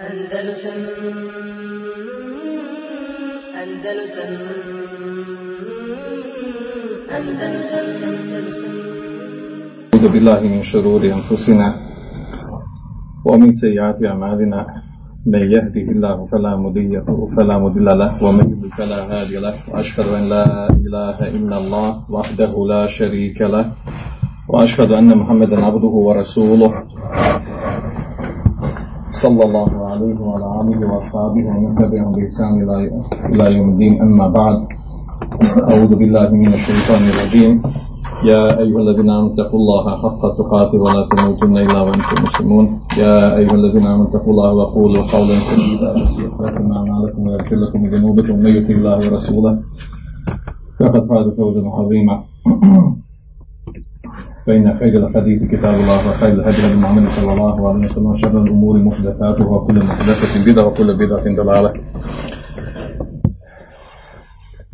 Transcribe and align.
Andalusam 0.00 0.80
Andalusam 3.62 4.32
Andalusam 7.16 7.86
Andalusam 8.08 8.76
أعوذ 9.94 10.12
بالله 10.12 10.40
من 10.40 10.62
شرور 10.62 11.04
أنفسنا 11.04 11.68
ومن 13.24 13.52
سيئات 13.52 14.00
أعمالنا 14.04 14.60
من 15.26 15.42
يهده 15.52 15.86
الله 15.92 16.26
فلا 16.32 16.56
مضل 16.56 16.92
فلا 17.36 17.58
مضل 17.58 17.84
له 17.84 18.10
ومن 18.24 18.44
يضلل 18.52 18.72
فلا 18.72 19.00
هادي 19.12 19.36
له 19.44 19.54
وأشهد 19.68 20.08
أن 20.08 20.24
لا 20.32 20.46
إله 20.72 21.18
إلا 21.36 21.56
الله 21.58 21.88
وحده 22.08 22.52
لا 22.72 22.86
شريك 22.86 23.42
له 23.42 23.72
وأشهد 24.48 24.90
أن 24.92 25.12
محمدا 25.12 25.64
عبده 25.64 25.94
ورسوله. 26.08 26.72
صلى 29.20 29.42
الله 29.44 29.70
عليه 29.92 30.16
وعلى 30.16 30.46
آله 30.60 30.80
وأصحابه 30.88 31.44
ومن 31.52 31.72
تبعهم 31.76 32.12
بإحسان 32.16 32.52
إلى 33.32 33.44
يوم 33.56 33.68
الدين. 33.76 34.00
أما 34.00 34.26
بعد 34.32 34.58
أعوذ 35.70 35.92
بالله 36.00 36.28
من 36.32 36.50
الشيطان 36.56 37.02
الرجيم. 37.12 37.52
يا 38.24 38.42
أيها 38.64 38.80
الذين 38.84 39.08
آمنوا 39.10 39.32
اتقوا 39.36 39.60
الله 39.60 39.84
حق 40.02 40.22
تقاته 40.40 40.78
ولا 40.80 41.02
تموتن 41.12 41.56
إلا 41.56 41.80
وأنتم 41.84 42.16
مسلمون. 42.24 42.66
يا 42.96 43.36
أيها 43.36 43.56
الذين 43.60 43.84
آمنوا 43.86 44.08
اتقوا 44.08 44.32
الله 44.32 44.50
وقولوا 44.52 45.02
قولا 45.12 45.36
سديدا 45.48 45.88
يصلح 46.00 46.32
لكم 46.40 46.66
أعمالكم 46.72 47.20
ويغفر 47.26 47.56
لكم 47.56 47.80
ذنوبكم. 47.92 48.34
ومن 48.40 48.52
يطع 48.56 48.74
الله 48.80 48.98
ورسوله 49.04 49.52
فقد 50.80 51.02
فاز 51.08 51.26
فوزا 51.36 51.62
عظيما. 51.68 52.16
فإن 54.49 54.77
خير 54.79 55.07
الحديث 55.07 55.43
كتاب 55.51 55.73
الله 55.73 56.09
وخير 56.09 56.33
الهدي 56.33 56.61
هدي 56.67 56.75
محمد 56.75 57.09
صلى 57.09 57.33
الله 57.33 57.69
عليه 57.69 57.79
وسلم 57.85 58.05
وشر 58.05 58.43
الأمور 58.43 58.77
محدثاتها 58.77 59.47
وكل 59.47 59.77
محدثة 59.85 60.51
بدعة 60.51 60.65
وكل 60.67 60.93
بدعة 60.93 61.25
ضلالة 61.35 61.73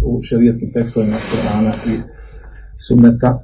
u 0.03 0.21
šerijskim 0.23 0.71
tekstovima 0.73 1.17
Kur'ana 1.31 1.73
i 1.93 1.99
sunneta 2.87 3.43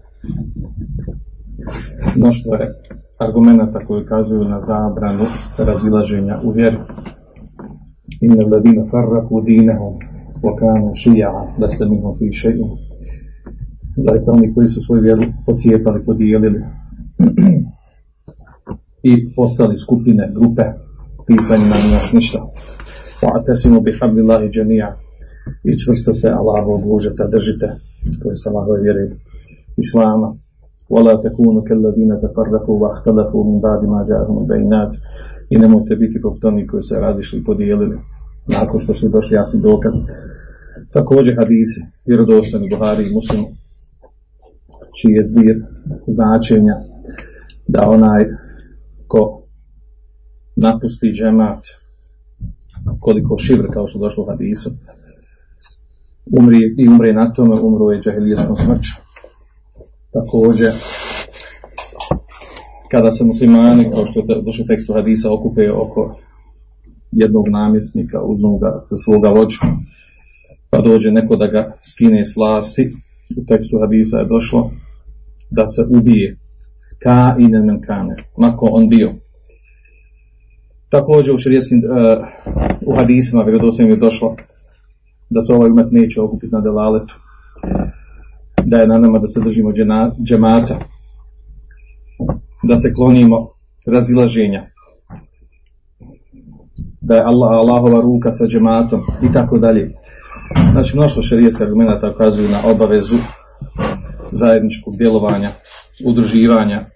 mnoštvo 2.15 2.55
je 2.55 2.73
argumenta 3.17 3.79
koji 3.79 4.03
ukazuju 4.03 4.43
na 4.43 4.61
zabranu 4.61 5.25
razilaženja 5.57 6.39
u 6.43 6.51
vjeri. 6.51 6.77
Inna 8.21 8.45
ladina 8.51 8.85
farraku 8.91 9.41
dinehum 9.41 9.93
wa 10.43 10.55
kanu 10.59 10.91
šija'a 10.95 11.61
leste 11.61 11.85
minhum 11.85 12.15
fi 12.19 12.25
še'in. 12.25 12.69
zaista 13.96 14.32
oni 14.32 14.54
koji 14.54 14.68
su 14.68 14.80
svoju 14.80 15.02
vjeru 15.02 15.22
pocijepali, 15.46 16.04
podijelili 16.06 16.60
i 19.02 19.34
postali 19.34 19.78
skupine, 19.78 20.32
grupe, 20.34 20.62
pisanje 21.26 21.64
na 21.64 21.76
nas 21.94 22.12
ništa. 22.12 22.40
bi 23.74 23.80
bihablillahi 23.80 24.50
džemija 24.50 24.96
i 25.64 25.78
čvrsto 25.78 26.14
se 26.14 26.28
Allahu 26.28 26.72
odlužete, 26.74 27.22
držite, 27.32 27.66
koje 28.22 28.36
se 28.36 28.48
Allahove 28.48 28.80
vjere 28.82 29.10
Islama. 29.76 30.34
Wala 30.90 31.22
takunu 31.22 31.62
kelladine 31.68 32.16
tefarraku 32.20 32.72
wa 32.82 32.88
ahtalafu 32.94 33.44
min 33.44 33.60
ba'di 33.60 33.86
ma 33.86 34.00
ja'ahum 34.10 34.46
bejnat 34.46 34.92
i 35.50 35.58
nemojte 35.58 35.96
biti 35.96 36.20
poput 36.22 36.44
onih 36.44 36.66
koji 36.70 36.82
se 36.82 37.00
razišli 37.00 37.38
i 37.38 37.44
podijelili 37.44 37.96
nakon 38.46 38.80
što 38.80 38.94
su 38.94 39.08
došli 39.08 39.34
jasni 39.36 39.60
dokaz. 39.62 39.94
Također 40.92 41.34
hadisi, 41.38 41.80
vjerodostani 42.06 42.68
Buhari 42.70 43.08
i 43.08 43.14
muslimu, 43.14 43.46
čiji 45.00 45.12
je 45.12 45.24
zbir 45.24 45.56
značenja 46.06 46.74
da 47.68 47.88
onaj 47.88 48.24
ko 49.06 49.42
napusti 50.56 51.12
džemat 51.12 51.66
koliko 53.00 53.38
šivr 53.38 53.70
kao 53.72 53.86
što 53.86 53.98
došlo 53.98 54.24
u 54.24 54.26
hadisu 54.26 54.70
umri 56.26 56.74
i 56.78 56.88
umre 56.88 57.12
na 57.12 57.32
tome, 57.32 57.54
umro 57.54 57.90
je 57.90 58.00
džahilijeskom 58.00 58.56
smrću. 58.56 58.92
Također, 60.12 60.72
kada 62.90 63.12
se 63.12 63.24
muslimani, 63.24 63.90
kao 63.90 64.06
što 64.06 64.20
je 64.20 64.42
došlo 64.42 64.64
tekstu 64.68 64.92
hadisa, 64.92 65.32
okupe 65.32 65.70
oko 65.70 66.16
jednog 67.12 67.48
namjesnika, 67.48 68.18
za 68.90 68.98
svoga 68.98 69.28
vođu, 69.28 69.58
pa 70.70 70.80
dođe 70.80 71.10
neko 71.10 71.36
da 71.36 71.46
ga 71.46 71.76
skine 71.92 72.24
s 72.24 72.36
vlasti, 72.36 72.92
u 73.36 73.44
tekstu 73.48 73.78
hadisa 73.80 74.18
je 74.18 74.26
došlo 74.26 74.70
da 75.50 75.68
se 75.68 75.82
ubije 75.90 76.38
ka 76.98 77.36
i 77.38 77.48
ne 77.48 77.80
kane, 77.86 78.14
mako 78.38 78.68
on 78.72 78.88
bio. 78.88 79.12
Također 80.88 81.34
u 81.34 81.38
širijeskim, 81.38 81.78
uh, 81.78 82.26
u 82.86 82.96
hadisima 82.96 83.42
vjerodostojnim 83.42 83.94
je 83.94 84.00
došlo 84.00 84.36
da 85.30 85.42
se 85.42 85.54
ovaj 85.54 85.70
umet 85.70 85.86
neće 85.90 86.20
okupiti 86.20 86.52
na 86.52 86.60
delaletu, 86.60 87.14
da 88.64 88.76
je 88.76 88.86
na 88.86 88.98
nama 88.98 89.18
da 89.18 89.28
se 89.28 89.40
držimo 89.40 89.72
džemata, 90.24 90.78
da 92.62 92.76
se 92.76 92.94
klonimo 92.94 93.48
razilaženja, 93.86 94.66
da 97.00 97.14
je 97.14 97.22
Allah, 97.22 97.50
Allahova 97.50 98.00
ruka 98.00 98.32
sa 98.32 98.46
džematom 98.46 99.00
i 99.22 99.32
tako 99.32 99.58
dalje. 99.58 99.94
Znači, 100.72 100.96
mnoštvo 100.96 101.22
šarijeska 101.22 101.64
argumenta 101.64 102.10
ukazuju 102.10 102.48
na 102.48 102.58
obavezu 102.70 103.18
zajedničkog 104.32 104.96
djelovanja, 104.96 105.52
udruživanja, 106.06 106.86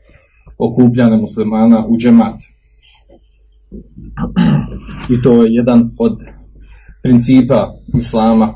okupljanja 0.59 1.17
muslimana 1.17 1.87
u 1.87 1.97
džemat. 1.99 2.35
I 5.11 5.23
to 5.23 5.43
je 5.43 5.55
jedan 5.55 5.91
od 5.99 6.19
principa 7.03 7.73
islama. 7.99 8.55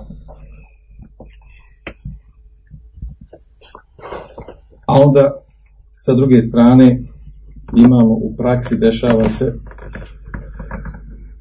A 4.87 4.93
onda 5.07 5.33
sa 5.91 6.15
druge 6.15 6.43
strane 6.43 7.03
imamo 7.77 8.15
u 8.15 8.35
praksi, 8.37 8.79
dešava 8.79 9.25
se 9.25 9.55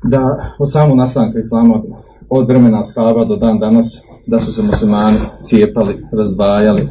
da 0.04 0.54
od 0.60 0.72
samog 0.72 0.98
nastanka 0.98 1.40
islama 1.40 1.82
od 2.30 2.48
vremena 2.48 2.84
shaba 2.84 3.26
do 3.26 3.36
dan 3.36 3.60
danas 3.60 4.02
da 4.28 4.40
su 4.40 4.52
se 4.52 4.62
muslimani 4.62 5.18
cijepali, 5.42 6.04
razdvajali, 6.12 6.88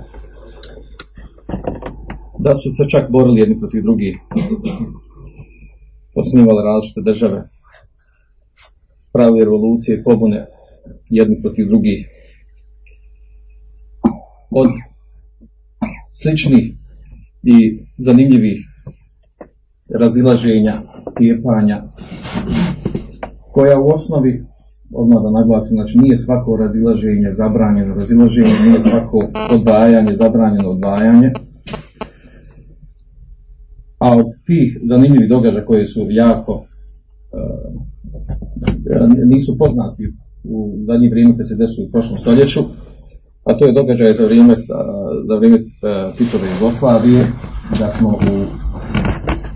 da 2.39 2.55
su 2.57 2.69
se 2.77 2.91
čak 2.91 3.11
borili 3.11 3.41
jedni 3.41 3.59
protiv 3.59 3.83
drugih, 3.83 4.19
osnivali 6.15 6.65
različite 6.65 7.01
države, 7.01 7.49
pravili 9.13 9.45
revolucije 9.45 9.99
i 9.99 10.05
pobune 10.05 10.47
jedni 11.11 11.41
protiv 11.43 11.69
drugih. 11.69 12.09
Od 14.51 14.69
sličnih 16.13 16.73
i 17.43 17.87
zanimljivih 17.99 18.59
razilaženja, 19.99 20.73
cijepanja, 21.19 21.83
koja 23.53 23.81
u 23.81 23.89
osnovi, 23.89 24.45
odmah 24.93 25.23
da 25.23 25.31
naglasim, 25.31 25.77
znači 25.77 25.99
nije 25.99 26.19
svako 26.19 26.57
razilaženje 26.57 27.35
zabranjeno 27.37 27.95
razilaženje, 27.95 28.55
nije 28.67 28.83
svako 28.83 29.19
odvajanje 29.51 30.17
zabranjeno 30.17 30.71
odvajanje, 30.71 31.31
a 33.99 34.17
od 34.17 34.27
tih 34.47 34.79
zanimljivih 34.89 35.29
događaja 35.29 35.65
koje 35.65 35.87
su 35.87 36.07
jako 36.11 36.53
uh, 36.53 36.63
nisu 39.25 39.59
poznati 39.59 40.03
u 40.45 40.75
zadnje 40.87 41.09
vrijeme 41.11 41.37
kad 41.37 41.49
se 41.49 41.57
desu 41.57 41.83
u 41.83 41.91
prošlom 41.93 42.19
stoljeću, 42.19 42.61
a 43.45 43.55
to 43.59 43.67
je 43.67 43.73
događaj 43.73 44.13
za 44.15 44.25
vrijeme, 44.25 44.55
za 45.29 45.35
vrijeme 45.39 45.59
Titove 46.19 46.49
Jugoslavije, 46.55 47.33
da 47.81 47.91
smo 47.99 48.09
u, 48.09 48.35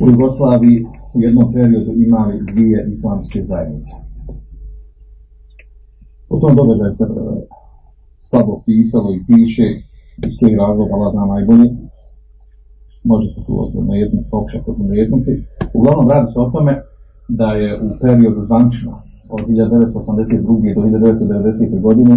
u 0.05 0.11
Jugoslaviji 0.11 0.79
u 1.15 1.21
jednom 1.21 1.53
periodu 1.53 1.93
imali 2.07 2.45
dvije 2.53 2.89
islamske 2.93 3.41
zajednice. 3.43 4.12
O 6.35 6.39
tom 6.41 6.57
događaju 6.57 6.93
se 6.93 7.05
slabo 8.19 8.63
pisalo 8.67 9.09
i 9.15 9.25
piše, 9.29 9.67
iz 10.27 10.35
kojih 10.39 10.57
razloga 10.63 10.95
Allah 10.95 11.11
zna 11.15 11.25
najbolje, 11.35 11.69
može 13.05 13.29
se 13.35 13.41
tu 13.47 13.53
na 13.89 13.95
jednu 14.03 14.21
pokušati 14.31 14.71
odmrijednuti. 14.71 15.33
Uglavnom 15.75 16.11
radi 16.11 16.27
se 16.33 16.41
o 16.41 16.51
tome 16.55 16.73
da 17.29 17.49
je 17.63 17.71
u 17.87 17.89
periodu 18.01 18.41
zvančno 18.45 18.93
od 19.35 19.41
1982. 19.49 20.75
do 20.75 20.81
1990. 20.81 21.81
godine 21.81 22.15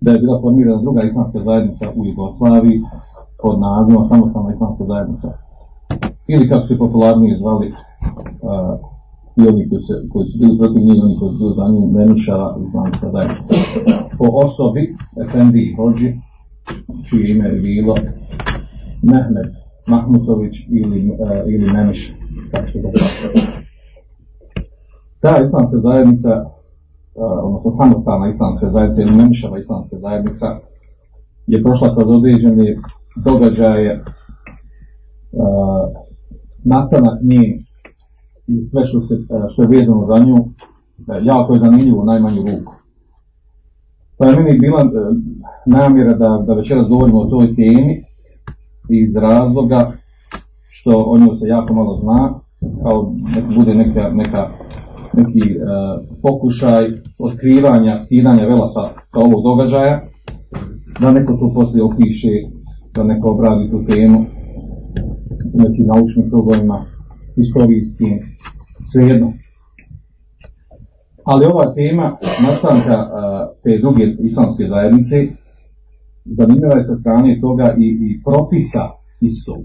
da 0.00 0.10
je 0.10 0.18
bila 0.18 0.40
formirana 0.40 0.82
druga 0.82 1.02
islamska 1.02 1.38
zajednica 1.44 1.84
u 1.96 2.06
Jugoslaviji 2.06 2.80
pod 3.42 3.60
nazivom 3.60 4.06
Samostalna 4.06 4.50
islamska 4.52 4.84
zajednica. 4.84 5.28
Ili 6.26 6.48
kako 6.48 6.66
se 6.66 6.78
popularnije 6.78 7.38
zvali 7.38 7.66
uh, 7.68 8.91
i 9.36 9.42
oni 9.48 9.68
koji, 9.68 9.82
se, 9.86 9.94
koji 10.10 10.24
su 10.28 10.38
bili 10.40 10.58
protiv 10.58 10.82
njih, 10.86 11.02
oni 11.04 11.16
koji 11.18 11.30
su 11.32 11.38
bili 11.38 11.54
za 11.58 11.66
islamska 12.66 13.10
zajednica. 13.14 13.48
Po 14.18 14.26
osobi 14.46 14.82
Efendi 15.24 15.74
Hođi, 15.76 16.08
čije 17.06 17.30
ime 17.30 17.48
je 17.48 17.60
bilo 17.60 17.94
Mehmed 19.02 19.48
Mahmutović 19.88 20.54
ili, 20.70 21.00
uh, 21.10 21.16
ili 21.52 21.72
Meniš, 21.74 22.14
kako 22.50 22.68
se 22.68 22.80
ga 22.82 22.88
zvali. 22.94 23.46
ta 25.22 25.42
islamska 25.46 25.78
zajednica, 25.78 26.30
odnosno 27.42 27.70
samostalna 27.70 28.28
islamska 28.28 28.70
zajednica 28.70 29.02
ili 29.02 29.16
nemišava 29.16 29.58
islamska 29.58 29.96
zajednica, 29.98 30.46
je 31.46 31.62
prošla 31.62 31.94
kroz 31.94 32.12
određene 32.12 32.76
događaje, 33.24 34.04
nastanak 36.64 37.18
nje 37.22 37.58
i 38.46 38.62
sve 38.62 38.84
što, 38.84 39.00
se, 39.00 39.14
što 39.52 39.62
je 39.62 39.68
vezano 39.68 40.06
za 40.06 40.18
nju, 40.18 40.36
jako 41.22 41.54
je 41.54 41.60
zanimljivo 41.60 42.04
najmanju 42.04 42.40
ruku. 42.40 42.72
Pa 44.18 44.26
je 44.26 44.36
meni 44.36 44.58
bila 44.58 44.90
namjera 45.66 46.14
da, 46.14 46.44
da 46.46 46.54
večeras 46.54 46.88
govorimo 46.88 47.20
o 47.20 47.26
toj 47.26 47.54
temi 47.54 48.04
iz 48.88 49.16
razloga 49.16 49.92
što 50.68 51.04
o 51.06 51.18
njoj 51.18 51.34
se 51.34 51.48
jako 51.48 51.74
malo 51.74 51.96
zna, 51.96 52.40
kao 52.82 53.14
nek 53.36 53.56
bude 53.56 53.74
neka, 53.74 54.10
neka 54.12 54.48
neki 55.12 55.50
e, 55.50 55.56
pokušaj 56.22 56.84
otkrivanja, 57.18 57.98
skidanja 57.98 58.46
vela 58.46 58.68
sa, 58.68 58.80
sa 59.12 59.20
ovog 59.20 59.42
događaja, 59.42 60.02
da 61.00 61.12
neko 61.12 61.32
to 61.32 61.52
poslije 61.54 61.84
opiše, 61.84 62.28
da 62.94 63.02
neko 63.02 63.30
obradi 63.30 63.70
tu 63.70 63.84
temu 63.84 64.24
nekim 65.54 65.86
naučnim 65.86 66.30
krugovima, 66.30 66.84
istorijskim, 67.36 68.18
svejedno. 68.92 69.32
Ali 71.24 71.46
ova 71.46 71.74
tema 71.74 72.16
nastanka 72.46 72.96
te 73.62 73.78
druge 73.78 74.04
islamske 74.20 74.64
zajednice 74.68 75.16
zanimljiva 76.24 76.74
je 76.74 76.82
sa 76.82 76.94
strane 76.94 77.40
toga 77.40 77.74
i, 77.78 77.86
i 78.08 78.20
propisa 78.24 78.84
istog. 79.20 79.62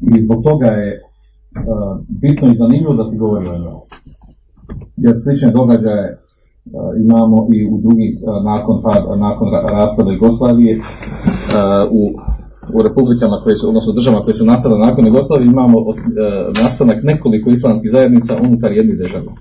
I 0.00 0.22
zbog 0.24 0.42
toga 0.44 0.66
je 0.66 1.00
bitno 2.22 2.52
i 2.52 2.56
zanimljivo 2.56 2.94
da 2.94 3.04
se 3.04 3.18
govori 3.18 3.48
o 3.48 3.58
njoj. 3.58 3.80
Jer 4.96 5.14
slične 5.24 5.50
događaje 5.50 6.18
imamo 7.04 7.46
i 7.54 7.58
u 7.72 7.78
drugih, 7.78 8.18
nakon, 8.44 8.76
nakon 9.18 9.48
raspada 9.78 10.10
Jugoslavije, 10.12 10.80
u, 11.90 12.02
u 12.74 12.82
republikama 12.82 13.40
koje 13.44 13.56
su, 13.56 13.68
odnosno 13.68 13.92
državama 13.92 14.24
koje 14.24 14.34
su 14.34 14.44
nastale 14.44 14.78
nakon 14.78 15.06
Jugoslavije, 15.06 15.46
imamo 15.46 15.78
nastanak 16.62 17.02
nekoliko 17.02 17.50
islamskih 17.50 17.90
zajednica 17.90 18.36
unutar 18.42 18.72
jednih 18.72 18.98
država. 18.98 19.32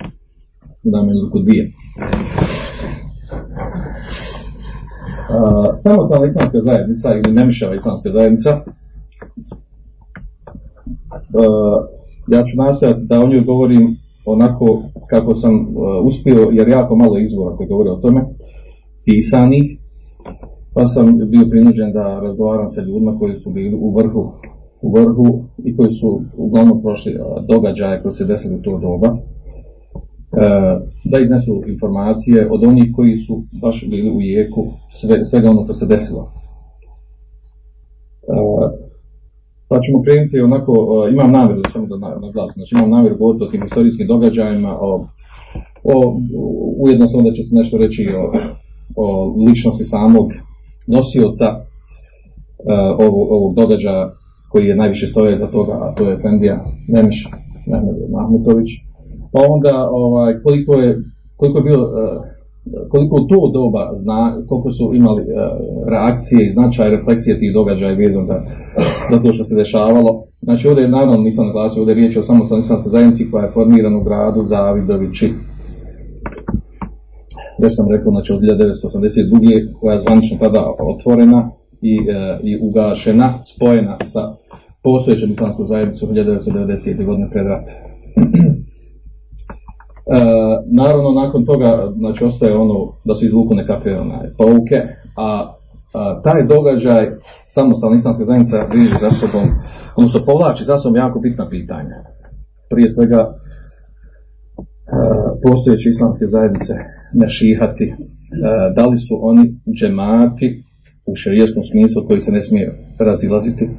U 0.84 0.90
najmanju 0.90 1.22
ruku 1.26 1.40
dvije. 1.40 1.74
Samostalna 5.84 6.26
islamska 6.26 6.60
zajednica 6.62 7.14
ili 7.14 7.34
nemišava 7.34 7.76
islamska 7.76 8.12
zajednica 8.12 8.62
ja 12.28 12.44
ću 12.44 12.58
nastojati 12.58 13.02
da 13.04 13.20
o 13.20 13.28
njoj 13.28 13.42
govorim 13.42 13.98
onako 14.26 14.84
kako 15.10 15.36
sam 15.36 15.54
uh, 15.54 15.66
uspio, 16.06 16.50
jer 16.52 16.68
jako 16.68 16.96
malo 16.96 17.20
izvora 17.20 17.56
koji 17.56 17.70
govore 17.70 17.90
o 17.90 17.96
tome, 17.96 18.26
pisanih, 19.06 19.80
pa 20.76 20.86
sam 20.86 21.06
bio 21.30 21.46
prinuđen 21.50 21.92
da 21.92 22.20
razgovaram 22.20 22.70
sa 22.70 22.82
ljudima 22.82 23.20
koji 23.20 23.36
su 23.36 23.50
bili 23.54 23.76
u 23.82 23.98
vrhu, 23.98 24.32
u 24.82 24.92
vrhu 24.98 25.44
i 25.66 25.76
koji 25.78 25.92
su 25.92 26.22
uglavnom 26.38 26.82
prošli 26.82 27.20
događaje 27.48 28.02
koji 28.02 28.14
se 28.14 28.26
desili 28.26 28.56
u 28.56 28.62
to 28.62 28.80
doba, 28.80 29.10
uh, 29.12 29.20
da 31.12 31.20
iznesu 31.20 31.64
informacije 31.68 32.48
od 32.52 32.64
onih 32.64 32.88
koji 32.96 33.18
su 33.18 33.44
baš 33.62 33.88
bili 33.90 34.10
u 34.18 34.22
jeku 34.22 34.64
sve, 34.90 35.26
svega 35.26 35.50
ono 35.50 35.64
što 35.64 35.74
se 35.74 35.86
desilo. 35.86 36.32
Pa 39.70 39.80
ćemo 39.80 40.04
krenuti 40.04 40.40
onako, 40.40 40.74
imam 41.12 41.32
namjeru, 41.32 41.62
samo 41.70 41.86
da 41.86 41.98
naglasim, 41.98 42.58
znači 42.60 42.76
imam 42.76 42.90
namjeru 42.90 43.18
govoriti 43.18 43.44
o 43.44 43.52
tim 43.52 43.62
historijskim 43.62 44.08
događajima, 44.08 44.78
o, 44.82 45.08
o, 45.84 46.22
ujedno 46.78 47.08
se 47.08 47.18
onda 47.18 47.32
će 47.32 47.44
se 47.44 47.56
nešto 47.56 47.78
reći 47.78 48.10
o, 48.20 48.24
o 48.96 49.36
ličnosti 49.46 49.84
samog 49.84 50.28
nosioca 50.88 51.48
uh, 51.56 53.06
ovog, 53.06 53.32
ovog 53.32 53.56
događaja 53.56 54.14
koji 54.52 54.66
je 54.66 54.76
najviše 54.76 55.08
stoje 55.08 55.38
za 55.38 55.48
toga, 55.48 55.74
a 55.74 55.94
to 55.96 56.10
je 56.10 56.16
Efendija 56.16 56.66
Nemeš, 56.88 57.30
Nemeš 57.68 57.96
Mahmutović. 58.12 58.68
Pa 59.32 59.40
onda 59.50 59.90
ovaj, 59.92 60.42
koliko 60.44 60.74
je, 60.74 61.00
koliko 61.38 61.58
je 61.58 61.64
bilo 61.64 61.84
uh, 61.84 61.92
koliko 62.90 63.20
to 63.20 63.52
doba 63.54 63.92
zna, 63.96 64.42
koliko 64.48 64.72
su 64.72 64.92
imali 64.94 65.22
uh, 65.22 65.28
reakcije 65.88 66.48
i 66.48 66.52
značaj 66.52 66.90
refleksije 66.90 67.40
tih 67.40 67.54
događaja 67.54 67.96
vezano 67.96 68.28
da, 68.28 68.44
za 69.12 69.20
to 69.20 69.34
što 69.34 69.44
se 69.44 69.56
dešavalo. 69.56 70.24
Znači 70.42 70.68
ovdje 70.68 70.82
je 70.82 70.90
naravno 70.90 71.18
nisam 71.18 71.46
naglasio, 71.46 71.82
ovdje 71.82 71.92
je 71.92 71.96
riječ 71.96 72.18
o 72.18 72.24
samostalnoj 72.24 72.66
zajednici 72.86 73.32
koja 73.32 73.44
je 73.44 73.52
formirana 73.52 73.98
u 73.98 74.04
gradu 74.04 74.46
Zavidovići. 74.46 75.34
Već 77.64 77.76
sam 77.76 77.92
rekao, 77.92 78.12
znači 78.12 78.34
od 78.34 78.40
1982. 78.42 79.80
koja 79.80 79.94
je 79.94 80.02
zvanično 80.02 80.38
tada 80.38 80.74
otvorena 80.96 81.52
i, 81.82 82.00
uh, 82.00 82.40
i 82.44 82.60
ugašena, 82.68 83.40
spojena 83.56 83.98
sa 84.14 84.22
postojećom 84.84 85.32
islamskom 85.32 85.68
zajednicom 85.68 86.10
1990. 86.10 87.06
godine 87.06 87.30
pred 87.32 87.46
rat. 87.48 87.68
E, 90.08 90.20
naravno, 90.72 91.12
nakon 91.12 91.46
toga, 91.46 91.92
znači, 91.98 92.24
ostaje 92.24 92.58
ono 92.58 92.94
da 93.06 93.16
se 93.16 93.26
izvuku 93.26 93.54
nekakve 93.54 94.00
onaj, 94.00 94.28
pouke, 94.38 94.76
a, 95.18 95.56
a 95.94 96.22
taj 96.22 96.46
događaj 96.48 97.12
samostalna 97.48 97.96
islamska 97.96 98.26
zajednica 98.26 98.58
bliži 98.72 98.96
za 99.00 99.12
sobom, 99.12 99.48
odnosno 99.96 100.22
povlači 100.26 100.64
za 100.64 100.78
sobom 100.78 100.96
jako 100.96 101.20
bitna 101.20 101.50
pitanja. 101.50 101.98
Prije 102.70 102.90
svega, 102.90 103.20
e, 103.20 103.45
postojeće 105.44 105.90
islamske 105.90 106.26
zajednice 106.26 106.74
nešihati, 107.14 107.84
e, 107.84 107.96
da 108.76 108.88
li 108.88 108.98
su 108.98 109.20
oni 109.22 109.60
džemati 109.78 110.64
u 111.06 111.16
šarijeskom 111.16 111.64
smislu 111.64 112.08
koji 112.08 112.20
se 112.20 112.32
ne 112.32 112.44
smije 112.44 112.74
razilaziti, 113.00 113.70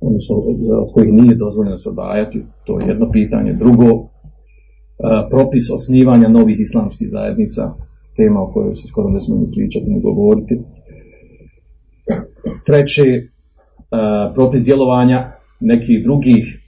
odnosno 0.00 0.36
od 0.82 0.92
kojih 0.94 1.12
nije 1.12 1.34
dozvoljeno 1.34 1.76
se 1.76 1.88
odvajati, 1.88 2.42
to 2.66 2.80
je 2.80 2.86
jedno 2.86 3.10
pitanje. 3.10 3.52
Drugo, 3.52 4.08
propis 5.30 5.70
osnivanja 5.74 6.28
novih 6.28 6.60
islamskih 6.60 7.08
zajednica, 7.10 7.74
tema 8.16 8.42
o 8.42 8.52
kojoj 8.52 8.74
se 8.74 8.88
skoro 8.88 9.08
ne 9.08 9.20
smemo 9.20 9.46
pričati 9.52 9.90
ni 9.90 10.00
govoriti. 10.00 10.60
Treće, 12.66 13.02
propis 14.34 14.64
djelovanja 14.64 15.32
nekih 15.60 16.04
drugih 16.04 16.58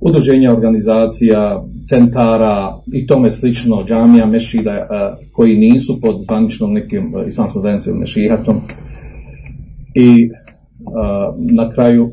udruženja, 0.00 0.52
organizacija, 0.52 1.62
centara 1.88 2.74
i 2.92 3.06
tome 3.06 3.30
slično, 3.30 3.84
džamija, 3.84 4.26
mešida, 4.26 4.88
koji 5.32 5.56
nisu 5.56 5.98
pod 6.02 6.24
zvaničnom 6.24 6.72
nekim 6.72 7.14
islamskom 7.26 7.62
zajednicom 7.62 7.98
mešihatom. 7.98 8.60
I 9.94 10.30
na 11.52 11.70
kraju, 11.70 12.10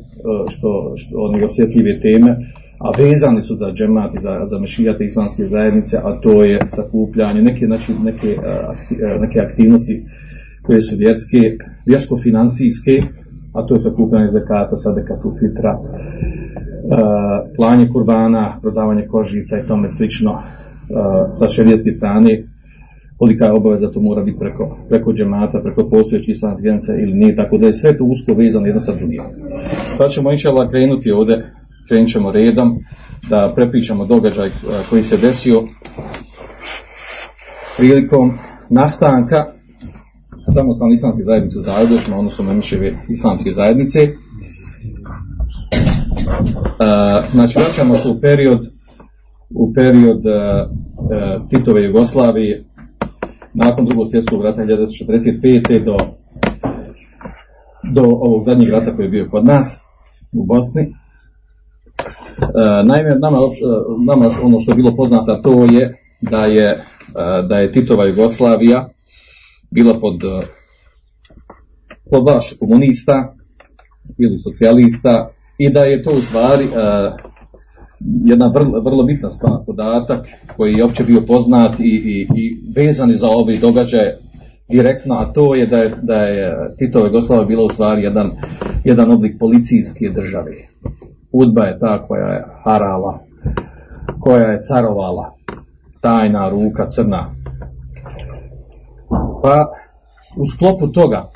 što, 0.48 0.92
što 0.96 1.16
one 1.18 1.44
osjetljive 1.44 2.00
teme, 2.00 2.36
a 2.78 3.02
vezani 3.02 3.42
su 3.42 3.54
za 3.56 3.72
džemat 3.72 4.14
i 4.14 4.20
za, 4.20 4.44
za 4.46 4.58
mešijate 4.58 5.04
islamske 5.04 5.44
zajednice, 5.44 5.96
a 6.04 6.20
to 6.20 6.44
je 6.44 6.58
sakupljanje, 6.66 7.42
neke, 7.42 7.66
znači, 7.66 7.92
neke, 7.94 8.36
neke 9.20 9.40
aktivnosti 9.40 10.04
koje 10.62 10.82
su 10.82 10.96
vjerske, 10.96 11.38
vjersko-financijske, 11.86 13.02
a 13.52 13.66
to 13.66 13.74
je 13.74 13.80
sakupljanje 13.80 14.30
zakata, 14.30 14.76
sadekatu 14.76 15.32
fitra, 15.40 15.78
klanje 17.56 17.88
kurbana, 17.92 18.58
prodavanje 18.62 19.06
kožica 19.06 19.58
i 19.58 19.66
tome 19.68 19.88
slično 19.88 20.38
sa 21.32 21.48
šerijetske 21.48 21.92
strane, 21.92 22.44
kolika 23.18 23.44
je 23.44 23.52
obaveza 23.52 23.90
to 23.90 24.00
mora 24.00 24.22
biti 24.22 24.38
preko, 24.38 24.76
preko 24.88 25.12
džemata, 25.12 25.60
preko 25.62 25.88
postojećih 25.90 26.28
islamske 26.28 26.62
zajednice 26.62 26.92
ili 26.92 27.12
nije, 27.14 27.36
tako 27.36 27.58
da 27.58 27.66
je 27.66 27.72
sve 27.72 27.98
to 27.98 28.04
usko 28.04 28.34
vezano 28.34 28.66
jedno 28.66 28.80
sa 28.80 28.94
drugim. 28.94 29.20
Pa 29.98 30.08
ćemo 30.08 30.32
inšala 30.32 30.68
krenuti 30.68 31.10
ovdje 31.10 31.44
krenut 31.88 32.08
ćemo 32.08 32.32
redom 32.32 32.78
da 33.30 33.52
prepišemo 33.56 34.06
događaj 34.06 34.50
koji 34.90 35.02
se 35.02 35.16
desio 35.16 35.62
prilikom 37.78 38.32
nastanka 38.70 39.44
samostalne 40.54 40.94
islamske 40.94 41.22
zajednice 41.22 41.58
u 41.58 41.62
Zagrebu, 41.62 42.18
odnosno 42.18 42.44
Memiševe 42.44 42.92
islamske 43.08 43.52
zajednice. 43.52 44.08
Znači, 47.32 47.58
vraćamo 47.58 47.96
se 47.96 48.08
u 48.08 48.20
period 48.20 48.58
u 49.54 49.72
period 49.74 50.22
Titove 51.50 51.84
Jugoslavije 51.84 52.64
nakon 53.54 53.86
drugog 53.86 54.06
svjetskog 54.10 54.42
rata 54.42 54.62
1945. 54.62 55.84
do 55.84 55.96
do 57.94 58.02
ovog 58.02 58.44
zadnjeg 58.44 58.70
rata 58.70 58.96
koji 58.96 59.06
je 59.06 59.10
bio 59.10 59.28
kod 59.30 59.44
nas 59.44 59.80
u 60.32 60.46
Bosni. 60.46 60.94
Naime, 62.84 63.18
nama, 63.18 63.38
nama 64.06 64.30
ono 64.42 64.60
što 64.60 64.72
je 64.72 64.76
bilo 64.76 64.96
poznata 64.96 65.42
to 65.42 65.64
je 65.64 65.98
da 66.20 66.44
je, 66.44 66.84
da 67.48 67.56
je 67.56 67.72
Titova 67.72 68.06
Jugoslavija 68.06 68.88
bila 69.70 70.00
pod, 70.00 70.20
pod 72.10 72.26
vaš 72.26 72.54
komunista 72.60 73.34
ili 74.18 74.38
socijalista 74.38 75.28
i 75.58 75.70
da 75.70 75.80
je 75.80 76.02
to 76.02 76.10
u 76.10 76.20
stvari 76.20 76.68
jedna 78.24 78.50
vrlo, 78.54 78.80
vrlo 78.80 79.02
bitna 79.02 79.30
stvar, 79.30 79.52
podatak 79.66 80.26
koji 80.56 80.74
je 80.74 80.84
opće 80.84 81.04
bio 81.04 81.20
poznat 81.20 81.80
i, 81.80 81.82
i, 81.82 82.28
i 82.34 82.72
vezan 82.76 83.10
je 83.10 83.16
za 83.16 83.28
ove 83.28 83.56
događaje 83.56 84.18
direktno, 84.68 85.14
a 85.14 85.32
to 85.32 85.54
je 85.54 85.66
da 85.66 85.76
je, 85.76 85.94
da 86.02 86.14
je 86.14 86.74
Titova 86.78 87.06
Jugoslavia 87.06 87.44
bila 87.44 87.64
u 87.64 87.68
stvari 87.68 88.02
jedan, 88.02 88.30
jedan 88.84 89.10
oblik 89.10 89.38
policijske 89.38 90.08
države. 90.14 90.52
Udba 91.32 91.64
je 91.64 91.78
ta 91.78 92.06
koja 92.06 92.28
je 92.28 92.44
harala, 92.64 93.18
koja 94.20 94.46
je 94.46 94.62
carovala, 94.62 95.34
tajna 96.00 96.48
ruka 96.48 96.90
crna. 96.90 97.34
Pa 99.42 99.66
u 100.36 100.46
sklopu 100.46 100.88
toga, 100.88 101.30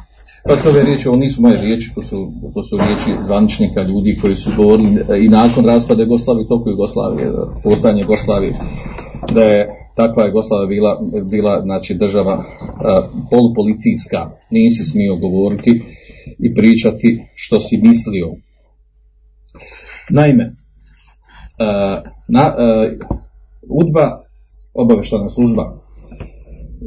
pa 0.48 0.56
ste 0.56 0.68
ove 0.68 0.82
riječi, 0.82 1.08
ovo 1.08 1.16
nisu 1.16 1.42
moje 1.42 1.60
riječi, 1.60 1.94
to 1.94 2.02
su, 2.02 2.32
to 2.54 2.62
su 2.62 2.76
riječi 2.76 3.24
zvaničnika 3.24 3.82
ljudi 3.82 4.18
koji 4.20 4.36
su 4.36 4.50
govorili 4.56 5.04
i 5.24 5.28
nakon 5.28 5.66
raspada 5.66 6.02
Jugoslavije, 6.02 6.48
toliko 6.48 6.70
Jugoslavije, 6.70 7.32
postojanje 7.64 8.00
Jugoslavije, 8.00 8.54
da 9.34 9.42
je 9.42 9.68
takva 9.96 10.26
Jugoslavija 10.26 10.68
bila, 10.68 11.00
bila 11.24 11.60
znači, 11.62 11.94
država 11.94 12.34
uh, 12.34 12.44
polupolicijska, 13.30 14.30
nisi 14.50 14.82
smio 14.82 15.16
govoriti 15.16 15.82
i 16.38 16.54
pričati 16.54 17.24
što 17.34 17.60
si 17.60 17.80
mislio. 17.82 18.26
Naime, 20.10 20.44
uh, 20.44 22.10
na, 22.28 22.54
UDBA, 23.68 24.24
obaveštana 24.74 25.28
služba 25.28 25.82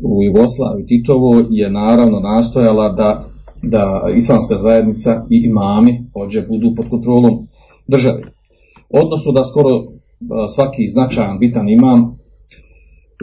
u 0.04 0.24
Jugoslaviji 0.24 0.86
Titovo 0.86 1.44
je 1.50 1.72
naravno 1.72 2.20
nastojala 2.20 2.90
da, 2.90 3.30
da 3.70 4.08
islamska 4.16 4.58
zajednica 4.58 5.26
i 5.30 5.42
imami 5.46 6.10
hođe 6.14 6.42
budu 6.42 6.76
pod 6.76 6.90
kontrolom 6.90 7.48
države. 7.88 8.22
Odnosno 8.90 9.32
da 9.32 9.44
skoro 9.44 9.70
svaki 10.56 10.88
značajan 10.88 11.40
bitan 11.40 11.70
imam 11.70 12.18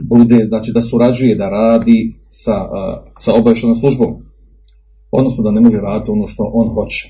bude, 0.02 0.44
znači 0.48 0.72
da 0.74 0.80
surađuje, 0.80 1.34
da 1.34 1.50
radi 1.50 2.14
sa, 2.30 2.68
sa 3.18 3.34
obavještenom 3.34 3.74
službom. 3.74 4.14
Odnosno 5.10 5.44
da 5.44 5.50
ne 5.50 5.60
može 5.60 5.76
raditi 5.76 6.10
ono 6.10 6.26
što 6.26 6.50
on 6.54 6.68
hoće. 6.74 7.08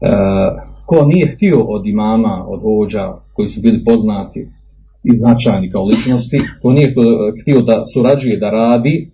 E, 0.00 0.08
ko 0.86 1.04
nije 1.04 1.26
htio 1.26 1.64
od 1.64 1.86
imama, 1.86 2.44
od 2.48 2.60
vođa 2.62 3.12
koji 3.34 3.48
su 3.48 3.60
bili 3.60 3.84
poznati 3.84 4.48
i 5.04 5.14
značajni 5.14 5.70
kao 5.70 5.84
ličnosti, 5.84 6.40
ko 6.62 6.72
nije 6.72 6.94
htio 7.42 7.60
da 7.60 7.82
surađuje, 7.94 8.36
da 8.36 8.50
radi, 8.50 9.12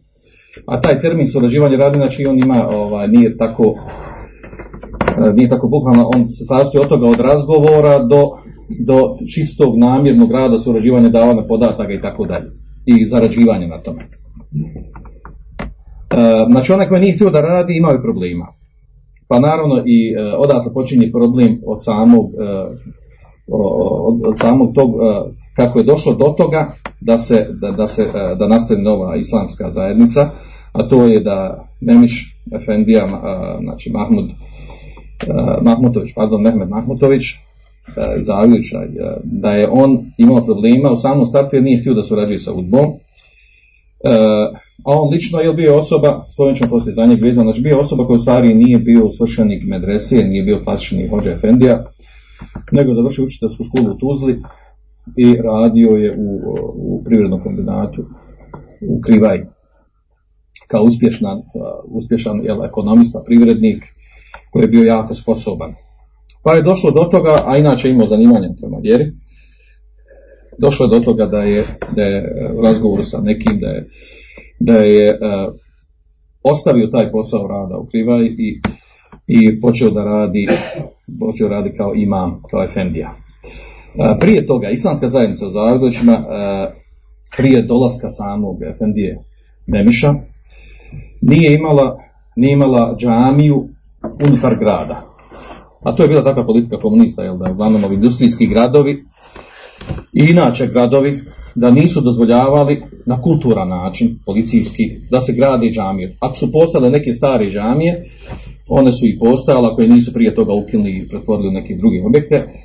a 0.67 0.81
taj 0.81 1.01
termin 1.01 1.27
surađivanje 1.27 1.77
radi, 1.77 1.97
znači 1.99 2.27
on 2.27 2.39
ima, 2.39 2.69
ovaj, 2.69 3.09
nije 3.09 3.37
tako 3.37 3.75
nije 5.35 5.49
tako 5.49 5.69
bukvalno, 5.69 6.11
on 6.15 6.29
se 6.29 6.45
sastoji 6.45 6.83
od 6.83 6.89
toga 6.89 7.07
od 7.07 7.21
razgovora 7.21 7.99
do, 7.99 8.31
do 8.87 9.17
čistog 9.35 9.79
namjernog 9.79 10.33
rada, 10.33 10.59
surađivanja, 10.59 11.09
davanja 11.09 11.43
podataka 11.49 11.93
i 11.93 12.01
tako 12.01 12.27
dalje. 12.27 12.51
I 12.87 13.07
zarađivanja 13.07 13.67
na 13.67 13.79
tome. 13.79 13.99
E, 14.01 14.07
znači 16.51 16.73
onaj 16.73 16.89
koji 16.89 17.01
nije 17.01 17.15
htio 17.15 17.31
da 17.31 17.41
radi 17.41 17.77
imao 17.77 17.93
je 17.93 18.03
problema. 18.03 18.47
Pa 19.29 19.39
naravno 19.39 19.83
i 19.87 20.13
e, 20.13 20.23
odatle 20.39 20.73
počinje 20.73 21.11
problem 21.13 21.61
od 21.67 21.85
samog, 21.85 22.27
e, 22.41 22.45
od 24.27 24.39
samog 24.39 24.75
tog 24.75 24.91
kako 25.57 25.79
je 25.79 25.85
došlo 25.85 26.15
do 26.15 26.35
toga 26.39 26.75
da 27.01 27.19
se 27.19 27.47
da, 27.61 27.71
da 27.71 27.87
se 27.87 28.11
da 28.39 28.49
nastane 28.49 28.83
nova 28.83 29.17
islamska 29.17 29.71
zajednica, 29.71 30.31
a 30.73 30.89
to 30.89 31.07
je 31.07 31.21
da 31.21 31.67
Memiš 31.81 32.37
Efendija, 32.53 33.09
znači 33.63 33.91
Mahmud 33.91 34.25
Mahmutović, 35.63 36.11
pardon, 36.15 36.43
Mehmed 36.43 36.69
Mahmutović 36.69 37.23
iz 38.21 38.27
da 39.25 39.51
je 39.51 39.69
on 39.71 39.99
imao 40.19 40.45
problema 40.45 40.91
u 40.91 40.97
samom 40.97 41.27
startu 41.27 41.57
jer 41.57 41.63
nije 41.63 41.81
htio 41.81 41.95
da 41.95 42.03
surađuje 42.03 42.39
sa 42.39 42.53
udbom. 42.53 42.85
A 44.85 44.91
on 45.01 45.11
lično 45.13 45.41
je 45.41 45.55
bio 45.55 45.79
osoba, 45.79 46.25
spomenut 46.33 46.59
ćemo 46.59 46.71
poslije 46.71 46.95
za 46.95 47.07
njeg 47.07 47.19
znači 47.33 47.61
bio 47.61 47.81
osoba 47.81 48.07
koja 48.07 48.17
u 48.17 48.19
stvari 48.19 48.55
nije 48.55 48.79
bio 48.79 49.11
svršenik 49.11 49.63
medrese, 49.67 50.17
nije 50.17 50.43
bio 50.43 50.63
klasični 50.65 51.09
hođa 51.09 51.31
Efendija, 51.31 51.85
nego 52.73 52.95
završio 52.95 53.25
učiteljsku 53.25 53.65
školu 53.65 53.95
u 53.95 53.99
Tuzli 53.99 54.43
i 55.17 55.37
radio 55.37 55.89
je 55.89 56.15
u, 56.19 56.41
u 56.75 57.05
privrednom 57.05 57.41
kombinatu 57.41 58.05
u 58.89 59.01
Krivaj 59.01 59.45
kao 60.69 60.83
uspješan, 60.83 61.43
uspješan 61.85 62.41
jel, 62.45 62.65
ekonomista, 62.65 63.23
privrednik 63.27 63.85
koji 64.53 64.63
je 64.63 64.69
bio 64.69 64.85
jako 64.85 65.15
sposoban. 65.15 65.75
Pa 66.43 66.53
je 66.53 66.63
došlo 66.63 66.91
do 66.91 67.05
toga, 67.05 67.43
a 67.47 67.57
inače 67.57 67.91
imao 67.91 68.07
zanimanje 68.07 68.49
prema 68.61 68.79
vjeri, 68.83 69.13
došlo 70.59 70.87
je 70.87 70.91
do 70.91 71.05
toga 71.05 71.27
da 71.27 71.43
je, 71.43 71.65
da 71.97 72.03
je 72.03 72.53
u 72.59 72.63
razgovoru 72.63 73.03
sa 73.03 73.21
nekim, 73.21 73.61
da 73.61 73.67
je, 73.67 73.89
da 74.61 74.73
je 74.73 75.13
uh, 75.13 75.55
ostavio 76.43 76.87
taj 76.87 77.11
posao 77.11 77.49
rada 77.49 77.79
u 77.79 77.87
Krivaj 77.87 78.25
i, 78.25 78.61
i 79.27 79.61
počeo 79.61 79.91
da 79.91 80.05
radi, 80.05 80.49
počeo 81.21 81.49
radi 81.49 81.73
kao 81.77 81.95
imam, 81.95 82.43
kao 82.51 82.65
efendija. 82.65 83.24
Uh, 83.95 84.17
prije 84.21 84.47
toga, 84.47 84.69
islamska 84.71 85.09
zajednica 85.09 85.49
u 85.49 85.51
Zagrebićima, 85.51 86.13
uh, 86.13 86.75
prije 87.37 87.63
dolaska 87.63 88.09
samog 88.09 88.63
efendije 88.63 89.19
Nemiša, 89.67 90.15
nije 91.21 91.55
imala, 91.55 91.97
nije 92.37 92.53
imala 92.53 92.97
džamiju 92.99 93.69
unutar 94.29 94.57
grada. 94.59 95.15
A 95.83 95.93
to 95.93 96.03
je 96.03 96.09
bila 96.09 96.25
takva 96.25 96.47
politika 96.47 96.79
komunista, 96.79 97.23
jel 97.23 97.37
da 97.37 97.53
uglavnom 97.53 97.85
ovi 97.85 97.95
industrijski 97.95 98.47
gradovi 98.47 99.05
i 100.13 100.25
inače 100.31 100.67
gradovi 100.67 101.21
da 101.55 101.71
nisu 101.71 102.01
dozvoljavali 102.01 102.83
na 103.07 103.21
kulturan 103.21 103.69
način, 103.69 104.19
policijski, 104.27 104.91
da 105.11 105.21
se 105.21 105.33
gradi 105.33 105.71
džamije. 105.71 106.17
Ako 106.21 106.35
su 106.35 106.53
postale 106.53 106.91
neke 106.91 107.13
stare 107.13 107.51
džamije, 107.51 108.05
one 108.69 108.93
su 108.93 109.07
i 109.07 109.19
postojale, 109.19 109.75
koje 109.75 109.89
nisu 109.89 110.13
prije 110.13 110.35
toga 110.35 110.53
ukinuli 110.53 110.91
i 110.91 111.09
pretvorili 111.09 111.51
neke 111.51 111.75
druge 111.77 112.03
objekte. 112.07 112.64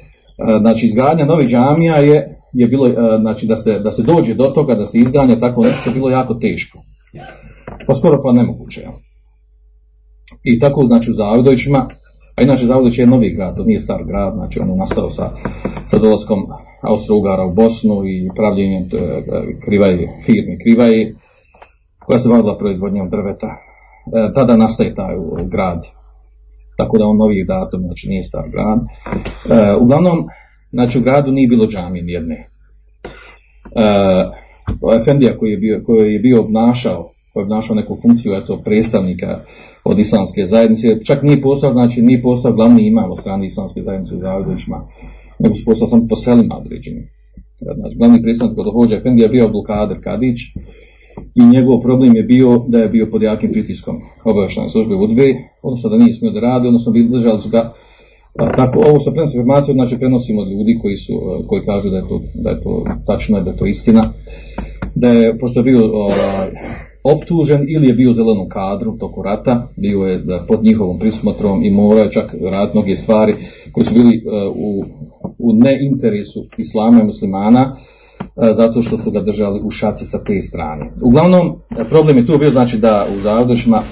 Znači, 0.62 0.86
izgradnja 0.86 1.26
novih 1.26 1.48
džamija 1.48 1.96
je, 1.96 2.42
je 2.54 2.68
bilo, 2.68 2.90
znači, 3.22 3.48
da 3.48 3.58
se, 3.58 3.80
da 3.80 3.92
se 3.92 4.04
dođe 4.04 4.34
do 4.34 4.44
toga, 4.44 4.76
da 4.76 4.86
se 4.86 5.00
izganja 5.00 5.40
tako 5.40 5.64
nešto, 5.64 5.92
bilo 5.92 6.10
jako 6.10 6.34
teško. 6.34 6.80
Pa 7.88 7.96
skoro 7.96 8.20
pa 8.24 8.32
nemoguće. 8.32 8.82
Jel? 8.82 8.92
I 10.44 10.60
tako, 10.60 10.86
znači, 10.86 11.12
u 11.12 11.14
Zavidovićima, 11.14 11.88
a 12.36 12.42
inače 12.42 12.66
Zavidović 12.66 12.98
je 12.98 13.08
novi 13.08 13.30
grad, 13.30 13.56
to 13.56 13.64
nije 13.64 13.80
star 13.80 14.04
grad, 14.04 14.34
znači 14.34 14.60
on 14.60 14.78
nastao 14.78 15.10
sa, 15.10 15.30
sa 15.86 16.00
dolaskom 16.00 16.40
Austro-Ugara 16.82 17.52
u 17.52 17.54
Bosnu 17.54 18.04
i 18.06 18.30
pravljenjem 18.36 18.90
krivaje, 19.66 20.24
firme 20.26 20.58
krivaje, 20.64 21.16
koja 22.06 22.20
se 22.20 22.30
bavila 22.30 22.58
proizvodnjom 22.58 23.10
drveta. 23.10 23.48
E, 23.48 24.34
tada 24.34 24.58
nastaje 24.58 24.96
taj 24.96 25.16
grad. 25.52 25.99
Tako 26.80 26.98
da 26.98 27.08
on 27.08 27.18
novi 27.18 27.46
datum, 27.46 27.82
znači 27.82 28.08
nije 28.10 28.24
star 28.24 28.46
grad. 28.54 28.80
E, 28.80 29.76
uglavnom, 29.76 30.28
znači 30.72 31.00
u 31.00 31.02
gradu 31.02 31.32
nije 31.32 31.48
bilo 31.48 31.68
džamije 31.68 32.04
nijedne. 32.04 32.50
E, 33.76 33.86
Efendija 35.02 35.38
koji 35.38 35.52
je 35.52 35.58
bio, 35.58 35.82
koji 35.86 36.14
je 36.14 36.20
bio 36.20 36.42
obnašao 36.42 37.12
koji 37.34 37.42
je 37.42 37.46
obnašao 37.46 37.76
neku 37.76 37.98
funkciju 38.02 38.34
eto, 38.34 38.62
predstavnika 38.66 39.40
od 39.84 40.00
islamske 40.00 40.46
zajednice, 40.46 41.04
čak 41.06 41.24
nije 41.24 41.42
postao, 41.42 41.72
znači 41.72 42.02
nije 42.02 42.22
postao 42.22 42.54
glavni 42.54 42.88
imam 42.88 43.12
od 43.12 43.20
strane 43.20 43.46
islamske 43.46 43.82
zajednice 43.82 44.16
u 44.16 44.20
Zavidovićima, 44.20 44.88
nego 45.40 45.56
su 45.56 45.66
postao 45.66 45.88
sam 45.88 46.08
po 46.08 46.16
selima 46.16 46.58
određenim. 46.58 47.10
Znači, 47.76 47.96
glavni 47.98 48.22
predstavnik 48.22 48.58
kod 48.58 48.74
Hođa 48.74 48.96
Efendija 48.96 49.28
bio 49.28 49.46
Abdulkader 49.46 49.98
Kadić 50.04 50.40
i 51.36 51.46
njegov 51.46 51.80
problem 51.80 52.16
je 52.16 52.24
bio 52.24 52.66
da 52.68 52.78
je 52.78 52.90
bio 52.90 53.08
pod 53.12 53.22
jakim 53.22 53.52
pritiskom 53.52 53.96
obavještajne 54.24 54.70
službe 54.70 54.96
UDBE, 54.96 55.34
odnosno 55.62 55.90
da 55.90 55.98
nije 55.98 56.14
smio 56.14 56.32
da 56.32 56.40
radi, 56.40 56.68
odnosno 56.68 56.92
bi 56.92 57.08
držali 57.10 57.42
su 57.42 57.50
ga 57.50 57.74
a, 58.40 58.56
tako, 58.56 58.80
ovo 58.80 59.00
sa 59.00 59.12
prenosi 59.12 59.74
znači 59.74 59.98
prenosimo 59.98 60.42
od 60.42 60.52
ljudi 60.52 60.78
koji 60.82 60.98
su, 60.98 61.14
koji 61.48 61.66
kažu 61.66 61.90
da 61.90 61.98
je 61.98 62.08
to, 62.08 62.22
da 62.34 62.50
je 62.50 62.62
to 62.64 62.84
tačno, 63.08 63.42
da 63.42 63.50
je 63.50 63.58
to 63.58 63.66
istina, 63.66 64.14
da 64.96 65.10
je, 65.10 65.38
pošto 65.40 65.60
je 65.60 65.64
bio 65.64 65.80
ovaj, 65.94 66.50
optužen 67.04 67.66
ili 67.70 67.88
je 67.88 67.94
bio 67.94 68.12
u 68.12 68.14
zelenom 68.14 68.50
kadru 68.50 68.98
toku 68.98 69.22
rata, 69.22 69.68
bio 69.76 70.00
je 70.00 70.18
da, 70.18 70.46
pod 70.48 70.64
njihovom 70.64 71.00
prismotrom 71.00 71.64
i 71.64 71.72
morao 71.72 72.04
je 72.04 72.12
čak 72.12 72.36
raditi 72.52 72.78
mnoge 72.78 72.96
stvari 72.96 73.34
koje 73.72 73.86
su 73.86 73.94
bili 73.94 74.24
uh, 74.26 74.56
u, 74.56 74.84
u 75.38 75.54
neinteresu 75.54 76.46
islama 76.58 77.02
i 77.02 77.06
muslimana, 77.06 77.76
zato 78.54 78.82
što 78.82 78.98
su 78.98 79.12
ga 79.12 79.22
držali 79.22 79.62
u 79.64 79.70
šaci 79.70 80.06
sa 80.06 80.24
te 80.24 80.42
strane. 80.42 80.92
Uglavnom, 81.04 81.56
problem 81.90 82.18
je 82.18 82.28
tu 82.28 82.38
bio 82.38 82.52
znači 82.52 82.78
da 82.78 83.08
u 83.18 83.22
Zavodošima 83.22 83.84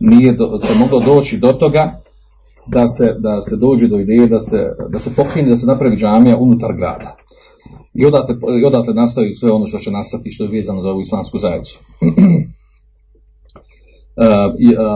nije 0.00 0.32
do, 0.32 0.58
se 0.60 0.78
moglo 0.78 1.00
doći 1.00 1.38
do 1.38 1.52
toga 1.52 2.00
da 2.66 2.88
se, 2.88 3.14
da 3.18 3.42
se 3.42 3.56
dođe 3.56 3.88
do 3.88 3.98
ideje 3.98 4.28
da 4.28 4.40
se, 4.40 4.68
da 4.88 4.98
se 4.98 5.14
pokrine, 5.16 5.48
da 5.48 5.56
se 5.56 5.66
napravi 5.66 5.96
džamija 5.96 6.36
unutar 6.36 6.76
grada. 6.76 7.16
I 7.94 8.06
odatle, 8.06 8.36
i 8.62 8.64
odatle 8.64 8.94
nastaju 8.94 9.32
sve 9.32 9.52
ono 9.52 9.66
što 9.66 9.78
će 9.78 9.90
nastati 9.90 10.30
što 10.30 10.44
je 10.44 10.50
vezano 10.50 10.80
za 10.80 10.90
ovu 10.90 11.00
islamsku 11.00 11.38
zajednicu. 11.38 11.78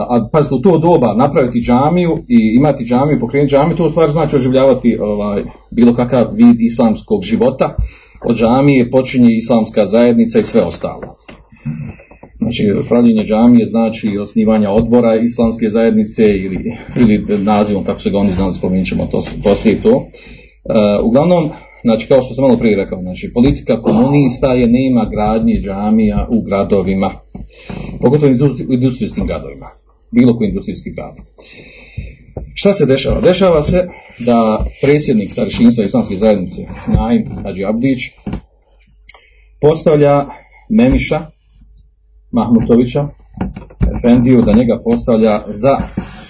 a 0.09 0.29
pazite, 0.31 0.55
u 0.55 0.61
to 0.61 0.77
doba 0.77 1.13
napraviti 1.13 1.61
džamiju 1.61 2.17
i 2.27 2.55
imati 2.57 2.85
džamiju, 2.85 3.19
pokrenuti 3.19 3.51
džamiju, 3.51 3.77
to 3.77 3.85
u 3.85 3.89
stvari 3.89 4.11
znači 4.11 4.35
oživljavati 4.35 4.97
ovaj, 5.01 5.43
bilo 5.71 5.95
kakav 5.95 6.27
vid 6.33 6.55
islamskog 6.59 7.23
života. 7.23 7.75
Od 8.25 8.37
džamije 8.37 8.91
počinje 8.91 9.29
islamska 9.37 9.85
zajednica 9.85 10.39
i 10.39 10.43
sve 10.43 10.61
ostalo. 10.61 11.15
Znači, 12.37 12.63
pravljenje 12.89 13.23
džamije 13.23 13.65
znači 13.65 14.17
osnivanja 14.17 14.69
odbora 14.69 15.15
islamske 15.15 15.69
zajednice 15.69 16.37
ili, 16.37 16.75
ili 16.95 17.43
nazivom, 17.43 17.83
kako 17.83 17.99
se 17.99 18.09
ga 18.09 18.17
oni 18.17 18.31
znali, 18.31 18.53
spomenut 18.53 18.87
ćemo 18.87 19.05
to, 19.05 19.21
poslije 19.43 19.81
to. 19.81 20.05
uglavnom, 21.03 21.49
znači 21.81 22.07
kao 22.07 22.21
što 22.21 22.33
sam 22.33 22.41
malo 22.41 22.57
prije 22.57 22.75
rekao, 22.75 23.01
znači 23.01 23.31
politika 23.33 23.81
komunista 23.81 24.53
je 24.53 24.67
nema 24.67 25.07
gradnje 25.11 25.61
džamija 25.61 26.27
u 26.29 26.41
gradovima, 26.41 27.11
pogotovo 28.01 28.31
u 28.69 28.73
industrijskim 28.73 29.25
gradovima, 29.25 29.67
bilo 30.11 30.37
koji 30.37 30.47
industrijski 30.47 30.91
grad. 30.91 31.15
Šta 32.53 32.73
se 32.73 32.85
dešava? 32.85 33.21
Dešava 33.21 33.61
se 33.61 33.87
da 34.19 34.65
predsjednik 34.81 35.31
starešinstva 35.31 35.83
islamske 35.83 36.17
zajednice, 36.17 36.61
Naim 36.97 37.25
Hadži 37.43 37.65
Abdić, 37.65 37.99
postavlja 39.61 40.25
Memiša, 40.69 41.25
Mahmutovića, 42.31 43.07
Efendiju, 43.97 44.41
da 44.41 44.53
njega 44.53 44.81
postavlja 44.83 45.41
za 45.47 45.77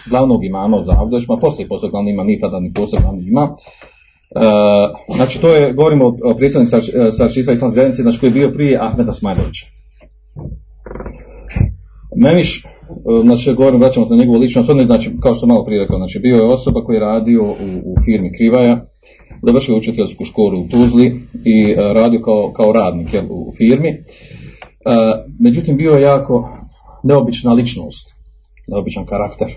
glavnog 0.09 0.45
imama 0.45 0.83
za 0.83 0.93
Avdošma, 0.97 1.37
poslije 1.41 1.67
poslije 1.67 1.91
glavni 1.91 2.11
ima, 2.11 2.23
nikada 2.23 2.59
ni 2.59 2.73
poslije 2.73 3.01
glavni 3.01 3.27
ima. 3.27 3.55
E, 4.35 4.39
znači 5.15 5.41
to 5.41 5.55
je, 5.55 5.73
govorimo 5.73 6.05
o 6.23 6.35
predstavniku 6.37 6.77
Sarčista 7.17 7.51
islamske 7.51 7.75
zajednice, 7.75 8.01
znači 8.01 8.19
koji 8.19 8.29
je 8.29 8.33
bio 8.33 8.51
prije 8.51 8.79
Ahmeda 8.81 9.13
Smajlovića. 9.13 9.65
Memiš, 12.15 12.65
e, 12.65 12.69
znači 13.23 13.53
govorim, 13.53 13.79
vraćamo 13.79 14.05
se 14.05 14.13
na 14.13 14.19
njegovu 14.19 14.39
ličnost, 14.39 14.69
on 14.69 14.85
znači, 14.85 15.11
kao 15.19 15.33
što 15.33 15.47
malo 15.47 15.63
prije 15.63 15.81
rekao, 15.81 15.97
znači 15.97 16.19
bio 16.19 16.35
je 16.35 16.41
osoba 16.41 16.83
koji 16.83 16.95
je 16.95 16.99
radio 16.99 17.43
u, 17.43 17.53
u 17.85 17.95
firmi 18.05 18.31
Krivaja, 18.37 18.85
završio 19.41 19.77
učiteljsku 19.77 20.25
školu 20.25 20.61
u 20.61 20.67
Tuzli 20.67 21.21
i 21.45 21.71
e, 21.71 21.93
radio 21.93 22.21
kao, 22.21 22.51
kao 22.55 22.71
radnik 22.71 23.13
jel, 23.13 23.25
u 23.29 23.51
firmi. 23.57 23.89
E, 23.89 23.99
međutim, 25.39 25.77
bio 25.77 25.91
je 25.91 26.01
jako 26.01 26.57
neobična 27.03 27.53
ličnost, 27.53 28.15
neobičan 28.67 29.05
karakter. 29.05 29.47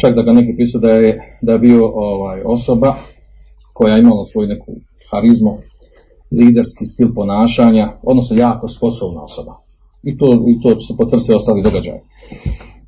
Čak 0.00 0.14
da 0.14 0.22
ga 0.22 0.32
neki 0.32 0.56
pisu 0.56 0.78
da 0.78 0.90
je, 0.90 1.38
da 1.42 1.52
je 1.52 1.58
bio 1.58 1.86
ovaj, 1.86 2.42
osoba 2.44 2.94
koja 3.72 3.94
je 3.94 4.00
imala 4.00 4.24
svoju 4.24 4.48
neku 4.48 4.72
harizmu, 5.10 5.58
liderski 6.30 6.86
stil 6.86 7.14
ponašanja, 7.14 7.92
odnosno 8.02 8.36
jako 8.36 8.68
sposobna 8.68 9.22
osoba. 9.22 9.63
I 10.04 10.18
to, 10.18 10.44
i 10.48 10.60
to 10.62 10.74
će 10.74 10.86
se 10.86 10.96
potvrditi 10.96 11.34
ostali 11.34 11.62
događaji. 11.62 12.00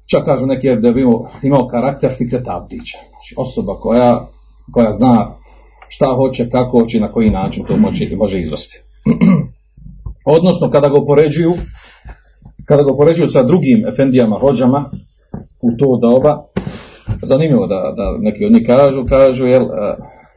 Čak 0.07 0.25
kažu 0.25 0.47
neki 0.47 0.77
da 0.77 0.93
bio, 0.93 1.25
imao 1.43 1.67
karakter 1.67 2.13
Fikreta 2.19 2.57
Abdića. 2.57 2.99
Znači 3.11 3.35
osoba 3.37 3.75
koja, 3.75 4.29
koja 4.73 4.93
zna 4.93 5.37
šta 5.89 6.07
hoće, 6.07 6.49
kako 6.51 6.79
hoće 6.79 6.99
i 6.99 7.01
na 7.01 7.09
koji 7.09 7.31
način 7.31 7.65
to 7.65 7.77
može, 7.77 8.17
može 8.17 8.41
izvesti. 8.41 8.83
Odnosno, 10.37 10.71
kada 10.71 10.89
ga 10.89 10.99
upoređuju, 10.99 11.53
kada 12.65 12.83
ga 12.83 12.93
upoređuju 12.93 13.29
sa 13.29 13.43
drugim 13.43 13.87
efendijama, 13.87 14.39
hođama 14.39 14.85
u 15.63 15.71
to 15.79 15.99
doba, 16.03 16.43
zanimljivo 17.23 17.67
da, 17.67 17.95
da 17.97 18.17
neki 18.19 18.45
od 18.45 18.53
njih 18.53 18.67
kažu, 18.67 19.05
kažu, 19.05 19.47
jel, 19.47 19.67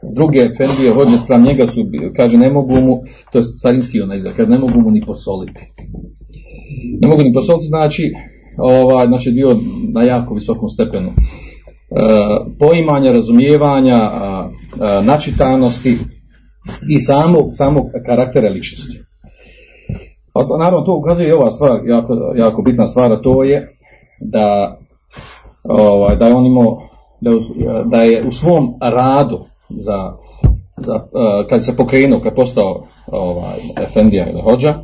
druge 0.02 0.38
efendije 0.38 0.94
hođe 0.94 1.18
sprem 1.18 1.42
njega 1.42 1.66
su, 1.66 1.86
kaže, 2.16 2.38
ne 2.38 2.50
mogu 2.50 2.74
mu, 2.74 3.02
to 3.32 3.38
je 3.38 3.44
carinski 3.62 4.00
onaj 4.00 4.18
izraz, 4.18 4.48
ne 4.48 4.58
mogu 4.58 4.80
mu 4.80 4.90
ni 4.90 5.02
posoliti. 5.06 5.72
Ne 7.00 7.08
mogu 7.08 7.22
ni 7.22 7.32
posoliti, 7.32 7.66
znači, 7.66 8.12
ovaj, 8.58 9.06
znači 9.06 9.30
bio 9.30 9.56
na 9.94 10.02
jako 10.02 10.34
visokom 10.34 10.68
stepenu 10.68 11.08
e, 11.08 11.14
poimanja, 12.58 13.12
razumijevanja, 13.12 13.96
e, 13.96 15.02
načitanosti 15.02 15.98
i 16.88 17.00
samog, 17.00 17.48
samog 17.52 17.84
karaktera 18.06 18.48
ličnosti. 18.48 18.98
Pa, 20.32 20.46
naravno, 20.58 20.80
to 20.86 20.96
ukazuje 20.96 21.28
i 21.28 21.32
ova 21.32 21.50
stvar, 21.50 21.80
jako, 21.84 22.14
jako 22.36 22.62
bitna 22.62 22.86
stvar, 22.86 23.12
a 23.12 23.22
to 23.22 23.44
je 23.44 23.76
da, 24.20 24.78
ovaj, 25.64 26.16
da 26.16 26.26
je 26.26 26.34
on 26.34 26.46
imao, 26.46 26.82
da, 27.20 27.30
da 27.84 28.02
je 28.02 28.26
u 28.26 28.30
svom 28.30 28.74
radu 28.80 29.38
za, 29.68 30.12
za 30.76 30.94
uh, 30.94 31.46
kad 31.48 31.64
se 31.64 31.76
pokrenuo, 31.76 32.18
kad 32.18 32.32
je 32.32 32.36
postao 32.36 32.86
ovaj, 33.06 33.58
Efendija 33.76 34.30
ili 34.30 34.40
Hođa, 34.42 34.74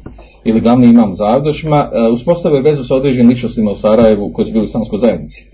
ili 0.47 0.61
glavni 0.61 0.87
imam 0.87 1.15
za 1.15 1.25
Avdošima, 1.25 1.91
uh, 1.93 2.13
uspostavio 2.13 2.63
vezu 2.63 2.85
sa 2.85 2.95
određenim 2.95 3.29
ličnostima 3.29 3.71
u 3.71 3.77
Sarajevu 3.77 4.33
koji 4.33 4.47
su 4.47 4.53
bili 4.53 4.65
u 4.65 4.69
islamskoj 4.69 4.99
zajednici. 4.99 5.51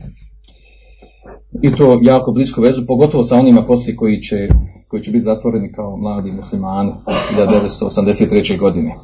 I 1.62 1.76
to 1.76 1.98
jako 2.02 2.33
blisko 2.33 2.61
vezu, 2.61 2.87
pogotovo 2.87 3.24
sa 3.24 3.38
onima 3.38 3.62
poslije 3.62 3.96
koji 3.96 4.20
će, 4.20 4.48
koji 4.88 5.02
će 5.02 5.11
biti 5.11 5.24
zatvoreni 5.24 5.72
kao 5.72 5.96
mladi 5.96 6.33
muslimani 6.33 6.92
1983. 7.37 8.59
godine. 8.59 8.94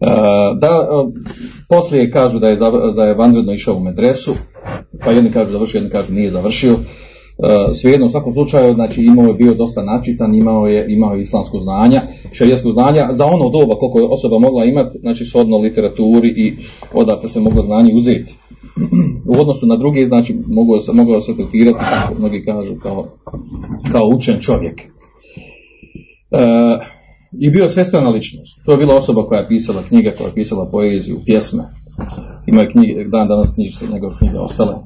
Uh, 0.00 0.58
da, 0.58 0.88
uh, 0.90 1.12
poslije 1.68 2.10
kažu 2.10 2.38
da 2.38 2.48
je, 2.48 2.56
da 2.96 3.04
je 3.04 3.14
vanredno 3.14 3.52
išao 3.52 3.76
u 3.76 3.80
medresu, 3.80 4.34
pa 5.04 5.10
jedni 5.10 5.32
kažu 5.32 5.52
završio, 5.52 5.78
jedni 5.78 5.90
kažu 5.90 6.12
nije 6.12 6.30
završio, 6.30 6.76
E, 6.76 7.07
svejedno 7.74 8.06
u 8.06 8.08
svakom 8.08 8.32
slučaju 8.32 8.74
znači 8.74 9.02
imao 9.02 9.26
je 9.26 9.34
bio 9.34 9.54
dosta 9.54 9.82
načitan, 9.82 10.34
imao 10.34 10.66
je 10.66 10.86
imao 10.88 11.14
je 11.14 11.20
islamsko 11.20 11.58
znanja, 11.58 12.02
šerijasko 12.32 12.72
znanja 12.72 13.08
za 13.12 13.26
ono 13.26 13.50
doba 13.50 13.74
koliko 13.74 13.98
je 13.98 14.08
osoba 14.10 14.38
mogla 14.38 14.64
imati, 14.64 14.98
znači 14.98 15.24
shodno 15.24 15.58
literaturi 15.58 16.28
i 16.28 16.56
odakle 16.92 17.28
se 17.28 17.40
moglo 17.40 17.62
znanje 17.62 17.94
uzeti. 17.94 18.34
U 19.26 19.40
odnosu 19.40 19.66
na 19.66 19.76
druge, 19.76 20.06
znači 20.06 20.36
moglo 20.46 20.80
se, 20.80 20.92
moglo 20.92 21.20
se 21.20 21.36
tretirati, 21.36 21.78
kako 21.78 22.14
mnogi 22.18 22.42
kažu, 22.42 22.74
kao, 22.82 23.06
kao 23.92 24.08
učen 24.14 24.40
čovjek. 24.40 24.80
E, 24.80 26.46
I 27.40 27.50
bio 27.50 27.68
svestvena 27.68 28.08
ličnost. 28.08 28.64
To 28.64 28.72
je 28.72 28.78
bila 28.78 28.94
osoba 28.94 29.26
koja 29.26 29.40
je 29.40 29.48
pisala 29.48 29.82
knjige, 29.82 30.14
koja 30.18 30.26
je 30.26 30.34
pisala 30.34 30.68
poeziju, 30.72 31.20
pjesme. 31.26 31.64
Ima 32.46 32.60
je 32.60 32.70
knjige, 32.70 33.04
dan 33.04 33.28
danas 33.28 33.54
knjižice 33.54 33.86
njegove 33.92 34.14
knjige 34.18 34.38
ostale. 34.38 34.74
E, 34.74 34.78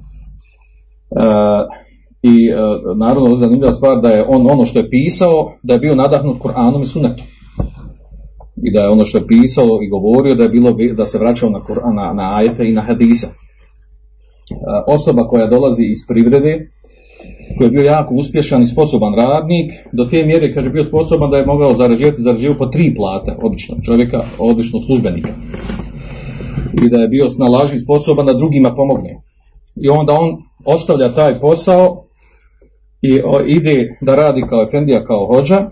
i 2.23 2.49
e, 2.49 2.55
naravno 2.97 3.37
zanimljiva 3.37 3.73
stvar 3.73 4.01
da 4.01 4.09
je 4.09 4.25
on 4.29 4.51
ono 4.51 4.65
što 4.65 4.79
je 4.79 4.91
pisao, 4.91 5.53
da 5.63 5.75
je 5.75 5.81
bio 5.81 5.95
nadahnut 5.95 6.39
Koranom 6.39 6.83
i 6.83 6.87
Sunetom. 6.87 7.25
I 8.63 8.73
da 8.73 8.81
je 8.81 8.89
ono 8.89 9.05
što 9.05 9.19
je 9.19 9.27
pisao 9.27 9.79
i 9.83 9.89
govorio 9.89 10.35
da 10.35 10.43
je 10.43 10.49
bilo 10.49 10.77
da 10.97 11.05
se 11.05 11.19
vraćao 11.19 11.51
na, 11.51 11.61
na, 11.95 12.13
na 12.13 12.37
ajete 12.37 12.69
i 12.69 12.73
na 12.73 12.83
hadisa. 12.83 13.27
E, 13.27 13.35
osoba 14.87 15.29
koja 15.29 15.47
dolazi 15.47 15.83
iz 15.83 15.99
privrede, 16.09 16.69
koji 17.59 17.67
je 17.67 17.71
bio 17.71 17.83
jako 17.83 18.15
uspješan 18.15 18.63
i 18.63 18.67
sposoban 18.67 19.15
radnik, 19.15 19.73
do 19.93 20.05
te 20.05 20.25
mjere 20.25 20.55
kaže 20.55 20.71
bio 20.71 20.85
sposoban 20.85 21.31
da 21.31 21.37
je 21.37 21.47
mogao 21.47 21.75
zarađivati, 21.75 22.23
zarađivati 22.23 22.59
po 22.59 22.67
tri 22.67 22.95
plate 22.95 23.37
običnog 23.43 23.79
čovjeka, 23.83 24.23
običnog 24.39 24.83
službenika. 24.87 25.33
I 26.85 26.89
da 26.89 26.99
je 26.99 27.09
bio 27.09 27.29
snalažljiv 27.29 27.79
sposoban 27.79 28.27
da 28.27 28.33
drugima 28.33 28.75
pomogne. 28.75 29.23
I 29.83 29.89
onda 29.89 30.13
on 30.13 30.37
ostavlja 30.65 31.15
taj 31.15 31.41
posao 31.41 32.05
i 33.03 33.21
ide 33.47 33.97
da 34.01 34.15
radi 34.15 34.43
kao 34.49 34.63
efendija, 34.63 35.05
kao 35.05 35.27
hođa, 35.27 35.71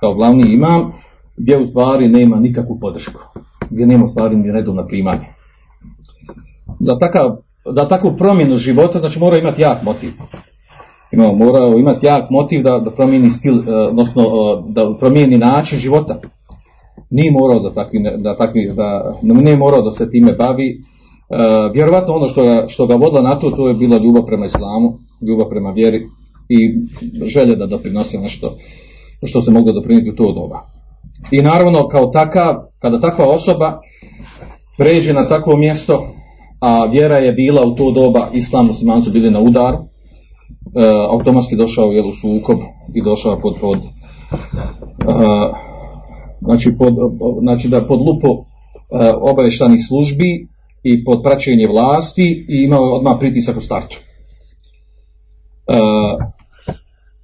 kao 0.00 0.14
glavni 0.14 0.52
imam, 0.52 0.92
gdje 1.36 1.58
u 1.58 1.66
stvari 1.66 2.08
nema 2.08 2.36
nikakvu 2.36 2.78
podršku, 2.80 3.20
gdje 3.70 3.86
nema 3.86 4.04
u 4.04 4.08
stvari 4.08 4.36
ni 4.36 4.52
redovna 4.52 4.86
primanja. 4.86 5.24
Za, 6.80 6.98
takav, 6.98 7.36
za 7.64 7.88
takvu 7.88 8.16
promjenu 8.18 8.56
života, 8.56 8.98
znači 8.98 9.18
mora 9.18 9.38
imati 9.38 9.62
jak 9.62 9.82
motiv. 9.82 10.10
Ima, 11.12 11.32
mora 11.32 11.66
imati 11.78 12.06
jak 12.06 12.30
motiv 12.30 12.62
da, 12.62 12.78
da 12.78 12.90
promijeni 12.90 13.30
stil, 13.30 13.54
e, 13.68 13.74
odnosno 13.74 14.22
e, 14.22 14.72
da 14.72 14.94
promijeni 14.98 15.38
način 15.38 15.78
života. 15.78 16.20
Nije 17.10 17.32
morao 17.32 17.60
da 17.60 17.74
takvi, 17.74 18.02
da 18.16 18.36
takvi, 18.36 18.72
da, 18.74 19.14
nije 19.22 19.56
morao 19.56 19.82
da 19.82 19.92
se 19.92 20.10
time 20.10 20.32
bavi. 20.32 20.68
E, 20.70 21.36
vjerovatno 21.74 22.14
ono 22.14 22.28
što 22.28 22.42
ga, 22.42 22.64
što 22.68 22.86
ga 22.86 22.94
vodilo 22.94 23.22
na 23.22 23.38
to, 23.38 23.50
to 23.50 23.68
je 23.68 23.74
bila 23.74 23.98
ljubav 23.98 24.24
prema 24.26 24.46
islamu, 24.46 24.98
ljubav 25.20 25.48
prema 25.48 25.70
vjeri, 25.70 26.06
i 26.48 26.58
želje 27.26 27.56
da 27.56 27.66
doprinosi 27.66 28.18
nešto 28.18 28.56
što 29.22 29.42
se 29.42 29.50
moglo 29.50 29.72
doprinijeti 29.72 30.10
u 30.10 30.16
to 30.16 30.32
doba. 30.32 30.66
I 31.30 31.42
naravno 31.42 31.88
kao 31.88 32.06
takav, 32.06 32.54
kada 32.78 33.00
takva 33.00 33.26
osoba 33.26 33.80
pređe 34.78 35.12
na 35.12 35.28
takvo 35.28 35.56
mjesto, 35.56 36.14
a 36.60 36.84
vjera 36.84 37.18
je 37.18 37.32
bila 37.32 37.66
u 37.66 37.74
to 37.74 37.90
doba, 37.90 38.30
islam 38.32 38.66
muslimani 38.66 39.02
su 39.02 39.10
bili 39.10 39.30
na 39.30 39.40
udar, 39.40 39.74
e, 39.74 39.78
automatski 41.10 41.56
došao 41.56 41.92
je 41.92 42.02
u 42.02 42.12
sukob 42.12 42.58
i 42.94 43.02
došao 43.02 43.40
pod, 43.40 43.56
pod 43.60 43.78
e, 43.78 43.82
znači, 46.40 46.74
pod, 46.78 46.94
znači 47.40 47.68
da 47.68 47.86
pod 47.86 48.00
lupo 48.00 48.28
e, 48.28 49.12
obavještanih 49.20 49.80
službi 49.88 50.48
i 50.82 51.04
pod 51.04 51.20
praćenje 51.22 51.66
vlasti 51.66 52.46
i 52.48 52.64
imao 52.64 52.96
odmah 52.96 53.16
pritisak 53.18 53.56
u 53.56 53.60
startu. 53.60 53.96
E, 55.66 55.78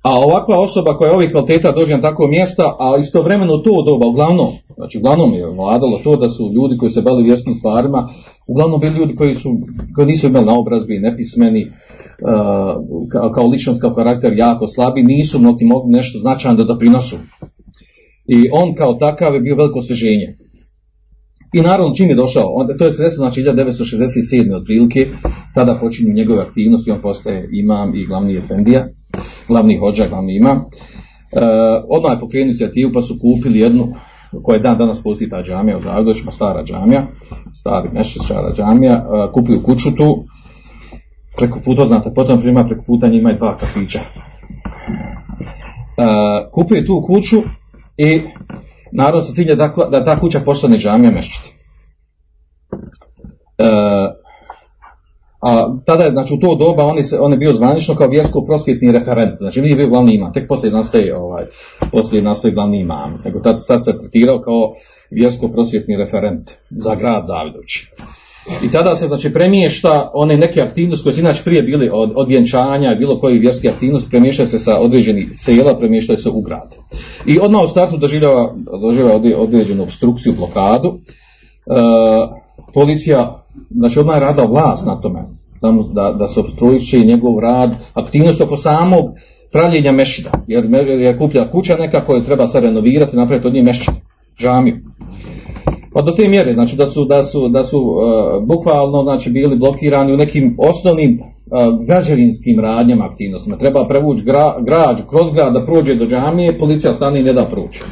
A 0.05 0.19
ovakva 0.19 0.61
osoba 0.61 0.97
koja 0.97 1.09
je 1.09 1.15
ovih 1.15 1.31
kvaliteta 1.31 1.73
dođe 1.73 1.97
na 1.97 2.03
takvo 2.03 2.27
mjesta, 2.29 2.77
a 2.79 2.97
istovremeno 3.01 3.57
to 3.59 3.83
doba, 3.87 4.07
uglavnom, 4.07 4.49
znači 4.77 4.99
uglavnom 4.99 5.35
je 5.35 5.47
vladalo 5.47 6.01
to 6.05 6.17
da 6.17 6.29
su 6.29 6.53
ljudi 6.55 6.77
koji 6.79 6.91
se 6.91 7.03
bavili 7.03 7.25
vjerskim 7.25 7.55
stvarima, 7.55 8.09
uglavnom 8.47 8.81
bili 8.81 8.99
ljudi 8.99 9.15
koji, 9.15 9.35
su, 9.35 9.51
koji 9.95 10.07
nisu 10.07 10.27
imali 10.27 10.47
naobrazbi, 10.47 10.99
nepismeni, 10.99 11.65
uh, 11.65 13.33
kao, 13.35 13.47
ličnost, 13.47 13.81
kao 13.81 13.95
karakter 13.95 14.33
jako 14.37 14.67
slabi, 14.67 15.03
nisu 15.03 15.39
noti 15.39 15.65
mogli 15.65 15.93
nešto 15.93 16.19
značajno 16.19 16.57
da 16.57 16.65
doprinosu. 16.65 17.17
I 18.29 18.49
on 18.53 18.75
kao 18.75 18.95
takav 18.95 19.35
je 19.35 19.41
bio 19.41 19.57
veliko 19.57 19.79
osvježenje. 19.79 20.37
I 21.53 21.61
naravno 21.61 21.95
čim 21.95 22.09
je 22.09 22.15
došao, 22.15 22.47
on, 22.55 22.69
to 22.79 22.85
je 22.85 22.93
se 22.93 23.03
desilo 23.03 23.31
znači 23.31 23.43
1967. 23.43 24.55
otprilike, 24.57 25.07
tada 25.55 25.79
počinju 25.81 26.15
njegove 26.15 26.43
aktivnosti, 26.43 26.91
on 26.91 27.01
postaje 27.01 27.49
imam 27.53 27.95
i 27.95 28.07
glavni 28.07 28.37
efendija, 28.37 28.89
glavni 29.49 29.79
hođa, 29.79 30.09
glavni 30.09 30.37
imam. 30.37 30.57
E, 30.57 30.65
odmah 31.89 32.13
je 32.13 32.21
pokrenuo 32.21 32.45
inicijativu 32.45 32.91
pa 32.95 33.03
su 33.03 33.15
kupili 33.21 33.59
jednu 33.59 33.95
koja 34.43 34.57
je 34.57 34.63
dan 34.63 34.79
danas 34.79 35.03
postoji 35.03 35.31
ta 35.31 35.43
džamija 35.43 35.79
u 35.79 35.83
Zagdoćima, 35.83 36.31
stara 36.31 36.65
džamija, 36.65 37.07
stari 37.53 37.89
stara 38.05 38.53
džamija, 38.53 38.93
e, 38.93 39.33
kupio 39.33 39.61
kuću 39.65 39.97
tu, 39.97 40.25
preko 41.37 41.61
puta, 41.65 41.85
znate, 41.85 42.11
potom 42.15 42.41
prima 42.41 42.65
preko 42.65 42.85
puta 42.87 43.09
njima 43.09 43.31
i 43.31 43.37
dva 43.37 43.57
kafića. 43.57 43.99
E, 43.99 44.05
kupio 46.53 46.83
tu 46.83 47.03
kuću 47.07 47.43
i 47.97 48.23
naravno 48.93 49.23
se 49.23 49.35
cilja 49.35 49.55
da, 49.55 49.73
da 49.91 50.05
ta 50.05 50.21
kuća 50.21 50.41
postane 50.41 50.79
džamija 50.79 51.11
mešćina. 51.11 51.47
E, 53.59 53.65
a 55.45 55.75
tada 55.87 56.05
je, 56.05 56.11
znači 56.11 56.35
u 56.35 56.37
to 56.37 56.55
doba 56.55 56.85
on 56.85 56.99
je, 56.99 57.05
on 57.21 57.33
je 57.33 57.39
bio 57.39 57.53
zvanično 57.53 57.95
kao 57.95 58.09
vjersko 58.09 58.45
prosvjetni 58.47 58.93
referent, 58.93 59.39
znači 59.39 59.61
nije 59.61 59.77
bio 59.77 59.89
glavni 59.89 60.15
imam, 60.15 60.33
tek 60.33 60.49
poslije 60.49 60.73
nastaje, 60.73 61.17
ovaj, 61.17 61.45
poslije 61.93 62.23
nastaje 62.23 62.55
glavni 62.55 62.81
imam, 62.81 63.23
nego 63.25 63.41
tad, 63.41 63.57
sad 63.61 63.85
se 63.85 63.99
tretirao 63.99 64.41
kao 64.41 64.75
vjersko 65.11 65.49
prosvjetni 65.49 65.97
referent 65.97 66.51
za 66.71 66.95
grad 66.95 67.25
Zavidović. 67.27 67.71
I 68.65 68.73
tada 68.73 68.97
se 68.97 69.07
znači 69.07 69.33
premješta 69.33 70.11
one 70.15 70.37
neke 70.37 70.61
aktivnosti 70.61 71.03
koje 71.03 71.15
su 71.15 71.21
inače 71.21 71.43
prije 71.45 71.63
bili 71.63 71.91
od, 71.93 72.13
od 72.15 72.29
vjenčanja, 72.29 72.95
bilo 72.95 73.19
koji 73.19 73.39
vjerske 73.39 73.69
aktivnosti, 73.69 74.11
premještaju 74.11 74.49
se 74.49 74.59
sa 74.59 74.79
određenih 74.81 75.29
sela, 75.35 75.79
premještaju 75.79 76.17
se 76.17 76.29
u 76.29 76.41
grad. 76.41 76.75
I 77.27 77.39
odmah 77.39 77.63
u 77.65 77.69
startu 77.69 77.97
doživljava, 77.97 78.55
doživljava 78.83 79.21
određenu 79.37 79.83
obstrukciju, 79.83 80.35
blokadu. 80.35 80.99
E, 81.67 81.73
policija, 82.75 83.44
znači 83.71 84.01
odmah 84.01 84.17
je 84.17 84.21
radila 84.21 84.47
vlast 84.47 84.87
na 84.87 85.01
tome, 85.01 85.25
da, 85.93 86.13
da 86.19 86.29
se 86.29 86.41
obstrujiše 86.41 86.99
njegov 86.99 87.39
rad, 87.39 87.71
aktivnost 87.95 88.41
oko 88.41 88.57
samog 88.57 89.11
pravljenja 89.53 89.93
mešida, 89.93 90.31
jer 90.47 90.65
je 90.89 91.19
kuplja 91.19 91.51
kuća 91.51 91.77
neka 91.77 92.01
koju 92.01 92.25
treba 92.25 92.49
sad 92.49 92.63
renovirati, 92.63 93.17
napraviti 93.17 93.47
od 93.47 93.55
nje 93.55 93.63
mešćine, 93.63 93.97
džamiju. 94.39 94.77
Pa 95.93 96.03
do 96.03 96.13
te 96.13 96.29
mjere, 96.29 96.55
znači 96.55 96.77
da 96.77 96.87
su, 96.87 97.05
da 97.05 97.23
su, 97.23 97.49
da 97.49 97.63
su 97.65 97.79
uh, 97.79 98.47
bukvalno 98.47 99.03
znači, 99.03 99.31
bili 99.31 99.57
blokirani 99.57 100.13
u 100.13 100.17
nekim 100.17 100.57
osnovnim 100.59 101.21
uh, 101.21 101.87
građevinskim 101.87 102.61
radnjama 102.61 103.05
aktivnostima. 103.05 103.57
Treba 103.59 103.87
prevući 103.89 104.25
gra, 104.25 104.57
građu 104.61 105.03
kroz 105.11 105.33
grad 105.35 105.53
da 105.53 105.65
prođe 105.65 105.95
do 105.95 106.07
džamije, 106.07 106.59
policija 106.59 106.93
stane 106.93 107.21
i 107.21 107.23
ne 107.23 107.33
da 107.33 107.45
proći. 107.45 107.83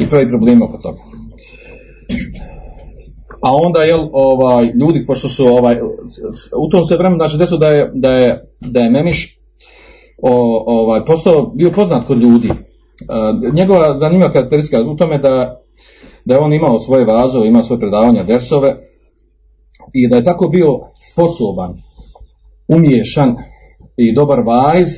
I 0.00 0.08
pravi 0.08 0.28
problem 0.28 0.62
oko 0.62 0.78
toga. 0.78 0.98
A 3.46 3.50
onda 3.52 3.80
jel, 3.80 4.08
ovaj, 4.12 4.64
ljudi, 4.64 5.06
pošto 5.06 5.28
su 5.28 5.46
ovaj, 5.46 5.76
u 6.56 6.68
tom 6.70 6.84
se 6.84 6.96
vremenu, 6.96 7.16
znači 7.16 7.38
desilo 7.38 7.58
da 7.58 7.68
je, 7.68 7.90
da 7.94 8.10
je, 8.10 8.48
da 8.60 8.80
je 8.80 8.90
Memiš 8.90 9.38
o, 10.22 10.64
ovaj, 10.66 11.04
postao, 11.04 11.46
bio 11.46 11.70
poznat 11.70 12.06
kod 12.06 12.22
ljudi. 12.22 12.50
Uh, 12.50 13.54
njegova 13.54 13.98
zanimljiva 13.98 14.32
karakteristika 14.32 14.82
u 14.82 14.96
tome 14.96 15.18
da 15.18 15.62
da 16.26 16.34
je 16.34 16.40
on 16.40 16.52
imao 16.52 16.78
svoje 16.78 17.04
vazove, 17.04 17.48
ima 17.48 17.62
svoje 17.62 17.80
predavanja, 17.80 18.24
dersove 18.24 18.76
i 19.92 20.08
da 20.08 20.16
je 20.16 20.24
tako 20.24 20.48
bio 20.48 20.68
sposoban, 21.12 21.74
umješan 22.68 23.36
i 23.96 24.14
dobar 24.14 24.40
vajz 24.40 24.88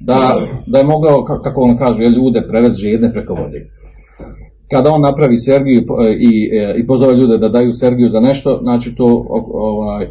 da, 0.00 0.36
da 0.66 0.78
je 0.78 0.84
mogao, 0.84 1.24
kako 1.24 1.60
on 1.60 1.76
kaže, 1.76 2.02
ljude 2.04 2.46
prevesti 2.48 2.82
žedne 2.82 3.12
preko 3.12 3.34
vode. 3.34 3.70
Kada 4.70 4.90
on 4.90 5.00
napravi 5.00 5.38
Sergiju 5.38 5.84
i, 6.18 6.50
i 6.76 6.86
pozove 6.86 7.14
ljude 7.14 7.38
da 7.38 7.48
daju 7.48 7.72
Sergiju 7.72 8.08
za 8.08 8.20
nešto, 8.20 8.58
znači 8.62 8.94
to 8.94 9.26
ovaj, 9.52 10.08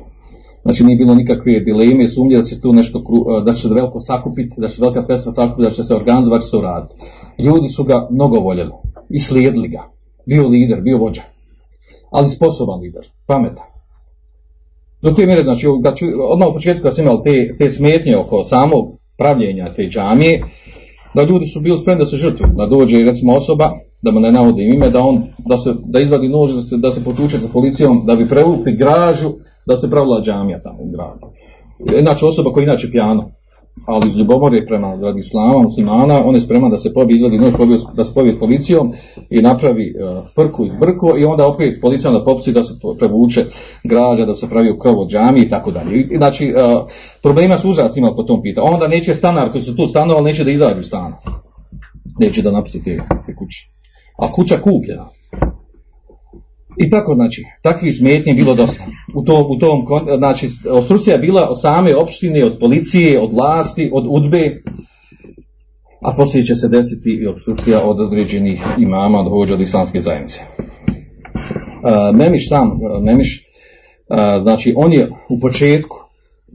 znači 0.61 0.83
nije 0.83 0.97
bilo 0.97 1.15
nikakve 1.15 1.59
dileme 1.59 2.09
sumnje 2.09 2.35
da 2.35 2.43
se 2.43 2.61
tu 2.61 2.73
nešto, 2.73 3.03
da 3.45 3.53
će 3.53 3.67
veliko 3.67 3.99
sakupiti, 3.99 4.61
da 4.61 4.67
će 4.67 4.81
velika 4.81 5.01
sredstva 5.01 5.31
sakupiti, 5.31 5.63
da 5.63 5.69
će 5.69 5.83
se 5.83 5.95
organizovati, 5.95 6.45
će 6.45 6.49
se 6.49 6.57
uraditi. 6.57 6.95
Ljudi 7.37 7.67
su 7.67 7.83
ga 7.83 8.07
mnogo 8.11 8.39
voljeli 8.39 8.71
i 9.09 9.19
slijedili 9.19 9.67
ga 9.67 9.83
bio 10.25 10.47
lider, 10.47 10.81
bio 10.81 10.97
vođa. 10.97 11.21
Ali 12.11 12.29
sposoban 12.29 12.79
lider, 12.79 13.07
pametan. 13.27 13.65
Do 15.01 15.11
te 15.11 15.25
mjere, 15.25 15.43
znači, 15.43 15.67
da 15.81 15.93
ću, 15.95 16.05
odmah 16.29 16.47
u 16.47 16.53
početku 16.53 16.83
kad 16.83 16.95
sam 16.95 17.05
imao 17.05 17.17
te, 17.17 17.55
te 17.57 17.69
smetnje 17.69 18.17
oko 18.17 18.43
samog 18.43 18.99
pravljenja 19.17 19.73
te 19.75 19.87
džamije, 19.87 20.43
da 21.13 21.23
ljudi 21.23 21.45
su 21.45 21.59
bili 21.59 21.77
spremni 21.77 22.01
da 22.01 22.05
se 22.05 22.15
žrtvu, 22.15 22.45
da 22.57 22.65
dođe 22.65 23.03
recimo 23.03 23.35
osoba, 23.35 23.79
da 24.01 24.11
mu 24.11 24.19
ne 24.19 24.31
navodim 24.31 24.73
ime, 24.73 24.89
da 24.89 24.99
on, 24.99 25.23
da, 25.37 25.57
se, 25.57 25.73
da 25.85 25.99
izvadi 25.99 26.29
nož, 26.29 26.55
da 26.55 26.61
se, 26.61 26.77
da 26.77 26.91
se 26.91 27.03
potuče 27.03 27.37
sa 27.37 27.47
policijom, 27.53 28.01
da 28.05 28.15
bi 28.15 28.27
preukli 28.27 28.75
građu, 28.75 29.33
da 29.65 29.77
se 29.77 29.89
pravila 29.89 30.21
džamija 30.21 30.61
tamo 30.63 30.77
u 30.79 30.91
gradu. 30.91 31.27
Znači 32.01 32.25
osoba 32.25 32.51
koja 32.51 32.63
inače 32.63 32.91
pijano, 32.91 33.31
ali 33.85 34.07
iz 34.07 34.15
ljubomore 34.15 34.65
prema 34.65 34.95
radi 35.01 35.19
islama, 35.19 35.61
muslimana, 35.61 36.23
on 36.25 36.35
je 36.35 36.41
spreman 36.41 36.71
da 36.71 36.77
se 36.77 36.93
pobije, 36.93 37.15
izvadi 37.15 37.37
nož, 37.37 37.53
da 37.95 38.03
se 38.05 38.13
pobije 38.13 38.35
s 38.35 38.39
policijom 38.39 38.93
i 39.29 39.41
napravi 39.41 39.93
uh, 39.93 40.23
frku 40.35 40.65
i 40.65 40.71
brko 40.79 41.17
i 41.17 41.25
onda 41.25 41.47
opet 41.47 41.81
policija 41.81 42.11
da 42.11 42.23
popusti 42.23 42.51
da 42.51 42.63
se 42.63 42.73
prevuče 42.99 43.45
građa, 43.83 44.25
da 44.25 44.35
se 44.35 44.49
pravi 44.49 44.71
u 44.71 44.77
krov 44.77 44.99
od 44.99 45.09
džami 45.09 45.41
i 45.41 45.49
tako 45.49 45.71
dalje. 45.71 46.07
Znači, 46.17 46.53
uh, 46.53 46.87
problema 47.21 47.57
su 47.57 47.69
uzrast 47.69 47.97
imali 47.97 48.15
po 48.15 48.23
tom 48.23 48.41
pitanju. 48.41 48.67
Onda 48.67 48.87
neće 48.87 49.15
stanar 49.15 49.51
koji 49.51 49.61
su 49.61 49.75
tu 49.75 49.87
stanovali, 49.87 50.25
neće 50.25 50.43
da 50.43 50.51
izađu 50.51 50.83
stana. 50.83 51.17
Neće 52.19 52.41
da 52.41 52.51
napusti 52.51 52.83
te, 52.83 52.97
te 53.25 53.35
kuće. 53.35 53.78
A 54.21 54.31
kuća 54.31 54.61
kupljena. 54.61 55.09
I 56.77 56.89
tako, 56.89 57.15
znači, 57.15 57.43
takvih 57.61 57.95
smetnji 57.95 58.33
bilo 58.33 58.55
dosta. 58.55 58.83
U 59.15 59.23
tom, 59.23 59.45
u 59.51 59.59
tom, 59.59 59.85
znači, 60.17 60.47
obstrukcija 60.71 61.13
je 61.13 61.19
bila 61.19 61.49
od 61.49 61.61
same 61.61 61.95
opštine, 61.95 62.45
od 62.45 62.57
policije, 62.59 63.21
od 63.21 63.33
vlasti, 63.33 63.89
od 63.93 64.05
udbe, 64.09 64.61
a 66.01 66.11
poslije 66.17 66.45
će 66.45 66.55
se 66.55 66.67
desiti 66.67 67.09
i 67.09 67.27
obstrukcija 67.27 67.83
od 67.83 67.99
određenih 67.99 68.61
imama, 68.77 69.19
od 69.19 69.29
hođa 69.29 69.53
od 69.53 69.61
islamske 69.61 70.01
zajednice. 70.01 70.39
Uh, 70.49 72.15
Memiš 72.15 72.49
sam, 72.49 72.79
Memiš, 73.01 73.45
uh, 74.09 74.41
znači, 74.41 74.73
on 74.77 74.93
je 74.93 75.09
u 75.29 75.39
početku 75.39 75.97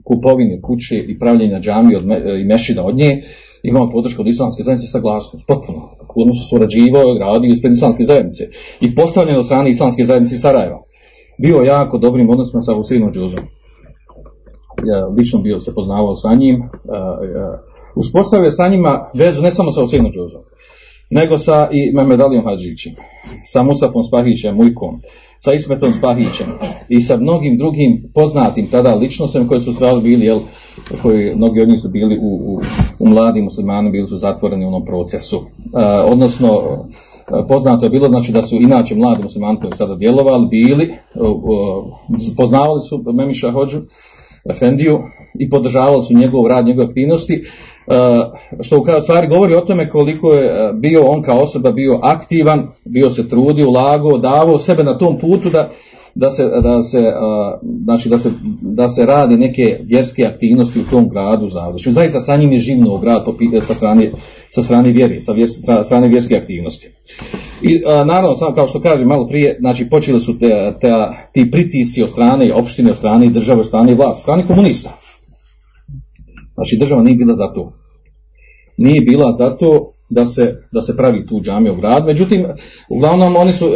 kupovine 0.03 0.61
kuće 0.61 0.97
i 0.97 1.19
pravljenja 1.19 1.59
džami 1.59 1.95
od, 1.95 2.03
i 2.41 2.43
mešida 2.43 2.83
od 2.83 2.95
nje, 2.95 3.23
imao 3.67 3.89
podršku 3.89 4.21
od 4.21 4.27
islamske 4.27 4.63
zajednice 4.63 4.91
saglasnost, 4.91 5.47
potpuno. 5.47 5.89
Odnosno 6.15 6.43
surađivao 6.49 7.15
i 7.15 7.19
radio 7.19 7.51
ispred 7.51 7.73
islamske 7.73 8.03
zajednice. 8.03 8.43
I 8.81 8.95
postavljen 8.95 9.37
od 9.37 9.45
strane 9.45 9.69
islamske 9.69 10.05
zajednice 10.05 10.37
Sarajeva. 10.37 10.81
Bio 11.37 11.61
jako 11.61 11.97
dobrim 11.97 12.29
odnosima 12.29 12.61
sa 12.61 12.73
Husinom 12.73 13.11
Džuzom. 13.11 13.43
Ja 14.85 15.07
lično 15.07 15.39
bio 15.39 15.61
se 15.61 15.73
poznavao 15.73 16.15
sa 16.15 16.35
njim. 16.35 16.63
Uspostavio 17.95 18.51
sa 18.51 18.67
njima 18.67 19.09
vezu 19.13 19.41
ne 19.41 19.51
samo 19.51 19.71
sa 19.71 19.81
Husinom 19.81 20.11
Džuzom, 20.11 20.41
nego 21.09 21.37
sa 21.37 21.69
i 21.71 21.91
Mehmedalijom 21.95 22.45
Hadžićem, 22.45 22.93
sa 23.43 23.63
Musafom 23.63 24.03
Spahićem, 24.03 24.55
Mujkom, 24.55 25.01
sa 25.45 25.53
Ismetom 25.53 25.93
Spahićem 25.93 26.47
i 26.89 27.01
sa 27.01 27.17
mnogim 27.17 27.57
drugim 27.57 28.11
poznatim 28.13 28.67
tada 28.71 28.95
ličnostima 28.95 29.47
koji 29.47 29.61
su 29.61 29.73
stvarno 29.73 30.01
bili, 30.01 30.25
jel, 30.25 30.39
koji 31.01 31.35
mnogi 31.35 31.61
od 31.61 31.69
njih 31.69 31.79
su 31.81 31.89
bili 31.89 32.17
u, 32.21 32.35
u, 32.35 32.61
u 32.99 33.09
mladim 33.09 33.43
muslimanima, 33.43 33.91
bili 33.91 34.07
su 34.07 34.17
zatvoreni 34.17 34.65
u 34.65 34.67
onom 34.67 34.85
procesu. 34.85 35.37
E, 35.37 35.85
odnosno, 36.11 36.61
poznato 37.47 37.85
je 37.85 37.89
bilo 37.89 38.07
znači 38.07 38.31
da 38.31 38.41
su 38.41 38.55
inače 38.55 38.95
mladi 38.95 39.23
muslimani 39.23 39.59
koji 39.59 39.71
sada 39.71 39.95
djelovali, 39.95 40.47
bili, 40.47 40.93
poznavali 42.37 42.81
su 42.81 43.03
Memiša 43.13 43.51
Hođu, 43.51 43.77
Efendiju 44.49 44.99
i 45.39 45.49
podržavali 45.49 46.03
su 46.03 46.17
njegov 46.17 46.47
rad, 46.47 46.65
njegove 46.65 46.87
aktivnosti, 46.87 47.43
što 48.61 48.79
u 48.79 49.01
stvari 49.01 49.27
govori 49.27 49.55
o 49.55 49.61
tome 49.61 49.89
koliko 49.89 50.33
je 50.33 50.73
bio 50.73 51.05
on 51.05 51.21
kao 51.21 51.39
osoba 51.39 51.71
bio 51.71 51.99
aktivan, 52.03 52.67
bio 52.85 53.09
se 53.09 53.29
trudio, 53.29 53.69
ulagao, 53.69 54.17
davao 54.17 54.59
sebe 54.59 54.83
na 54.83 54.97
tom 54.97 55.19
putu 55.19 55.49
da, 55.49 55.71
da 56.15 56.29
se, 56.29 56.43
da 56.63 56.81
se, 56.81 57.13
znači 57.83 58.09
da 58.09 58.19
se, 58.19 58.29
da 58.61 58.89
se 58.89 59.05
radi 59.05 59.37
neke 59.37 59.79
vjerske 59.83 60.25
aktivnosti 60.25 60.79
u 60.79 60.89
tom 60.89 61.09
gradu 61.09 61.49
Zavdošu. 61.49 61.91
Zaista 61.91 62.19
sa 62.19 62.37
njim 62.37 62.51
je 62.51 62.59
živno 62.59 62.97
grad 62.97 63.25
sa 63.61 63.73
strane, 63.73 64.11
sa 64.49 64.61
strane 64.61 64.91
vjeri, 64.91 65.21
sa, 65.21 65.31
vjer, 65.31 65.49
sa 65.65 65.83
strane 65.83 66.07
vjerske 66.07 66.35
aktivnosti. 66.35 66.89
I 67.61 67.83
a, 67.85 68.03
naravno, 68.03 68.35
kao 68.55 68.67
što 68.67 68.81
kažem 68.81 69.07
malo 69.07 69.27
prije, 69.27 69.57
znači 69.59 69.89
počeli 69.89 70.19
su 70.19 70.39
te, 70.39 70.73
te, 70.81 70.93
ti 71.31 71.51
pritisci 71.51 72.03
od 72.03 72.09
strane 72.09 72.53
opštine, 72.53 72.91
od 72.91 72.97
strane 72.97 73.29
države, 73.29 73.59
od 73.59 73.65
strane 73.65 73.95
vlasti, 73.95 74.19
od 74.19 74.21
strane 74.21 74.47
komunista. 74.47 74.99
Znači 76.55 76.77
država 76.77 77.03
nije 77.03 77.15
bila 77.15 77.33
za 77.33 77.47
to. 77.47 77.73
nije 78.77 79.01
bila 79.01 79.31
zato 79.31 79.91
da 80.09 80.25
se, 80.25 80.55
da 80.71 80.81
se 80.81 80.97
pravi 80.97 81.27
tu 81.27 81.41
džamija 81.41 81.73
u 81.73 81.75
grad. 81.75 82.05
Međutim, 82.05 82.45
uglavnom 82.89 83.35
oni 83.35 83.53
su, 83.53 83.67
uh, 83.67 83.73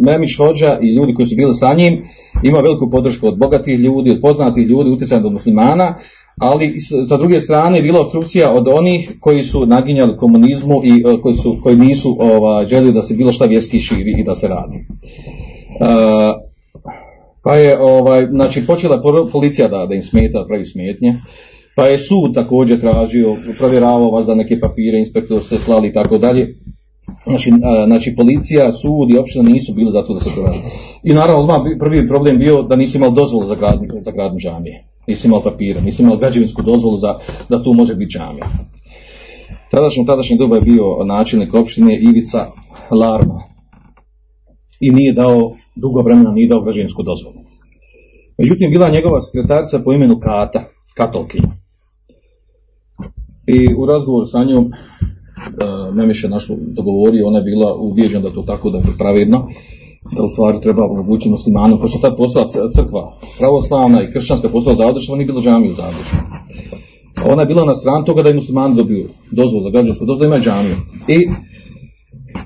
Memić 0.00 0.36
Hođa 0.36 0.78
i 0.82 0.94
ljudi 0.94 1.14
koji 1.14 1.26
su 1.26 1.36
bili 1.36 1.54
sa 1.54 1.74
njim, 1.74 2.04
ima 2.42 2.58
veliku 2.58 2.90
podršku 2.90 3.26
od 3.26 3.38
bogatih 3.38 3.78
ljudi, 3.78 4.10
od 4.10 4.20
poznatih 4.22 4.66
ljudi, 4.66 4.90
utjecaja 4.90 5.26
od 5.26 5.32
muslimana, 5.32 5.94
ali 6.40 6.80
sa 7.08 7.16
druge 7.16 7.40
strane 7.40 7.78
je 7.78 7.82
bila 7.82 8.00
obstrukcija 8.00 8.52
od 8.52 8.68
onih 8.68 9.12
koji 9.20 9.42
su 9.42 9.66
naginjali 9.66 10.16
komunizmu 10.16 10.80
i 10.84 11.04
uh, 11.04 11.20
koji, 11.20 11.34
su, 11.34 11.58
koji 11.62 11.76
nisu 11.76 12.16
ovaj, 12.20 12.66
željeli 12.66 12.92
da 12.92 13.02
se 13.02 13.14
bilo 13.14 13.32
šta 13.32 13.44
vjerski 13.44 13.80
širi 13.80 14.14
i 14.18 14.24
da 14.24 14.34
se 14.34 14.48
radi. 14.48 14.86
Uh, 15.80 16.40
pa 17.42 17.56
je 17.56 17.78
ovaj, 17.80 18.26
znači 18.26 18.66
počela 18.66 19.02
policija 19.32 19.68
da, 19.68 19.86
da 19.86 19.94
im 19.94 20.02
smeta, 20.02 20.44
pravi 20.48 20.64
smetnje. 20.64 21.14
Pa 21.74 21.86
je 21.86 21.98
sud 21.98 22.34
također 22.34 22.80
tražio, 22.80 23.36
provjeravao 23.58 24.10
vas 24.10 24.26
da 24.26 24.34
neke 24.34 24.60
papire, 24.60 24.98
inspektor 24.98 25.44
se 25.44 25.58
slali 25.58 25.88
i 25.88 25.92
tako 25.92 26.18
dalje. 26.18 26.56
Znači, 27.24 27.52
a, 27.64 27.86
znači, 27.86 28.14
policija, 28.16 28.72
sud 28.72 29.10
i 29.10 29.18
opština 29.18 29.48
nisu 29.48 29.72
bili 29.74 29.92
za 29.92 30.02
to 30.02 30.14
da 30.14 30.20
se 30.20 30.30
to 30.34 30.42
radi. 30.42 30.58
I 31.04 31.14
naravno, 31.14 31.42
odmah 31.42 31.60
prvi 31.78 32.08
problem 32.08 32.38
bio 32.38 32.62
da 32.62 32.76
nisu 32.76 32.96
imali 32.96 33.14
dozvolu 33.14 33.46
za 33.46 33.54
gradnju, 33.54 33.88
za 34.02 34.10
gradnju 34.10 34.38
džamije. 34.38 34.84
Nisu 35.06 35.26
imali 35.26 35.42
papira, 35.44 35.80
nisu 35.80 36.02
imali 36.02 36.18
građevinsku 36.18 36.62
dozvolu 36.62 36.98
za, 36.98 37.18
da 37.48 37.64
tu 37.64 37.72
može 37.72 37.94
biti 37.94 38.18
džamija. 38.18 38.46
Tadašnji, 39.70 40.06
tadašnji 40.06 40.36
doba 40.36 40.56
je 40.56 40.62
bio 40.62 41.04
načelnik 41.04 41.54
opštine 41.54 41.98
Ivica 42.00 42.46
Larma. 42.90 43.42
I 44.80 44.90
nije 44.90 45.12
dao, 45.12 45.52
dugo 45.74 46.02
vremena 46.02 46.30
nije 46.30 46.48
dao 46.48 46.60
građevinsku 46.60 47.02
dozvolu. 47.02 47.36
Međutim, 48.38 48.70
bila 48.70 48.86
je 48.86 48.92
njegova 48.92 49.20
sekretarica 49.20 49.78
po 49.84 49.92
imenu 49.92 50.20
Kata, 50.20 50.64
Katolkinja. 50.94 51.59
I 53.54 53.74
u 53.78 53.86
razgovoru 53.86 54.26
sa 54.26 54.44
njom, 54.44 54.64
uh, 54.64 55.94
Memiše 55.94 56.28
našu 56.28 56.54
dogovorio, 56.58 57.26
ona 57.26 57.38
je 57.38 57.44
bila 57.44 57.74
ubijeđena 57.74 58.22
da 58.22 58.28
je 58.28 58.34
to 58.34 58.42
tako 58.42 58.70
da 58.70 58.78
je 58.78 58.98
pravedno, 58.98 59.48
da 60.16 60.22
u 60.22 60.28
stvari 60.28 60.60
treba 60.62 60.84
omogućiti 60.84 61.30
muslimanu, 61.30 61.78
pošto 61.80 61.98
je 61.98 62.02
tad 62.02 62.16
postala 62.16 62.48
c- 62.48 62.58
crkva 62.74 63.16
pravoslavna 63.38 64.02
i 64.02 64.12
kršćanska 64.12 64.48
postala 64.48 64.76
zadružna, 64.76 65.16
nije 65.16 65.26
bilo 65.26 65.42
džamiju 65.42 65.72
zadružna. 65.72 66.18
Ona 67.32 67.42
je 67.42 67.46
bila 67.46 67.64
na 67.64 67.74
strani 67.74 68.04
toga 68.06 68.22
da 68.22 68.30
i 68.30 68.34
muslimani 68.34 68.76
dobiju 68.76 69.08
dozvolu 69.30 69.70
građansku 69.70 70.04
dozvolu, 70.06 70.26
imaju 70.26 70.42
džamiju. 70.42 70.76
I 71.08 71.18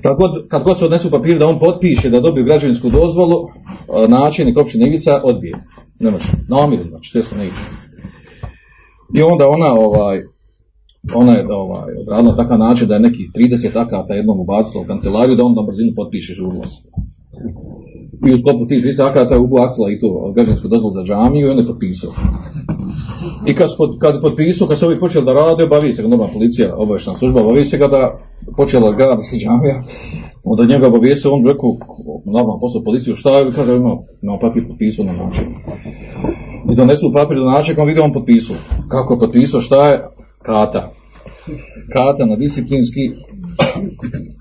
kad 0.01 0.15
kad 0.49 0.63
god 0.63 0.79
se 0.79 0.85
odnesu 0.85 1.11
papir 1.11 1.39
da 1.39 1.47
on 1.47 1.59
potpiše 1.59 2.09
da 2.09 2.19
dobije 2.19 2.43
građevinsku 2.43 2.89
dozvolu, 2.89 3.47
a, 3.93 4.07
načelnik 4.07 4.57
općine 4.57 4.87
Ivica 4.87 5.21
odbije. 5.23 5.53
Ne 5.99 6.11
može. 6.11 6.25
Namiru, 6.49 6.83
znači, 6.89 7.11
često 7.11 7.35
ne 7.35 7.45
ide. 7.45 7.55
I 9.13 9.21
onda 9.21 9.49
ona, 9.49 9.73
ovaj, 9.73 10.23
ona 11.13 11.33
je 11.33 11.45
ovaj, 11.49 11.93
odradila 12.01 12.35
takav 12.35 12.59
način 12.59 12.87
da 12.87 12.93
je 12.93 12.99
nekih 12.99 13.31
30 13.35 13.79
akata 13.79 14.13
jednom 14.13 14.39
ubacila 14.39 14.83
u 14.83 14.87
kancelariju 14.87 15.35
da 15.35 15.43
on 15.43 15.55
na 15.55 15.61
brzinu 15.61 15.91
potpiše 15.95 16.33
žurno 16.33 16.63
se. 16.63 16.81
I 18.27 18.33
u 18.33 18.37
sklopu 18.39 18.67
tih 18.67 18.83
30 18.83 19.09
akata 19.09 19.33
je 19.33 19.39
ubacila 19.39 19.91
i 19.91 19.99
to 19.99 20.31
građansku 20.35 20.67
dozvolu 20.67 20.93
za 20.93 21.03
džamiju 21.03 21.47
i 21.47 21.49
on 21.49 21.57
je 21.57 21.67
potpisao. 21.67 22.11
I 23.45 23.55
kad, 23.55 23.69
kad 23.99 24.21
potpisao, 24.21 24.67
kad 24.67 24.79
se 24.79 24.85
ovi 24.85 24.99
počeli 24.99 25.25
da 25.25 25.33
rade, 25.33 25.63
obavi 25.63 25.93
se 25.93 26.01
ga 26.01 26.07
normalna 26.07 26.33
policija, 26.33 26.75
obavješna 26.77 27.15
služba, 27.15 27.41
obavi 27.41 27.65
se 27.65 27.77
ga 27.77 27.87
da 27.87 28.17
počela 28.57 28.91
grada 28.91 29.21
se 29.21 29.35
džamija, 29.37 29.83
onda 30.43 30.65
njega 30.65 30.87
obavijestio, 30.87 31.33
on 31.33 31.45
rekao, 31.45 31.69
normalno 32.25 32.59
posao 32.59 32.83
policiju, 32.83 33.15
šta 33.15 33.37
je, 33.37 33.51
kaže, 33.51 33.75
ima, 33.75 33.97
ima 34.21 34.37
papir 34.41 34.67
potpisao 34.67 35.05
na 35.05 35.13
način. 35.13 35.43
I 36.71 36.75
donesu 36.75 37.13
papir 37.13 37.37
do 37.37 37.43
način, 37.43 37.75
on 37.79 37.87
vidi 37.87 37.99
on 37.99 38.13
potpisao. 38.13 38.55
Kako 38.89 39.13
je 39.13 39.19
potpisao, 39.19 39.61
šta 39.61 39.87
je? 39.89 40.07
Kata. 40.41 40.91
Kata 41.93 42.25
na 42.25 42.35
disciplinski. 42.35 43.03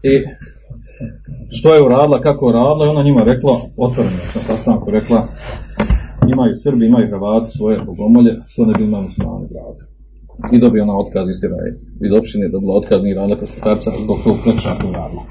I 0.02 0.14
što 1.50 1.74
je 1.74 1.82
uradila, 1.82 2.20
kako 2.20 2.46
je 2.46 2.50
uradila, 2.50 2.86
i 2.86 2.88
ona 2.88 3.02
njima 3.02 3.24
rekla, 3.24 3.52
otvoreno 3.76 4.16
na 4.34 4.40
sastanku 4.40 4.90
rekla, 4.90 5.28
imaju 6.32 6.52
Srbi, 6.54 6.86
imaju 6.86 7.06
Hrvati 7.06 7.50
svoje 7.50 7.78
bogomolje, 7.86 8.32
što 8.48 8.66
ne 8.66 8.72
bi 8.78 8.84
imali 8.84 9.02
muslimani 9.02 9.46
gradu. 9.50 9.82
I 10.52 10.60
dobio 10.60 10.82
ona 10.82 10.96
otkaz 10.98 11.28
iz 11.30 11.40
Tiraje. 11.40 11.70
Iz 12.06 12.12
opštine 12.12 12.48
dobila 12.48 12.76
otkaz, 12.76 13.02
nije 13.02 13.14
radila 13.14 13.38
kod 13.38 13.48
sekarca, 13.48 13.90
zbog 14.04 14.18
tog 14.24 14.36
prekršaja 14.42 14.78
koji 14.78 14.90
je 14.90 14.96
radila. 14.96 15.22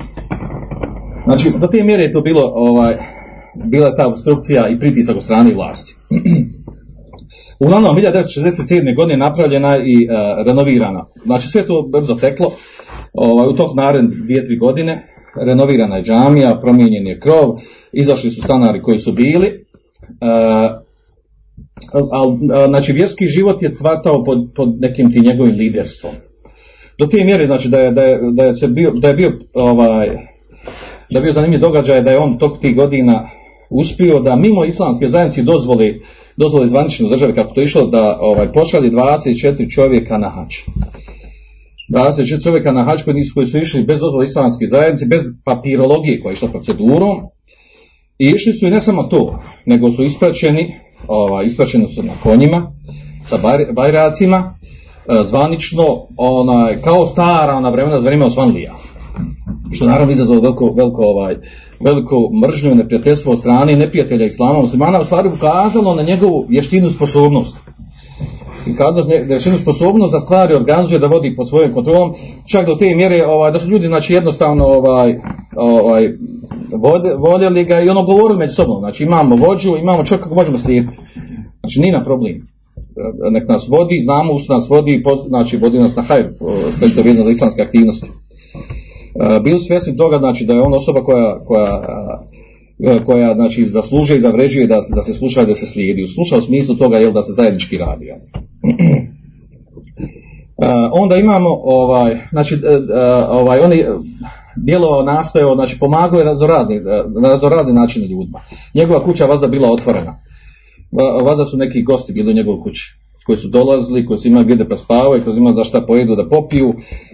Znači, 1.23 1.51
do 1.61 1.67
te 1.67 1.83
mjere 1.83 2.03
je 2.03 2.11
to 2.11 2.21
bilo, 2.21 2.51
ovaj, 2.55 2.97
bila 3.65 3.87
je 3.87 3.97
ta 3.97 4.07
obstrukcija 4.07 4.69
i 4.69 4.79
pritisak 4.79 5.15
od 5.15 5.23
strane 5.23 5.53
vlasti. 5.53 5.95
Uglavnom, 7.63 7.95
1967. 7.95 8.95
godine 8.95 9.17
napravljena 9.17 9.77
i 9.77 10.07
uh, 10.07 10.45
renovirana. 10.45 11.05
Znači, 11.25 11.47
sve 11.47 11.67
to 11.67 11.89
brzo 11.91 12.15
teklo. 12.15 12.51
Ovaj, 13.13 13.47
u 13.47 13.53
tog 13.53 13.69
naredne 13.75 14.09
dvije, 14.25 14.45
tri 14.45 14.57
godine 14.57 15.07
renovirana 15.45 15.97
je 15.97 16.03
džamija, 16.03 16.59
promijenjen 16.61 17.07
je 17.07 17.19
krov, 17.19 17.59
izašli 17.93 18.31
su 18.31 18.41
stanari 18.41 18.81
koji 18.81 18.99
su 18.99 19.11
bili. 19.11 19.65
Uh, 20.01 20.83
al, 22.11 22.37
a, 22.53 22.67
znači, 22.67 22.93
vjerski 22.93 23.27
život 23.27 23.61
je 23.61 23.71
cvatao 23.71 24.23
pod, 24.23 24.37
pod 24.55 24.69
nekim 24.79 25.13
ti 25.13 25.21
njegovim 25.21 25.55
liderstvom. 25.55 26.13
Do 26.99 27.07
te 27.07 27.23
mjere, 27.23 27.45
znači, 27.45 27.69
da 27.69 27.79
je, 27.79 27.91
da 27.91 28.03
je, 28.03 28.19
da 28.31 28.43
je, 28.43 28.67
bio, 28.67 28.91
da 28.91 29.07
je 29.07 29.13
bio, 29.13 29.31
ovaj, 29.53 30.07
da 31.09 31.19
je 31.19 31.21
bio 31.21 31.33
zanimljiv 31.33 31.59
događaj 31.59 32.01
da 32.01 32.11
je 32.11 32.19
on 32.19 32.37
tog 32.37 32.57
tih 32.61 32.75
godina 32.75 33.29
uspio 33.73 34.19
da 34.19 34.35
mimo 34.35 34.65
islamske 34.65 35.07
zajednice 35.07 35.43
dozvoli, 35.43 36.01
dozvoli 36.37 36.67
zvanične 36.67 37.09
države 37.09 37.35
kako 37.35 37.53
to 37.53 37.61
išlo 37.61 37.85
da 37.87 38.17
ovaj, 38.21 38.51
pošalje 38.51 38.91
24 38.91 39.73
čovjeka 39.75 40.17
na 40.17 40.29
hač. 40.29 40.55
24 41.89 42.43
čovjeka 42.43 42.71
na 42.71 42.83
hač 42.83 43.03
koji, 43.03 43.13
nisu, 43.13 43.31
koji 43.33 43.45
su 43.45 43.57
išli 43.57 43.83
bez 43.83 43.99
dozvole 43.99 44.25
islamske 44.25 44.67
zajednice, 44.67 45.05
bez 45.05 45.21
papirologije 45.45 46.19
koja 46.19 46.31
je 46.31 46.33
išla 46.33 46.47
procedurom. 46.47 47.17
I 48.19 48.29
išli 48.29 48.53
su 48.53 48.67
i 48.67 48.71
ne 48.71 48.81
samo 48.81 49.03
to, 49.03 49.39
nego 49.65 49.91
su 49.91 50.03
ispraćeni, 50.03 50.73
ovaj, 51.07 51.45
ispraćeni 51.45 51.87
su 51.87 52.03
na 52.03 52.13
konjima, 52.23 52.71
sa 53.25 53.37
baj, 53.37 53.65
bajracima, 53.73 54.55
e, 55.09 55.25
zvanično, 55.25 56.07
onaj, 56.17 56.81
kao 56.81 57.05
stara 57.05 57.55
ona 57.55 57.69
vremena 57.69 57.99
za 57.99 58.05
vrijeme 58.05 58.25
Osmanlija 58.25 58.73
što 59.71 59.85
naravno 59.85 60.11
izazvalo 60.11 60.41
veliko, 60.41 60.73
veliko, 60.77 61.01
ovaj, 61.01 61.35
veliko 61.83 62.29
mržnju 62.41 62.71
i 62.71 62.75
neprijateljstvo 62.75 63.31
od 63.31 63.39
strane 63.39 63.75
neprijatelja 63.75 64.25
islama 64.25 64.59
muslimana, 64.59 65.01
u 65.01 65.05
stvari 65.05 65.29
ukazalo 65.29 65.95
na 65.95 66.03
njegovu 66.03 66.45
vještinu 66.49 66.89
sposobnost. 66.89 67.57
I 68.67 68.75
kada 68.75 69.01
vještinu 69.25 69.57
sposobnost 69.57 70.11
za 70.11 70.19
stvari 70.19 70.55
organizuje 70.55 70.99
da 70.99 71.07
vodi 71.07 71.35
pod 71.35 71.49
svojom 71.49 71.73
kontrolom, 71.73 72.13
čak 72.51 72.65
do 72.65 72.75
te 72.75 72.95
mjere 72.95 73.25
ovaj, 73.25 73.51
da 73.51 73.59
su 73.59 73.69
ljudi 73.69 73.87
znači, 73.87 74.13
jednostavno 74.13 74.65
ovaj, 74.65 75.15
ovaj, 75.55 76.09
voljeli 77.17 77.63
ga 77.63 77.81
i 77.81 77.89
ono 77.89 78.03
govorili 78.03 78.39
među 78.39 78.53
sobom. 78.53 78.79
Znači 78.79 79.03
imamo 79.03 79.35
vođu, 79.35 79.77
imamo 79.77 80.05
čovjeka 80.05 80.23
kako 80.23 80.35
možemo 80.35 80.57
slijediti. 80.57 80.97
Znači 81.59 81.79
nije 81.79 81.93
na 81.93 82.03
problem. 82.03 82.47
Nek 83.31 83.49
nas 83.49 83.67
vodi, 83.69 83.99
znamo 83.99 84.33
u 84.33 84.39
što 84.39 84.53
nas 84.53 84.69
vodi, 84.69 85.03
znači 85.27 85.57
vodi 85.57 85.79
nas 85.79 85.95
na 85.95 86.01
hajr, 86.01 86.25
sve 86.71 86.87
što 86.87 86.99
je 86.99 87.03
vezano 87.03 87.23
za 87.23 87.31
islamske 87.31 87.61
aktivnosti 87.61 88.09
bili 89.43 89.59
svjesni 89.59 89.97
toga 89.97 90.17
znači 90.17 90.45
da 90.45 90.53
je 90.53 90.61
on 90.61 90.73
osoba 90.73 91.03
koja, 91.03 91.39
koja, 91.45 91.81
koja 93.05 93.33
znači 93.33 93.65
zaslužuje 93.65 94.17
i 94.17 94.21
da 94.21 94.29
vređuje 94.29 94.67
da, 94.67 94.79
da 94.95 95.01
se 95.01 95.13
sluša 95.13 95.41
i 95.41 95.45
da 95.45 95.55
se 95.55 95.65
slijedi. 95.65 96.07
Sluša 96.07 96.37
u 96.37 96.41
smislu 96.41 96.75
toga 96.75 96.97
jel 96.97 97.11
da 97.11 97.21
se 97.21 97.33
zajednički 97.33 97.77
radi. 97.77 98.05
Jel? 98.05 98.17
onda 101.01 101.15
imamo 101.15 101.49
ovaj, 101.63 102.17
znači, 102.31 102.55
ovaj, 103.29 103.59
oni 103.59 103.85
djelo 104.55 105.03
nastojao, 105.03 105.55
znači 105.55 105.79
pomagao 105.79 106.19
je 106.19 106.25
na 107.21 107.29
razorazni 107.29 107.73
način 107.73 108.03
ljudima. 108.03 108.39
Njegova 108.73 109.03
kuća 109.03 109.25
vazda 109.25 109.47
bila 109.47 109.71
otvorena. 109.71 110.15
Vazda 111.23 111.45
su 111.45 111.57
neki 111.57 111.83
gosti 111.83 112.13
bili 112.13 112.31
u 112.31 112.35
njegovoj 112.35 112.63
kući 112.63 113.02
koji 113.25 113.37
su 113.37 113.47
dolazili, 113.47 114.05
koji 114.05 114.17
su 114.17 114.27
imali 114.27 114.43
gdje 114.43 114.55
da 114.55 114.65
prespavaju, 114.65 115.23
koji 115.23 115.33
su 115.33 115.39
imali 115.39 115.55
da 115.55 115.63
šta 115.63 115.81
pojedu, 115.81 116.15
da 116.15 116.29
popiju. 116.29 116.73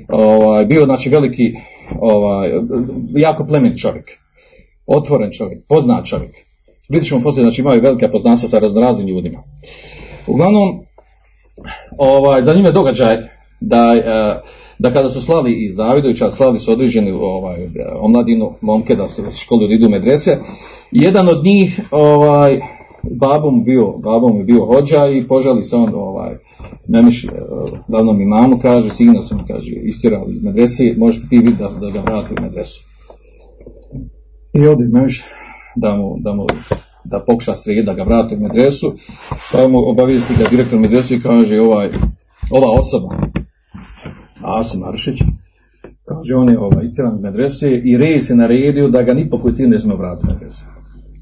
Ovaj, 0.10 0.66
bio 0.66 0.86
znači 0.86 1.10
veliki, 1.10 1.54
ovaj, 2.00 2.50
jako 3.16 3.46
plemen 3.46 3.78
čovjek. 3.78 4.12
Otvoren 4.86 5.32
čovjek, 5.32 5.68
poznat 5.68 6.06
čovjek. 6.06 6.32
Vidjet 6.90 7.08
ćemo 7.08 7.22
poslije, 7.24 7.44
znači 7.44 7.62
imaju 7.62 7.82
velike 7.82 8.12
poznanstva 8.12 8.50
sa 8.50 8.60
raznoraznim 8.60 9.08
ljudima. 9.08 9.44
Uglavnom, 10.28 10.80
ovaj, 11.98 12.42
za 12.42 12.54
njime 12.54 12.72
događaj 12.72 13.18
da, 13.60 13.94
da 14.80 14.94
kada 14.94 15.10
su 15.10 15.22
slali 15.22 15.66
i 15.66 15.72
Zavidovića, 15.72 16.32
slali 16.32 16.60
su 16.60 16.72
određeni 16.72 17.12
ovaj, 17.12 17.68
omladinu, 18.00 18.54
momke 18.62 18.96
da 18.96 19.08
se 19.08 19.24
školu 19.32 19.72
idu 19.72 19.90
medrese, 19.90 20.38
jedan 20.92 21.28
od 21.28 21.44
njih 21.44 21.80
ovaj, 21.92 22.60
babom 23.04 23.64
bio, 23.64 23.98
babom 23.98 24.38
je 24.38 24.44
bio 24.44 24.66
hođa 24.66 25.08
i 25.08 25.28
požali 25.28 25.64
se 25.64 25.76
on 25.76 25.96
ovaj, 25.96 26.38
memiš, 26.88 27.26
davnom 27.88 28.22
imamu 28.22 28.60
kaže, 28.62 28.90
signa 28.90 29.22
su 29.22 29.36
kaže, 29.48 29.72
istirali 29.72 30.34
iz 30.34 30.44
medrese, 30.44 30.94
možeš 30.98 31.22
ti 31.30 31.38
vidjeti 31.38 31.58
da, 31.58 31.70
da 31.70 31.90
ga 31.90 32.02
vrati 32.02 32.34
u 32.34 32.42
medresu. 32.42 32.84
I 34.54 34.68
ode 34.68 34.88
memiš 34.94 35.24
da 35.76 35.96
mu, 35.96 36.16
da 36.20 36.34
mu 36.34 36.46
da 37.04 37.24
pokuša 37.28 37.56
sred 37.56 37.86
da 37.86 37.94
ga 37.94 38.04
vrati 38.04 38.36
u 38.36 38.40
medresu, 38.40 38.94
pa 39.52 39.68
mu 39.68 39.90
obavijesti 39.90 40.34
ga 40.40 40.50
direktor 40.50 40.80
medresu 40.80 41.14
i 41.14 41.22
kaže 41.22 41.60
ovaj, 41.60 41.90
ova 42.52 42.80
osoba 42.80 43.16
Asim 44.42 44.80
Maršić, 44.80 45.20
kaže 46.06 46.36
on 46.36 46.50
je 46.50 46.60
ovaj, 46.60 46.84
istjeran 46.84 47.16
iz 47.16 47.22
medrese 47.22 47.70
i 47.84 47.98
Res 47.98 48.30
je 48.30 48.36
naredio 48.36 48.90
da 48.90 49.04
ga 49.04 49.14
ni 49.14 49.30
po 49.30 49.52
cijenu 49.52 49.72
ne 49.72 49.80
smije 49.80 49.98
vratiti 49.98 50.28
u 50.30 50.34
medresu. 50.34 50.79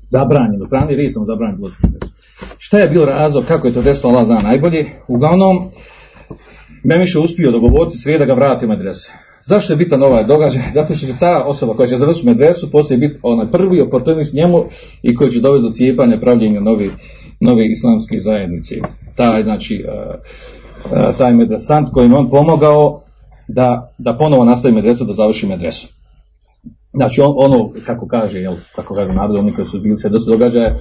Zabranjeno, 0.10 0.66
strani 0.66 0.96
Resom 0.96 1.26
zabranjeno 1.26 1.66
u 1.66 1.70
medresu. 1.84 2.14
Šta 2.58 2.80
je 2.80 2.90
bio 2.90 3.06
razlog, 3.06 3.46
kako 3.46 3.68
je 3.68 3.74
to 3.74 3.82
desilo, 3.82 4.14
Allah 4.14 4.26
zna 4.26 4.40
najbolje. 4.44 4.86
Uglavnom, 5.08 5.70
Memiš 6.84 7.16
je 7.16 7.22
uspio 7.22 7.52
dogovoriti 7.52 7.98
sreda 7.98 8.26
ga 8.26 8.34
vrati 8.34 8.68
u. 8.68 9.12
Zašto 9.44 9.74
je 9.74 9.78
bitan 9.78 10.04
ovaj 10.04 10.24
događaj? 10.24 10.62
Zato 10.78 10.94
što 10.94 11.08
će 11.08 11.14
ta 11.20 11.44
osoba 11.44 11.74
koja 11.74 11.88
će 11.88 11.98
završiti 11.98 12.28
medresu 12.28 12.72
poslije 12.72 12.98
biti 12.98 13.20
onaj 13.22 13.48
prvi 13.52 13.82
oportunist 13.82 14.34
njemu 14.34 14.64
i 15.02 15.16
koji 15.16 15.32
će 15.32 15.40
dovesti 15.40 15.64
do 15.64 15.72
cijepanja 15.72 16.20
pravljenja 16.20 16.60
novi, 16.60 16.92
nove 17.40 17.68
islamske 17.68 18.20
zajednice. 18.20 18.76
Taj, 19.16 19.44
znači, 19.44 19.86
uh, 19.88 20.16
uh, 20.92 21.18
taj 21.18 21.34
medresant 21.34 21.90
kojim 21.92 22.14
on 22.14 22.30
pomogao 22.30 23.02
da, 23.48 23.94
da 23.98 24.18
ponovo 24.18 24.46
nastavi 24.46 24.76
medresu, 24.76 25.06
da 25.06 25.14
završi 25.14 25.48
medresu. 25.48 25.88
Znači 26.98 27.22
on, 27.22 27.34
ono, 27.38 27.70
kako 27.86 28.08
kaže, 28.08 28.40
jel, 28.40 28.54
kako 28.76 28.94
kaže 28.94 29.14
narod, 29.14 29.40
oni 29.40 29.54
koji 29.54 29.66
su 29.66 29.80
bili 29.80 29.98
sve 29.98 30.10
dosta 30.10 30.32
događaje, 30.32 30.80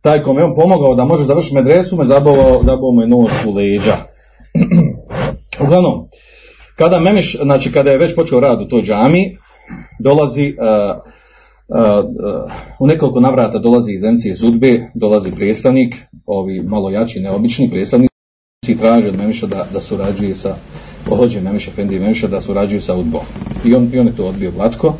taj 0.00 0.22
kome 0.22 0.44
on 0.44 0.54
pomogao 0.54 0.94
da 0.94 1.04
može 1.04 1.24
završiti 1.24 1.54
medresu, 1.54 1.96
me 1.96 2.04
zabavao, 2.04 2.60
zabavao 2.62 2.92
mu 2.92 3.00
je 3.00 3.06
noć 3.06 3.30
u 3.46 3.54
leđa. 3.54 3.96
Uglavnom, 5.64 6.08
kada 6.76 7.00
Memiš, 7.00 7.36
znači 7.42 7.72
kada 7.72 7.90
je 7.90 7.98
već 7.98 8.14
počeo 8.14 8.40
rad 8.40 8.60
u 8.60 8.68
toj 8.68 8.82
džami, 8.82 9.36
dolazi 10.00 10.54
uh, 10.58 10.96
uh, 11.68 12.04
uh, 12.04 12.52
u 12.80 12.86
nekoliko 12.86 13.20
navrata 13.20 13.58
dolazi 13.58 13.92
iz 13.92 14.02
MC 14.02 14.38
Zudbe, 14.40 14.90
dolazi 14.94 15.32
predstavnik, 15.32 15.94
ovi 16.26 16.62
malo 16.62 16.90
jači, 16.90 17.20
neobični 17.20 17.70
predstavnici 17.70 18.12
traže 18.80 19.08
od 19.08 19.18
Memiša 19.18 19.46
da, 19.46 19.66
da 19.72 19.80
surađuje 19.80 20.34
sa 20.34 20.54
pohođe 21.08 21.40
Memiša, 21.40 21.70
Fendi 21.70 21.98
Memiša 21.98 22.28
da 22.28 22.40
surađuju 22.40 22.82
sa 22.82 22.94
Udbom. 22.94 23.20
I 23.64 23.74
on, 23.74 23.90
I 23.92 23.98
on 23.98 24.06
je 24.06 24.16
to 24.16 24.26
odbio 24.26 24.50
glatko. 24.50 24.94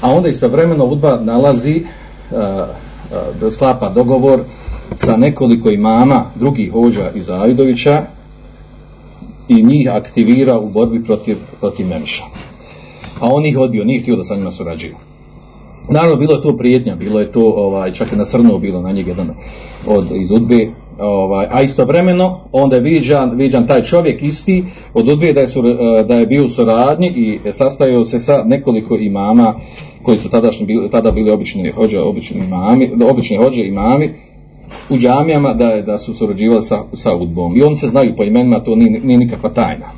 A 0.00 0.10
onda 0.12 0.28
istovremeno 0.28 0.84
Udba 0.84 1.20
nalazi 1.20 1.82
uh, 2.30 2.38
uh, 3.42 3.52
sklapa 3.52 3.88
dogovor 3.88 4.40
sa 4.96 5.16
nekoliko 5.16 5.70
imama 5.70 6.24
drugih 6.34 6.72
hođa 6.72 7.10
iz 7.14 7.30
Avidovića 7.30 8.02
i 9.48 9.62
njih 9.62 9.90
aktivira 9.92 10.58
u 10.58 10.68
borbi 10.68 11.04
protiv, 11.04 11.36
protiv 11.60 11.86
Memiša. 11.86 12.24
A 13.20 13.28
on 13.32 13.46
ih 13.46 13.58
odbio, 13.58 13.84
nije 13.84 14.00
htio 14.00 14.16
da 14.16 14.24
sa 14.24 14.36
njima 14.36 14.50
surađuju. 14.50 14.96
Naravno, 15.90 16.16
bilo 16.16 16.34
je 16.34 16.42
to 16.42 16.56
prijetnja, 16.56 16.96
bilo 16.96 17.20
je 17.20 17.32
to, 17.32 17.40
ovaj, 17.40 17.92
čak 17.92 18.12
i 18.12 18.16
nasrnuo 18.16 18.58
bilo 18.58 18.82
na 18.82 18.92
njeg 18.92 19.08
jedan 19.08 19.30
od, 19.86 20.06
iz 20.14 20.30
Udbe, 20.30 20.68
ovaj, 20.98 21.46
a 21.50 21.62
istovremeno 21.62 22.38
onda 22.52 22.76
je 22.76 22.82
viđan, 22.82 23.36
viđan 23.36 23.66
taj 23.66 23.82
čovjek 23.82 24.22
isti 24.22 24.64
od 24.94 25.08
Udbe 25.08 25.32
da 25.32 25.40
je, 25.40 25.48
sur, 25.48 25.64
da 26.08 26.14
je 26.14 26.26
bio 26.26 26.46
u 26.46 26.48
suradnji 26.48 27.12
i 27.16 27.52
sastavio 27.52 28.04
se 28.04 28.18
sa 28.18 28.42
nekoliko 28.44 28.96
imama 28.96 29.54
koji 30.02 30.18
su 30.18 30.30
tadašnji, 30.30 30.66
tada 30.90 31.10
bili 31.10 31.30
obični 31.30 31.70
hođe, 31.70 32.00
obični 32.00 32.40
imami, 32.40 32.90
obični 33.10 33.36
hođe 33.36 33.64
imami, 33.64 34.10
u 34.90 34.96
džamijama 34.96 35.54
da, 35.54 35.82
da 35.82 35.98
su 35.98 36.14
surađivali 36.14 36.62
sa, 36.62 36.78
sa 36.92 37.16
udbom. 37.16 37.56
I 37.56 37.62
oni 37.62 37.76
se 37.76 37.88
znaju 37.88 38.16
po 38.16 38.24
imenima, 38.24 38.60
to 38.60 38.76
nije, 38.76 39.00
nije 39.00 39.18
nikakva 39.18 39.50
tajna. 39.50 39.86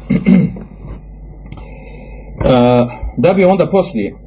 da 3.16 3.34
bi 3.34 3.44
onda 3.44 3.66
poslije 3.66 4.21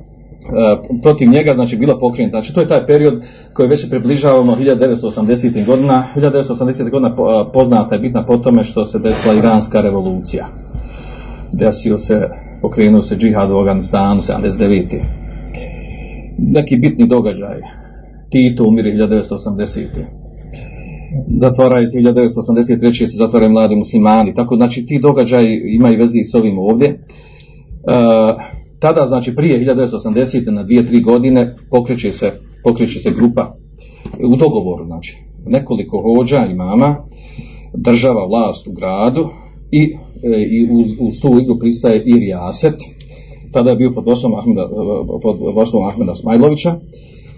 protiv 1.01 1.29
njega 1.29 1.53
znači 1.53 1.77
bila 1.77 1.99
pokrenuta. 1.99 2.37
Znači 2.37 2.53
to 2.53 2.61
je 2.61 2.67
taj 2.67 2.85
period 2.85 3.23
koji 3.53 3.69
već 3.69 3.81
se 3.81 3.89
približavamo 3.89 4.55
1980. 4.55 5.65
godina. 5.65 6.03
1980. 6.15 6.89
godina 6.89 7.15
poznata 7.53 7.95
je 7.95 8.01
bitna 8.01 8.25
po 8.25 8.37
tome 8.37 8.63
što 8.63 8.85
se 8.85 8.99
desila 8.99 9.33
iranska 9.33 9.81
revolucija. 9.81 10.45
Desio 11.51 11.99
se, 11.99 12.29
pokrenuo 12.61 13.01
se 13.01 13.15
džihad 13.15 13.51
u 13.51 13.57
Afganistanu 13.57 14.21
79. 14.21 14.83
Neki 16.37 16.75
bitni 16.75 17.07
događaj. 17.07 17.61
Tito 18.29 18.63
umire 18.63 18.91
1980 18.91 19.85
zatvaraju 21.27 21.87
se 21.89 21.97
1983. 21.97 23.07
se 23.07 23.17
zatvaraju 23.17 23.51
mladi 23.51 23.75
muslimani, 23.75 24.35
tako 24.35 24.55
znači 24.55 24.85
ti 24.85 24.99
događaji 24.99 25.61
imaju 25.65 25.99
vezi 25.99 26.19
s 26.31 26.35
ovim 26.35 26.59
ovdje. 26.59 26.87
E, 26.87 26.97
tada 28.79 29.05
znači 29.07 29.35
prije 29.35 29.65
1980. 29.65 30.51
na 30.51 30.63
2-3 30.63 31.03
godine 31.03 31.55
pokreće 31.69 32.13
se, 32.13 32.31
pokreće 32.63 32.99
se 32.99 33.11
grupa 33.11 33.55
u 34.23 34.35
dogovoru, 34.35 34.85
znači 34.85 35.17
nekoliko 35.45 36.01
hođa 36.01 36.45
i 36.51 36.55
mama, 36.55 36.95
država 37.73 38.25
vlast 38.25 38.67
u 38.67 38.71
gradu 38.71 39.29
i, 39.71 39.95
e, 40.23 40.43
i 40.51 40.69
uz, 40.71 40.87
uz 40.99 41.19
tu 41.21 41.39
igru 41.39 41.59
pristaje 41.59 42.03
i 42.05 42.19
Rijaset, 42.19 42.75
tada 43.51 43.69
je 43.69 43.75
bio 43.75 43.91
pod 43.91 44.05
vodstvom 44.05 44.33
Ahmeda, 44.33 44.69
pod 45.21 45.37
vodstvom 45.55 45.87
Ahmeda 45.87 46.15
Smajlovića, 46.15 46.75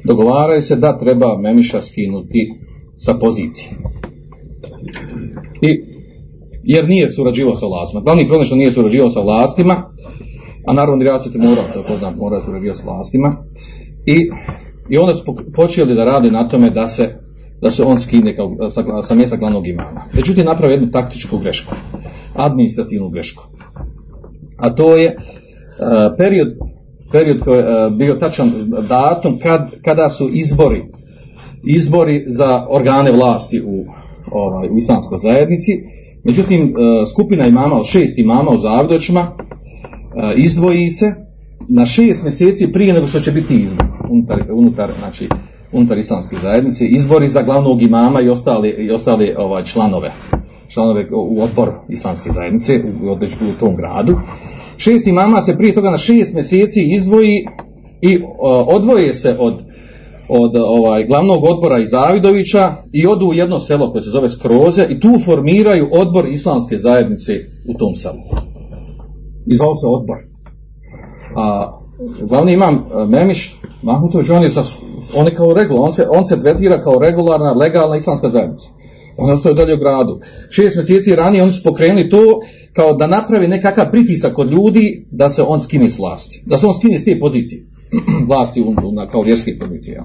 dogovaraju 0.03 0.61
se 0.61 0.75
da 0.75 0.97
treba 0.97 1.37
Memiša 1.37 1.81
skinuti 1.81 2.53
sa 2.97 3.13
pozicije. 3.13 3.71
I, 5.61 5.81
jer 6.63 6.87
nije 6.87 7.09
surađivao 7.09 7.55
sa 7.55 7.65
vlastima. 7.65 8.01
Glavni 8.01 8.27
problem 8.27 8.45
što 8.45 8.55
nije 8.55 8.71
surađivao 8.71 9.09
sa 9.09 9.19
vlastima, 9.21 9.93
a 10.67 10.73
naravno 10.73 11.05
ja 11.05 11.19
se 11.19 11.31
ti 11.31 11.37
morao, 11.37 11.63
to 11.73 11.83
poznam, 11.87 12.13
morao 12.17 12.41
surađivati 12.41 12.79
sa 12.79 12.85
vlastima. 12.85 13.35
I, 14.05 14.29
I 14.89 14.97
onda 14.97 15.15
su 15.15 15.35
počeli 15.55 15.95
da 15.95 16.05
rade 16.05 16.31
na 16.31 16.49
tome 16.49 16.69
da 16.69 16.87
se 16.87 17.15
da 17.61 17.71
se 17.71 17.83
on 17.83 17.99
skine 17.99 18.35
kao, 18.35 18.69
sa, 18.69 19.01
sa 19.01 19.15
mjesta 19.15 19.35
glavnog 19.35 19.67
imama. 19.67 20.01
Međutim, 20.13 20.45
napravio 20.45 20.73
jednu 20.73 20.91
taktičku 20.91 21.37
grešku, 21.37 21.75
administrativnu 22.35 23.09
grešku. 23.09 23.43
A 24.57 24.75
to 24.75 24.95
je 24.95 25.15
uh, 25.17 26.17
period, 26.17 26.47
period 27.11 27.39
koji 27.39 27.57
je 27.57 27.87
uh, 27.87 27.93
bio 27.93 28.15
tačan 28.15 28.51
datum 28.89 29.39
kad, 29.39 29.71
kada 29.81 30.09
su 30.09 30.29
izbori 30.33 30.83
izbori 31.63 32.23
za 32.27 32.65
organe 32.69 33.11
vlasti 33.11 33.61
u, 33.65 33.85
ovaj, 34.31 34.69
u 34.69 34.77
islamskoj 34.77 35.17
zajednici. 35.19 35.71
Međutim, 36.23 36.63
e, 36.63 37.05
skupina 37.05 37.47
imama 37.47 37.75
od 37.75 37.85
šest 37.85 38.19
imama 38.19 38.51
u 38.51 38.59
Zavdoćima 38.59 39.31
izdvoji 40.35 40.89
se 40.89 41.13
na 41.69 41.85
šest 41.85 42.23
mjeseci 42.23 42.71
prije 42.71 42.93
nego 42.93 43.07
što 43.07 43.19
će 43.19 43.31
biti 43.31 43.59
izbor 43.59 43.85
unutar, 44.09 44.43
unutar, 44.51 44.93
znači, 44.99 45.29
unutar 45.71 45.97
islamske 45.97 46.35
zajednice, 46.41 46.85
izbori 46.85 47.29
za 47.29 47.41
glavnog 47.41 47.81
imama 47.81 48.21
i 48.21 48.29
ostali, 48.29 48.69
i 48.69 48.91
ostali 48.91 49.33
ovaj, 49.37 49.63
članove 49.63 50.11
članove 50.69 51.07
u 51.11 51.41
odbor 51.41 51.71
islamske 51.89 52.31
zajednice 52.31 52.81
u, 53.03 53.11
u, 53.11 53.59
tom 53.59 53.75
gradu. 53.75 54.19
Šest 54.77 55.07
imama 55.07 55.41
se 55.41 55.57
prije 55.57 55.73
toga 55.73 55.89
na 55.89 55.97
šest 55.97 56.33
mjeseci 56.33 56.83
izdvoji 56.83 57.45
i 58.01 58.19
o, 58.39 58.61
odvoje 58.61 59.13
se 59.13 59.35
od 59.39 59.53
od 60.29 60.55
ovaj 60.55 61.05
glavnog 61.05 61.43
odbora 61.43 61.79
iz 61.79 61.89
Zavidovića 61.89 62.75
i 62.93 63.07
odu 63.07 63.25
u 63.25 63.33
jedno 63.33 63.59
selo 63.59 63.91
koje 63.91 64.01
se 64.01 64.09
zove 64.09 64.29
Skroze 64.29 64.87
i 64.89 64.99
tu 64.99 65.19
formiraju 65.25 65.89
odbor 65.91 66.27
islamske 66.27 66.77
zajednice 66.77 67.33
u 67.67 67.73
tom 67.73 67.95
selu. 67.95 68.46
I 69.47 69.55
zvao 69.55 69.75
se 69.75 69.87
odbor. 69.87 70.17
A 71.35 71.77
glavni 72.21 72.53
imam 72.53 72.85
Memiš, 73.09 73.59
Mahmutović, 73.81 74.29
on 74.29 74.43
je, 74.43 74.49
sa, 74.49 74.63
on 75.15 75.25
je 75.25 75.35
kao 75.35 75.53
regular, 75.53 75.83
on 75.83 75.93
se, 75.93 76.07
on 76.09 76.25
se 76.25 76.41
tretira 76.41 76.81
kao 76.81 76.99
regularna, 76.99 77.53
legalna 77.53 77.97
islamska 77.97 78.29
zajednica. 78.29 78.69
On 79.17 79.31
ostaje 79.31 79.55
dalje 79.55 79.73
u 79.73 79.77
gradu. 79.77 80.19
Šest 80.49 80.75
mjeseci 80.75 81.15
ranije 81.15 81.43
oni 81.43 81.51
su 81.51 81.63
pokrenuli 81.63 82.09
to 82.09 82.39
kao 82.73 82.93
da 82.93 83.07
napravi 83.07 83.47
nekakav 83.47 83.91
pritisak 83.91 84.33
kod 84.33 84.51
ljudi 84.51 85.05
da 85.11 85.29
se 85.29 85.43
on 85.47 85.59
skine 85.59 85.89
s 85.89 85.99
vlasti. 85.99 86.43
Da 86.45 86.57
se 86.57 86.67
on 86.67 86.73
skine 86.73 86.99
s 86.99 87.05
te 87.05 87.19
pozicije. 87.19 87.65
vlasti 88.29 88.65
na, 88.93 89.09
kao 89.09 89.21
vjerske 89.21 89.57
pozicije. 89.59 90.03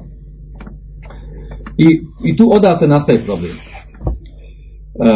I, 1.78 2.00
I 2.24 2.36
tu 2.36 2.52
odatle 2.52 2.88
nastaje 2.88 3.24
problem. 3.24 3.52
E, 3.52 5.12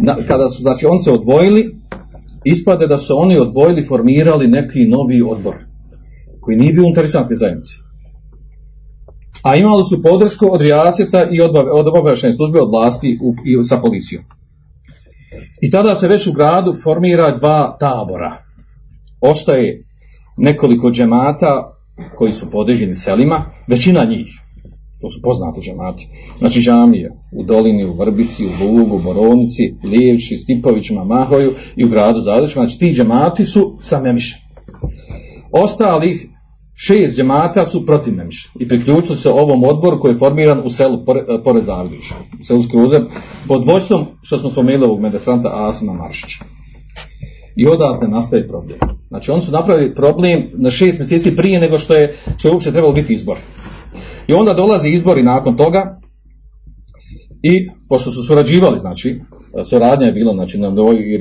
na, 0.00 0.16
kada 0.26 0.50
su, 0.50 0.62
znači, 0.62 0.86
on 0.86 1.00
se 1.00 1.10
odvojili, 1.10 1.81
ispade 2.44 2.86
da 2.86 2.98
su 2.98 3.18
oni 3.18 3.38
odvojili, 3.38 3.86
formirali 3.86 4.48
neki 4.48 4.86
novi 4.86 5.22
odbor, 5.22 5.54
koji 6.40 6.56
nije 6.56 6.72
bio 6.72 6.84
unutar 6.84 7.04
islamske 7.04 7.34
zajednice. 7.34 7.74
A 9.42 9.56
imali 9.56 9.84
su 9.84 10.02
podršku 10.02 10.48
od 10.52 10.60
Rijaseta 10.60 11.28
i 11.30 11.40
od, 11.40 11.50
od 11.56 11.88
obavešene 11.88 12.32
službe 12.32 12.60
od 12.60 12.70
vlasti 12.70 13.18
u, 13.22 13.34
i 13.44 13.64
sa 13.64 13.76
policijom. 13.76 14.24
I 15.62 15.70
tada 15.70 15.94
se 15.94 16.08
već 16.08 16.26
u 16.26 16.32
gradu 16.32 16.74
formira 16.84 17.36
dva 17.36 17.76
tabora. 17.80 18.32
Ostaje 19.20 19.84
nekoliko 20.36 20.90
džemata 20.90 21.76
koji 22.16 22.32
su 22.32 22.50
podređeni 22.50 22.94
selima, 22.94 23.44
većina 23.68 24.04
njih, 24.04 24.41
to 25.02 25.10
su 25.10 25.20
poznati 25.22 25.60
džemati, 25.60 26.08
znači 26.38 26.60
džamije 26.60 27.12
u 27.32 27.42
Dolini, 27.42 27.84
u 27.84 27.94
Vrbici, 27.94 28.46
u 28.46 28.50
Lugu, 28.64 28.96
u 28.96 29.02
Boronici, 29.02 29.74
Lijevči, 29.84 30.36
Stipovićima, 30.36 31.04
Mahoju 31.04 31.54
i 31.76 31.84
u 31.84 31.88
gradu 31.88 32.20
Zadoćima, 32.20 32.66
znači 32.66 32.78
ti 32.78 32.92
džemati 32.92 33.44
su 33.44 33.78
sa 33.80 34.00
Memišem. 34.00 34.38
Ostalih 35.52 36.26
šest 36.86 37.16
džemata 37.16 37.66
su 37.66 37.86
protiv 37.86 38.14
Memiša 38.14 38.50
i 38.60 38.68
priključili 38.68 39.18
se 39.18 39.30
ovom 39.30 39.64
odboru 39.64 40.00
koji 40.00 40.12
je 40.12 40.18
formiran 40.18 40.62
u 40.64 40.70
selu 40.70 41.04
pored, 41.04 41.24
pored 41.44 41.64
Zadovića, 41.64 42.14
u 42.40 42.44
selu 42.44 42.62
Skruze, 42.62 43.00
pod 43.48 43.64
vojstvom, 43.64 44.06
što 44.22 44.38
smo 44.38 44.50
spomenuli 44.50 44.84
ovog 44.84 45.00
medesanta 45.00 45.50
Asima 45.52 45.92
Maršića. 45.92 46.44
I 47.56 47.66
odatle 47.66 48.08
nastaje 48.08 48.48
problem. 48.48 48.78
Znači 49.08 49.30
oni 49.30 49.42
su 49.42 49.52
napravili 49.52 49.94
problem 49.94 50.48
na 50.52 50.70
šest 50.70 50.98
mjeseci 50.98 51.36
prije 51.36 51.60
nego 51.60 51.78
što 51.78 51.94
je, 51.94 52.14
što 52.38 52.48
je 52.48 52.52
uopće 52.52 52.72
trebalo 52.72 52.92
biti 52.92 53.12
izbor. 53.12 53.36
I 54.26 54.32
onda 54.32 54.54
dolazi 54.54 54.88
izbori 54.88 55.22
nakon 55.22 55.56
toga 55.56 56.00
i 57.42 57.68
pošto 57.88 58.10
su 58.10 58.22
surađivali, 58.22 58.78
znači, 58.78 59.20
suradnja 59.64 60.06
je 60.06 60.12
bila 60.12 60.32
znači, 60.32 60.58
na 60.58 60.70
nivou 60.70 60.92
i 60.92 61.18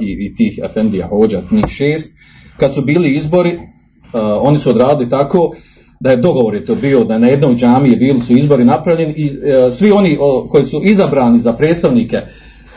i, 0.00 0.26
i 0.26 0.36
tih 0.36 0.60
Efendija 0.64 1.08
Hođa, 1.08 1.42
njih 1.50 1.66
šest, 1.68 2.14
kad 2.56 2.74
su 2.74 2.82
bili 2.82 3.16
izbori, 3.16 3.54
uh, 3.56 3.62
oni 4.40 4.58
su 4.58 4.70
odradili 4.70 5.10
tako 5.10 5.52
da 6.00 6.10
je 6.10 6.16
dogovor 6.16 6.54
je 6.54 6.64
to 6.66 6.74
bio 6.74 7.04
da 7.04 7.18
na 7.18 7.26
jednom 7.26 7.56
džamiji 7.56 7.96
bili 7.96 8.20
su 8.20 8.36
izbori 8.36 8.64
napravljeni 8.64 9.14
i 9.16 9.26
uh, 9.26 9.72
svi 9.72 9.90
oni 9.90 10.18
o, 10.20 10.48
koji 10.50 10.66
su 10.66 10.80
izabrani 10.84 11.40
za 11.40 11.52
predstavnike 11.52 12.20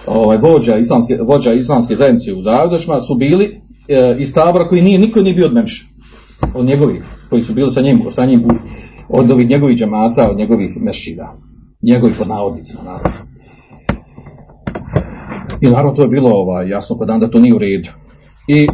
ovaj, 0.08 0.38
vođa, 0.38 0.78
islamske, 0.78 1.18
vođa 1.22 1.54
islamske 1.54 1.96
zajednice 1.96 2.34
u 2.34 2.42
Zavdošma 2.42 3.02
su 3.02 3.16
bili 3.16 3.46
uh, 3.46 4.22
iz 4.22 4.34
tabora 4.34 4.68
koji 4.68 4.82
nije, 4.82 5.00
niko 5.00 5.22
nije 5.22 5.36
bio 5.36 5.46
od 5.46 5.54
Memša, 5.54 5.84
od 6.56 6.66
njegovih, 6.66 7.04
koji 7.30 7.44
su 7.44 7.54
bili 7.54 7.72
sa 7.72 7.82
njim, 7.82 8.02
sa 8.12 8.26
njim 8.26 8.46
u, 8.46 8.50
od 9.10 9.32
ovih 9.32 9.50
njegovih 9.50 9.78
džamata, 9.78 10.30
od 10.32 10.38
njegovih 10.38 10.78
mešćida, 10.82 11.38
njegovih 11.82 12.16
pod 12.18 12.28
navodnicima, 12.28 12.84
naravno. 12.84 13.10
I 15.62 15.68
naravno 15.68 15.92
to 15.92 16.02
je 16.02 16.08
bilo 16.08 16.30
ovaj, 16.30 16.70
jasno 16.70 16.98
kod 16.98 17.08
da 17.08 17.30
to 17.30 17.40
nije 17.40 17.56
u 17.56 17.58
redu. 17.58 17.90
I 18.48 18.68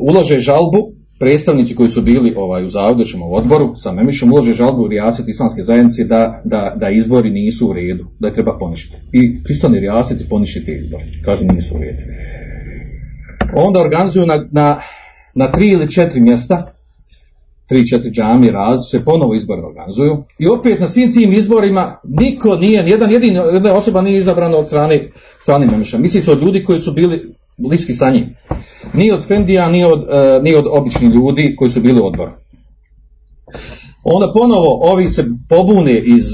ulože 0.00 0.38
žalbu, 0.38 0.92
predstavnici 1.18 1.74
koji 1.76 1.88
su 1.88 2.02
bili 2.02 2.34
ovaj, 2.36 2.64
u 2.64 2.68
Zavdećem 2.68 3.22
odboru 3.22 3.72
sa 3.76 3.92
Memišom, 3.92 4.32
ulože 4.32 4.52
žalbu 4.52 4.82
u 4.82 4.88
Rijaset 4.88 5.28
islamske 5.28 5.62
zajednice 5.62 6.04
da, 6.04 6.42
da, 6.44 6.76
da 6.76 6.90
izbori 6.90 7.30
nisu 7.30 7.68
u 7.68 7.72
redu, 7.72 8.06
da 8.18 8.28
je 8.28 8.34
treba 8.34 8.58
poništiti. 8.58 8.96
I 9.12 9.42
pristani 9.44 9.80
Rijaset 9.80 10.20
i 10.20 10.28
poništiti 10.28 10.66
te 10.66 10.72
izbori. 10.72 11.04
Kažu 11.24 11.44
nisu 11.44 11.74
u 11.74 11.78
redu. 11.78 11.98
Onda 13.54 13.80
organizuju 13.80 14.26
na, 14.26 14.48
na, 14.52 14.78
na 15.34 15.52
tri 15.52 15.68
ili 15.68 15.90
četiri 15.90 16.20
mjesta 16.20 16.72
tri, 17.70 17.86
četiri 17.86 18.10
džami 18.10 18.50
raz, 18.50 18.78
se 18.90 19.04
ponovo 19.04 19.34
izbori 19.34 19.62
organizuju 19.62 20.24
i 20.38 20.48
opet 20.48 20.80
na 20.80 20.88
svim 20.88 21.12
tim 21.14 21.32
izborima 21.32 22.00
niko 22.04 22.56
nije, 22.56 22.84
jedan 22.86 23.10
jedini 23.10 23.34
jedna 23.34 23.74
osoba 23.74 24.02
nije 24.02 24.18
izabrana 24.18 24.56
od 24.56 24.66
strane 24.66 25.08
strane 25.42 25.66
Memeša. 25.66 25.98
Misli 25.98 26.20
se 26.20 26.32
od 26.32 26.42
ljudi 26.42 26.64
koji 26.64 26.80
su 26.80 26.92
bili 26.92 27.34
bliski 27.58 27.92
sa 27.92 28.10
njim. 28.10 28.26
Ni 28.94 29.12
od 29.12 29.26
Fendija, 29.26 29.68
ni 29.68 29.84
od, 29.84 30.00
uh, 30.00 30.42
ni 30.42 30.54
od 30.54 30.64
običnih 30.70 31.10
ljudi 31.10 31.54
koji 31.58 31.70
su 31.70 31.80
bili 31.80 32.00
u 32.00 32.06
odboru. 32.06 32.30
Onda 34.04 34.32
ponovo 34.32 34.80
ovi 34.82 35.08
se 35.08 35.24
pobune 35.48 35.98
iz, 35.98 36.24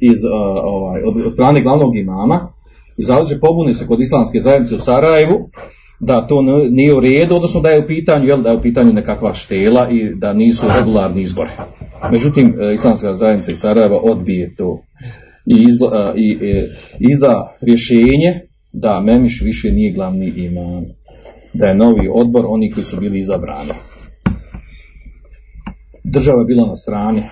iz 0.00 0.24
uh, 0.24 0.30
ovaj, 0.64 1.02
od, 1.02 1.32
strane 1.32 1.62
glavnog 1.62 1.96
imama 1.96 2.52
i 2.96 3.04
zavrđe 3.04 3.40
pobune 3.40 3.74
se 3.74 3.86
kod 3.86 4.00
islamske 4.00 4.40
zajednice 4.40 4.74
u 4.74 4.78
Sarajevu 4.78 5.50
da 6.00 6.26
to 6.26 6.42
nije 6.70 6.94
u 6.94 7.00
redu, 7.00 7.36
odnosno 7.36 7.60
da 7.60 7.68
je 7.68 7.84
u 7.84 7.86
pitanju, 7.86 8.26
jel, 8.26 8.42
da 8.42 8.50
je 8.50 8.56
u 8.56 8.62
pitanju 8.62 8.92
nekakva 8.92 9.34
štela 9.34 9.88
i 9.90 10.14
da 10.14 10.32
nisu 10.32 10.66
regularni 10.76 11.22
izbori. 11.22 11.50
Međutim, 12.12 12.56
Islamska 12.74 13.16
zajednica 13.16 13.52
iz 13.52 13.58
Sarajeva 13.58 13.98
odbije 14.02 14.54
to 14.54 14.82
i, 15.46 15.64
izla, 15.68 16.14
i, 16.16 16.38
i 16.40 16.66
izda 16.98 17.56
rješenje 17.60 18.40
da 18.72 19.00
Memiš 19.00 19.42
više 19.44 19.72
nije 19.72 19.92
glavni 19.92 20.32
imam, 20.36 20.84
da 21.52 21.66
je 21.66 21.74
novi 21.74 22.10
odbor 22.14 22.44
oni 22.48 22.70
koji 22.70 22.84
su 22.84 23.00
bili 23.00 23.18
izabrani. 23.18 23.72
Država 26.04 26.40
je 26.40 26.44
bila 26.44 26.66
na 26.66 26.76
strani 26.76 27.22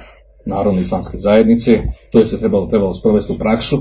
Narodne 0.46 0.80
islamske 0.80 1.18
zajednice, 1.18 1.80
to 2.12 2.18
je 2.18 2.26
se 2.26 2.38
trebalo, 2.40 2.66
trebalo 2.66 2.94
sprovesti 2.94 3.32
u 3.32 3.38
praksu, 3.38 3.76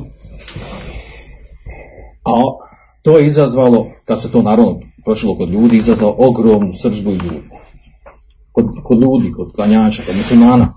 a 2.24 2.67
to 3.08 3.18
je 3.18 3.26
izazvalo, 3.26 3.86
kad 4.06 4.22
se 4.22 4.32
to 4.32 4.42
naravno 4.42 4.80
prošlo 5.06 5.36
kod 5.36 5.50
ljudi, 5.50 5.78
izazvalo 5.78 6.16
ogromnu 6.18 6.74
sržbu 6.74 7.10
i 7.12 7.14
ljudi. 7.14 7.42
Kod, 8.52 8.66
kod 8.84 9.02
ljudi, 9.02 9.32
kod 9.32 9.52
klanjača, 9.56 10.02
kod 10.08 10.16
muslimana. 10.18 10.74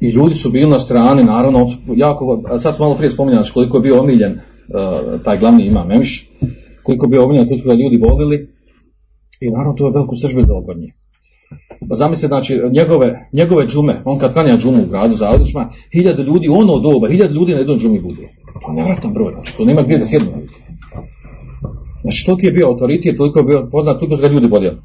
I 0.00 0.10
ljudi 0.10 0.34
su 0.34 0.50
bili 0.50 0.70
na 0.70 0.78
strani, 0.78 1.24
naravno, 1.24 1.66
jako, 1.96 2.42
sad 2.58 2.76
malo 2.78 2.94
prije 2.94 3.10
spominjali 3.10 3.50
koliko 3.54 3.76
je 3.76 3.80
bio 3.80 4.00
omiljen 4.00 4.32
uh, 4.32 5.22
taj 5.24 5.38
glavni 5.38 5.66
imam 5.66 5.88
Memiš, 5.88 6.30
koliko 6.82 7.06
je 7.06 7.10
bio 7.10 7.24
omiljen, 7.24 7.48
to 7.48 7.58
su 7.58 7.68
ga 7.68 7.74
ljudi 7.74 7.96
volili 7.96 8.48
i 9.40 9.50
naravno 9.50 9.74
to 9.78 9.86
je 9.86 9.92
veliku 9.92 10.14
sržbu 10.14 10.40
da 10.40 10.66
kod 10.66 10.78
njih. 10.78 10.94
Pa 11.88 11.96
zamislite, 11.96 12.26
znači, 12.26 12.60
njegove, 12.72 13.28
njegove 13.32 13.66
džume, 13.66 13.94
on 14.04 14.18
kad 14.18 14.32
klanja 14.32 14.56
džumu 14.56 14.82
u 14.82 14.90
gradu 14.90 15.14
za 15.14 15.38
hiljade 15.92 16.22
ljudi, 16.22 16.48
ono 16.48 16.78
doba, 16.78 17.08
hiljade 17.08 17.34
ljudi 17.34 17.52
na 17.52 17.58
jednom 17.58 17.78
džumi 17.78 18.00
bude. 18.00 18.43
To 18.64 18.70
je 18.70 18.76
nevratan 18.76 19.12
broj, 19.12 19.32
znači, 19.32 19.56
to 19.56 19.64
nema 19.64 19.82
gdje 19.82 19.98
da 19.98 20.04
sjednu. 20.04 20.30
Znači, 22.02 22.26
toliki 22.26 22.46
je 22.46 22.52
bio 22.52 22.66
autoritet, 22.66 23.16
toliko 23.16 23.38
je 23.38 23.44
bio 23.44 23.68
poznat, 23.72 23.98
toliko 23.98 24.16
su 24.16 24.22
ga 24.22 24.28
ljudi 24.28 24.46
voljeli. 24.46 24.76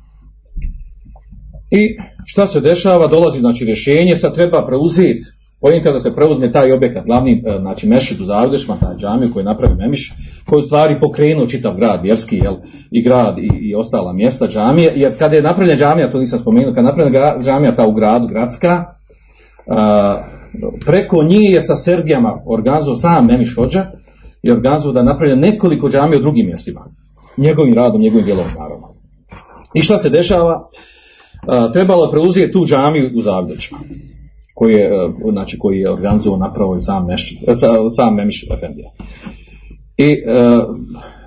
I 1.72 1.98
šta 2.26 2.48
se 2.48 2.62
dešava, 2.62 3.08
dolazi, 3.08 3.40
znači, 3.40 3.66
rješenje, 3.66 4.16
sad 4.16 4.36
treba 4.36 4.66
preuzeti, 4.66 5.28
pojenta 5.62 5.92
da 5.92 6.00
se 6.00 6.16
preuzme 6.16 6.52
taj 6.52 6.72
objekat, 6.72 7.06
glavni, 7.06 7.44
znači, 7.60 7.88
mešit 7.88 8.20
u 8.20 8.26
Zavdešma, 8.26 8.80
taj 8.80 8.96
džamiju 8.96 9.34
koji 9.34 9.42
je 9.42 9.46
napravio 9.46 9.78
Memiš, 9.78 10.14
koji 10.46 10.60
u 10.60 10.64
stvari 10.64 11.00
pokrenuo 11.00 11.46
čitav 11.46 11.76
grad, 11.76 12.04
vjerski, 12.04 12.38
jel, 12.38 12.56
i 12.92 13.04
grad 13.04 13.38
i, 13.38 13.50
i 13.62 13.76
ostala 13.76 14.14
mjesta 14.14 14.48
džamije, 14.48 14.94
jer 14.96 15.18
kada 15.18 15.36
je 15.36 15.42
napravljena 15.42 15.80
džamija, 15.80 16.12
to 16.12 16.20
nisam 16.20 16.40
spomenuo, 16.40 16.74
kada 16.74 16.80
je 16.88 16.92
napravljena 16.92 17.40
džamija 17.42 17.76
ta 17.76 17.88
u 17.88 17.92
gradu, 17.92 18.28
gradska, 18.28 18.86
a, 19.68 20.39
preko 20.86 21.24
njih 21.24 21.54
je 21.54 21.62
sa 21.62 21.76
Sergijama 21.76 22.42
organizovao 22.46 22.96
sam 22.96 23.26
Memiš 23.26 23.56
Hođa 23.56 23.86
i 24.44 24.52
organizovao 24.52 24.94
da 24.94 25.12
napravlja 25.12 25.36
nekoliko 25.36 25.90
džamija 25.90 26.20
u 26.20 26.22
drugim 26.22 26.46
mjestima. 26.46 26.86
Njegovim 27.38 27.74
radom, 27.74 28.02
njegovim 28.02 28.26
djelom 28.26 28.46
naravno. 28.60 28.96
I 29.74 29.82
šta 29.82 29.98
se 29.98 30.10
dešava? 30.10 30.68
A, 31.48 31.72
trebalo 31.72 32.06
je 32.06 32.12
preuzeti 32.12 32.52
tu 32.52 32.66
džamiju 32.66 33.12
u 33.16 33.22
Zavdečima 33.22 33.80
koji 34.60 34.74
je, 34.74 34.92
znači, 35.32 35.58
koji 35.58 35.80
je 35.80 35.92
organizovao 35.92 36.40
napravo 36.40 36.76
i 36.76 36.80
sam, 36.80 37.06
meš, 37.06 37.40
sam 37.96 38.16
Memiš 38.16 38.46
Efendija. 38.52 38.92
I 39.98 40.12
e, 40.12 40.18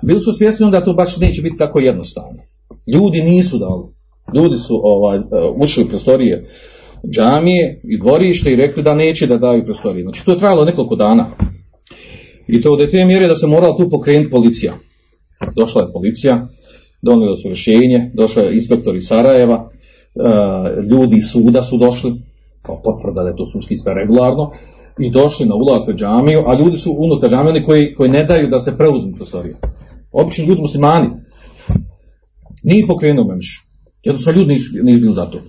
bili 0.01 0.19
su 0.19 0.33
svjesni 0.33 0.71
da 0.71 0.83
to 0.83 0.93
baš 0.93 1.17
neće 1.17 1.41
biti 1.41 1.57
tako 1.57 1.79
jednostavno. 1.79 2.39
Ljudi 2.93 3.21
nisu 3.21 3.57
dali. 3.57 3.83
Ljudi 4.35 4.57
su 4.57 4.81
ovaj, 4.83 5.19
ušli 5.55 5.83
u 5.83 5.87
prostorije 5.87 6.49
džamije 7.11 7.81
i 7.83 7.97
dvorište 7.97 8.53
i 8.53 8.55
rekli 8.55 8.83
da 8.83 8.95
neće 8.95 9.27
da 9.27 9.37
daju 9.37 9.65
prostorije. 9.65 10.03
Znači 10.03 10.25
to 10.25 10.31
je 10.31 10.39
trajalo 10.39 10.65
nekoliko 10.65 10.95
dana. 10.95 11.25
I 12.47 12.61
to 12.61 12.75
do 12.75 12.85
te 12.85 13.05
mjere 13.05 13.27
da 13.27 13.35
se 13.35 13.47
morala 13.47 13.77
tu 13.77 13.89
pokrenuti 13.89 14.29
policija. 14.29 14.73
Došla 15.55 15.81
je 15.81 15.93
policija, 15.93 16.47
donijela 17.01 17.35
su 17.35 17.47
rješenje, 17.47 18.11
došao 18.13 18.43
je 18.43 18.55
inspektor 18.55 18.95
iz 18.95 19.07
Sarajeva, 19.07 19.69
ljudi 20.89 21.17
iz 21.17 21.25
suda 21.31 21.61
su 21.61 21.77
došli, 21.77 22.13
kao 22.61 22.81
potvrda 22.81 23.23
da 23.23 23.29
je 23.29 23.35
to 23.35 23.45
sudski 23.45 23.77
sve 23.77 23.93
regularno, 23.93 24.51
i 24.99 25.11
došli 25.11 25.45
na 25.45 25.55
ulaz 25.55 25.85
pred 25.85 25.97
džamiju, 25.97 26.43
a 26.47 26.53
ljudi 26.53 26.77
su 26.77 26.95
unutar 26.99 27.29
džamije 27.29 27.63
koji, 27.63 27.93
koji 27.93 28.09
ne 28.09 28.23
daju 28.23 28.47
da 28.47 28.59
se 28.59 28.77
preuzmu 28.77 29.11
prostorije. 29.15 29.55
Obični 30.11 30.45
ljudi 30.45 30.61
muslimani. 30.61 31.09
Nije 32.63 32.87
pokrenuo 32.87 33.25
Memiš. 33.25 33.67
Jednostavno 34.03 34.39
ljudi 34.39 34.53
nisu, 34.53 34.69
nisu 34.83 35.01
bili 35.01 35.13
za 35.13 35.25
to. 35.25 35.39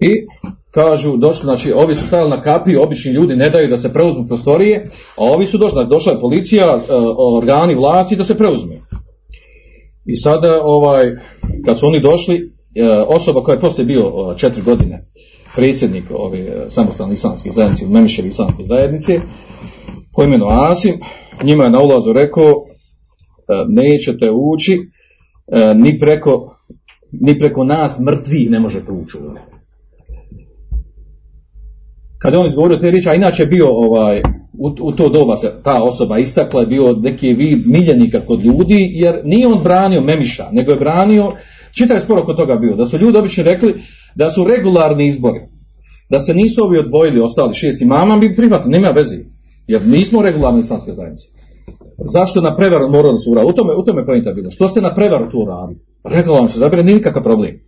I 0.00 0.26
kažu, 0.70 1.16
došli, 1.16 1.44
znači, 1.44 1.72
ovi 1.72 1.94
su 1.94 2.06
stajali 2.06 2.30
na 2.30 2.40
kapi, 2.40 2.76
obični 2.76 3.12
ljudi 3.12 3.36
ne 3.36 3.50
daju 3.50 3.68
da 3.68 3.76
se 3.76 3.92
preuzmu 3.92 4.26
prostorije, 4.26 4.86
a 5.16 5.24
ovi 5.24 5.46
su 5.46 5.58
došli, 5.58 5.72
znači, 5.72 5.88
došla 5.88 6.12
je 6.12 6.20
policija, 6.20 6.80
organi 7.36 7.74
vlasti 7.74 8.16
da 8.16 8.24
se 8.24 8.38
preuzme. 8.38 8.74
I 10.04 10.16
sada, 10.16 10.60
ovaj, 10.62 11.16
kad 11.64 11.78
su 11.78 11.86
oni 11.86 12.00
došli, 12.00 12.52
osoba 13.06 13.42
koja 13.42 13.54
je 13.54 13.60
poslije 13.60 13.86
bio 13.86 14.34
četiri 14.36 14.62
godine, 14.62 15.06
predsjednik 15.56 16.04
ove 16.10 16.64
samostalne 16.68 17.14
islamske 17.14 17.50
zajednice, 17.52 17.86
Memiševi 17.86 18.28
islamske 18.28 18.62
zajednice, 18.66 19.20
po 20.14 20.22
imenu 20.22 20.46
Asim, 20.48 21.00
njima 21.42 21.64
je 21.64 21.70
na 21.70 21.80
ulazu 21.80 22.12
rekao, 22.12 22.54
nećete 23.68 24.30
ući, 24.30 24.80
ni 25.74 25.98
preko, 25.98 26.56
ni 27.12 27.38
preko 27.38 27.64
nas 27.64 27.98
mrtvi 27.98 28.48
ne 28.50 28.60
možete 28.60 28.92
ući. 28.92 29.18
Kada 32.18 32.36
je 32.36 32.40
on 32.40 32.46
izgovorio 32.46 32.76
te 32.76 32.90
riječi, 32.90 33.08
a 33.08 33.14
inače 33.14 33.46
bio 33.46 33.68
ovaj, 33.70 34.22
u, 34.58 34.74
u 34.82 34.92
to 34.92 35.08
doba 35.08 35.36
se 35.36 35.52
ta 35.64 35.82
osoba 35.82 36.18
istakla, 36.18 36.60
je 36.60 36.66
bio 36.66 36.92
neki 36.92 37.32
vid 37.32 37.66
miljenika 37.66 38.20
kod 38.26 38.44
ljudi, 38.44 38.90
jer 38.92 39.20
nije 39.24 39.46
on 39.46 39.62
branio 39.62 40.00
Memiša, 40.00 40.48
nego 40.52 40.72
je 40.72 40.78
branio, 40.78 41.32
čitav 41.72 42.00
sporo 42.00 42.24
kod 42.24 42.36
toga 42.36 42.56
bio, 42.56 42.76
da 42.76 42.86
su 42.86 42.98
ljudi 42.98 43.18
obično 43.18 43.44
rekli 43.44 43.74
da 44.14 44.30
su 44.30 44.44
regularni 44.44 45.06
izbori, 45.06 45.40
da 46.10 46.20
se 46.20 46.34
nisu 46.34 46.64
ovi 46.64 46.78
odvojili, 46.78 47.20
ostali 47.20 47.54
šest 47.54 47.80
imama, 47.80 48.18
bi 48.18 48.36
prihvatili, 48.36 48.72
nema 48.72 48.90
vezi, 48.90 49.16
jer 49.66 49.86
nismo 49.86 50.22
regularni 50.22 50.60
islamske 50.60 50.92
zajednice. 50.92 51.26
Zašto 52.12 52.40
na 52.40 52.56
prevaru 52.56 52.88
morali 52.88 53.14
da 53.14 53.18
su 53.18 53.30
uradili? 53.30 53.52
U 53.52 53.56
tome, 53.56 53.74
u 53.74 53.84
tome 53.84 54.06
pojenta 54.06 54.32
bilo. 54.32 54.50
Što 54.50 54.68
ste 54.68 54.80
na 54.80 54.94
prevaru 54.94 55.30
tu 55.30 55.38
uradili? 55.38 55.80
Regularno 56.04 56.48
se 56.48 56.58
zabire, 56.58 56.82
nije 56.82 56.96
nikakav 56.96 57.22
problem. 57.22 57.67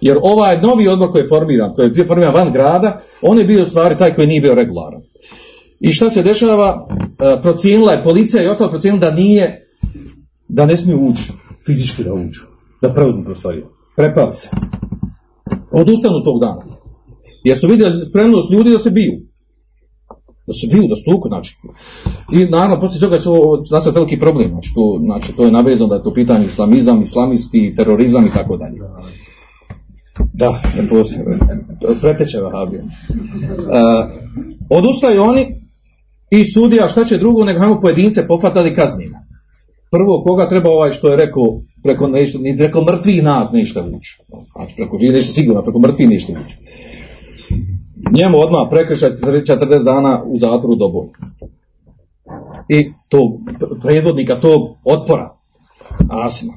Jer 0.00 0.18
ovaj 0.22 0.60
novi 0.60 0.88
odbor 0.88 1.10
koji 1.10 1.22
je 1.22 1.28
formiran, 1.28 1.74
koji 1.74 1.86
je 1.86 1.90
bio 1.90 2.06
formiran 2.06 2.34
van 2.34 2.52
grada, 2.52 3.00
on 3.22 3.38
je 3.38 3.44
bio 3.44 3.62
u 3.62 3.66
stvari 3.66 3.98
taj 3.98 4.14
koji 4.14 4.26
nije 4.26 4.40
bio 4.40 4.54
regularan. 4.54 5.00
I 5.80 5.92
šta 5.92 6.10
se 6.10 6.22
dešava? 6.22 6.88
E, 6.90 7.42
procijenila 7.42 7.92
je 7.92 8.04
policija 8.04 8.42
i 8.42 8.46
ostalo 8.46 8.70
procijenila 8.70 9.10
da 9.10 9.16
nije 9.16 9.68
da 10.48 10.66
ne 10.66 10.76
smiju 10.76 11.00
ući, 11.00 11.32
fizički 11.66 12.04
da 12.04 12.12
uđu, 12.14 12.40
da 12.82 12.94
preuzmu 12.94 13.24
prostoriju. 13.24 13.66
Prepali 13.96 14.32
se. 14.32 14.50
Odustanu 15.70 16.24
tog 16.24 16.40
dana. 16.40 16.64
Jer 17.44 17.58
su 17.58 17.66
vidjeli 17.66 18.06
spremnost 18.06 18.52
ljudi 18.52 18.70
da 18.70 18.78
se 18.78 18.90
biju. 18.90 19.12
Da 20.46 20.52
se 20.52 20.66
biju, 20.66 20.88
da 20.88 20.96
stuku, 20.96 21.28
znači. 21.28 21.56
I 22.32 22.44
naravno, 22.44 22.80
poslije 22.80 23.00
toga 23.00 23.18
su 23.18 23.32
nastao 23.70 23.92
veliki 23.92 24.18
problem. 24.18 24.48
Znači, 24.48 24.70
to, 24.74 25.00
znači, 25.04 25.32
to 25.36 25.44
je 25.44 25.52
navezano 25.52 25.88
da 25.88 25.94
je 25.94 26.02
to 26.02 26.14
pitanje 26.14 26.46
islamizam, 26.46 27.00
islamisti, 27.00 27.74
terorizam 27.76 28.26
i 28.26 28.30
tako 28.30 28.56
dalje. 28.56 28.78
Da, 30.32 30.60
ne 30.76 30.88
postoje. 30.88 31.38
Preteče 32.00 32.40
Vahabija. 32.40 32.82
Uh, 32.82 32.88
odustaju 34.70 35.22
oni 35.22 35.46
i 36.30 36.44
sudija 36.44 36.88
šta 36.88 37.04
će 37.04 37.18
drugo 37.18 37.44
nego 37.44 37.58
hajmo 37.58 37.80
pojedince 37.80 38.26
pohvatali 38.26 38.74
kaznima. 38.74 39.18
Prvo 39.90 40.22
koga 40.24 40.48
treba 40.48 40.70
ovaj 40.70 40.92
što 40.92 41.10
je 41.10 41.16
rekao 41.16 41.60
preko 41.82 42.08
nešto, 42.08 42.38
ni 42.38 42.56
preko 42.56 42.84
mrtvih 42.84 43.22
nas 43.22 43.52
ništa 43.52 43.80
vući. 43.80 44.18
Znači 44.56 44.74
preko 44.76 44.98
živih 44.98 45.14
nešto 45.14 45.32
sigurno, 45.32 45.62
preko 45.62 45.78
mrtvih 45.78 46.08
ništa 46.08 46.32
vući. 46.32 46.56
Njemu 48.12 48.38
odmah 48.38 48.60
prekršaj 48.70 49.10
40 49.10 49.84
dana 49.84 50.22
u 50.26 50.38
zatvoru 50.38 50.74
do. 50.74 51.08
I 52.68 52.92
to 53.08 53.38
predvodnika 53.82 54.40
tog 54.40 54.76
otpora, 54.84 55.36
Asima, 56.08 56.52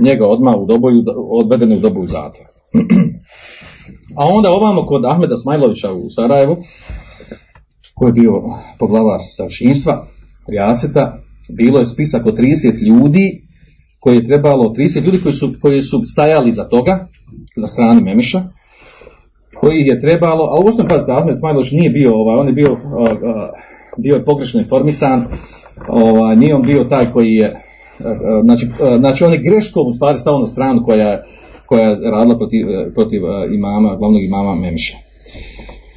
njega 0.00 0.26
odmah 0.26 0.54
u 0.56 0.66
doboju, 0.66 1.04
odvedene 1.16 1.76
u 1.76 1.80
doboju 1.80 2.08
zatvora. 2.08 2.55
A 4.20 4.26
onda 4.26 4.50
ovamo 4.50 4.86
kod 4.86 5.04
Ahmeda 5.04 5.36
Smajlovića 5.36 5.92
u 5.92 6.10
Sarajevu, 6.10 6.56
koji 7.94 8.08
je 8.08 8.12
bio 8.12 8.32
poglavar 8.78 9.20
staršinstva, 9.32 10.06
Rijaseta, 10.48 11.18
bilo 11.56 11.78
je 11.78 11.86
spisak 11.86 12.26
od 12.26 12.38
30 12.38 12.86
ljudi 12.86 13.46
koji 14.00 14.16
je 14.16 14.26
trebalo, 14.26 14.74
30 14.78 15.04
ljudi 15.04 15.20
koji 15.22 15.32
su, 15.32 15.54
koji 15.60 15.82
su 15.82 16.02
stajali 16.12 16.52
za 16.52 16.64
toga, 16.68 17.08
na 17.56 17.66
strani 17.66 18.02
Memiša, 18.02 18.42
koji 19.60 19.80
je 19.80 20.00
trebalo, 20.00 20.44
a 20.44 20.58
ovo 20.58 20.72
sam 20.72 20.86
pazite, 20.88 21.12
Ahmed 21.12 21.38
Smajlović 21.38 21.70
nije 21.70 21.90
bio, 21.90 22.14
ovaj, 22.14 22.36
on 22.36 22.46
je 22.46 22.52
bio, 22.52 22.72
uh, 22.72 22.78
bio 23.98 24.14
je 24.14 24.24
pogrešno 24.24 24.60
informisan, 24.60 25.26
ovaj, 25.88 26.36
nije 26.36 26.54
on 26.54 26.62
bio 26.62 26.84
taj 26.84 27.12
koji 27.12 27.34
je, 27.34 27.60
uh, 27.98 28.06
znači, 28.44 28.68
znači 28.98 29.24
on 29.24 29.32
je 29.32 29.42
greškom 29.42 29.86
u 29.86 29.92
stvari 29.92 30.18
stao 30.18 30.40
na 30.40 30.46
stranu 30.46 30.82
koja, 30.84 31.22
koja 31.66 31.88
je 31.88 32.10
radila 32.10 32.38
protiv, 32.38 32.66
protiv 32.94 33.22
imama, 33.54 33.96
glavnog 33.96 34.22
imama 34.22 34.54
Memiša. 34.54 34.96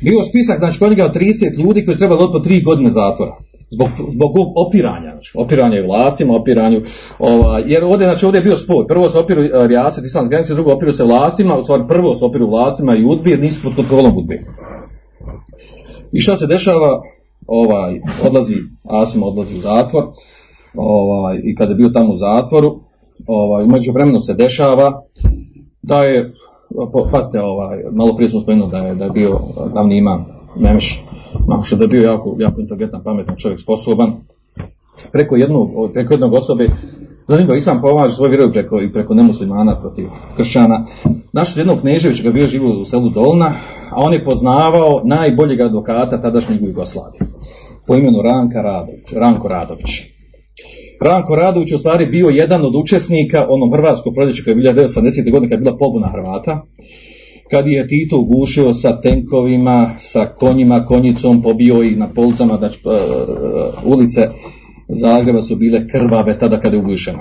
Bio 0.02 0.24
spisak, 0.24 0.60
znači 0.60 0.80
kod 0.80 0.90
njega 0.90 1.12
30 1.16 1.64
ljudi 1.64 1.86
koji 1.86 1.98
trebali 1.98 2.32
po 2.32 2.40
tri 2.40 2.62
godine 2.62 2.90
zatvora. 2.90 3.36
Zbog, 3.72 3.90
zbog 4.14 4.32
opiranja, 4.56 5.12
znači, 5.12 5.32
opiranja 5.36 5.78
i 5.80 5.88
vlastima, 5.88 6.36
opiranju, 6.36 6.82
ova, 7.20 7.60
jer 7.66 7.84
ovdje, 7.84 8.08
znači, 8.08 8.26
ovdje 8.26 8.40
je 8.40 8.44
bio 8.44 8.56
spoj. 8.56 8.88
Prvo 8.88 9.10
se 9.10 9.20
opiru 9.20 9.42
uh, 9.42 9.66
rijaset, 9.66 10.06
islamske 10.06 10.30
granice, 10.30 10.54
drugo 10.54 10.74
opiru 10.74 10.94
se 10.94 11.04
vlastima, 11.04 11.58
u 11.58 11.64
stvari 11.64 11.84
prvo 11.88 12.16
se 12.16 12.26
opiru 12.26 12.48
vlastima 12.48 12.96
i 12.96 13.06
udbi, 13.06 13.30
jer 13.30 13.40
nisu 13.40 13.64
pod 13.64 13.76
kontrolom 13.76 14.18
udbi. 14.18 14.46
I 16.12 16.22
šta 16.22 16.38
se 16.38 16.48
dešava? 16.48 17.02
Ovaj, 17.48 18.02
odlazi, 18.26 18.56
Asim 18.84 19.24
odlazi 19.24 19.58
u 19.58 19.60
zatvor, 19.60 20.04
ovaj, 20.76 21.40
i 21.44 21.56
kada 21.56 21.72
je 21.72 21.76
bio 21.76 21.90
tamo 21.90 22.14
u 22.14 22.18
zatvoru, 22.18 22.80
ovaj, 23.28 23.64
umeđu 23.64 23.92
vremenu 23.92 24.22
se 24.22 24.34
dešava 24.34 25.02
da 25.82 26.04
je 26.04 26.34
Pazite, 27.12 27.42
ovaj, 27.42 27.84
malo 27.92 28.16
prije 28.16 28.30
smo 28.30 28.42
spomenuli 28.42 28.72
da 28.72 28.78
je, 28.78 28.96
da 28.96 29.04
je 29.04 29.12
bio 29.12 29.40
glavni 29.72 29.98
imam 29.98 30.26
Memeš, 30.56 31.04
što 31.64 31.76
da 31.76 31.84
je 31.84 31.88
bio 31.88 32.04
jako, 32.04 32.36
jako 32.40 32.62
inteligentan, 32.62 33.04
pametan 33.04 33.36
čovjek, 33.38 33.60
sposoban. 33.60 34.14
Preko 35.12 35.36
jednog, 35.36 35.70
preko 35.94 36.14
jednog 36.14 36.34
osobe, 36.34 36.68
zanimljivo, 37.28 37.56
Islam 37.56 37.82
pomaže 37.82 38.16
svoj 38.16 38.30
vjerovi 38.30 38.54
preko, 38.54 38.82
i 38.82 38.94
preko 38.94 39.14
nemuslimana 39.14 39.80
protiv 39.82 40.08
kršćana. 40.38 40.86
Našli 41.34 41.60
jednog 41.60 41.80
Kneževića 41.80 42.24
ga 42.24 42.32
bio 42.32 42.48
živio 42.48 42.80
u 42.80 42.86
selu 42.86 43.10
Dolna, 43.10 43.54
a 43.90 43.96
on 43.96 44.14
je 44.14 44.24
poznavao 44.24 45.02
najboljeg 45.04 45.62
advokata 45.62 46.22
tadašnjeg 46.22 46.64
u 46.64 46.68
Jugoslaviji. 46.68 47.22
Po 47.88 47.96
imenu 47.96 48.22
Ranka 48.22 48.62
Radović, 48.62 49.14
Ranko 49.14 49.48
Radović. 49.48 50.19
Ranko 51.02 51.36
Radović 51.36 51.72
u 51.72 51.78
stvari 51.78 52.06
bio 52.06 52.30
jedan 52.30 52.66
od 52.66 52.76
učesnika 52.76 53.46
onom 53.50 53.72
hrvatskog 53.72 54.14
proljeća 54.14 54.44
koje 54.44 54.54
je 54.54 54.74
1980. 54.74 55.32
godine 55.32 55.50
kad 55.50 55.60
je 55.60 55.64
bila 55.64 55.78
pobuna 55.78 56.08
Hrvata, 56.08 56.66
kad 57.52 57.68
je 57.68 57.88
Tito 57.88 58.18
ugušio 58.18 58.74
sa 58.74 59.02
tenkovima, 59.02 59.90
sa 60.00 60.26
konjima, 60.26 60.86
konjicom, 60.86 61.42
pobio 61.42 61.84
ih 61.84 61.98
na 61.98 62.14
policama, 62.14 62.58
da 62.58 62.68
uh, 62.68 63.94
ulice 63.94 64.30
Zagreba 64.92 65.42
su 65.42 65.56
bile 65.56 65.88
krvave 65.88 66.40
tada 66.40 66.60
kada 66.60 66.76
je 66.76 66.82
ugušeno. 66.82 67.20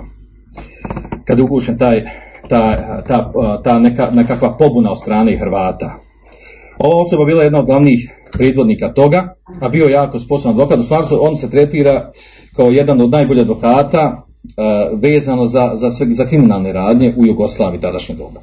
Kada 1.25 1.41
je 1.41 1.45
ugušen 1.45 1.79
taj, 1.79 2.05
ta, 2.49 3.03
ta, 3.09 3.33
ta 3.65 3.79
neka, 3.79 4.11
nekakva 4.11 4.57
pobuna 4.57 4.91
od 4.91 5.01
strane 5.01 5.37
Hrvata. 5.37 5.95
Ova 6.79 7.03
osoba 7.03 7.25
bila 7.25 7.43
jedna 7.43 7.59
od 7.59 7.67
glavnih 7.67 8.15
predvodnika 8.33 8.93
toga, 8.93 9.35
a 9.61 9.69
bio 9.69 9.89
jako 9.89 10.19
sposoban 10.19 10.53
advokat, 10.53 10.79
u 10.79 10.83
stvari 10.83 11.07
on 11.21 11.37
se 11.37 11.51
tretira 11.51 12.13
kao 12.59 12.71
jedan 12.71 13.01
od 13.01 13.11
najboljih 13.11 13.43
advokata 13.43 14.23
uh, 14.23 15.01
vezano 15.01 15.47
za, 15.47 15.73
za, 15.75 15.91
sve, 15.91 16.07
za 16.11 16.25
kriminalne 16.27 16.73
radnje 16.73 17.15
u 17.17 17.27
Jugoslaviji 17.27 17.81
tadašnje 17.81 18.15
doba. 18.15 18.41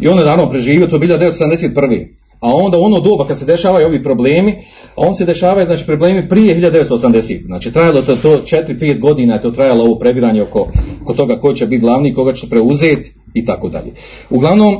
I 0.00 0.08
on 0.08 0.18
je 0.18 0.24
naravno 0.24 0.50
preživio, 0.50 0.86
to 0.86 0.96
je 0.96 1.02
1971. 1.02 2.06
A 2.40 2.54
onda 2.54 2.78
u 2.78 2.82
ono 2.82 3.00
doba 3.00 3.26
kad 3.26 3.38
se 3.38 3.44
dešavaju 3.44 3.86
ovi 3.86 4.02
problemi, 4.02 4.52
a 4.96 5.00
on 5.06 5.14
se 5.14 5.24
dešavaju 5.24 5.66
znači, 5.66 5.86
problemi 5.86 6.28
prije 6.28 6.56
1980. 6.60 7.46
Znači 7.46 7.72
trajalo 7.72 8.02
to, 8.02 8.16
to 8.16 8.28
4-5 8.28 9.00
godina 9.00 9.34
je 9.34 9.42
to 9.42 9.50
trajalo 9.50 9.84
ovo 9.84 9.98
prebiranje 9.98 10.42
oko, 10.42 10.68
oko 11.02 11.14
toga 11.14 11.40
ko 11.40 11.52
će 11.52 11.66
biti 11.66 11.80
glavni, 11.80 12.14
koga 12.14 12.32
će 12.32 12.48
preuzeti 12.48 13.12
i 13.34 13.44
tako 13.44 13.68
dalje. 13.68 13.92
Uglavnom, 14.30 14.74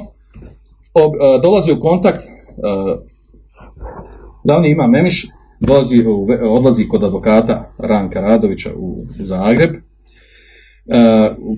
ob, 0.94 1.12
uh, 1.12 1.42
dolazi 1.42 1.72
u 1.72 1.80
kontakt 1.80 2.24
uh, 2.24 3.00
glavni 4.44 4.70
ima 4.70 4.86
Memiš, 4.86 5.26
dolazi, 5.60 6.04
odlazi 6.42 6.88
kod 6.88 7.04
advokata 7.04 7.72
Ranka 7.78 8.20
Radovića 8.20 8.70
u, 8.76 9.06
Zagreb, 9.18 9.70
uh, 9.70 9.76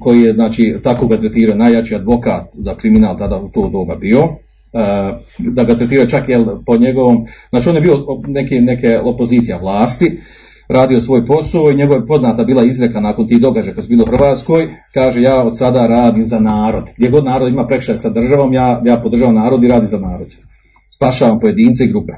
koji 0.00 0.20
je, 0.20 0.32
znači, 0.32 0.76
tako 0.82 1.06
ga 1.06 1.20
tretirao 1.20 1.56
najjači 1.56 1.94
advokat 1.94 2.46
za 2.54 2.74
kriminal 2.74 3.18
tada 3.18 3.36
u 3.36 3.48
to 3.48 3.68
doba 3.68 3.96
bio, 3.96 4.24
uh, 4.24 4.30
da 5.38 5.64
ga 5.64 5.78
tretirao 5.78 6.06
čak 6.06 6.28
jel, 6.28 6.44
po 6.66 6.76
njegovom, 6.76 7.26
znači 7.50 7.68
on 7.68 7.74
je 7.74 7.80
bio 7.80 7.96
neke, 8.26 8.54
neke 8.54 8.98
opozicija 9.04 9.58
vlasti, 9.58 10.20
radio 10.68 11.00
svoj 11.00 11.26
posao 11.26 11.70
i 11.70 11.76
njegova 11.76 12.00
je 12.00 12.06
poznata 12.06 12.44
bila 12.44 12.64
izreka 12.64 13.00
nakon 13.00 13.28
tih 13.28 13.40
događaja 13.40 13.74
koji 13.74 13.82
su 13.82 13.88
bili 13.88 14.02
u 14.02 14.06
Hrvatskoj, 14.06 14.68
kaže 14.94 15.22
ja 15.22 15.42
od 15.42 15.58
sada 15.58 15.86
radim 15.86 16.24
za 16.24 16.38
narod. 16.40 16.90
Gdje 16.96 17.10
god 17.10 17.24
narod 17.24 17.52
ima 17.52 17.66
prekšaj 17.66 17.96
sa 17.96 18.10
državom, 18.10 18.52
ja, 18.52 18.82
ja 18.84 19.00
podržavam 19.02 19.34
narod 19.34 19.64
i 19.64 19.68
radim 19.68 19.88
za 19.88 19.98
narod. 19.98 20.28
Spašavam 20.90 21.40
pojedince 21.40 21.84
i 21.84 21.88
grupe 21.88 22.12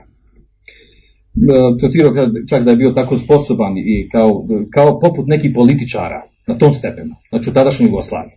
tretirao 1.81 2.13
čak 2.49 2.63
da 2.65 2.71
je 2.71 2.77
bio 2.77 2.93
tako 2.93 3.19
sposoban 3.19 3.79
i 3.79 4.09
kao, 4.13 4.47
kao 4.71 5.01
poput 5.01 5.27
nekih 5.27 5.53
političara 5.55 6.23
na 6.47 6.59
tom 6.59 6.73
stepenu, 6.73 7.15
znači 7.29 7.51
u 7.51 7.53
tadašnjoj 7.53 7.87
Jugoslaviji. 7.87 8.33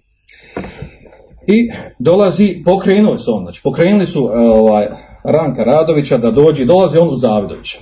I 1.47 1.69
dolazi, 1.99 2.61
pokrenuo 2.65 3.17
se 3.17 3.31
on, 3.31 3.43
znači 3.43 3.63
pokrenuli 3.63 4.05
su 4.05 4.29
ovaj, 4.33 4.87
Ranka 5.23 5.63
Radovića 5.63 6.17
da 6.17 6.31
dođe, 6.31 6.65
dolazi 6.65 6.97
on 6.97 7.09
u 7.09 7.15
Zavidovića. 7.15 7.77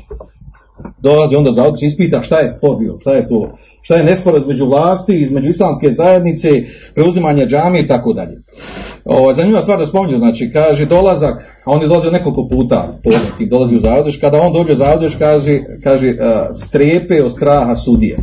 Dolazi 1.01 1.35
onda 1.35 1.51
Zavidović 1.51 1.83
ispita 1.83 2.21
šta 2.21 2.39
je 2.39 2.51
spor 2.51 2.77
bio, 2.79 2.97
šta 2.99 3.13
je 3.13 3.27
to, 3.29 3.57
šta 3.81 3.95
je 3.95 4.03
nespor 4.03 4.37
između 4.37 4.65
vlasti, 4.65 5.15
između 5.15 5.49
islamske 5.49 5.91
zajednice, 5.91 6.49
preuzimanje 6.95 7.45
džamije 7.45 7.83
i 7.83 7.87
tako 7.87 8.13
dalje. 8.13 8.41
Ovo, 9.05 9.33
zanimljiva 9.33 9.61
stvar 9.61 9.79
da 9.79 9.85
spominju, 9.85 10.17
znači, 10.17 10.49
kaže 10.53 10.85
dolazak, 10.85 11.61
a 11.65 11.71
on 11.71 11.81
je 11.81 11.87
dolazio 11.87 12.11
nekoliko 12.11 12.47
puta, 12.51 12.99
poznati, 13.03 13.45
dolazi 13.45 13.77
u 13.77 13.79
Zavodeš, 13.79 14.17
kada 14.17 14.41
on 14.41 14.53
dođe 14.53 14.73
u 14.73 14.75
Zavodeš, 14.75 15.15
kaže, 15.15 15.59
kaže 15.83 16.09
uh, 16.09 16.17
strepe 16.67 17.23
od 17.23 17.31
straha 17.31 17.75
sudije. 17.75 18.17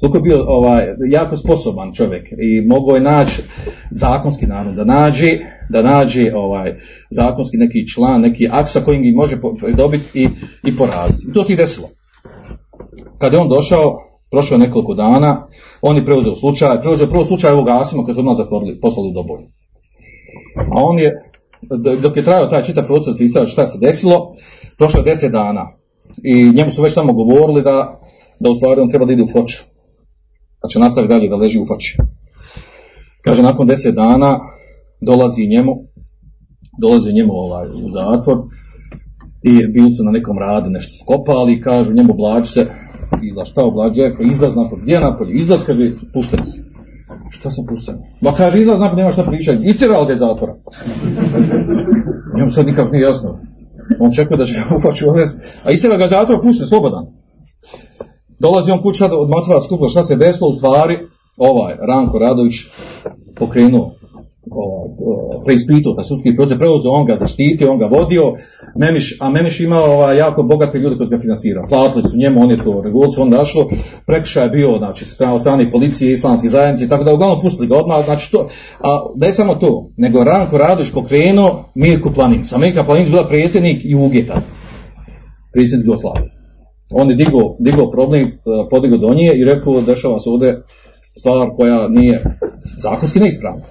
Toliko 0.00 0.18
je 0.18 0.22
bio 0.22 0.44
ovaj, 0.46 0.84
jako 1.10 1.36
sposoban 1.36 1.92
čovjek 1.92 2.26
i 2.32 2.66
mogao 2.66 2.94
je 2.94 3.00
naći 3.00 3.42
zakonski 3.90 4.46
narod, 4.46 4.74
da 4.74 4.84
nađe, 4.84 5.38
da 5.70 5.82
nađe 5.82 6.32
ovaj, 6.34 6.74
zakonski 7.10 7.56
neki 7.56 7.88
član, 7.88 8.20
neki 8.20 8.48
akt 8.52 8.68
sa 8.68 8.80
kojim 8.80 9.02
ga 9.02 9.16
može 9.16 9.36
dobiti 9.76 10.04
i, 10.14 10.28
i 10.64 10.76
poraziti. 10.76 11.26
I 11.30 11.32
to 11.32 11.44
se 11.44 11.52
i 11.52 11.56
desilo. 11.56 11.88
Kada 13.18 13.36
je 13.36 13.42
on 13.42 13.48
došao, 13.48 13.98
prošlo 14.30 14.54
je 14.54 14.58
nekoliko 14.58 14.94
dana, 14.94 15.46
on 15.82 15.96
je 15.96 16.04
preuzeo 16.04 16.34
slučaj, 16.34 16.80
preuzeo 16.80 17.06
prvo 17.06 17.24
slučaj 17.24 17.52
ovog 17.52 17.68
Asima 17.68 18.04
koji 18.04 18.14
su 18.14 18.20
odmah 18.20 18.36
zatvorili, 18.36 18.80
poslali 18.80 19.08
u. 19.08 19.55
A 20.56 20.84
on 20.84 20.98
je, 20.98 21.30
dok 22.02 22.16
je 22.16 22.24
trajao 22.24 22.46
taj 22.46 22.62
čitav 22.62 22.86
proces 22.86 23.20
istražiti 23.20 23.52
šta 23.52 23.66
se 23.66 23.78
desilo, 23.78 24.26
prošlo 24.78 25.00
je 25.00 25.04
deset 25.04 25.32
dana. 25.32 25.72
I 26.22 26.52
njemu 26.52 26.70
su 26.70 26.82
već 26.82 26.94
tamo 26.94 27.12
govorili 27.12 27.62
da, 27.62 28.00
da 28.40 28.50
u 28.50 28.54
stvari 28.54 28.80
on 28.80 28.90
treba 28.90 29.06
da 29.06 29.12
ide 29.12 29.22
u 29.22 29.32
foču. 29.32 29.62
Da 30.62 30.68
će 30.68 30.78
nastaviti 30.78 31.14
dalje 31.14 31.28
da 31.28 31.36
leži 31.36 31.60
u 31.60 31.66
foči. 31.66 31.96
Kaže, 33.24 33.42
nakon 33.42 33.66
deset 33.66 33.94
dana 33.94 34.40
dolazi 35.00 35.46
njemu, 35.46 35.72
dolazi 36.80 37.12
njemu 37.12 37.32
ovaj, 37.32 37.68
u 37.68 37.90
zatvor 37.92 38.38
i 39.42 39.66
bili 39.66 39.92
su 39.92 40.04
na 40.04 40.10
nekom 40.10 40.38
radu 40.38 40.70
nešto 40.70 40.92
skopali 41.04 41.52
i 41.52 41.60
kažu 41.60 41.94
njemu 41.94 42.12
oblači 42.12 42.52
se 42.52 42.66
i 43.22 43.32
za 43.34 43.44
šta 43.44 43.64
oblađe, 43.64 44.10
izlaz 44.20 44.56
napolje, 44.56 44.82
gdje 44.82 45.00
napolje, 45.00 45.32
izlaz, 45.32 45.64
kaže, 45.66 45.90
pušteni 46.12 46.46
se. 46.46 46.65
Šta 47.30 47.50
sam 47.50 47.66
pušten? 47.66 47.94
Ma 48.20 48.32
kaže, 48.32 48.60
izlaz 48.60 48.80
nakon 48.80 48.98
nema 48.98 49.12
šta 49.12 49.22
pričati. 49.22 49.64
Istirali 49.64 50.06
ga 50.06 50.12
iz 50.12 50.18
zatvora. 50.18 50.54
Njemu 52.36 52.50
sad 52.50 52.66
nikak 52.66 52.92
nije 52.92 53.02
jasno. 53.02 53.38
On 54.00 54.12
čekuje 54.12 54.36
da 54.36 54.44
će 54.44 54.54
ga 54.54 54.60
upaći 54.76 55.06
u 55.06 55.10
A 55.64 55.70
istirali 55.70 55.98
ga 55.98 56.08
zatvora, 56.08 56.42
pušten, 56.42 56.66
slobodan. 56.66 57.06
Dolazi 58.38 58.70
on 58.70 58.82
kuća 58.82 59.04
od 59.12 59.28
motiva 59.28 59.60
skupila 59.60 59.88
šta 59.88 60.04
se 60.04 60.16
desilo, 60.16 60.48
u 60.48 60.52
stvari, 60.52 60.98
ovaj, 61.36 61.76
Ranko 61.80 62.18
Radović 62.18 62.54
pokrenuo 63.36 63.94
preispitao 65.44 65.92
taj 65.94 66.04
sudski 66.04 66.36
proces, 66.36 66.58
preuzeo, 66.58 66.92
on 66.92 67.06
ga 67.06 67.16
zaštitio, 67.16 67.72
on 67.72 67.78
ga 67.78 67.86
vodio, 67.86 68.34
Memiš, 68.76 69.16
a 69.20 69.30
Memiš 69.30 69.60
imao 69.60 69.84
ovaj, 69.84 70.18
jako 70.18 70.42
bogate 70.42 70.78
ljude 70.78 70.96
koji 70.96 71.06
su 71.06 71.10
ga 71.10 71.20
finansirali. 71.20 71.68
Platili 71.68 72.08
su 72.08 72.16
njemu, 72.16 72.42
on 72.42 72.50
je 72.50 72.64
to 72.64 72.80
regulaciju, 72.84 73.22
on 73.22 73.30
dašlo, 73.30 73.68
prekršaj 74.06 74.44
je 74.44 74.50
bio, 74.50 74.78
znači, 74.78 75.04
od 75.34 75.40
strane 75.40 75.70
policije, 75.70 76.12
islamske 76.12 76.48
zajednice, 76.48 76.88
tako 76.88 77.04
da 77.04 77.14
uglavnom 77.14 77.40
pustili 77.42 77.68
ga 77.68 77.76
odmah, 77.76 78.04
znači 78.04 78.32
to, 78.32 78.48
a 78.80 79.06
ne 79.16 79.32
samo 79.32 79.54
to, 79.54 79.90
nego 79.96 80.24
Ranko 80.24 80.58
Radović 80.58 80.90
pokrenuo 80.90 81.64
Mirku 81.74 82.10
Planincu. 82.14 82.54
A 82.54 82.58
Mirka 82.58 82.84
Planincu 82.84 83.10
bila 83.10 83.28
predsjednik 83.28 83.80
Juge 83.84 84.26
tad, 84.26 84.42
predsjednik 85.52 85.86
Jugoslavije. 85.86 86.30
On 86.92 87.10
je 87.10 87.16
digao, 87.16 87.56
digao 87.58 87.90
problem, 87.90 88.22
eh, 88.22 88.30
podigao 88.70 88.98
do 88.98 89.14
nje 89.14 89.32
i 89.34 89.44
rekao, 89.44 89.80
dešava 89.80 90.18
se 90.18 90.30
ovdje 90.30 90.62
stvar 91.18 91.48
koja 91.56 91.88
nije 91.88 92.24
zakonski 92.82 93.20
neispravna. 93.20 93.62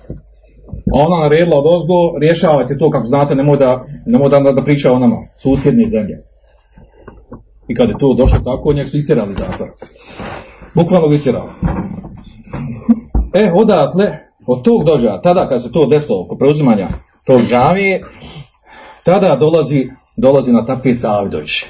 Ona 0.93 1.17
naredila 1.23 1.57
od 1.57 1.65
ozgo, 1.67 2.19
rješavajte 2.21 2.77
to 2.77 2.91
kako 2.91 3.05
znate, 3.05 3.35
nemoj 3.35 3.57
da, 3.57 3.85
nemoj 4.05 4.29
da, 4.29 4.39
da 4.39 4.63
priča 4.63 4.93
o 4.93 4.99
nama, 4.99 5.15
susjedne 5.41 5.87
zemlje. 5.87 6.17
I 7.67 7.75
kad 7.75 7.89
je 7.89 7.95
to 7.99 8.13
došlo 8.13 8.39
tako, 8.39 8.73
njeg 8.73 8.87
su 8.87 8.97
istjerali 8.97 9.33
zatvor. 9.33 9.69
Bukvalno 10.75 11.07
ga 11.07 11.15
istjerali. 11.15 11.49
E, 13.33 13.51
odatle, 13.55 14.05
od 14.47 14.63
tog 14.63 14.83
dođa, 14.83 15.21
tada 15.21 15.47
kad 15.49 15.63
se 15.63 15.71
to 15.71 15.85
desilo 15.85 16.21
oko 16.21 16.37
preuzimanja 16.37 16.87
tog 17.25 17.41
džamije, 17.41 18.03
tada 19.03 19.35
dolazi, 19.35 19.89
dolazi 20.17 20.51
na 20.51 20.65
tapet 20.65 21.01
Savidović. 21.01 21.65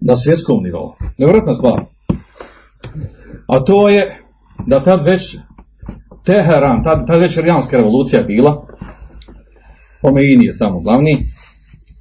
Na 0.00 0.16
svjetskom 0.16 0.62
nivou. 0.62 0.92
Nevjerojatna 1.18 1.54
stvar. 1.54 1.80
A 3.48 3.60
to 3.60 3.88
je 3.88 4.22
da 4.66 4.80
tad 4.80 5.04
već 5.04 5.36
Teheran, 6.24 6.82
tad, 6.84 7.06
tad 7.06 7.20
već 7.20 7.38
rijanska 7.38 7.76
revolucija 7.76 8.22
bila, 8.22 8.66
Homeini 10.00 10.44
je 10.44 10.58
tamo 10.58 10.80
glavni, 10.80 11.16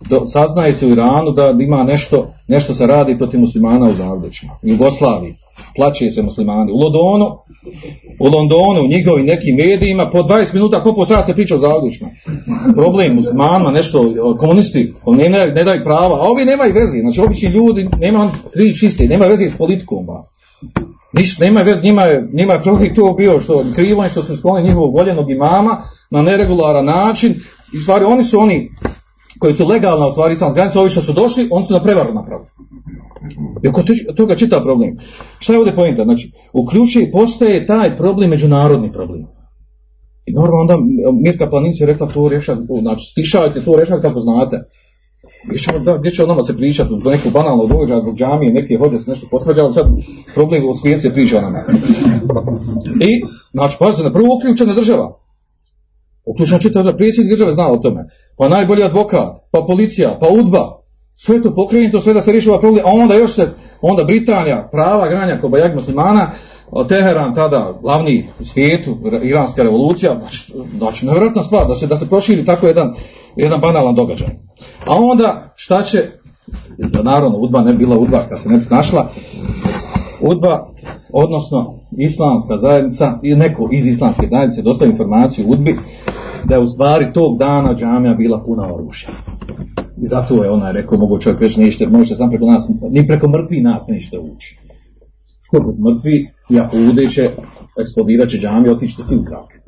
do, 0.10 0.28
saznaje 0.28 0.74
se 0.74 0.88
u 0.88 0.90
Iranu 0.90 1.32
da 1.32 1.56
ima 1.60 1.84
nešto, 1.84 2.34
nešto 2.48 2.74
se 2.74 2.88
radi 2.88 3.18
protiv 3.18 3.40
muslimana 3.40 3.86
u 3.86 3.94
Zagrebićima, 3.94 4.54
u 4.64 4.68
Jugoslaviji, 4.68 5.36
plaće 5.76 6.12
se 6.12 6.22
muslimani. 6.22 6.72
U 6.72 6.78
Londonu, 6.78 7.26
u 8.20 8.28
Londonu, 8.28 8.82
u 8.82 8.88
njihovim 8.88 9.26
nekim 9.26 9.56
medijima, 9.56 10.10
po 10.10 10.18
20 10.18 10.54
minuta, 10.54 10.84
po 10.96 11.06
sat 11.06 11.26
se 11.26 11.34
priča 11.34 11.56
o 11.56 11.58
Zagrebićima. 11.58 12.10
Problem 12.76 13.16
muslimanima, 13.16 13.72
nešto, 13.72 14.14
komunisti, 14.40 14.94
ne, 15.08 15.30
ne, 15.30 15.48
ne 15.48 15.64
daju 15.64 15.84
prava, 15.84 16.16
a 16.16 16.30
ovi 16.30 16.46
nemaju 16.46 16.74
veze, 16.74 17.00
znači 17.00 17.22
obični 17.22 17.50
ljudi, 17.50 17.88
nema 18.00 18.32
tri 18.54 18.76
čiste, 18.76 19.08
nema 19.08 19.26
veze 19.26 19.50
s 19.50 19.58
politikom, 19.58 20.06
ba. 20.06 20.24
Ništa, 21.14 21.46
nema 21.46 21.64
njima 21.84 22.02
je, 22.04 22.30
njima 22.34 22.54
je 22.54 22.62
protiv 22.62 22.94
to 22.96 23.14
bio 23.18 23.40
što 23.40 23.66
krivo 23.76 24.10
što 24.10 24.24
su 24.24 24.38
sklonili 24.38 24.68
njihovog 24.68 24.96
voljenog 24.96 25.32
imama 25.32 25.84
na 26.10 26.22
neregularan 26.22 26.86
način 26.86 27.36
i 27.74 27.80
stvari 27.80 28.06
oni 28.06 28.24
su 28.24 28.40
oni 28.40 28.72
koji 29.40 29.54
su 29.54 29.68
legalna 29.68 30.08
u 30.08 30.12
stvari 30.12 30.34
islamske 30.34 30.56
granice, 30.56 30.80
ovi 30.80 30.90
što 30.90 31.02
su 31.02 31.14
došli, 31.14 31.48
oni 31.52 31.66
su 31.66 31.74
na 31.74 31.84
prevaru 31.84 32.14
napravili. 32.14 32.50
I 33.64 33.68
oko 33.68 33.84
toga 34.16 34.36
čita 34.36 34.62
problem. 34.62 34.98
Šta 35.40 35.54
je 35.54 35.60
ovdje 35.60 35.76
pojenta? 35.76 36.04
Znači, 36.04 36.32
u 36.54 36.66
ključi 36.66 37.10
postaje 37.14 37.68
taj 37.68 37.98
problem 37.98 38.30
međunarodni 38.30 38.92
problem. 38.92 39.26
I 40.26 40.34
normalno 40.34 40.62
onda 40.62 40.78
Mirka 41.22 41.50
Planinci 41.50 41.84
je 41.84 41.88
rekla 41.88 42.08
to 42.08 42.30
rješati, 42.30 42.62
znači 42.82 43.06
stišavajte 43.12 43.62
to 43.62 43.76
rješati 43.76 44.02
kako 44.02 44.20
znate. 44.20 44.60
Da, 45.86 45.98
gdje 45.98 46.12
će 46.12 46.24
o 46.24 46.28
nama 46.28 46.44
se 46.44 46.58
pričati, 46.58 46.90
do 47.04 47.10
neku 47.10 47.30
banalnu 47.30 47.68
događaja, 47.68 48.02
zbog 48.02 48.16
džamije, 48.16 48.54
neke 48.54 48.78
hođe 48.78 49.00
se 49.00 49.10
nešto 49.10 49.28
potvrđali, 49.32 49.74
sad 49.74 49.88
problem 50.34 50.66
u 50.70 50.76
svijetu 50.76 51.10
priča 51.14 51.38
o 51.38 51.42
nama. 51.42 51.60
I, 53.10 53.22
znači, 53.54 53.76
pazite, 53.80 54.04
na 54.04 54.14
prvo 54.14 54.28
uključena 54.36 54.74
država. 54.74 55.20
Uključena 56.26 56.60
čita 56.60 56.80
država, 56.80 56.98
predsjednik 56.98 57.34
države 57.34 57.52
zna 57.52 57.72
o 57.72 57.78
tome. 57.78 58.06
Pa 58.38 58.50
najbolji 58.50 58.84
advokat, 58.84 59.30
pa 59.52 59.62
policija, 59.68 60.18
pa 60.22 60.28
udba. 60.28 60.79
Sve 61.22 61.42
to 61.42 61.56
pokrenuto, 61.56 62.02
sve 62.02 62.14
da 62.14 62.22
se 62.22 62.32
rješava 62.32 62.60
problem, 62.60 62.86
a 62.86 62.90
onda 62.92 63.16
još 63.16 63.34
se, 63.34 63.50
onda 63.82 64.04
Britanija, 64.04 64.70
prava 64.72 65.10
granja 65.10 65.40
kobajag 65.42 65.76
muslimana, 65.76 66.32
Teheran 66.88 67.36
tada 67.36 67.74
glavni 67.82 68.26
u 68.40 68.44
svijetu, 68.44 68.98
iranska 69.24 69.64
revolucija, 69.64 70.16
znači, 70.78 71.06
nevjerojatna 71.06 71.44
stvar 71.44 71.68
da 71.68 71.76
se, 71.76 71.88
da 71.88 71.98
se 71.98 72.10
proširi 72.10 72.46
tako 72.46 72.68
jedan, 72.68 72.96
jedan 73.36 73.62
banalan 73.62 73.96
događaj. 73.96 74.28
A 74.88 74.96
onda 74.96 75.54
šta 75.56 75.84
će, 75.84 76.04
naravno 77.04 77.38
Udba 77.38 77.62
ne 77.62 77.74
bila 77.74 77.98
Udba 77.98 78.26
kad 78.30 78.42
se 78.42 78.50
ne 78.50 78.62
našla, 78.70 79.10
Udba, 80.22 80.68
odnosno 81.14 81.80
islamska 81.98 82.58
zajednica 82.58 83.20
i 83.24 83.36
neko 83.36 83.70
iz 83.72 83.86
islamske 83.86 84.28
zajednice 84.32 84.62
dostaje 84.62 84.90
informaciju 84.90 85.46
Udbi 85.48 85.76
da 86.44 86.56
je 86.56 86.62
u 86.62 86.68
stvari 86.68 87.14
tog 87.14 87.38
dana 87.38 87.76
džamija 87.76 88.14
bila 88.14 88.44
puna 88.46 88.74
oružja. 88.74 89.10
I 90.02 90.08
zato 90.08 90.44
je 90.44 90.50
ona 90.50 90.72
rekao, 90.72 90.98
mogu 90.98 91.20
čovjek 91.20 91.42
reći 91.42 91.60
nešte, 91.60 91.84
jer 91.84 91.92
možete 91.92 92.16
sam 92.16 92.30
preko 92.30 92.46
nas, 92.46 92.70
ni 92.90 93.08
preko 93.08 93.28
mrtvi 93.28 93.62
nas 93.62 93.88
nećete 93.88 94.20
ući. 94.20 94.58
Mrtvi, 95.90 96.30
i 96.50 96.60
ako 96.60 96.78
udeće, 96.78 97.30
eksplodirat 97.82 98.30
će 98.30 98.38
džamija, 98.38 98.72
otićete 98.72 99.04
svi 99.04 99.18
u 99.18 99.24
zrak. 99.24 99.60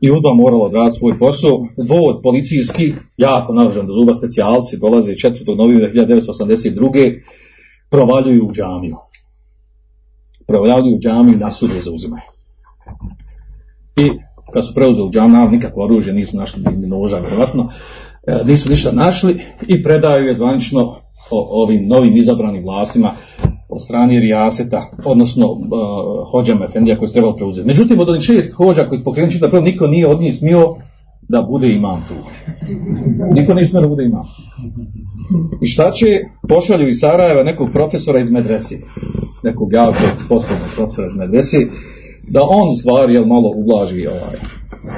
I 0.00 0.10
Udba 0.10 0.34
morala 0.34 0.64
odraditi 0.64 0.98
svoj 0.98 1.18
posao. 1.18 1.66
Vod 1.88 2.20
policijski, 2.22 2.94
jako 3.16 3.54
naoružan 3.54 3.86
do 3.86 3.92
zuba 3.92 4.14
specijalci, 4.14 4.78
dolaze 4.78 5.12
4. 5.12 5.56
novembra 5.56 5.88
1982. 5.92 7.20
provaljuju 7.90 8.46
u 8.46 8.52
džamiju. 8.52 8.96
Provaljuju 10.46 10.96
u 10.96 11.00
džamiju, 11.00 11.38
na 11.38 11.50
sude 11.50 11.80
zauzimaju. 11.80 12.22
I 13.96 14.10
kad 14.52 14.66
su 14.66 14.74
preuzeli 14.74 15.10
džamiju, 15.10 15.50
nikakvo 15.50 15.84
oružje, 15.84 16.12
nisu 16.12 16.36
našli 16.36 16.62
ni 16.76 16.86
noža, 16.86 17.18
vjerojatno, 17.18 17.70
e, 18.26 18.44
nisu 18.44 18.70
ništa 18.70 18.92
našli 18.92 19.40
i 19.66 19.82
predaju 19.82 20.26
je 20.26 20.36
zvanično 20.36 20.94
ovim 21.30 21.88
novim 21.88 22.16
izabranim 22.16 22.64
vlastima 22.64 23.12
od 23.68 23.82
strane 23.84 24.20
Rijaseta, 24.20 24.90
odnosno 25.04 25.52
uh, 25.52 25.60
hođama 26.30 26.64
Efendija 26.64 26.98
koji 26.98 27.08
su 27.08 27.14
trebali 27.14 27.36
preuzeti. 27.36 27.66
Međutim, 27.66 28.00
od 28.00 28.08
onih 28.08 28.22
šest 28.22 28.52
hođa 28.52 28.88
koji 28.88 28.98
su 28.98 29.04
pokrenuli 29.04 29.32
čitav 29.32 29.62
niko 29.62 29.86
nije 29.86 30.06
od 30.06 30.20
njih 30.20 30.34
smio 30.34 30.74
da 31.28 31.42
bude 31.42 31.72
imam 31.72 32.04
tu. 32.08 32.14
Niko 33.34 33.54
nije 33.54 33.68
smio 33.68 33.82
da 33.82 33.88
bude 33.88 34.04
imam. 34.04 34.24
I 35.62 35.66
šta 35.66 35.90
će? 35.90 36.06
Pošalju 36.48 36.88
iz 36.88 36.98
Sarajeva 37.00 37.42
nekog 37.42 37.68
profesora 37.72 38.20
iz 38.20 38.30
medresi, 38.30 38.84
nekog 39.42 39.72
jako 39.72 39.98
poslovnog 40.28 40.68
profesora 40.76 41.06
iz 41.06 41.16
medresi, 41.16 41.66
da 42.28 42.42
on 42.48 42.76
stvari 42.76 43.14
jel, 43.14 43.24
malo 43.24 43.52
ublaži 43.56 44.06
ovaj, 44.06 44.36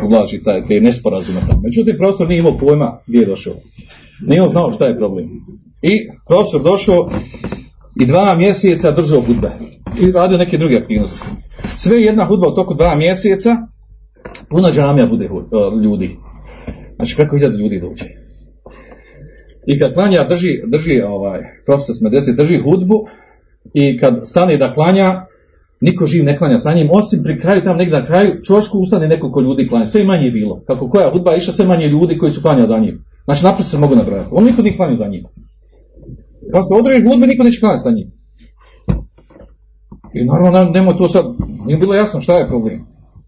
ublaži 0.04 0.42
taj, 0.44 0.66
te 0.66 0.80
nesporazume 0.80 1.40
tamo. 1.48 1.60
Međutim, 1.60 1.96
profesor 1.98 2.28
nije 2.28 2.38
imao 2.38 2.58
pojma 2.58 2.98
gdje 3.06 3.18
je 3.18 3.26
došao. 3.26 3.54
Nije 4.26 4.42
on 4.42 4.50
znao 4.50 4.72
šta 4.72 4.86
je 4.86 4.98
problem. 4.98 5.26
I 5.82 5.92
profesor 6.28 6.62
došao 6.62 7.10
i 8.00 8.06
dva 8.06 8.36
mjeseca 8.36 8.90
držao 8.90 9.20
hudbe 9.20 9.50
i 10.00 10.12
radio 10.12 10.38
neke 10.38 10.58
druge 10.58 10.76
aktivnosti. 10.76 11.20
Sve 11.74 12.00
jedna 12.00 12.24
hudba 12.24 12.48
u 12.48 12.54
toku 12.54 12.74
dva 12.74 12.96
mjeseca, 12.96 13.56
puna 14.50 14.72
džamija 14.72 15.06
bude 15.06 15.28
ljudi. 15.82 16.16
Znači 16.96 17.16
preko 17.16 17.36
hiljada 17.36 17.56
ljudi 17.56 17.80
dođe. 17.80 18.04
I 19.66 19.78
kad 19.78 19.94
klanja 19.94 20.24
drži, 20.28 20.48
drži 20.66 21.00
ovaj, 21.00 21.40
profesor 21.66 21.94
Smedesi 21.96 22.32
drži 22.32 22.58
hudbu 22.58 23.04
i 23.74 23.98
kad 23.98 24.20
stane 24.24 24.56
da 24.56 24.72
klanja, 24.72 25.26
niko 25.80 26.06
živ 26.06 26.24
ne 26.24 26.38
klanja 26.38 26.58
sa 26.58 26.74
njim, 26.74 26.88
osim 26.92 27.22
pri 27.22 27.38
kraju, 27.38 27.62
tam 27.64 27.76
negdje 27.76 27.98
na 27.98 28.04
kraju, 28.04 28.42
čošku 28.46 28.78
ustane 28.78 29.08
nekoliko 29.08 29.40
ljudi 29.40 29.68
klanja, 29.68 29.86
sve 29.86 30.04
manje 30.04 30.24
je 30.24 30.32
bilo. 30.32 30.60
Kako 30.66 30.88
koja 30.88 31.10
hudba 31.10 31.36
išla, 31.36 31.52
sve 31.52 31.66
manje 31.66 31.86
ljudi 31.86 32.18
koji 32.18 32.32
su 32.32 32.42
klanjali 32.42 32.68
za 32.68 32.78
njim. 32.78 33.04
Znači 33.24 33.44
naprosto 33.44 33.70
se 33.70 33.78
mogu 33.78 33.96
nabrojati. 33.96 34.28
On 34.32 34.44
niko 34.44 34.62
nije 34.62 34.96
za 34.98 35.06
njim. 35.06 35.24
Kad 36.52 36.62
se 36.68 36.74
održi 36.74 37.08
hudbe, 37.08 37.26
niko 37.26 37.44
neće 37.44 37.60
klanjati 37.60 37.82
sa 37.82 37.90
njim. 37.90 38.10
I 40.14 40.24
naravno, 40.24 40.72
nemoj 40.72 40.96
to 40.96 41.08
sad, 41.08 41.24
nije 41.66 41.78
bilo 41.78 41.94
jasno 41.94 42.20
šta 42.20 42.38
je 42.38 42.48
problem. 42.48 42.86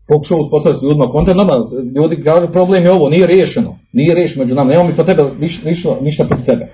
Pokušao 0.08 0.38
uspostaviti 0.38 0.84
ljudima 0.84 1.06
kontent, 1.06 1.36
nama 1.36 1.52
ljudi 1.96 2.22
kažu 2.22 2.52
problem 2.52 2.84
je 2.84 2.92
ovo, 2.92 3.10
nije 3.10 3.26
riješeno, 3.26 3.78
nije 3.92 4.14
riješeno 4.14 4.44
među 4.44 4.54
nama, 4.54 4.70
nemamo 4.70 4.88
mi 4.88 4.96
to 4.96 5.04
tebe, 5.04 5.22
ništa, 5.40 5.96
ništa 6.00 6.24
protiv 6.24 6.46
tebe. 6.46 6.66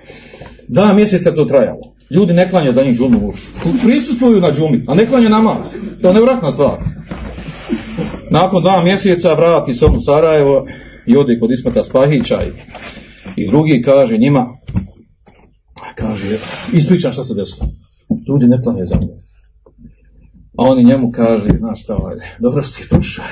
Dva 0.67 0.93
mjeseca 0.93 1.35
to 1.35 1.45
trajalo. 1.45 1.93
Ljudi 2.09 2.33
ne 2.33 2.49
klanjaju 2.49 2.73
za 2.73 2.83
njih 2.83 2.97
džumu 2.97 3.25
uopšte. 3.25 3.47
Prisustvuju 3.83 4.41
na 4.41 4.51
džumi, 4.51 4.83
a 4.87 4.95
ne 4.95 5.05
klanja 5.05 5.29
namaz. 5.29 5.73
To 6.01 6.07
je 6.07 6.13
nevratna 6.13 6.51
stvar. 6.51 6.79
Nakon 8.31 8.63
dva 8.63 8.83
mjeseca 8.83 9.33
vrati 9.33 9.73
se 9.73 9.85
u 9.85 10.01
Sarajevo 10.01 10.65
i 11.05 11.17
ode 11.17 11.39
kod 11.39 11.51
Ismeta 11.51 11.83
Spahića 11.83 12.43
i, 12.43 12.49
i 13.35 13.47
drugi 13.49 13.81
kaže 13.81 14.17
njima, 14.17 14.45
kaže, 15.95 16.37
ispričam 16.73 17.13
šta 17.13 17.23
se 17.23 17.33
desilo. 17.33 17.69
Ljudi 18.29 18.47
ne 18.47 18.61
klanjaju 18.63 18.87
za 18.87 18.95
njim. 18.95 19.09
A 20.57 20.63
oni 20.63 20.83
njemu 20.83 21.11
kaže, 21.11 21.49
znaš 21.59 21.83
šta, 21.83 21.97
dobro 22.39 22.63
si 22.63 22.87
došao. 22.91 23.25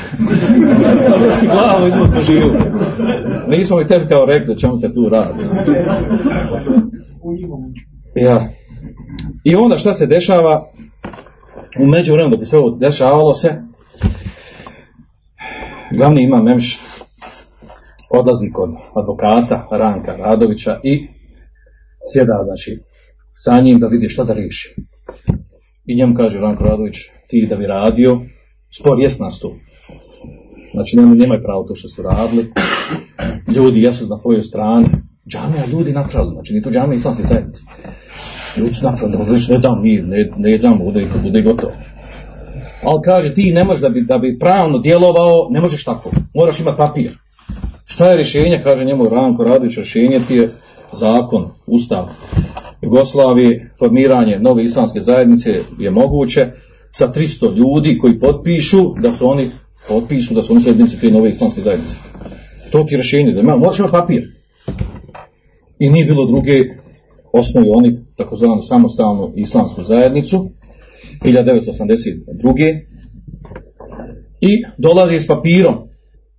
dobro 1.12 1.32
si 1.32 1.48
glavu 1.48 1.88
izvukao 1.88 2.22
živu. 2.22 2.52
Nismo 3.48 3.78
mi 3.78 3.88
tebi 3.88 4.08
kao 4.08 4.26
rekli 4.26 4.60
čemu 4.60 4.78
se 4.78 4.94
tu 4.94 5.10
radi. 5.10 5.44
Ja. 8.16 8.50
I 9.44 9.56
onda 9.56 9.78
šta 9.78 9.94
se 9.94 10.06
dešava? 10.06 10.62
U 11.80 11.86
međuvremenu 11.86 12.32
dok 12.32 12.40
bi 12.40 12.46
se 12.46 12.58
ovo 12.58 12.70
dešavalo 12.70 13.34
se, 13.34 13.62
glavni 15.98 16.24
ima 16.24 16.44
Memš 16.44 16.80
odlazi 18.10 18.52
kod 18.54 18.70
advokata 18.96 19.68
Ranka 19.72 20.16
Radovića 20.16 20.80
i 20.84 21.08
sjeda 22.14 22.44
znači 22.46 22.84
sa 23.34 23.62
njim 23.62 23.80
da 23.80 23.88
vidi 23.88 24.10
šta 24.10 24.24
da 24.24 24.34
riješi. 24.34 24.76
I 25.86 25.96
njemu 25.96 26.16
kaže 26.16 26.40
Ranko 26.40 26.64
Radović, 26.64 26.96
ti 27.28 27.48
da 27.50 27.56
bi 27.56 27.68
radio, 27.68 28.20
spor 28.70 29.00
jest 29.00 29.20
nastup. 29.20 29.54
Znači 30.74 30.98
nemaju 30.98 31.42
pravo 31.44 31.64
to 31.64 31.76
što 31.76 31.88
su 31.88 32.02
radili. 32.02 32.52
Ljudi 33.56 33.82
jesu 33.82 34.08
na 34.08 34.20
tvojoj 34.20 34.42
strani. 34.42 34.86
Džamija 35.30 35.66
ljudi 35.72 35.94
napravili, 35.94 36.34
znači 36.34 36.54
ni 36.54 36.62
to 36.62 36.72
džamija 36.72 36.98
islamske 36.98 37.24
zajednice. 37.24 37.62
Ljudi 38.58 38.74
su 38.74 38.86
napravili, 38.86 39.26
da 39.26 39.34
reći 39.34 39.52
ne 39.52 39.58
dam 39.58 39.82
mir, 39.82 40.04
ne, 40.04 40.30
ne 40.38 40.58
dam, 40.58 40.78
bude, 40.78 41.08
bude 41.24 41.42
gotovo. 41.42 41.74
Ali 42.84 43.02
kaže, 43.04 43.34
ti 43.34 43.52
ne 43.54 43.64
možeš 43.64 43.82
da 43.82 43.90
bi, 43.90 44.02
da 44.02 44.18
bi 44.18 44.40
pravno 44.40 44.80
djelovao, 44.80 45.48
ne 45.50 45.62
možeš 45.62 45.84
tako. 45.84 46.12
Moraš 46.34 46.60
imati 46.60 46.78
papir. 46.78 47.12
Šta 47.86 48.10
je 48.10 48.18
rješenje? 48.18 48.62
Kaže 48.64 48.86
njemu 48.86 49.10
Ranko 49.10 49.44
Radović, 49.44 49.76
rješenje 49.76 50.22
ti 50.28 50.36
je 50.36 50.52
zakon, 50.92 51.50
ustav 51.68 52.06
Jugoslavije, 52.82 53.72
formiranje 53.80 54.40
nove 54.40 54.64
islamske 54.64 55.02
zajednice 55.02 55.60
je 55.80 55.92
moguće 55.92 56.48
sa 56.92 57.12
300 57.14 57.56
ljudi 57.56 57.98
koji 57.98 58.20
potpišu 58.20 58.94
da 59.00 59.12
su 59.12 59.30
oni 59.30 59.50
potpišu 59.88 60.34
da 60.34 60.44
su 60.44 60.54
oni 60.54 60.62
sljednici 60.62 61.00
te 61.00 61.12
nove 61.12 61.30
islamske 61.30 61.62
zajednice. 61.62 61.96
To 62.72 62.84
ti 62.84 62.94
je 62.94 62.98
rješenje, 62.98 63.32
da 63.32 63.42
ima, 63.42 63.56
moraš 63.56 63.80
imati 63.80 63.92
papir. 63.92 64.24
I 65.80 65.90
nije 65.90 66.06
bilo 66.06 66.26
druge 66.26 66.54
osnovi 67.34 67.70
oni 67.76 68.06
takozvanu 68.18 68.62
samostalnu 68.62 69.34
islamsku 69.36 69.84
zajednicu 69.84 70.50
1982. 71.22 72.80
I 74.42 74.64
dolazi 74.78 75.20
s 75.20 75.28
papirom. 75.28 75.76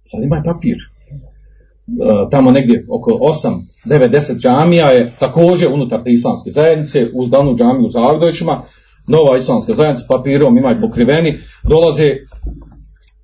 Sad 0.05 0.23
ima 0.23 0.43
papir. 0.45 0.77
E, 0.77 2.31
tamo 2.31 2.51
negdje 2.51 2.87
oko 2.91 3.11
8, 3.11 3.61
9, 3.87 4.11
10 4.11 4.39
džamija 4.41 4.87
je 4.87 5.13
također 5.19 5.73
unutar 5.73 6.03
te 6.03 6.11
islamske 6.11 6.51
zajednice, 6.51 7.07
uz 7.15 7.31
danu 7.31 7.57
džamiju 7.57 7.87
u 7.87 7.91
Zagdovićima, 7.91 8.63
nova 9.09 9.37
islamska 9.37 9.75
zajednica, 9.75 10.07
papirom 10.09 10.59
imaju 10.59 10.81
pokriveni, 10.81 11.35
dolaze 11.69 12.17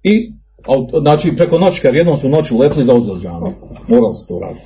i 0.02 0.32
znači 1.00 1.36
preko 1.36 1.58
noći, 1.58 1.82
kad 1.82 1.94
jednom 1.94 2.18
su 2.18 2.28
noći 2.28 2.54
uletili 2.54 2.84
za 2.84 2.94
uzeli 2.94 3.20
džamiju. 3.20 3.52
Moralo 3.88 4.14
se 4.14 4.26
to 4.26 4.38
raditi. 4.38 4.62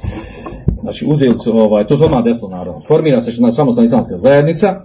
Znači 0.87 1.07
uzeli 1.09 1.39
su, 1.39 1.59
ovaj, 1.59 1.87
to 1.87 1.97
su 1.97 2.05
odmah 2.05 2.24
desno 2.24 2.49
naravno. 2.49 2.82
Formira 2.89 3.20
se 3.20 3.32
samostalna 3.32 3.84
islamska 3.84 4.18
zajednica, 4.18 4.80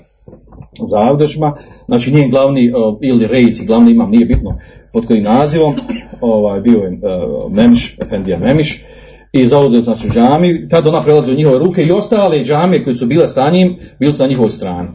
u 0.81 0.87
Zavdošima, 0.87 1.53
znači 1.85 2.11
njen 2.11 2.29
glavni 2.29 2.73
ili 3.01 3.27
rejs 3.27 3.65
glavni 3.65 3.91
imam, 3.91 4.09
nije 4.09 4.25
bitno 4.25 4.57
pod 4.93 5.05
kojim 5.05 5.23
nazivom, 5.23 5.75
ovaj, 6.21 6.61
bio 6.61 6.79
je 6.79 6.89
uh, 6.89 7.51
Memiš, 7.51 7.97
Efendija 7.99 8.39
Memiš, 8.39 8.83
i 9.31 9.47
zauzeo 9.47 9.81
znači 9.81 10.09
džami, 10.09 10.69
tad 10.69 10.87
ona 10.87 11.03
prelazi 11.03 11.31
u 11.31 11.35
njihove 11.35 11.59
ruke 11.59 11.81
i 11.81 11.91
ostale 11.91 12.43
džame 12.43 12.83
koje 12.83 12.95
su 12.95 13.05
bile 13.05 13.27
sa 13.27 13.49
njim, 13.49 13.77
bili 13.99 14.13
su 14.13 14.21
na 14.21 14.27
njihovoj 14.27 14.49
strani. 14.49 14.87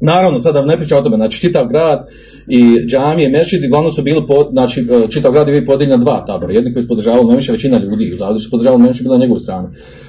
Naravno, 0.00 0.38
sada 0.38 0.62
ne 0.62 0.76
pričam 0.76 0.98
o 0.98 1.02
tome, 1.02 1.16
znači 1.16 1.40
čitav 1.40 1.66
grad 1.68 2.08
i 2.48 2.86
džamije, 2.86 3.28
mešidi, 3.28 3.68
glavno 3.68 3.90
su 3.90 4.02
bili, 4.02 4.26
pod, 4.26 4.46
znači 4.52 4.80
uh, 4.80 5.10
čitav 5.10 5.32
grad 5.32 5.48
je 5.48 5.60
bio 5.60 5.66
podijeljen 5.66 5.98
na 5.98 6.04
dva 6.04 6.24
tabora, 6.26 6.52
jedni 6.52 6.72
koji 6.72 6.82
su 6.82 6.88
podržavali 6.88 7.26
Memiša, 7.26 7.52
većina 7.52 7.78
ljudi 7.78 8.12
u 8.14 8.16
Zavdošu 8.16 8.50
podržavali 8.50 8.82
Memiša, 8.82 9.02
bila 9.02 9.16
na 9.16 9.24
njegovoj 9.24 9.40
strani. 9.40 9.68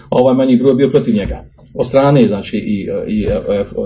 Ovaj 0.09 0.35
manji 0.35 0.57
broj 0.57 0.75
bio 0.75 0.89
protiv 0.89 1.15
njega 1.15 1.45
od 1.73 1.87
strane 1.87 2.27
znači 2.27 2.57
i, 2.57 2.87
i 3.07 3.27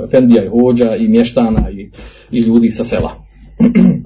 Efendija 0.07 0.43
i 0.43 0.47
Hođa 0.47 0.95
i 0.95 1.07
mještana 1.07 1.69
i, 1.71 1.91
i 2.31 2.39
ljudi 2.39 2.71
sa 2.71 2.83
sela. 2.83 3.11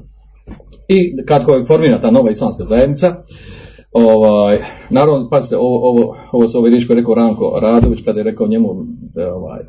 I 0.95 1.25
kad 1.25 1.41
je 1.41 1.65
formira 1.67 2.01
ta 2.01 2.11
nova 2.11 2.31
islamska 2.31 2.63
zajednica, 2.63 3.15
ovaj, 3.91 4.59
naravno, 4.89 5.29
pazite, 5.29 5.57
ovo, 5.57 5.89
ovo, 5.89 6.17
ovo 6.31 6.47
su 6.47 6.57
ove 6.57 6.69
riječi 6.69 6.87
je 6.89 6.95
rekao 6.95 7.15
Ranko 7.15 7.59
Radović, 7.61 7.99
kada 8.05 8.19
je 8.19 8.23
rekao 8.23 8.47
njemu, 8.47 8.69
ovaj, 9.35 9.59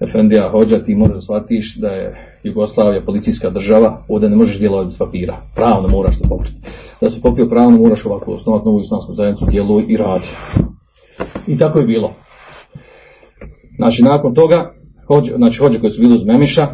Efendija 0.00 0.48
Hođa, 0.48 0.84
ti 0.84 0.94
možeš 0.94 1.24
shvatiš 1.24 1.76
da 1.76 1.88
je 1.88 2.38
Jugoslavija 2.44 3.04
policijska 3.04 3.50
država, 3.50 4.04
ovdje 4.08 4.30
ne 4.30 4.36
možeš 4.36 4.58
djelovati 4.58 4.86
bez 4.86 4.98
papira, 4.98 5.36
pravno 5.54 5.88
moraš 5.88 6.18
se 6.18 6.24
pokriti. 6.28 6.56
Da 7.00 7.10
se 7.10 7.20
pokrio 7.20 7.48
pravno 7.48 7.78
moraš 7.78 8.06
ovako 8.06 8.32
osnovati 8.32 8.64
novu 8.64 8.80
islamsku 8.80 9.14
zajednicu, 9.14 9.46
djeluj 9.50 9.84
i 9.88 9.96
radi. 9.96 10.28
I 11.46 11.58
tako 11.58 11.78
je 11.78 11.86
bilo. 11.86 12.12
Znači, 13.76 14.02
nakon 14.02 14.34
toga, 14.34 14.74
hođe, 15.08 15.32
znači, 15.36 15.58
hođe 15.58 15.80
koji 15.80 15.90
su 15.90 16.00
bili 16.00 16.14
uz 16.14 16.24
Memiša, 16.24 16.66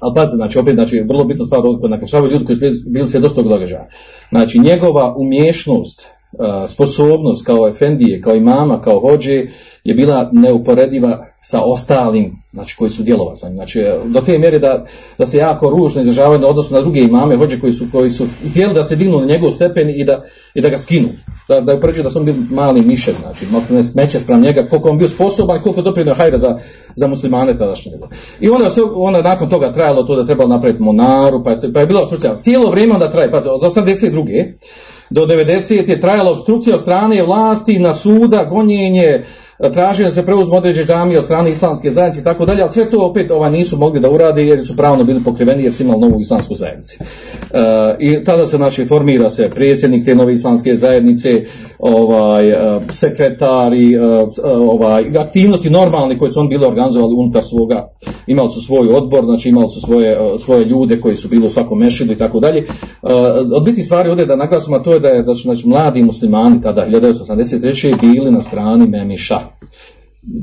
ali 0.00 0.14
pazite, 0.14 0.36
znači, 0.36 0.58
opet, 0.58 0.74
znači, 0.74 1.04
vrlo 1.08 1.24
bitno 1.24 1.44
stvar 1.44 1.60
kod 1.62 1.90
nakašavaju 1.90 2.32
ljudi 2.32 2.44
koji 2.44 2.56
su 2.56 2.64
bili 2.86 3.08
svjedoci 3.08 3.34
tog 3.34 3.48
događaja. 3.48 3.88
Znači, 4.30 4.58
njegova 4.58 5.14
umješnost, 5.16 6.06
sposobnost 6.68 7.46
kao 7.46 7.68
efendije, 7.68 8.20
kao 8.20 8.34
imama, 8.34 8.80
kao 8.80 9.00
hođe, 9.00 9.46
je 9.84 9.94
bila 9.94 10.30
neuporediva 10.32 11.26
sa 11.42 11.62
ostalim, 11.62 12.42
znači 12.52 12.76
koji 12.76 12.90
su 12.90 13.04
njim. 13.04 13.18
Znači, 13.54 13.84
do 14.06 14.20
te 14.20 14.38
mjere 14.38 14.58
da, 14.58 14.84
da 15.18 15.26
se 15.26 15.38
jako 15.38 15.70
ružno 15.70 16.02
izražavaju 16.02 16.40
na 16.40 16.48
odnosu 16.48 16.74
na 16.74 16.80
druge 16.80 17.00
imame, 17.00 17.36
hođe 17.36 17.60
koji 17.60 17.72
su, 17.72 17.86
koji 17.92 18.10
su 18.10 18.26
htjeli 18.50 18.74
da 18.74 18.84
se 18.84 18.96
dignu 18.96 19.18
na 19.18 19.26
njegov 19.26 19.50
stepen 19.50 19.90
i 19.90 20.04
da, 20.04 20.24
i 20.54 20.60
da 20.60 20.68
ga 20.68 20.78
skinu. 20.78 21.08
Da, 21.48 21.60
da 21.60 21.74
upređuju 21.74 22.02
da 22.02 22.10
su 22.10 22.18
on 22.18 22.24
bili 22.24 22.38
mali 22.50 22.82
mišev, 22.82 23.14
znači, 23.20 23.46
ne 23.70 23.84
smeće 23.84 24.20
sprem 24.20 24.40
njega, 24.40 24.66
koliko 24.66 24.90
on 24.90 24.98
bio 24.98 25.08
sposoban 25.08 25.62
koliko 25.62 25.82
doprinio 25.82 26.14
hajra 26.14 26.38
za, 26.38 26.58
za 26.96 27.06
muslimane 27.06 27.58
tadašnje. 27.58 27.92
I 28.40 28.48
onda 28.48 28.70
se 28.70 28.80
onda 28.94 29.22
nakon 29.22 29.50
toga 29.50 29.72
trajalo 29.72 30.02
to 30.02 30.16
da 30.16 30.26
trebalo 30.26 30.48
napraviti 30.48 30.82
monaru, 30.82 31.44
pa 31.44 31.50
je, 31.50 31.72
pa 31.74 31.80
je 31.80 31.86
bila 31.86 32.00
obstrukcija. 32.00 32.40
Cijelo 32.40 32.70
vrijeme 32.70 32.94
onda 32.94 33.12
traje, 33.12 33.30
pa 33.30 33.36
od 33.36 33.62
82. 33.76 34.52
do 35.10 35.26
90. 35.26 35.88
je 35.88 36.00
trajala 36.00 36.30
obstrukcija 36.30 36.76
od 36.76 36.82
strane 36.82 37.22
vlasti 37.22 37.78
na 37.78 37.92
suda, 37.92 38.46
gonjenje, 38.50 39.24
tražio 39.68 40.06
da 40.06 40.12
se 40.12 40.26
preuzmu 40.26 40.54
određene 40.54 40.86
džamije 40.86 41.18
od 41.18 41.24
strane 41.24 41.50
islamske 41.50 41.90
zajednice 41.90 42.20
i 42.20 42.24
tako 42.24 42.46
dalje, 42.46 42.62
ali 42.62 42.70
sve 42.70 42.90
to 42.90 43.06
opet 43.06 43.30
ova 43.30 43.50
nisu 43.50 43.76
mogli 43.76 44.00
da 44.00 44.10
urade 44.10 44.46
jer 44.46 44.66
su 44.66 44.76
pravno 44.76 45.04
bili 45.04 45.24
pokriveni 45.24 45.62
jer 45.62 45.74
su 45.74 45.82
imali 45.82 46.00
novu 46.00 46.20
islamsku 46.20 46.54
zajednicu. 46.54 46.96
E, 47.00 47.96
I 48.00 48.24
tada 48.24 48.46
se 48.46 48.56
znači 48.56 48.84
formira 48.84 49.30
se 49.30 49.50
predsjednik 49.50 50.04
te 50.04 50.14
nove 50.14 50.32
islamske 50.32 50.76
zajednice, 50.76 51.44
ovaj 51.78 52.48
e, 52.48 52.80
sekretari, 52.92 53.94
e, 53.94 54.00
ovaj 54.44 55.18
aktivnosti 55.18 55.70
normalne 55.70 56.18
koje 56.18 56.32
su 56.32 56.40
on 56.40 56.48
bili 56.48 56.66
organizovali 56.66 57.14
unutar 57.14 57.42
svoga, 57.42 57.88
imali 58.26 58.50
su 58.50 58.60
svoj 58.60 58.88
odbor, 58.88 59.24
znači 59.24 59.48
imali 59.48 59.68
su 59.68 59.80
svoje, 59.80 60.18
svoje 60.38 60.64
ljude 60.64 61.00
koji 61.00 61.16
su 61.16 61.28
bili 61.28 61.46
u 61.46 61.50
svakom 61.50 61.78
mešidu 61.78 62.12
i 62.12 62.18
tako 62.18 62.40
dalje. 62.40 62.64
Od 63.56 63.64
bitnih 63.64 63.86
stvari 63.86 64.08
ovdje 64.08 64.26
da 64.26 64.36
naglasimo 64.36 64.78
to 64.78 64.92
je 64.92 65.00
da, 65.00 65.08
je, 65.08 65.22
da 65.22 65.34
su 65.34 65.42
znači, 65.42 65.68
mladi 65.68 66.02
muslimani 66.02 66.62
tada 66.62 66.86
1983. 66.90 68.00
bili 68.00 68.30
na 68.30 68.40
strani 68.40 68.86
Memiša 68.86 69.49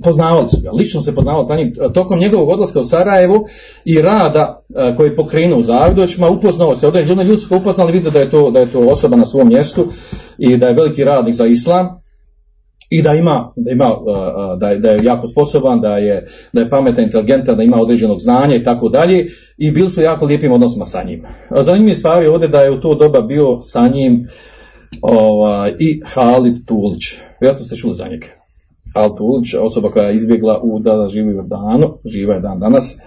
poznavali 0.04 0.48
su 0.48 0.58
ga, 0.64 0.72
lično 0.72 1.02
se 1.02 1.16
poznavali 1.16 1.46
sa 1.46 1.56
njim 1.56 1.74
tokom 1.94 2.20
njegovog 2.20 2.50
odlaska 2.50 2.80
u 2.80 2.86
Sarajevu 2.86 3.46
i 3.86 4.02
rada 4.02 4.62
koji 4.98 5.10
je 5.10 5.16
pokrenuo 5.16 5.60
u 5.60 5.64
Zavidovićima, 5.64 6.30
upoznao 6.30 6.76
se, 6.76 6.88
određeni 6.88 7.24
ljudi 7.24 7.42
su 7.42 7.56
upoznali, 7.56 7.92
vidio 7.92 8.12
da 8.12 8.20
je, 8.20 8.32
to, 8.32 8.52
da 8.52 8.60
je 8.60 8.72
to 8.72 8.80
osoba 8.80 9.16
na 9.16 9.26
svom 9.26 9.48
mjestu 9.48 9.88
i 10.38 10.58
da 10.58 10.68
je 10.68 10.74
veliki 10.74 11.04
radnik 11.04 11.36
za 11.36 11.46
islam 11.46 11.88
i 12.90 13.02
da 13.02 13.14
ima, 13.14 13.54
da, 13.56 13.72
ima, 13.72 13.96
da, 14.58 14.70
je, 14.70 14.80
da 14.80 14.90
je 14.90 15.04
jako 15.04 15.28
sposoban, 15.28 15.82
da 15.82 15.98
je, 15.98 16.28
da 16.54 16.62
je 16.62 16.70
pametan, 16.70 17.04
inteligentan, 17.04 17.58
da 17.58 17.64
ima 17.64 17.78
određenog 17.78 18.20
znanja 18.20 18.56
i 18.56 18.64
tako 18.64 18.90
dalje 18.90 19.28
i 19.58 19.72
bili 19.72 19.90
su 19.90 20.02
jako 20.02 20.26
lijepim 20.26 20.52
odnosima 20.52 20.86
sa 20.86 21.04
njim. 21.04 21.24
Zanimljiv 21.62 21.96
stvar 21.96 22.24
je 22.24 22.30
ovdje 22.30 22.48
da 22.48 22.62
je 22.62 22.72
u 22.72 22.82
to 22.82 22.96
doba 22.96 23.22
bio 23.22 23.62
sa 23.62 23.88
njim 23.88 24.28
ovaj, 25.02 25.76
i 25.80 26.02
Halid 26.06 26.66
Tulić. 26.66 27.04
Vjerojatno 27.42 27.66
ste 27.66 27.76
čuli 27.76 27.96
za 27.96 28.08
njega. 28.08 28.47
Al-Tulić, 28.98 29.56
osoba 29.60 29.92
koja 29.92 30.08
je 30.08 30.16
izbjegla 30.16 30.62
u 30.64 30.80
da 30.80 31.08
živi 31.10 31.40
u 31.40 31.44
živa 32.06 32.34
je 32.34 32.42
dan 32.42 32.60
danas, 32.60 32.98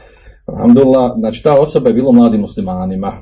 Alhamdulillah, 0.47 1.13
znači 1.19 1.43
ta 1.43 1.61
osoba 1.61 1.89
je 1.89 1.95
bilo 1.95 2.13
mladim 2.13 2.41
muslimanima. 2.41 3.13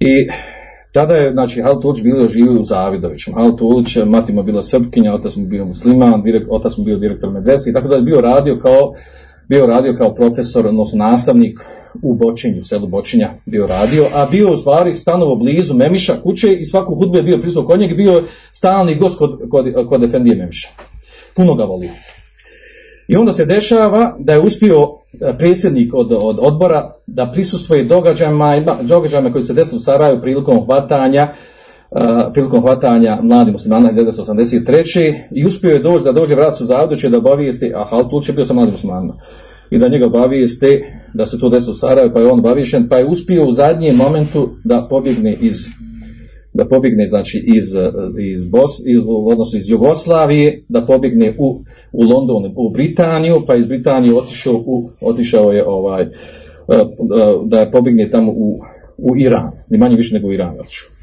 I 0.00 0.28
tada 0.92 1.14
je, 1.14 1.32
znači, 1.32 1.62
Hal 1.62 1.80
Tulić 1.80 2.02
bilo 2.02 2.28
živio 2.28 2.60
u 2.60 2.62
Zavidovićem. 2.62 3.34
Hal 3.34 3.56
Tulić, 3.56 3.96
mati 4.06 4.32
mu 4.32 4.42
bila 4.42 4.62
srpkinja, 4.62 5.14
otac 5.14 5.36
mu 5.36 5.46
bio 5.46 5.64
musliman, 5.64 6.22
direkt, 6.22 6.46
otac 6.50 6.76
mu 6.76 6.84
bio 6.84 6.98
direktor 6.98 7.30
medrese 7.30 7.72
tako 7.72 7.88
da 7.88 7.96
je 7.96 8.02
bio 8.02 8.20
radio 8.20 8.58
kao, 8.62 8.94
bio 9.50 9.66
radio 9.66 9.94
kao 9.98 10.14
profesor, 10.14 10.66
odnosno 10.66 10.98
nastavnik 10.98 11.60
u 12.02 12.14
Bočinju, 12.14 12.60
u 12.60 12.64
selu 12.64 12.86
Bočinja 12.86 13.30
bio 13.46 13.66
radio, 13.66 14.06
a 14.14 14.26
bio 14.26 14.52
u 14.52 14.56
stvari 14.56 14.96
stanovo 14.96 15.36
blizu 15.36 15.74
Memiša 15.74 16.20
kuće 16.22 16.54
i 16.54 16.66
svaku 16.66 16.94
hudbu 16.94 17.16
je 17.16 17.22
bio 17.22 17.38
prisutan 17.42 17.66
kod 17.66 17.80
njega, 17.80 17.94
bio 17.94 18.22
stalni 18.52 18.94
gost 18.94 19.18
kod, 19.18 19.40
kod, 19.50 19.86
kod 19.88 20.02
Efendije 20.02 20.36
Memiša. 20.36 20.68
Puno 21.34 21.54
ga 21.54 21.64
volio. 21.64 21.90
I 23.08 23.16
onda 23.16 23.32
se 23.32 23.44
dešava 23.44 24.16
da 24.18 24.32
je 24.32 24.40
uspio 24.40 24.76
e, 24.80 25.38
predsjednik 25.38 25.94
od, 25.94 26.12
od 26.12 26.38
odbora 26.40 26.92
da 27.06 27.30
prisustvuje 27.32 27.84
događajima, 27.84 28.56
ima- 28.56 28.82
događajima 28.82 29.32
koji 29.32 29.44
se 29.44 29.52
desili 29.54 29.76
u 29.76 29.80
Saraju 29.80 30.20
prilikom 30.20 30.64
hvatanja 30.64 31.32
prilikom 32.32 32.60
hvatanja 32.60 33.18
mladih 33.22 33.52
muslimana 33.52 33.92
1983. 33.92 35.14
i 35.30 35.46
uspio 35.46 35.70
je 35.70 35.82
doći 35.82 36.04
da 36.04 36.12
dođe 36.12 36.34
vrat 36.34 36.56
su 36.56 36.66
Zavduće 36.66 37.08
da 37.08 37.18
obavijesti, 37.18 37.72
a 37.74 37.84
Haltuć 37.84 38.28
je 38.28 38.34
bio 38.34 38.44
sa 38.44 38.54
mladim 38.54 38.72
muslimanima 38.72 39.14
i 39.70 39.78
da 39.78 39.88
njega 39.88 40.06
obavijesti 40.06 40.84
da 41.14 41.26
se 41.26 41.38
to 41.38 41.48
desilo 41.48 41.72
u 41.72 41.74
Sarajevu, 41.74 42.10
pa 42.14 42.20
je 42.20 42.26
on 42.26 42.38
obavišen, 42.38 42.88
pa 42.88 42.96
je 42.96 43.06
uspio 43.06 43.44
u 43.44 43.52
zadnjem 43.52 43.96
momentu 43.96 44.48
da 44.64 44.86
pobjegne 44.90 45.36
iz 45.40 45.66
da 46.52 46.68
pobjegne 46.68 47.08
znači 47.08 47.42
iz, 47.46 47.64
iz, 48.34 48.44
Bos, 48.44 48.70
iz, 48.86 49.02
odnosno 49.26 49.58
iz 49.58 49.70
Jugoslavije, 49.70 50.64
da 50.68 50.86
pobjegne 50.86 51.34
u, 51.38 51.60
u 51.92 52.02
London, 52.02 52.52
u 52.56 52.70
Britaniju, 52.70 53.42
pa 53.46 53.56
iz 53.56 53.66
Britanije 53.66 54.14
otišao, 54.14 54.54
u, 54.66 54.90
otišao 55.00 55.52
je 55.52 55.66
ovaj, 55.66 56.02
e, 56.02 56.06
e, 56.06 56.86
da 57.44 57.60
je 57.60 57.70
pobjegne 57.70 58.10
tamo 58.10 58.32
u, 58.32 58.60
u 58.98 59.16
Iran, 59.16 59.50
ni 59.68 59.78
manje 59.78 59.96
više 59.96 60.14
nego 60.14 60.28
u 60.28 60.32
Iran 60.32 60.60
otišao. 60.60 60.99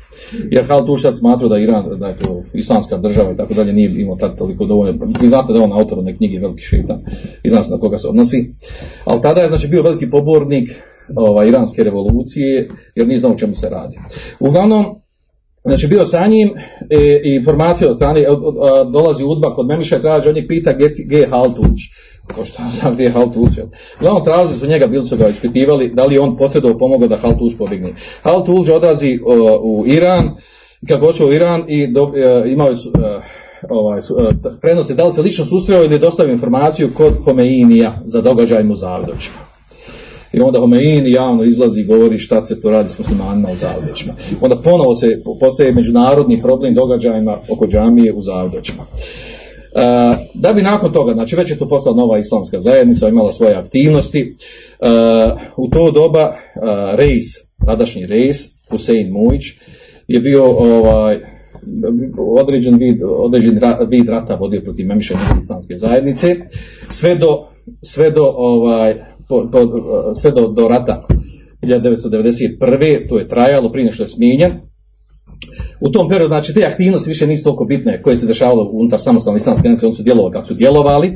Jer 0.51 0.65
Haltuš 0.65 1.01
sad 1.01 1.18
smatrao 1.18 1.49
da 1.49 1.59
Iran, 1.59 1.99
da 1.99 2.07
je 2.07 2.18
to 2.18 2.43
islamska 2.53 2.97
država 2.97 3.32
i 3.32 3.38
tako 3.38 3.53
dalje, 3.53 3.74
nije 3.74 4.01
imao 4.01 4.15
tad 4.15 4.38
toliko 4.38 4.65
dovoljno. 4.65 5.07
Vi 5.22 5.28
znate 5.28 5.53
da 5.53 5.59
je 5.59 5.65
on 5.65 5.74
autor 5.74 5.99
one 5.99 6.18
knjige 6.18 6.39
Veliki 6.39 6.63
šeitan 6.63 6.99
i 7.43 7.49
zna 7.49 7.63
se 7.63 7.72
na 7.72 7.80
koga 7.80 7.97
se 7.97 8.07
odnosi. 8.07 8.53
Ali 9.05 9.22
tada 9.22 9.41
je 9.41 9.49
znači 9.49 9.68
bio 9.68 9.84
veliki 9.84 10.09
pobornik 10.09 10.70
ovaj, 11.15 11.47
iranske 11.47 11.84
revolucije, 11.84 12.70
jer 12.95 13.07
nije 13.07 13.20
znao 13.20 13.32
o 13.32 13.38
čemu 13.38 13.55
se 13.55 13.70
radi. 13.70 13.97
Uglavnom, 14.39 14.86
Znači 15.61 15.87
bio 15.87 16.05
sa 16.05 16.27
njim 16.27 16.49
e, 16.89 17.19
i 17.23 17.35
informacija 17.35 17.89
od 17.89 17.95
strane, 17.95 18.29
od, 18.29 18.39
od, 18.43 18.55
a, 18.57 18.83
dolazi 18.83 19.23
Udba 19.23 19.55
kod 19.55 19.67
Memiša 19.67 19.97
i 19.97 20.01
traži, 20.01 20.33
njeg 20.33 20.47
pita 20.47 20.73
gdje, 20.73 21.17
je 21.19 21.27
Haltuć. 21.27 21.79
Ko 22.35 22.45
šta 22.45 22.63
znam 22.79 22.93
gdje 22.93 23.03
je 23.03 23.11
Haltuć. 23.11 23.49
Uglavnom 23.99 24.23
tražili 24.23 24.57
su 24.57 24.67
njega, 24.67 24.87
bili 24.87 25.05
su 25.05 25.17
ga 25.17 25.27
ispitivali, 25.27 25.91
da 25.93 26.05
li 26.05 26.17
on 26.17 26.37
posredovao 26.37 26.77
pomogao 26.77 27.07
da 27.07 27.17
Haltuć 27.17 27.53
pobjegne. 27.57 27.89
Haltuć 28.21 28.69
odlazi 28.69 29.19
o, 29.25 29.59
u 29.63 29.83
Iran, 29.87 30.35
kako 30.87 31.05
došao 31.05 31.27
u 31.27 31.33
Iran 31.33 31.63
i 31.67 31.87
do, 31.87 32.11
e, 32.15 32.51
imao 32.51 32.75
su- 32.75 32.91
e, 33.03 33.19
ovaj, 33.69 34.01
su- 34.01 34.17
e, 34.19 34.31
prenosi 34.61 34.95
da 34.95 35.05
li 35.05 35.13
se 35.13 35.21
lično 35.21 35.45
susreo 35.45 35.83
ili 35.83 35.99
dostavio 35.99 36.33
informaciju 36.33 36.89
kod 36.93 37.13
Homeinija 37.23 38.01
za 38.05 38.21
događaj 38.21 38.63
mu 38.63 38.75
Zavidovićima. 38.75 39.56
I 40.34 40.39
onda 40.41 40.59
Homeini 40.59 41.11
javno 41.11 41.43
izlazi 41.43 41.82
i 41.82 41.86
govori 41.86 42.17
šta 42.17 42.45
se 42.45 42.61
to 42.61 42.69
radi 42.69 42.89
s 42.89 42.97
muslimanima 42.97 43.51
u 43.51 43.55
Zavdećima. 43.55 44.13
Onda 44.41 44.55
ponovo 44.55 44.95
se 44.95 45.21
postaje 45.39 45.73
međunarodni 45.73 46.41
problem 46.41 46.73
događajima 46.73 47.38
oko 47.51 47.67
džamije 47.67 48.13
u 48.13 48.21
Zavdećima. 48.21 48.84
E, 48.84 50.17
da 50.34 50.53
bi 50.53 50.61
nakon 50.61 50.91
toga, 50.91 51.13
znači 51.13 51.36
već 51.36 51.51
je 51.51 51.57
to 51.57 51.67
postala 51.67 51.95
nova 51.95 52.19
islamska 52.19 52.59
zajednica, 52.59 53.07
imala 53.07 53.34
svoje 53.34 53.55
aktivnosti, 53.55 54.21
e, 54.21 54.88
u 55.57 55.69
to 55.69 55.91
doba 55.91 56.21
e, 56.21 56.36
Reis, 56.97 57.25
tadašnji 57.65 58.05
Reis, 58.05 58.38
Husein 58.69 59.11
Mujić, 59.11 59.43
je 60.07 60.19
bio 60.19 60.45
ovaj, 60.45 61.19
određen 62.17 62.78
vid, 62.78 63.01
određen 63.03 63.59
vid 63.89 64.09
rata 64.09 64.36
vodio 64.36 64.61
protiv 64.61 64.88
Memiša 64.88 65.17
islamske 65.39 65.78
zajednice, 65.78 66.36
sve 66.89 67.15
do, 67.15 67.47
sve 67.82 68.11
do, 68.11 68.23
ovaj, 68.38 68.95
po, 69.28 69.49
po, 69.51 69.59
sve 70.15 70.32
do, 70.32 70.47
do 70.47 70.67
rata 70.67 71.07
1991. 71.61 73.09
to 73.09 73.19
je 73.19 73.28
trajalo 73.28 73.71
prije 73.71 73.91
što 73.91 74.03
je 74.03 74.07
smijenjen. 74.07 74.51
U 75.82 75.89
tom 75.89 76.09
periodu, 76.09 76.30
znači, 76.30 76.53
te 76.53 76.65
aktivnosti 76.65 77.09
više 77.09 77.28
nisu 77.28 77.43
toliko 77.43 77.65
bitne 77.65 78.01
koje 78.01 78.17
se 78.17 78.25
dešavalo 78.25 78.69
unutar 78.73 78.99
samostalne 78.99 79.38
islamske 79.38 79.61
zajednice, 79.61 79.86
oni 79.86 79.95
su 79.95 80.03
djelovali 80.03 80.34
kako 80.34 80.45
su 80.45 80.53
djelovali. 80.53 81.07
E, 81.07 81.15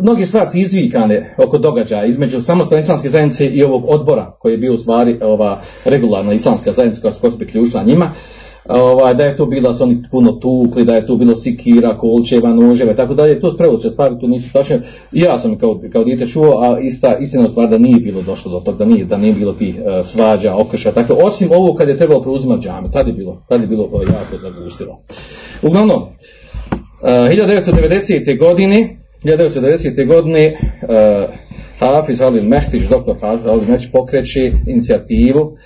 mnogi 0.00 0.24
stvari 0.24 0.46
su 0.46 0.58
izvikane 0.58 1.34
oko 1.38 1.58
događaja 1.58 2.06
između 2.06 2.40
samostalne 2.40 2.80
islamske 2.80 3.08
zajednice 3.08 3.46
i 3.46 3.62
ovog 3.62 3.84
odbora 3.88 4.36
koji 4.40 4.52
je 4.52 4.58
bio 4.58 4.74
u 4.74 4.76
stvari 4.76 5.18
ova 5.22 5.62
regularna 5.84 6.32
islamska 6.32 6.72
zajednica 6.72 7.02
koja 7.20 7.30
se 7.32 7.38
priključila 7.38 7.82
njima. 7.82 8.10
Ovaj, 8.68 9.14
da 9.14 9.24
je 9.24 9.36
to 9.36 9.46
bilo 9.46 9.68
da 9.68 9.72
su 9.72 9.84
oni 9.84 10.02
puno 10.10 10.32
tukli, 10.32 10.84
da 10.84 10.94
je 10.94 11.06
tu 11.06 11.16
bilo 11.16 11.34
sikira, 11.34 11.98
kolčeva, 11.98 12.54
noževa 12.54 12.94
tako 12.94 13.14
dalje, 13.14 13.40
to 13.40 13.50
su 13.50 13.56
prevoće 13.56 13.90
stvari, 13.90 14.20
tu 14.20 14.28
nisu 14.28 14.52
tačne. 14.52 14.80
Ja 15.12 15.38
sam 15.38 15.58
kao, 15.58 15.80
kao 15.92 16.04
dijete 16.04 16.26
čuo, 16.26 16.60
a 16.60 16.80
ista, 16.80 17.16
istina 17.16 17.42
je 17.42 17.48
stvar 17.48 17.68
da 17.68 17.78
nije 17.78 18.00
bilo 18.00 18.22
došlo 18.22 18.52
do 18.52 18.60
toga, 18.60 18.78
da 18.78 18.84
nije, 18.84 19.04
da 19.04 19.16
nije 19.16 19.34
bilo 19.34 19.52
tih 19.52 19.76
e, 19.78 20.04
svađa, 20.04 20.56
okrša, 20.56 20.92
tako, 20.92 21.14
osim 21.14 21.48
ovo 21.52 21.74
kad 21.74 21.88
je 21.88 21.98
trebalo 21.98 22.22
preuzimati 22.22 22.62
džame, 22.62 22.90
tad 22.90 23.06
je 23.06 23.12
bilo, 23.12 23.42
tad 23.48 23.60
je 23.60 23.66
bilo 23.66 23.84
e, 23.84 24.12
jako 24.12 24.38
zagustilo. 24.42 25.00
Uglavnom, 25.62 26.02
e, 27.02 27.08
1990. 27.08 28.38
godine, 28.38 28.96
1990. 29.24 30.06
godine, 30.06 30.56
Hafiz 31.78 32.22
Alin 32.22 32.48
Mehtić, 32.48 32.82
doktor 32.82 33.16
Hafiz 33.20 33.46
Alin 33.46 33.64
Mehtić 33.68 33.90
pokreće 33.92 34.52
inicijativu 34.66 35.56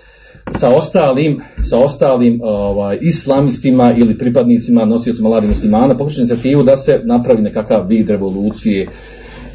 sa 0.59 0.75
ostalim, 0.75 1.41
sa 1.63 1.79
ostalim 1.79 2.41
ovaj, 2.43 2.99
islamistima 3.01 3.95
ili 3.97 4.19
pripadnicima 4.19 4.85
nosiocima 4.85 5.29
mladih 5.29 5.49
muslimana 5.49 5.97
pokreće 5.97 6.21
inicijativu 6.21 6.63
da 6.63 6.77
se 6.77 7.01
napravi 7.05 7.43
nekakav 7.43 7.87
vid 7.87 8.09
revolucije 8.09 8.89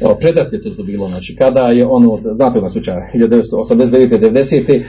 Evo, 0.00 0.16
predat 0.20 0.52
je 0.52 0.76
to 0.76 0.82
bilo, 0.82 1.08
znači 1.08 1.36
kada 1.36 1.60
je 1.60 1.86
ono, 1.86 2.18
znate 2.32 2.60
na 2.60 2.68
slučaj, 2.68 2.94
1989. 3.14 4.18
90. 4.20 4.82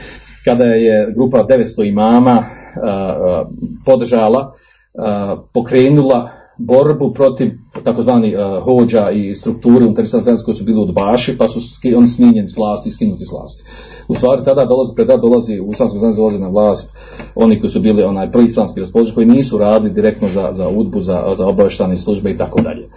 kada 0.44 0.64
je 0.64 1.12
grupa 1.16 1.46
900 1.46 1.88
imama 1.88 2.44
a, 2.82 3.44
podržala, 3.84 4.52
a, 4.98 5.36
pokrenula 5.54 6.28
borbu 6.58 7.14
protiv 7.14 7.50
takozvani 7.84 8.36
uh, 8.36 8.64
hođa 8.64 9.10
i 9.10 9.34
strukture 9.34 9.84
unutar 9.84 10.04
islamske 10.04 10.32
koji 10.44 10.54
su 10.54 10.64
bili 10.64 10.80
udbaši, 10.80 11.38
pa 11.38 11.48
su 11.48 11.60
oni 11.96 12.08
smijenjeni 12.08 12.48
s 12.48 12.56
vlasti, 12.56 12.90
skinuti 12.90 13.24
s 13.24 13.32
vlasti. 13.32 13.62
U 14.08 14.14
stvari 14.14 14.44
tada 14.44 14.64
dolazi, 14.64 14.94
pred 14.94 15.06
tada 15.06 15.20
dolazi, 15.20 15.60
u 15.60 15.70
islamskoj 15.72 16.00
zajednici 16.00 16.20
dolazi 16.20 16.38
na 16.38 16.48
vlast 16.48 16.96
oni 17.34 17.60
koji 17.60 17.70
su 17.70 17.80
bili 17.80 18.02
onaj 18.02 18.30
proislamski 18.32 18.80
raspoloženi, 18.80 19.14
koji 19.14 19.26
nisu 19.26 19.58
radili 19.58 19.94
direktno 19.94 20.28
za, 20.28 20.50
za 20.52 20.68
udbu, 20.68 21.00
za, 21.00 21.34
za 21.36 21.46
obaveštane 21.46 21.96
službe 21.96 22.30
i 22.30 22.38
tako 22.38 22.60
dalje. 22.60 22.88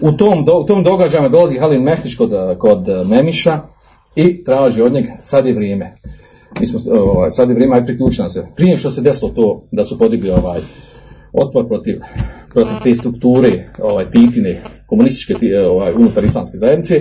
U 0.00 0.12
tom, 0.12 0.44
do, 0.44 0.64
tom 0.68 0.84
događaju 0.84 1.28
dolazi 1.28 1.58
Halin 1.58 1.82
Mehtić 1.82 2.14
kod, 2.14 2.30
kod 2.58 2.88
eh, 2.88 3.04
Memiša 3.04 3.60
i 4.14 4.44
traži 4.44 4.82
od 4.82 4.92
njeg, 4.92 5.04
sad 5.24 5.46
je 5.46 5.54
vrijeme. 5.54 5.96
Mi 6.60 6.66
smo, 6.66 6.80
ovaj, 6.92 7.30
sad 7.30 7.48
je 7.48 7.54
vrijeme, 7.54 7.76
aj 7.76 7.86
priključi 7.86 8.20
nam 8.20 8.30
se. 8.30 8.46
Prije 8.56 8.76
što 8.76 8.90
se 8.90 9.00
desilo 9.00 9.30
to 9.30 9.62
da 9.72 9.84
su 9.84 9.98
podigli 9.98 10.30
ovaj 10.30 10.60
otpor 11.32 11.68
protiv, 11.68 12.00
protiv 12.52 12.76
te 12.84 12.94
strukture 12.94 13.64
ovaj, 13.78 14.10
titine 14.10 14.62
komunističke 14.86 15.34
ti- 15.34 15.54
ovaj, 15.54 15.92
unutar 15.92 16.24
islamske 16.24 16.58
zajednice, 16.58 17.00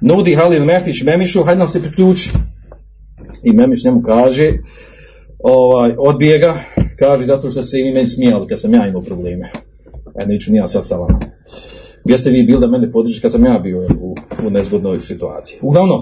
nudi 0.00 0.34
Halil 0.34 0.64
Mehtić 0.64 1.02
Memišu, 1.02 1.42
hajde 1.42 1.58
nam 1.58 1.68
se 1.68 1.82
priključi. 1.82 2.30
I 3.42 3.52
Memiš 3.52 3.84
njemu 3.84 4.02
kaže, 4.02 4.52
ovaj, 5.38 5.94
odbije 5.98 6.38
ga, 6.38 6.60
kaže 6.98 7.26
zato 7.26 7.50
što 7.50 7.62
se 7.62 7.76
vi 7.76 7.92
meni 7.92 8.08
smijali 8.08 8.46
kad 8.46 8.60
sam 8.60 8.74
ja 8.74 8.86
imao 8.86 9.02
probleme. 9.02 9.50
Ja 10.20 10.26
neću 10.26 10.52
ni 10.52 10.58
ja 10.58 10.68
sad 10.68 10.86
sa 10.86 10.96
vama. 10.96 11.20
Gdje 12.04 12.18
ste 12.18 12.30
vi 12.30 12.42
bili 12.42 12.60
da 12.60 12.66
mene 12.66 12.92
podržite 12.92 13.22
kad 13.22 13.32
sam 13.32 13.44
ja 13.44 13.58
bio 13.58 13.78
u, 14.00 14.14
u 14.46 14.50
nezgodnoj 14.50 15.00
situaciji. 15.00 15.58
Uglavnom, 15.62 16.00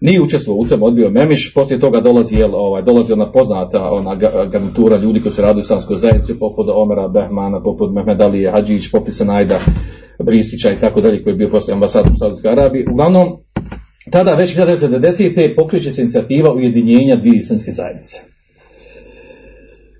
nije 0.00 0.20
učestvovao 0.20 0.60
u 0.60 0.64
tom, 0.66 0.82
odbio 0.82 1.10
Memiš, 1.10 1.54
poslije 1.54 1.80
toga 1.80 2.00
dolazi, 2.00 2.36
jel, 2.36 2.54
ovaj, 2.54 2.82
dolazi 2.82 3.12
ona 3.12 3.32
poznata 3.32 3.90
ona 3.90 4.14
ga- 4.14 4.48
garnitura 4.52 4.98
ljudi 4.98 5.22
koji 5.22 5.32
su 5.32 5.42
radili 5.42 5.60
u 5.60 5.66
islamskoj 5.66 5.96
zajednici, 5.96 6.38
poput 6.38 6.66
Omera 6.74 7.08
Behmana, 7.08 7.62
poput 7.62 7.94
Mehmed 7.94 8.20
Alije 8.20 8.50
Hadžić, 8.50 8.90
poput 8.90 9.14
Senajda 9.14 9.60
Bristića 10.18 10.72
i 10.72 10.76
tako 10.80 11.00
dalje, 11.00 11.22
koji 11.22 11.32
je 11.32 11.36
bio 11.36 11.48
poslije 11.48 11.74
ambasador 11.74 12.12
u 12.12 12.16
Saudijskoj 12.16 12.50
Arabiji. 12.50 12.84
Uglavnom, 12.92 13.28
tada 14.10 14.34
već 14.34 14.56
1990. 14.56 15.54
pokreće 15.56 15.92
se 15.92 16.02
inicijativa 16.02 16.54
ujedinjenja 16.54 17.16
dvije 17.16 17.36
islamske 17.36 17.72
zajednice. 17.72 18.18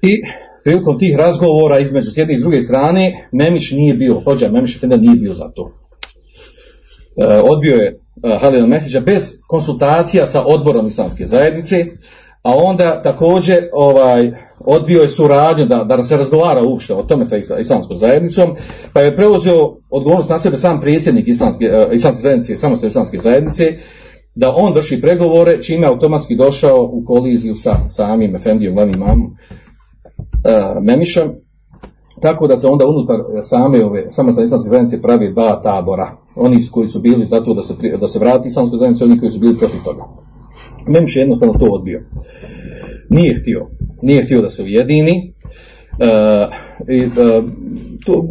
I 0.02 0.22
prilikom 0.64 0.98
tih 0.98 1.16
razgovora 1.16 1.78
između 1.78 2.10
s 2.10 2.16
jedne 2.16 2.34
i 2.34 2.36
s 2.36 2.40
druge 2.40 2.62
strane, 2.62 3.28
Memić 3.32 3.70
nije 3.70 3.94
bio, 3.94 4.20
hođa 4.20 4.48
Memić 4.48 4.76
Efenda 4.76 4.96
nije 4.96 5.16
bio 5.16 5.32
za 5.32 5.48
to. 5.54 5.83
E, 7.16 7.26
odbio 7.26 7.76
je 7.76 8.00
e, 8.22 8.38
Halila 8.40 8.66
Mehtića 8.66 9.00
bez 9.00 9.34
konsultacija 9.48 10.26
sa 10.26 10.44
odborom 10.46 10.86
islamske 10.86 11.26
zajednice, 11.26 11.86
a 12.42 12.54
onda 12.56 13.02
također 13.02 13.68
ovaj, 13.72 14.30
odbio 14.60 15.02
je 15.02 15.08
suradnju 15.08 15.66
da, 15.66 15.84
da 15.84 16.02
se 16.02 16.16
razgovara 16.16 16.62
uopšte 16.62 16.94
o 16.94 17.02
tome 17.02 17.24
sa 17.24 17.36
isla- 17.36 17.58
islamskom 17.58 17.96
zajednicom, 17.96 18.56
pa 18.92 19.00
je 19.00 19.16
preuzeo 19.16 19.76
odgovornost 19.90 20.30
na 20.30 20.38
sebe 20.38 20.56
sam 20.56 20.80
predsjednik 20.80 21.28
islamske, 21.28 21.64
e, 21.64 21.88
islamske 21.92 22.20
zajednice, 22.20 22.56
samostalne 22.56 22.88
islamske 22.88 23.18
zajednice, 23.18 23.72
da 24.34 24.52
on 24.56 24.74
vrši 24.74 25.00
pregovore, 25.00 25.62
čime 25.62 25.86
je 25.86 25.90
automatski 25.90 26.36
došao 26.36 26.90
u 26.92 27.04
koliziju 27.06 27.54
sa 27.54 27.76
samim 27.88 28.36
Efendijom, 28.36 28.74
glavnim 28.74 28.96
imamom, 28.96 29.36
e, 30.44 30.80
Memišem, 30.80 31.43
tako 32.24 32.46
da 32.46 32.56
se 32.56 32.68
onda 32.68 32.86
unutar 32.86 33.20
same 33.42 33.84
ove 33.84 34.06
samostalne 34.10 34.44
islamske 34.44 34.68
zajednice 34.68 35.02
pravi 35.02 35.32
dva 35.32 35.62
tabora. 35.62 36.16
Oni 36.36 36.58
koji 36.72 36.88
su 36.88 37.00
bili 37.00 37.26
zato 37.26 37.54
da 37.54 37.62
se, 37.62 37.74
da 38.00 38.08
se 38.08 38.18
vrati 38.18 38.48
islamskoj 38.48 38.78
zajednici, 38.78 39.04
oni 39.04 39.20
koji 39.20 39.30
su 39.30 39.38
bili 39.38 39.58
protiv 39.58 39.80
toga. 39.84 40.02
Memiš 40.86 41.16
je 41.16 41.20
jednostavno 41.20 41.54
to 41.54 41.66
odbio. 41.66 42.02
Nije 43.10 43.38
htio, 43.40 43.66
nije 44.02 44.24
htio 44.24 44.42
da 44.42 44.50
se 44.50 44.62
ujedini. 44.62 45.32
E, 46.00 46.06
i, 46.88 46.98
e, 46.98 47.08
tu, 48.06 48.28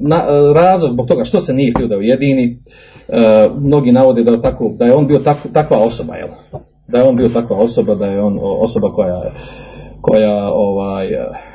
na, 0.00 0.24
razlog 0.54 0.92
zbog 0.92 1.06
toga 1.06 1.24
što 1.24 1.40
se 1.40 1.54
nije 1.54 1.72
htio 1.72 1.86
da 1.86 1.96
ujedini, 1.96 2.62
e, 3.08 3.48
mnogi 3.60 3.92
navode 3.92 4.24
da 4.24 4.42
tako, 4.42 4.72
da 4.78 4.84
je 4.84 4.94
on 4.94 5.06
bio 5.06 5.18
tak, 5.18 5.38
takva 5.52 5.78
osoba, 5.78 6.16
jel? 6.16 6.28
Da 6.88 6.98
je 6.98 7.04
on 7.04 7.16
bio 7.16 7.28
takva 7.28 7.56
osoba, 7.56 7.94
da 7.94 8.06
je 8.06 8.22
on 8.22 8.38
osoba 8.42 8.92
koja, 8.92 9.22
koja 10.00 10.52
ovaj, 10.52 11.06
e, 11.06 11.51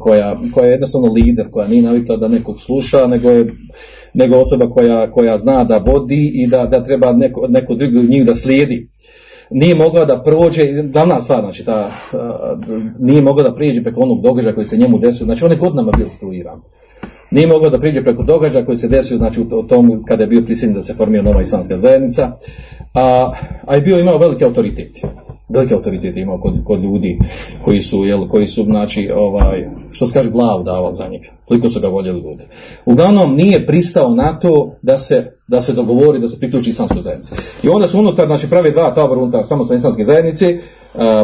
koja, 0.00 0.38
koja 0.54 0.66
je 0.66 0.72
jednostavno 0.72 1.12
lider, 1.12 1.50
koja 1.50 1.68
nije 1.68 1.82
navikla 1.82 2.16
da 2.16 2.28
nekog 2.28 2.60
sluša, 2.60 3.06
nego 3.06 3.30
je 3.30 3.46
nego 4.14 4.36
osoba 4.36 4.70
koja, 4.70 5.10
koja 5.10 5.38
zna 5.38 5.64
da 5.64 5.78
vodi 5.78 6.32
i 6.34 6.46
da, 6.46 6.66
da 6.66 6.84
treba 6.84 7.12
neko, 7.12 7.46
neko 7.48 7.74
drugi 7.74 8.08
njih 8.08 8.26
da 8.26 8.34
slijedi 8.34 8.88
nije 9.50 9.74
mogla 9.74 10.04
da 10.04 10.22
prođe, 10.22 10.82
glavna 10.82 11.20
stvar, 11.20 11.40
znači 11.40 11.64
ta, 11.64 11.90
nije 12.98 13.22
mogla 13.22 13.42
da 13.42 13.54
prijeđe 13.54 13.82
preko 13.82 14.00
onog 14.00 14.22
događaja 14.22 14.54
koji 14.54 14.66
se 14.66 14.76
njemu 14.76 14.98
desio, 14.98 15.24
znači 15.24 15.44
on 15.44 15.50
je 15.50 15.56
godinama 15.56 15.92
bio 15.96 16.04
instruiran. 16.04 16.60
Nije 17.30 17.46
mogla 17.46 17.70
da 17.70 17.80
priđe 17.80 18.02
preko 18.02 18.22
događaja 18.22 18.64
koji 18.64 18.78
se 18.78 18.88
desio 18.88 19.16
znači, 19.16 19.40
u 19.40 19.62
tom 19.62 20.04
kada 20.04 20.22
je 20.22 20.26
bio 20.26 20.42
prisiljen 20.42 20.74
da 20.74 20.82
se 20.82 20.94
formira 20.94 21.22
nova 21.22 21.42
islamska 21.42 21.76
zajednica, 21.76 22.32
a, 22.94 23.32
a 23.66 23.74
je 23.74 23.80
bio 23.80 23.98
imao 23.98 24.18
veliki 24.18 24.44
autoritet 24.44 25.00
veliki 25.48 25.74
autoritet 25.74 26.16
imao 26.16 26.38
kod, 26.38 26.54
kod 26.64 26.82
ljudi 26.82 27.18
koji 27.64 27.80
su, 27.80 28.04
jel, 28.04 28.28
koji 28.28 28.46
su, 28.46 28.64
znači, 28.64 29.10
ovaj, 29.14 29.68
što 29.90 30.06
se 30.06 30.14
kaže, 30.14 30.30
glavu 30.30 30.64
davali 30.64 30.94
za 30.94 31.08
njega. 31.08 31.28
Toliko 31.48 31.68
su 31.68 31.80
ga 31.80 31.88
voljeli 31.88 32.20
ljudi. 32.20 32.44
Uglavnom, 32.86 33.34
nije 33.34 33.66
pristao 33.66 34.14
na 34.14 34.38
to 34.38 34.76
da 34.82 34.98
se, 34.98 35.37
da 35.48 35.60
se 35.60 35.72
dogovori, 35.72 36.18
da 36.18 36.28
se 36.28 36.38
priključi 36.38 36.70
islamskoj 36.70 37.02
zajednici. 37.02 37.32
I 37.62 37.68
onda 37.68 37.88
su 37.88 37.98
unutar, 37.98 38.26
znači, 38.26 38.50
pravi 38.50 38.72
dva 38.72 38.94
tabora 38.94 39.20
unutar 39.20 39.46
samostalne 39.46 39.78
islamske 39.78 40.04
zajednice, 40.04 40.58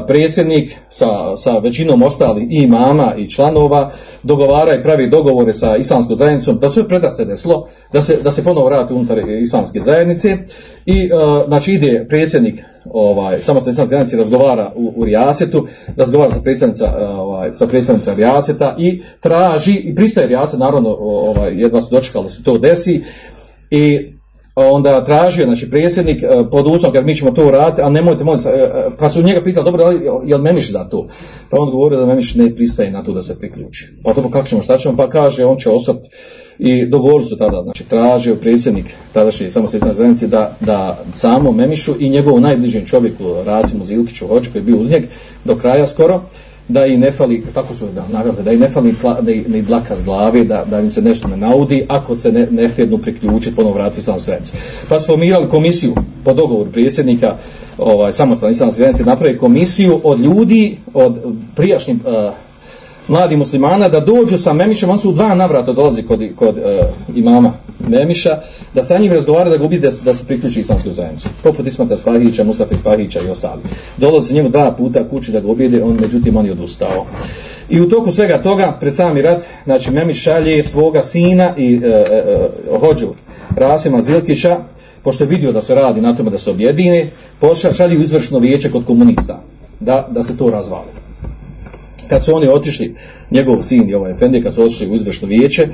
predsjednik 0.07 0.71
sa, 0.89 1.37
sa 1.37 1.59
većinom 1.59 2.03
ostali 2.03 2.47
i 2.51 2.67
mama 2.67 3.15
i 3.19 3.31
članova 3.31 3.91
dogovara 4.23 4.75
i 4.75 4.83
pravi 4.83 5.11
dogovore 5.11 5.55
sa 5.55 5.77
islamskom 5.77 6.17
zajednicom, 6.17 6.59
da 6.59 6.71
sve 6.71 6.89
predat 6.89 7.17
se 7.17 7.25
da 7.93 8.01
se, 8.01 8.19
da 8.23 8.31
se 8.31 8.45
ponovo 8.45 8.67
vrati 8.67 8.95
unutar 8.95 9.19
islamske 9.29 9.81
zajednice 9.81 10.39
i, 10.87 11.09
znači, 11.47 11.73
ide 11.73 12.07
predsjednik 12.09 12.61
ovaj, 12.85 13.43
samostalne 13.43 13.73
islamske 13.73 13.95
zajednice 13.95 14.17
razgovara 14.17 14.73
u, 14.77 14.93
u 14.97 15.05
Rijasetu, 15.05 15.67
razgovara 15.97 16.33
sa 16.33 16.41
predstavnica, 16.41 16.97
ovaj, 16.99 17.51
sa 17.55 17.67
predstavnica 17.67 18.15
Rijaseta 18.15 18.77
i 18.79 19.03
traži, 19.21 19.75
i 19.75 19.95
pristaje 19.95 20.27
Rijaset, 20.27 20.61
naravno, 20.61 20.97
ovaj, 21.01 21.53
jedva 21.55 21.81
su 21.81 21.89
dočekali 21.91 22.31
se 22.31 22.43
to 22.43 22.59
desi, 22.59 23.03
i 23.71 24.14
onda 24.55 25.05
tražio, 25.05 25.45
znači 25.45 25.71
predsjednik, 25.71 26.23
pod 26.51 26.67
uslovom 26.67 26.93
kad 26.93 27.07
mi 27.07 27.17
ćemo 27.17 27.31
to 27.31 27.47
uraditi, 27.47 27.83
a 27.83 27.89
nemojte 27.89 28.25
molim, 28.25 28.43
pa 28.99 29.11
su 29.11 29.23
njega 29.23 29.43
pitali, 29.43 29.65
dobro, 29.65 29.85
je 30.25 30.37
li 30.37 30.43
Memiš 30.43 30.73
za 30.73 30.85
to? 30.85 31.09
Pa 31.51 31.57
on 31.61 31.71
govorio 31.71 32.01
da 32.01 32.07
Memiš 32.07 32.35
ne 32.35 32.55
pristaje 32.55 32.91
na 32.91 33.05
to 33.05 33.13
da 33.13 33.23
se 33.23 33.39
priključi. 33.39 33.89
Pa 34.05 34.13
dobro, 34.13 34.31
kako 34.31 34.49
ćemo, 34.49 34.63
šta 34.63 34.79
ćemo? 34.79 34.97
Pa 34.97 35.09
kaže, 35.09 35.45
on 35.45 35.57
će 35.59 35.71
ostati 35.71 36.09
i 36.59 36.87
dogovorili 36.87 37.25
su 37.25 37.37
tada, 37.37 37.63
znači 37.63 37.85
tražio 37.85 38.35
predsjednik 38.35 38.87
tadašnje 39.13 39.51
samostalne 39.51 39.95
zajednice 39.95 40.27
da, 40.27 40.57
da 40.61 41.05
samo 41.15 41.53
Memišu 41.53 41.95
i 41.99 42.09
njegovom 42.09 42.43
najbližem 42.43 42.87
čovjeku 42.87 43.25
Rasimu 43.47 43.85
Zilkiću 43.85 44.27
Hođu 44.27 44.51
koji 44.53 44.61
je 44.61 44.67
bio 44.67 44.77
uz 44.77 44.91
njeg 44.91 45.05
do 45.45 45.57
kraja 45.57 45.87
skoro, 45.87 46.21
da 46.69 46.87
i 46.87 46.97
ne 46.97 47.13
fali, 47.13 47.45
tako 47.55 47.75
su 47.75 47.87
da 47.95 48.05
nagrade, 48.13 48.43
da 48.43 48.53
i 48.53 48.57
ne 48.57 48.69
fali 48.69 48.95
ni 49.49 49.63
dlaka 49.63 49.97
s 49.97 50.05
glave, 50.05 50.45
da, 50.45 50.65
da 50.71 50.81
im 50.81 50.91
se 50.91 51.03
nešto 51.03 51.29
ne 51.29 51.37
naudi, 51.37 51.85
ako 51.89 52.19
se 52.19 52.33
ne, 52.33 52.47
ne 52.51 52.69
htjednu 52.69 52.99
priključiti, 52.99 53.57
ponovno 53.57 53.75
vratiti 53.75 54.03
samo 54.03 54.19
zajednicu. 54.19 54.53
Pa 54.89 55.01
su 55.01 55.07
formirali 55.07 55.49
komisiju 55.49 55.95
po 56.25 56.33
dogovoru 56.33 56.71
predsjednika, 56.71 57.37
ovaj, 57.79 58.13
samostalne 58.13 58.53
islamske 58.53 58.79
zajednice, 58.79 59.05
napravi 59.05 59.39
komisiju 59.39 60.01
od 60.05 60.21
ljudi, 60.21 60.79
od 60.95 61.17
prijašnjih 61.57 61.97
uh, 61.97 62.35
mladi 63.09 63.37
muslimana 63.37 63.89
da 63.89 64.01
dođu 64.01 64.39
sa 64.39 64.53
Memišem, 64.53 64.91
on 64.91 64.99
su 64.99 65.11
u 65.11 65.13
dva 65.13 65.35
navrata 65.35 65.73
dolazi 65.73 66.03
kod, 66.03 66.21
kod 66.37 66.57
uh, 66.57 66.65
imama 67.17 67.53
Memiša, 67.89 68.43
da 68.75 68.83
sa 68.83 68.99
njim 68.99 69.13
razgovara 69.13 69.51
da 69.51 69.57
ga 69.57 69.69
da, 69.69 69.91
da 70.05 70.15
se 70.15 70.25
priključi 70.27 70.61
islamskoj 70.61 70.93
zajednici. 70.93 71.29
Poput 71.43 71.67
Ismata 71.67 71.97
Spahića, 71.97 72.45
Mustafa 72.45 72.77
Spahića 72.77 73.21
i 73.21 73.29
ostali. 73.29 73.63
Dolazi 73.97 74.35
njemu 74.35 74.49
dva 74.49 74.73
puta 74.73 75.09
kući 75.09 75.33
da 75.33 75.41
ga 75.41 75.49
ubije, 75.49 75.83
on 75.85 75.99
međutim 76.01 76.37
on 76.37 76.47
je 76.47 76.53
odustao. 76.53 77.07
I 77.69 77.81
u 77.81 77.89
toku 77.89 78.13
svega 78.13 78.43
toga, 78.43 78.77
pred 78.81 78.95
sami 78.95 79.23
rat, 79.23 79.45
znači 79.65 79.91
Memiš 79.91 80.23
šalje 80.23 80.65
svoga 80.65 81.03
sina 81.03 81.55
i 81.57 81.77
uh, 81.77 81.83
uh, 82.73 82.81
hođu 82.81 83.09
Rasima 83.57 84.03
Zilkića, 84.03 84.57
pošto 85.03 85.25
je 85.25 85.29
vidio 85.29 85.53
da 85.53 85.61
se 85.61 85.75
radi 85.75 86.01
na 86.01 86.17
tome 86.17 86.31
da 86.31 86.39
se 86.39 86.51
objedine, 86.51 87.11
šalje 87.77 87.99
u 87.99 88.03
izvršno 88.03 88.39
vijeće 88.39 88.71
kod 88.71 88.85
komunista, 88.85 89.43
da, 89.81 90.09
da 90.11 90.23
se 90.23 90.37
to 90.37 90.51
razvali 90.51 91.05
kad 92.09 92.25
su 92.25 92.37
oni 92.37 92.49
otišli, 92.49 92.95
njegov 93.31 93.63
sin 93.63 93.91
i 93.91 93.95
ovaj 93.95 94.13
Efendi, 94.13 94.43
kad 94.43 94.55
su 94.55 94.63
otišli 94.63 94.91
u 94.91 94.95
izvršno 94.95 95.29
vijeće 95.29 95.69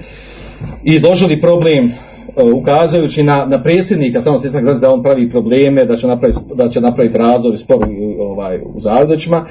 izložili 0.85 1.41
problem 1.41 1.91
ukazujući 2.37 3.23
na, 3.23 3.47
na 3.47 3.63
predsjednika 3.63 4.21
samo 4.21 4.39
znači 4.39 4.81
da 4.81 4.93
on 4.93 5.03
pravi 5.03 5.31
probleme, 5.31 5.85
da 5.85 5.97
će 5.97 6.07
napraviti, 6.07 6.39
da 6.55 6.69
će 6.69 6.81
napraviti 6.81 7.19
razvoj 7.19 7.57
spor 7.57 7.87
ovaj, 8.19 8.59
u 8.75 8.81
Zavrdoćima, 8.81 9.47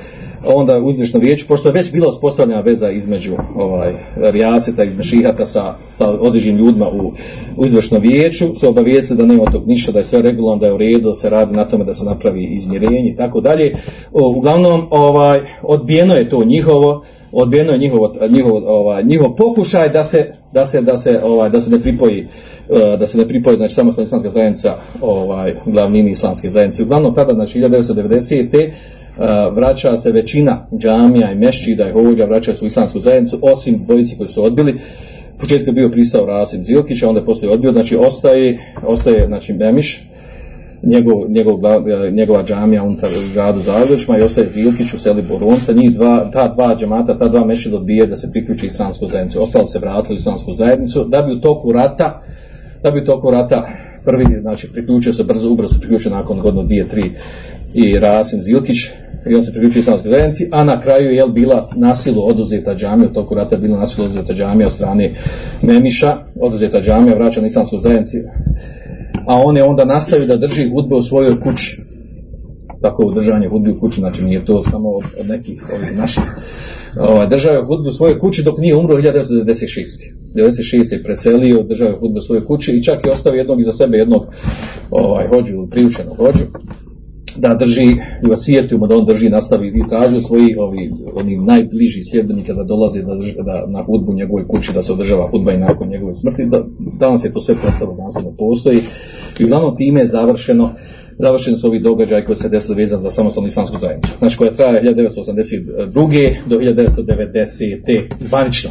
onda 0.46 0.80
u 0.80 0.90
izvršno 0.90 1.20
vijeće, 1.20 1.46
pošto 1.48 1.70
je 1.70 1.74
već 1.74 1.92
bila 1.92 2.08
uspostavljena 2.08 2.62
veza 2.62 2.92
između 2.92 3.36
ovaj, 3.56 3.94
Rijaseta, 4.16 4.84
između 4.84 5.10
Šihata 5.10 5.46
sa, 5.46 5.76
sa 5.92 6.10
određenim 6.20 6.58
ljudima 6.58 6.90
u, 6.90 7.12
u 7.58 7.66
izvršno 7.66 8.00
vijeću, 8.00 8.56
su 8.56 8.70
obavijestili 8.70 9.18
da 9.18 9.26
nema 9.26 9.52
tog 9.52 9.68
ništa, 9.68 9.92
da 9.92 10.00
je 10.00 10.06
sve 10.06 10.22
regularno, 10.22 10.60
da 10.60 10.68
je 10.68 10.74
u 10.74 10.78
redu, 10.78 11.10
da 11.10 11.16
se 11.16 11.30
radi 11.30 11.56
na 11.56 11.66
tome 11.66 11.86
da 11.86 11.94
se 11.94 12.06
napravi 12.06 12.44
izmjerenje 12.44 13.10
i 13.10 13.16
tako 13.16 13.42
dalje. 13.42 13.76
Uglavnom, 14.12 14.88
ovaj, 14.90 15.42
odbijeno 15.64 16.14
je 16.14 16.30
to 16.30 16.44
njihovo, 16.46 17.04
odbijeno 17.32 17.72
je 17.72 17.80
njihovo, 17.80 18.16
njihovo, 18.30 18.62
ovaj, 18.68 19.04
njihov 19.04 19.36
pokušaj 19.36 19.90
da 19.90 20.04
se, 20.04 20.32
da 20.54 20.66
se, 20.66 20.82
da 20.82 20.98
se, 20.98 21.20
ovaj, 21.24 21.50
da 21.50 21.60
se 21.60 21.70
ne 21.70 21.80
pripoji 21.80 22.28
da 23.00 23.08
se 23.08 23.18
ne 23.18 23.28
pripoji 23.28 23.58
znači 23.58 23.74
samostalna 23.74 24.06
islamska 24.06 24.30
zajednica 24.30 24.76
ovaj 25.02 25.56
glavnini 25.66 26.12
islamske 26.12 26.50
zajednice. 26.50 26.84
Uglavnom 26.84 27.16
tada 27.16 27.34
znači 27.34 27.60
1990. 27.60 28.72
vraća 29.52 29.98
se 29.98 30.12
većina 30.12 30.68
džamija 30.78 31.32
i 31.32 31.36
mešćida 31.36 31.90
i 31.90 31.92
hođa 31.92 32.26
vraćaju 32.26 32.58
se 32.58 32.66
u 32.66 32.68
islamsku 32.68 33.00
zajednicu 33.00 33.40
osim 33.42 33.84
dvojici 33.84 34.18
koji 34.18 34.30
su 34.30 34.44
odbili. 34.44 34.80
Početku 35.40 35.70
je 35.70 35.74
bio 35.74 35.90
pristao 35.90 36.26
Rasim 36.26 36.64
Zilkić, 36.64 37.04
a 37.04 37.10
onda 37.10 37.20
je 37.20 37.26
poslije 37.26 37.52
odbio, 37.52 37.72
znači 37.72 37.96
ostaje, 37.96 38.60
ostaje 38.84 39.28
znači 39.28 39.54
Memiš, 39.54 40.09
njegov, 40.84 41.30
njegov, 41.30 41.60
njegova 42.12 42.44
džamija 42.44 42.84
unutar 42.84 43.10
gradu 43.34 43.62
Zagrebićima 43.62 44.18
i 44.18 44.22
ostaje 44.22 44.50
Zilkić 44.50 44.94
u 44.94 45.00
seli 45.00 45.22
Boronca, 45.22 45.74
njih 45.74 45.92
dva, 45.92 46.30
ta 46.34 46.48
dva 46.48 46.76
džamata, 46.76 47.18
ta 47.18 47.28
dva 47.28 47.46
mešida 47.46 47.78
odbije 47.78 48.08
da 48.08 48.16
se 48.16 48.32
priključi 48.32 48.66
islamsku 48.66 49.08
zajednicu. 49.08 49.42
Ostalo 49.42 49.68
se 49.68 49.80
vratili 49.80 50.16
u 50.16 50.18
islamsku 50.18 50.54
zajednicu, 50.54 51.04
da 51.04 51.22
bi 51.22 51.34
u 51.34 51.42
toku 51.42 51.72
rata 51.72 52.22
da 52.84 52.92
bi 52.92 53.06
toku 53.06 53.32
rata 53.32 53.68
prvi, 54.06 54.26
znači 54.42 54.72
priključio 54.74 55.14
se 55.14 55.24
brzo, 55.24 55.52
ubrzo 55.52 55.80
priključio 55.80 56.12
nakon 56.12 56.40
godinu, 56.40 56.64
dvije, 56.64 56.90
tri 56.90 57.12
i 57.74 58.00
Rasim 58.00 58.44
Zilkić 58.44 58.78
i 59.30 59.36
on 59.36 59.44
se 59.44 59.52
priključio 59.52 59.80
islamskoj 59.80 60.12
zajednici, 60.12 60.50
a 60.52 60.64
na 60.64 60.80
kraju 60.80 61.12
je 61.12 61.28
bila 61.28 61.64
nasilu 61.76 62.28
oduzeta 62.28 62.76
džamija, 62.76 63.10
u 63.10 63.14
toku 63.14 63.36
rata 63.36 63.56
je 63.56 63.62
bila 63.62 63.78
nasilu 63.78 64.06
oduzeta 64.06 64.34
džamija 64.34 64.68
od 64.68 64.74
strane 64.74 65.14
Memiša, 65.62 66.18
oduzeta 66.40 66.82
džamija, 66.82 67.16
vraća 67.16 67.42
na 67.42 67.48
islamsku 67.48 67.80
zajednici, 67.80 68.18
a 69.30 69.42
on 69.46 69.58
je 69.58 69.64
onda 69.64 69.86
nastavio 69.86 70.28
da 70.28 70.38
drži 70.38 70.70
hudbe 70.70 70.96
u 70.96 71.02
svojoj 71.02 71.40
kući. 71.42 71.82
Tako 72.82 73.04
udržanje 73.06 73.48
hudbe 73.48 73.72
u 73.72 73.80
kući, 73.80 74.00
znači 74.00 74.24
nije 74.24 74.46
to 74.46 74.62
samo 74.62 74.90
od 74.90 75.28
nekih 75.28 75.64
ovih 75.74 75.98
naših 75.98 76.24
ovaj, 77.00 77.28
držao 77.28 77.54
je 77.54 77.66
hudbu 77.66 77.90
u 77.90 77.92
svojoj 77.92 78.20
kući 78.20 78.44
dok 78.44 78.58
nije 78.58 78.76
umro 78.76 78.96
1996. 78.96 79.86
96. 80.36 80.94
je 80.94 81.04
preselio, 81.04 81.64
držao 81.64 81.88
je 81.88 81.98
hudbu 82.00 82.18
u 82.18 82.22
svojoj 82.22 82.46
kući 82.46 82.72
i 82.72 82.84
čak 82.84 83.06
je 83.06 83.12
ostavio 83.12 83.38
jednog 83.38 83.60
iza 83.60 83.74
sebe 83.74 83.98
jednog 83.98 84.26
ovaj, 84.92 85.28
hođu, 85.28 85.68
priučenog 85.72 86.18
hođu 86.18 86.46
da 87.40 87.56
drži 87.56 87.86
i 88.28 88.32
osijetimo 88.32 88.88
da 88.88 88.96
on 88.96 89.06
drži 89.06 89.30
nastavi 89.30 89.68
i 89.68 89.90
traži 89.90 90.22
svoji 90.22 90.56
ovi, 90.58 90.92
oni 91.14 91.38
najbliži 91.38 92.04
sljedbenika 92.04 92.54
da 92.54 92.64
dolaze 92.64 93.02
da, 93.02 93.16
drži, 93.16 93.34
da, 93.46 93.66
na 93.68 93.84
hudbu 93.84 94.14
njegove 94.14 94.48
kući 94.48 94.74
da 94.74 94.84
se 94.84 94.94
održava 94.94 95.30
hudba 95.32 95.54
i 95.54 95.58
nakon 95.58 95.90
njegove 95.90 96.14
smrti 96.14 96.46
da 96.46 96.64
danas 97.00 97.26
je 97.26 97.34
to 97.34 97.40
sve 97.40 97.56
prestalo 97.56 97.96
nastavno 97.96 98.32
postoji 98.38 98.82
i 99.40 99.46
uglavnom 99.46 99.78
time 99.78 100.00
je 100.00 100.08
završeno 100.08 100.70
završeni 101.20 101.58
su 101.58 101.68
ovi 101.68 101.80
događaji 101.80 102.26
koji 102.26 102.36
se 102.36 102.50
desili 102.50 102.84
vezan 102.84 103.02
za 103.02 103.10
samostalnu 103.10 103.48
islamsku 103.48 103.78
zajednicu. 103.78 104.14
Znači 104.20 104.38
koja 104.38 104.54
traje 104.54 104.84
1982. 104.84 106.36
do 106.48 106.58
1990. 106.58 108.06
zvanično. 108.20 108.70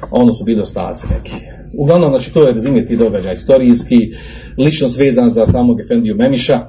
A 0.00 0.06
ono 0.10 0.32
su 0.32 0.44
bili 0.44 0.60
ostaci 0.60 1.06
neki. 1.06 1.34
Uglavnom, 1.78 2.10
znači 2.10 2.32
to 2.32 2.46
je 2.46 2.54
rezime 2.54 2.86
ti 2.86 2.96
događaj 2.96 3.34
istorijski, 3.34 3.96
ličnost 4.58 4.98
vezan 4.98 5.30
za 5.30 5.46
samog 5.46 5.80
Efendiju 5.80 6.16
Memiša. 6.16 6.60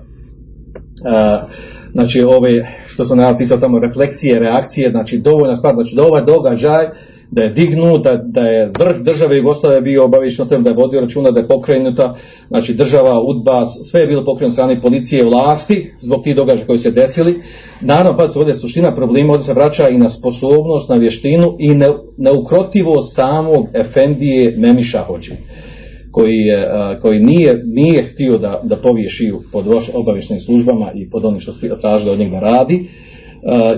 Znači 1.94 2.24
ove, 2.24 2.68
što 2.88 3.06
sam 3.06 3.18
napisao 3.18 3.58
tamo, 3.58 3.80
refleksije, 3.80 4.40
reakcije, 4.40 4.90
znači 4.90 5.18
dovoljna 5.18 5.56
stvar, 5.56 5.74
znači 5.74 5.96
da 5.96 6.04
ovaj 6.04 6.24
događaj 6.24 6.86
da 7.32 7.42
je 7.42 7.50
dignut, 7.50 8.04
da, 8.04 8.18
da 8.18 8.42
je 8.42 8.72
vrh 8.80 8.98
države 9.02 9.38
Jugoslavije 9.38 9.82
bio 9.82 10.06
obavišten 10.06 10.46
o 10.46 10.50
tem, 10.50 10.64
da 10.64 10.70
je 10.70 10.76
vodio 10.76 11.02
računa, 11.02 11.32
da 11.32 11.40
je 11.40 11.48
pokrenuta, 11.48 12.16
znači 12.48 12.74
država, 12.74 13.22
udba, 13.22 13.66
sve 13.66 14.02
je 14.02 14.08
bilo 14.08 14.26
pokrenuto 14.26 14.54
strane 14.54 14.82
policije 14.82 15.24
vlasti 15.24 15.92
zbog 16.02 16.24
tih 16.24 16.36
događaja 16.36 16.68
koji 16.68 16.80
se 16.80 16.92
desili. 16.92 17.42
Naravno, 17.82 18.18
pa 18.18 18.28
se 18.28 18.40
ovdje 18.40 18.56
suština 18.56 18.96
problema, 18.96 19.34
ovdje 19.34 19.46
se 19.46 19.54
vraća 19.54 19.90
i 19.90 19.98
na 19.98 20.10
sposobnost, 20.10 20.90
na 20.90 20.96
vještinu 20.96 21.56
i 21.60 21.76
na, 21.76 21.94
na 22.18 22.32
ukrotivost 22.34 23.16
samog 23.16 23.68
Efendije 23.74 24.56
Memiša 24.58 25.00
Hođe 25.00 25.32
koji, 26.16 26.38
je, 26.38 26.70
koji 27.02 27.20
nije, 27.20 27.64
nije 27.66 28.04
htio 28.04 28.38
da, 28.38 28.60
da 28.64 28.76
povije 28.76 29.10
šiju 29.10 29.42
pod 29.52 29.66
obavještenim 29.94 30.42
službama 30.42 30.92
i 30.96 31.10
pod 31.10 31.26
onim 31.26 31.40
što 31.40 31.52
tražili 31.82 32.12
od 32.12 32.20
njega 32.20 32.40
radi, 32.40 32.90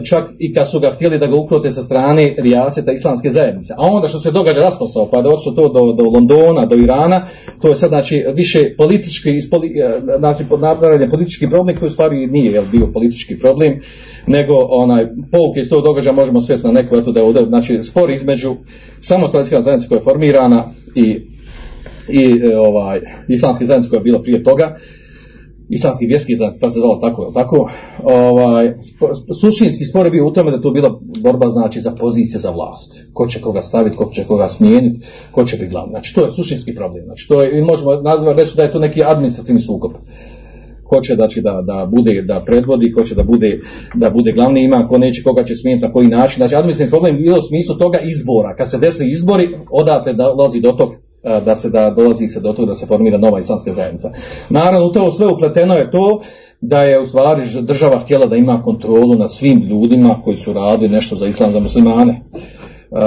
čak 0.10 0.28
i 0.40 0.54
kad 0.54 0.70
su 0.72 0.80
ga 0.80 0.92
htjeli 0.92 1.20
da 1.20 1.28
ga 1.28 1.36
ukrote 1.36 1.72
sa 1.72 1.84
strane 1.84 2.36
rijaseta 2.38 2.92
islamske 2.92 3.30
zajednice. 3.30 3.74
A 3.78 3.86
onda 3.86 4.08
što 4.08 4.20
se 4.20 4.32
događa 4.32 4.62
rasposao, 4.62 5.10
pa 5.12 5.22
da 5.22 5.30
odšlo 5.30 5.52
to 5.52 5.70
do, 5.70 5.94
do 5.94 6.04
Londona, 6.04 6.66
do 6.66 6.76
Irana, 6.76 7.26
to 7.62 7.70
je 7.70 7.76
sad 7.76 7.90
znači 7.90 8.24
više 8.36 8.76
politički, 8.78 9.32
ispoli, 9.38 9.74
znači 10.18 10.44
podnapravljen 10.50 11.10
politički 11.10 11.50
problem 11.50 11.78
koji 11.78 11.88
u 11.88 11.92
stvari 11.92 12.28
nije 12.28 12.52
jel, 12.52 12.64
bio 12.72 12.88
politički 12.94 13.40
problem, 13.40 13.80
nego 14.28 14.54
onaj 14.70 15.06
pouke 15.32 15.60
iz 15.60 15.70
tog 15.70 15.84
događaja 15.84 16.14
možemo 16.14 16.42
svesti 16.42 16.68
na 16.68 16.74
neku 16.74 16.98
eto 16.98 17.12
da 17.12 17.20
je 17.20 17.26
ovdje, 17.26 17.46
znači 17.46 17.84
spor 17.84 18.10
između 18.10 18.56
samostalne 19.02 19.46
zajednice 19.46 19.88
koja 19.88 19.98
je 19.98 20.04
formirana 20.04 20.64
i 20.96 21.37
i 22.10 22.24
e, 22.24 22.58
ovaj 22.58 23.02
islamske 23.28 23.66
zajednice 23.66 23.90
koja 23.90 23.98
je 23.98 24.04
bila 24.04 24.22
prije 24.22 24.44
toga 24.44 24.78
islamski 25.70 26.06
vjerski 26.06 26.36
zajednice, 26.36 26.62
ta 26.62 26.70
se 26.70 26.80
zvala 26.80 27.00
tako, 27.02 27.24
je 27.24 27.34
tako? 27.34 27.70
Ovaj, 28.04 28.74
suštinski 29.42 29.86
spor 29.86 30.06
je 30.06 30.12
bio 30.12 30.28
u 30.28 30.34
tome 30.34 30.52
da 30.52 30.62
to 30.62 30.72
bila 30.72 31.00
borba 31.22 31.50
znači 31.50 31.82
za 31.82 31.92
pozicije 31.92 32.40
za 32.40 32.52
vlast. 32.52 33.06
Ko 33.14 33.28
će 33.28 33.42
koga 33.42 33.62
staviti, 33.62 33.96
ko 33.96 34.12
će 34.14 34.24
koga 34.24 34.50
smijeniti, 34.50 35.06
ko 35.32 35.44
će 35.44 35.58
biti 35.58 35.70
glavni. 35.70 35.92
Znači 35.92 36.16
to 36.16 36.26
je 36.26 36.32
suštinski 36.32 36.76
problem. 36.76 37.06
Znači 37.06 37.28
to 37.28 37.42
je, 37.44 37.60
i 37.60 37.62
možemo 37.62 37.96
nazvati 37.96 38.40
reći 38.40 38.58
da 38.58 38.64
je 38.64 38.72
to 38.72 38.80
neki 38.80 39.04
administrativni 39.04 39.62
sukob. 39.62 39.92
Ko 40.84 41.02
će 41.02 41.16
znači, 41.16 41.42
da, 41.42 41.62
da 41.62 41.86
bude, 41.92 42.22
da 42.22 42.44
predvodi, 42.46 42.92
ko 42.92 43.04
će 43.04 43.16
da 43.16 43.24
bude, 43.24 43.60
da 43.96 44.10
bude 44.10 44.32
glavni 44.32 44.64
ima, 44.64 44.88
ko 44.88 44.98
neće, 44.98 45.24
koga 45.24 45.44
će 45.44 45.56
smijeniti, 45.56 45.88
na 45.88 45.94
koji 45.94 46.08
način. 46.08 46.38
Znači 46.38 46.56
administrativni 46.56 46.92
problem 46.92 47.16
je 47.16 47.22
bilo 47.22 47.38
u 47.38 47.42
smislu 47.42 47.76
toga 47.76 48.00
izbora. 48.00 48.56
Kad 48.56 48.70
se 48.70 48.78
desili 48.78 49.12
izbori, 49.12 49.50
odatle 49.72 50.14
da 50.14 50.24
dolazi 50.24 50.62
do 50.62 50.72
tog 50.72 50.96
da 51.46 51.56
se 51.56 51.70
da 51.70 51.90
dolazi 51.90 52.28
se 52.28 52.40
do 52.40 52.54
toga 52.54 52.68
da 52.68 52.74
se 52.74 52.86
formira 52.86 53.18
nova 53.18 53.40
islamska 53.40 53.74
zajednica. 53.74 54.12
Naravno, 54.50 54.88
u 54.88 54.92
to 54.92 55.12
sve 55.12 55.28
upleteno 55.28 55.74
je 55.74 55.92
to 55.92 56.22
da 56.62 56.82
je 56.82 57.00
u 57.00 57.06
stvari 57.06 57.42
država 57.62 58.00
htjela 58.00 58.26
da 58.26 58.36
ima 58.36 58.62
kontrolu 58.62 59.16
nad 59.16 59.34
svim 59.34 59.64
ljudima 59.64 60.22
koji 60.24 60.38
su 60.38 60.54
radili 60.54 60.90
nešto 60.90 61.16
za 61.16 61.28
islam 61.28 61.52
za 61.52 61.60
muslimane. 61.60 62.22
Uh, 62.92 63.00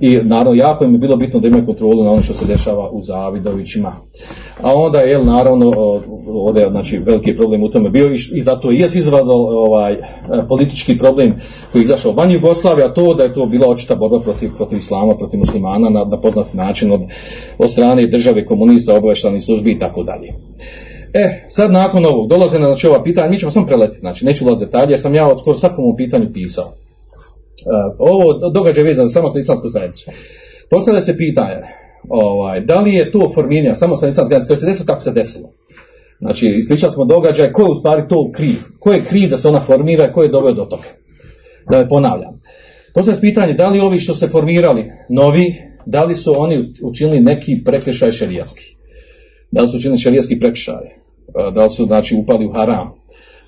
I 0.00 0.20
naravno 0.22 0.54
jako 0.54 0.84
im 0.84 0.92
je 0.92 0.98
bilo 0.98 1.16
bitno 1.16 1.40
da 1.40 1.48
imaju 1.48 1.66
kontrolu 1.66 2.04
na 2.04 2.10
ono 2.10 2.22
što 2.22 2.34
se 2.34 2.44
dešava 2.44 2.90
u 2.90 3.02
Zavidovićima. 3.02 3.92
A 4.62 4.74
onda 4.74 4.98
je 4.98 5.24
naravno 5.24 5.72
ovdje 6.28 6.68
znači 6.70 6.98
veliki 6.98 7.36
problem 7.36 7.62
u 7.62 7.70
tome 7.70 7.90
bio 7.90 8.12
i, 8.34 8.40
zato 8.40 8.70
je 8.70 8.88
izvadao 8.94 9.36
ovaj 9.36 9.96
politički 10.48 10.98
problem 10.98 11.34
koji 11.72 11.82
je 11.82 11.84
izašao 11.84 12.12
van 12.12 12.32
Jugoslavije, 12.32 12.86
a 12.86 12.94
to 12.94 13.14
da 13.14 13.22
je 13.22 13.34
to 13.34 13.46
bila 13.46 13.68
očita 13.68 13.94
borba 13.94 14.20
protiv, 14.20 14.50
protiv 14.56 14.78
islama, 14.78 15.16
protiv 15.16 15.38
muslimana 15.38 15.90
na, 15.90 16.04
na 16.04 16.20
poznat 16.20 16.54
način 16.54 16.92
od, 16.92 17.00
od 17.58 17.70
strane 17.70 18.06
države 18.06 18.46
komunista, 18.46 18.96
obaveštanih 18.96 19.42
službi 19.42 19.72
i 19.72 19.78
tako 19.78 20.02
dalje. 20.02 20.28
E, 21.14 21.44
sad 21.48 21.72
nakon 21.72 22.06
ovog 22.06 22.28
dolaze 22.28 22.58
na 22.58 22.66
znači, 22.66 22.86
ova 22.86 23.02
pitanja, 23.02 23.30
mi 23.30 23.38
ćemo 23.38 23.50
samo 23.50 23.66
preletiti, 23.66 24.00
znači 24.00 24.24
neću 24.24 24.44
ulaz 24.44 24.58
detalje, 24.58 24.90
jer 24.90 25.00
sam 25.00 25.14
ja 25.14 25.28
od 25.28 25.40
skoro 25.40 25.56
svakom 25.56 25.96
pitanju 25.96 26.32
pisao. 26.32 26.72
Uh, 27.66 27.94
ovo 27.98 28.50
događaj 28.50 28.84
vezano 28.84 29.08
samo 29.08 29.30
sa 29.30 29.38
islamsku 29.38 29.68
zajednicu. 29.68 30.10
Postavlja 30.70 31.00
se 31.00 31.16
pitanje, 31.16 31.62
ovaj, 32.08 32.60
da 32.60 32.80
li 32.80 32.94
je 32.94 33.10
to 33.10 33.30
formiranje 33.34 33.74
samostalne 33.74 34.10
islamske 34.10 34.28
zajednice 34.28 34.48
koje 34.48 34.56
se 34.56 34.66
desilo 34.66 34.86
kako 34.86 35.00
se 35.00 35.12
desilo? 35.12 35.50
Znači, 36.20 36.46
ispričali 36.58 36.92
smo 36.92 37.04
događaj, 37.04 37.52
ko 37.52 37.62
je 37.62 37.70
u 37.70 37.74
stvari 37.74 38.02
to 38.08 38.30
kriv? 38.34 38.56
Ko 38.78 38.92
je 38.92 39.04
kriv 39.04 39.30
da 39.30 39.36
se 39.36 39.48
ona 39.48 39.60
formira, 39.60 40.12
ko 40.12 40.22
je 40.22 40.28
doveo 40.28 40.52
do 40.52 40.64
toga? 40.64 40.88
Da 41.70 41.78
ne 41.78 41.88
ponavljam. 41.88 42.40
Postavlja 42.94 43.16
se 43.16 43.20
pitanje, 43.20 43.54
da 43.54 43.68
li 43.68 43.80
ovi 43.80 44.00
što 44.00 44.14
se 44.14 44.28
formirali, 44.28 44.92
novi, 45.08 45.54
da 45.86 46.04
li 46.04 46.16
su 46.16 46.34
oni 46.36 46.72
učinili 46.82 47.20
neki 47.20 47.62
prekršaj 47.64 48.12
šerijatski? 48.12 48.76
Da 49.50 49.62
li 49.62 49.68
su 49.68 49.76
učinili 49.76 49.98
šerijatski 49.98 50.38
prekršaj? 50.38 50.84
Da 51.54 51.64
li 51.64 51.70
su, 51.70 51.86
znači, 51.86 52.16
upali 52.22 52.46
u 52.46 52.52
haram? 52.52 52.94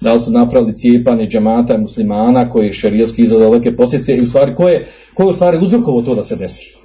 Da 0.01 0.15
li 0.15 0.21
su 0.21 0.31
napravili 0.31 0.77
cijepanje 0.77 1.27
džemata 1.27 1.75
i 1.75 1.79
muslimana 1.79 2.49
koji 2.49 2.67
je 2.67 2.73
šerijski 2.73 3.23
izadao 3.23 3.51
velike 3.51 3.77
posljedice 3.77 4.17
i 4.17 4.23
u 4.23 4.27
stvari 4.27 4.55
ko 4.55 4.69
je, 4.69 4.89
ko 5.15 5.29
u 5.29 5.33
stvari 5.33 5.59
uzrokovo 5.63 6.03
to 6.03 6.15
da 6.15 6.23
se 6.23 6.37
desi. 6.37 6.79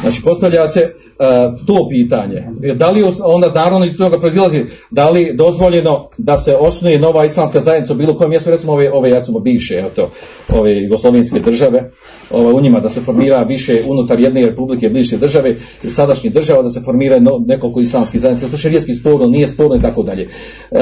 Znači 0.00 0.22
postavlja 0.22 0.68
se 0.68 0.80
uh, 0.82 1.66
to 1.66 1.88
pitanje. 1.90 2.44
Da 2.74 2.90
li 2.90 3.02
onda 3.24 3.52
naravno 3.52 3.86
iz 3.86 3.96
toga 3.96 4.18
proizilazi 4.18 4.64
da 4.90 5.10
li 5.10 5.34
dozvoljeno 5.34 6.08
da 6.18 6.36
se 6.36 6.56
osnuje 6.56 6.98
nova 6.98 7.24
islamska 7.24 7.60
zajednica 7.60 7.92
u 7.92 7.96
bilo 7.96 8.14
kojem 8.14 8.30
mjestu, 8.30 8.50
recimo 8.50 8.72
ove, 8.72 8.92
ove 8.92 9.10
recimo 9.10 9.40
bivše, 9.40 9.74
evo 9.74 9.90
to, 9.96 10.10
ove 10.48 10.82
jugoslovenske 10.82 11.40
države, 11.40 11.90
ove, 12.30 12.52
u 12.52 12.60
njima 12.60 12.80
da 12.80 12.88
se 12.88 13.00
formira 13.00 13.42
više 13.42 13.82
unutar 13.86 14.20
jedne 14.20 14.46
republike 14.46 14.88
bivše 14.88 15.16
države 15.16 15.56
i 15.82 15.90
sadašnje 15.90 16.30
država 16.30 16.62
da 16.62 16.70
se 16.70 16.80
formira 16.80 17.18
no, 17.18 17.44
nekoliko 17.46 17.80
islamskih 17.80 18.20
zajednica. 18.20 18.48
To 18.48 18.54
je 18.54 18.58
šerijetski 18.58 18.94
sporno, 18.94 19.26
nije 19.26 19.48
sporno 19.48 19.76
i 19.76 19.80
tako 19.80 20.02
dalje. 20.02 20.28
Uh, 20.70 20.78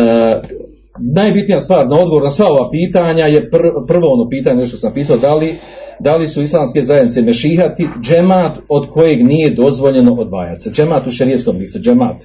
najbitnija 0.98 1.60
stvar 1.60 1.88
na 1.88 2.00
odgovor 2.00 2.22
na 2.22 2.30
sva 2.30 2.46
ova 2.46 2.70
pitanja 2.70 3.26
je 3.26 3.50
pr 3.50 3.58
prvo 3.88 4.12
ono 4.12 4.28
pitanje 4.28 4.66
što 4.66 4.76
sam 4.76 4.90
napisao, 4.90 5.16
da 5.16 5.34
li, 5.34 5.54
da 6.00 6.16
li 6.16 6.28
su 6.28 6.42
islamske 6.42 6.82
zajednice 6.82 7.22
mešihati 7.22 7.88
džemat 8.02 8.58
od 8.68 8.88
kojeg 8.88 9.24
nije 9.24 9.50
dozvoljeno 9.50 10.14
odvajati 10.14 10.62
se. 10.62 10.70
Džemat 10.70 11.06
u 11.06 11.10
šerijetskom 11.10 11.56
listu, 11.56 11.78
džemat. 11.78 12.16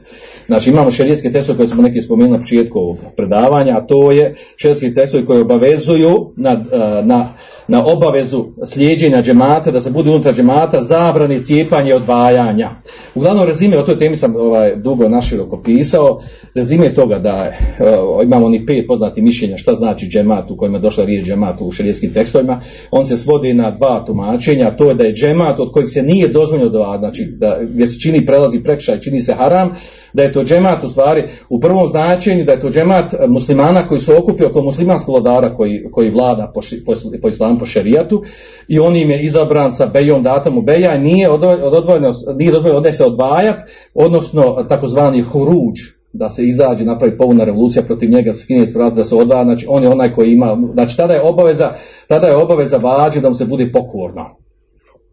Znači 0.45 0.69
imamo 0.69 0.91
šerijetske 0.91 1.31
tekstove 1.31 1.57
koje 1.57 1.67
smo 1.67 1.83
neki 1.83 2.01
spomenuli 2.01 2.37
na 2.37 2.39
početku 2.39 2.97
predavanja, 3.17 3.77
a 3.77 3.87
to 3.87 4.11
je 4.11 4.35
šerijetski 4.55 4.93
tekstovi 4.93 5.25
koji 5.25 5.41
obavezuju 5.41 6.31
na, 6.35 6.63
na 7.03 7.33
na 7.71 7.85
obavezu 7.85 8.45
slijedjenja 8.65 9.21
džemata, 9.21 9.71
da 9.71 9.79
se 9.79 9.91
bude 9.91 10.09
unutar 10.09 10.35
džemata, 10.35 10.81
zabrani 10.81 11.43
cijepanje 11.43 11.95
odvajanja. 11.95 12.69
Uglavnom, 13.15 13.45
rezime, 13.45 13.77
o 13.77 13.83
toj 13.83 13.99
temi 13.99 14.15
sam 14.15 14.35
ovaj, 14.35 14.75
dugo 14.75 15.09
naširoko 15.09 15.61
pisao, 15.63 16.21
rezime 16.55 16.93
toga 16.93 17.19
da 17.19 17.49
uh, 17.49 18.23
imamo 18.23 18.49
ni 18.49 18.65
pet 18.65 18.87
poznati 18.87 19.21
mišljenja 19.21 19.57
šta 19.57 19.75
znači 19.75 20.07
džemat 20.07 20.51
u 20.51 20.57
kojima 20.57 20.77
je 20.77 20.81
došla 20.81 21.05
riječ 21.05 21.25
džemat 21.25 21.61
u 21.61 21.71
šerijskim 21.71 22.13
tekstovima, 22.13 22.61
on 22.91 23.05
se 23.05 23.17
svodi 23.17 23.53
na 23.53 23.71
dva 23.71 24.03
tumačenja, 24.05 24.75
to 24.77 24.89
je 24.89 24.95
da 24.95 25.03
je 25.03 25.13
džemat 25.13 25.59
od 25.59 25.71
kojeg 25.71 25.89
se 25.89 26.03
nije 26.03 26.27
dozvoljeno 26.27 26.97
znači 26.99 27.25
da, 27.37 27.57
gdje 27.61 27.87
se 27.87 27.99
čini 27.99 28.25
prelazi 28.25 28.63
prekšaj, 28.63 28.99
čini 28.99 29.21
se 29.21 29.33
haram, 29.33 29.75
da 30.13 30.23
je 30.23 30.33
to 30.33 30.43
džemat 30.43 30.83
u 30.83 30.89
stvari 30.89 31.23
u 31.49 31.59
prvom 31.59 31.89
značenju 31.89 32.45
da 32.45 32.51
je 32.51 32.61
to 32.61 32.69
džemat 32.69 33.13
muslimana 33.27 33.87
koji 33.87 34.01
se 34.01 34.15
okupio 34.15 34.47
oko 34.47 34.61
muslimanskog 34.61 35.15
vladara 35.15 35.53
koji, 35.53 35.83
koji 35.91 36.09
vlada 36.09 36.51
po, 36.53 36.61
po, 36.85 36.93
po 37.21 37.27
islamu 37.27 37.60
po 37.61 37.65
šerijatu 37.65 38.23
i 38.67 38.79
on 38.79 38.95
im 38.95 39.09
je 39.09 39.23
izabran 39.23 39.71
sa 39.71 39.85
bejom 39.85 40.23
datamu 40.23 40.61
beja 40.61 40.97
nije 40.97 41.29
od, 41.29 41.43
od 41.43 41.73
odvojeno 41.73 42.11
nije 42.35 42.51
dozvoljeno 42.51 42.81
da 42.81 42.91
se 42.91 43.05
odvajat 43.05 43.59
odnosno 43.93 44.65
takozvani 44.69 45.21
huruđ 45.21 45.79
da 46.13 46.29
se 46.29 46.47
izađe, 46.47 46.85
napravi 46.85 47.17
povuna 47.17 47.43
revolucija 47.43 47.83
protiv 47.83 48.09
njega, 48.09 48.33
skine 48.33 48.65
vrat 48.75 48.93
da 48.93 49.03
se 49.03 49.15
odvaja, 49.15 49.43
znači 49.43 49.65
on 49.69 49.83
je 49.83 49.89
onaj 49.89 50.13
koji 50.13 50.31
ima, 50.31 50.57
znači 50.73 50.97
tada 50.97 51.13
je 51.13 51.21
obaveza, 51.21 51.71
tada 52.07 52.27
je 52.27 52.35
obaveza 52.35 52.77
vađi 52.77 53.21
da 53.21 53.29
mu 53.29 53.35
se 53.35 53.45
bude 53.45 53.71
pokorno. 53.71 54.25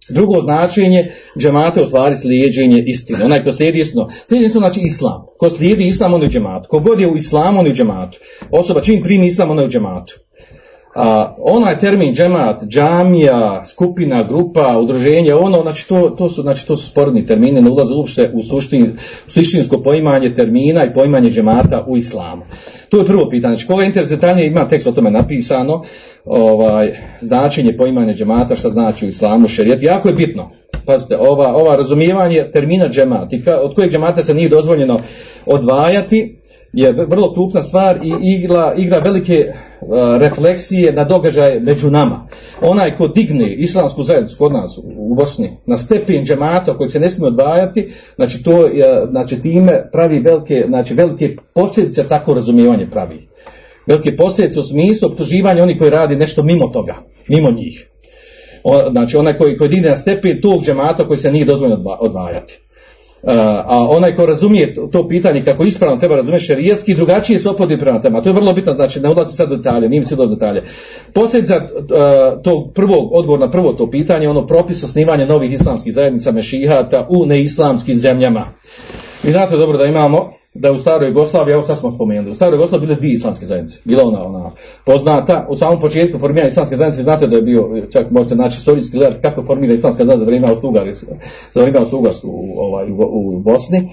Drugo 0.08 0.40
značenje 0.40 1.10
džemate 1.38 1.82
u 1.82 1.86
stvari 1.86 2.16
slijedženje 2.16 2.82
istine. 2.86 3.24
Onaj 3.24 3.44
ko 3.44 3.52
slijedi 3.52 3.78
istinu, 3.78 4.06
slijedi 4.26 4.46
istinu 4.46 4.60
znači 4.60 4.80
islam. 4.80 5.26
Ko 5.38 5.50
slijedi 5.50 5.86
islam, 5.86 6.14
on 6.14 6.22
je 6.22 6.26
u 6.26 6.30
džematu. 6.30 6.68
Kogod 6.68 7.00
je 7.00 7.08
u 7.08 7.16
islamu, 7.16 7.58
on 7.58 7.66
je 7.66 7.72
u 7.72 7.74
džematu. 7.74 8.18
Osoba 8.50 8.80
čim 8.80 9.02
primi 9.02 9.26
islam, 9.26 9.50
on 9.50 9.58
je 9.58 9.64
u 9.64 9.68
džematu. 9.68 10.14
A 11.00 11.34
onaj 11.38 11.78
termin 11.78 12.14
džemat, 12.14 12.64
džamija, 12.64 13.64
skupina, 13.64 14.22
grupa, 14.22 14.78
udruženje, 14.78 15.34
ono, 15.34 15.62
znači 15.62 15.88
to, 15.88 16.10
to 16.10 16.28
su, 16.28 16.42
znači 16.42 16.66
to 16.66 16.76
su 16.76 16.90
sporedni 16.90 17.26
termini, 17.26 17.62
ne 17.62 17.70
ulaze 17.70 17.94
uopšte 17.94 18.30
u 18.34 18.42
suštin, 18.42 18.96
suštinsko 19.26 19.82
poimanje 19.82 20.34
termina 20.34 20.84
i 20.84 20.92
poimanje 20.94 21.30
džemata 21.30 21.84
u 21.86 21.96
islamu. 21.96 22.42
To 22.88 22.98
je 22.98 23.06
prvo 23.06 23.28
pitanje. 23.30 23.54
Znači, 23.54 23.66
koga 23.66 23.84
interes 23.84 24.08
detaljnije 24.08 24.46
ima 24.46 24.68
tekst 24.68 24.86
o 24.86 24.92
tome 24.92 25.10
napisano, 25.10 25.82
ovaj, 26.24 26.90
značenje 27.20 27.76
poimanja 27.76 28.14
džemata, 28.14 28.56
šta 28.56 28.68
znači 28.68 29.06
u 29.06 29.08
islamu, 29.08 29.48
šerijet, 29.48 29.82
jako 29.82 30.08
je 30.08 30.14
bitno. 30.14 30.50
Pazite, 30.86 31.16
ova, 31.16 31.56
ova 31.56 31.76
razumijevanje 31.76 32.50
termina 32.52 32.88
džemat, 32.88 33.32
od 33.62 33.74
kojeg 33.74 33.92
džemata 33.92 34.22
se 34.22 34.34
nije 34.34 34.48
dozvoljeno 34.48 35.00
odvajati, 35.46 36.38
je 36.72 36.92
vrlo 36.92 37.32
krupna 37.32 37.62
stvar 37.62 37.96
i 37.96 38.34
igra, 38.34 38.74
igra 38.76 38.98
velike 38.98 39.52
uh, 39.80 39.88
refleksije 40.20 40.92
na 40.92 41.04
događaje 41.04 41.60
među 41.60 41.90
nama. 41.90 42.26
Onaj 42.62 42.96
ko 42.96 43.08
digne 43.08 43.54
islamsku 43.54 44.02
zajednicu 44.02 44.38
kod 44.38 44.52
nas 44.52 44.78
u 44.96 45.14
Bosni 45.14 45.56
na 45.66 45.76
stepen 45.76 46.24
džemata 46.24 46.76
koji 46.76 46.90
se 46.90 47.00
ne 47.00 47.10
smije 47.10 47.28
odvajati, 47.28 47.90
znači 48.16 48.42
to 48.42 48.66
je, 48.66 49.06
znači 49.10 49.42
time 49.42 49.90
pravi 49.92 50.20
velike, 50.20 50.64
znači 50.68 50.94
velike 50.94 51.36
posljedice 51.54 52.04
tako 52.08 52.34
razumijevanje 52.34 52.86
pravi. 52.90 53.28
velike 53.86 54.16
posljedice 54.16 54.60
u 54.60 54.62
smislu 54.62 55.08
optuživanja 55.08 55.62
onih 55.62 55.78
koji 55.78 55.90
radi 55.90 56.16
nešto 56.16 56.42
mimo 56.42 56.68
toga, 56.68 56.94
mimo 57.28 57.50
njih. 57.50 57.88
O, 58.64 58.90
znači 58.90 59.16
onaj 59.16 59.36
koji, 59.36 59.56
koji 59.56 59.70
digne 59.70 59.90
na 59.90 59.96
stepen 59.96 60.40
tog 60.40 60.64
džemata 60.64 61.04
koji 61.04 61.18
se 61.18 61.32
nije 61.32 61.44
dozvoljeno 61.44 61.80
odva- 61.80 61.96
odvajati. 62.00 62.60
A 63.66 63.88
onaj 63.90 64.16
ko 64.16 64.26
razumije 64.26 64.74
to, 64.92 65.08
pitanje 65.08 65.44
kako 65.44 65.64
ispravno 65.64 65.96
treba 65.96 66.16
razumjeti 66.16 66.44
šerijetski, 66.44 66.94
drugačije 66.94 67.38
se 67.38 67.48
opodi 67.48 67.78
prema 67.78 68.02
tema. 68.02 68.20
To 68.20 68.28
je 68.28 68.32
vrlo 68.32 68.52
bitno, 68.52 68.74
znači 68.74 69.00
ne 69.00 69.08
ulazi 69.08 69.36
sad 69.36 69.56
detalje, 69.56 69.88
nije 69.88 70.00
mi 70.00 70.06
se 70.06 70.16
do 70.16 70.26
detalje. 70.26 70.62
Posljedica 71.12 71.60
tog 72.44 72.72
prvog, 72.74 73.12
odgovor 73.12 73.40
na 73.40 73.50
prvo 73.50 73.72
to 73.72 73.90
pitanje, 73.90 74.28
ono 74.28 74.46
propis 74.46 74.84
osnivanja 74.84 75.26
novih 75.26 75.52
islamskih 75.52 75.94
zajednica 75.94 76.32
mešihata 76.32 77.06
u 77.10 77.26
neislamskim 77.26 77.98
zemljama. 77.98 78.44
Vi 79.22 79.32
znate 79.32 79.56
dobro 79.56 79.78
da 79.78 79.84
imamo 79.84 80.37
da 80.60 80.72
u 80.72 80.78
staroj 80.78 81.08
Jugoslaviji, 81.08 81.52
evo 81.52 81.62
sad 81.62 81.78
smo 81.78 81.92
spomenuli, 81.92 82.30
u 82.30 82.34
staroj 82.34 82.56
Jugoslaviji 82.56 82.86
bile 82.86 82.98
dvije 82.98 83.14
islamske 83.14 83.46
zajednice. 83.46 83.80
Bila 83.84 84.02
ona, 84.04 84.24
ona 84.24 84.50
poznata, 84.84 85.46
u 85.48 85.56
samom 85.56 85.80
početku 85.80 86.18
formiranja 86.18 86.48
islamske 86.48 86.76
zajednice, 86.76 87.02
znate 87.02 87.26
da 87.26 87.36
je 87.36 87.42
bio, 87.42 87.82
čak 87.92 88.10
možete 88.10 88.34
naći 88.34 88.56
istorijski 88.58 88.96
gledati 88.96 89.22
kako 89.22 89.42
formira 89.42 89.74
islamska 89.74 90.04
zajednica 90.04 90.18
za 90.18 90.26
vrijeme 90.26 90.48
Austro-Ugar, 90.48 90.94
za 91.52 91.60
vrijeme 91.60 91.78
Austro-Ugarsku 91.78 92.26
u, 92.26 92.60
ovaj, 92.60 92.90
u, 92.90 92.96
u 92.98 93.40
Bosni. 93.40 93.90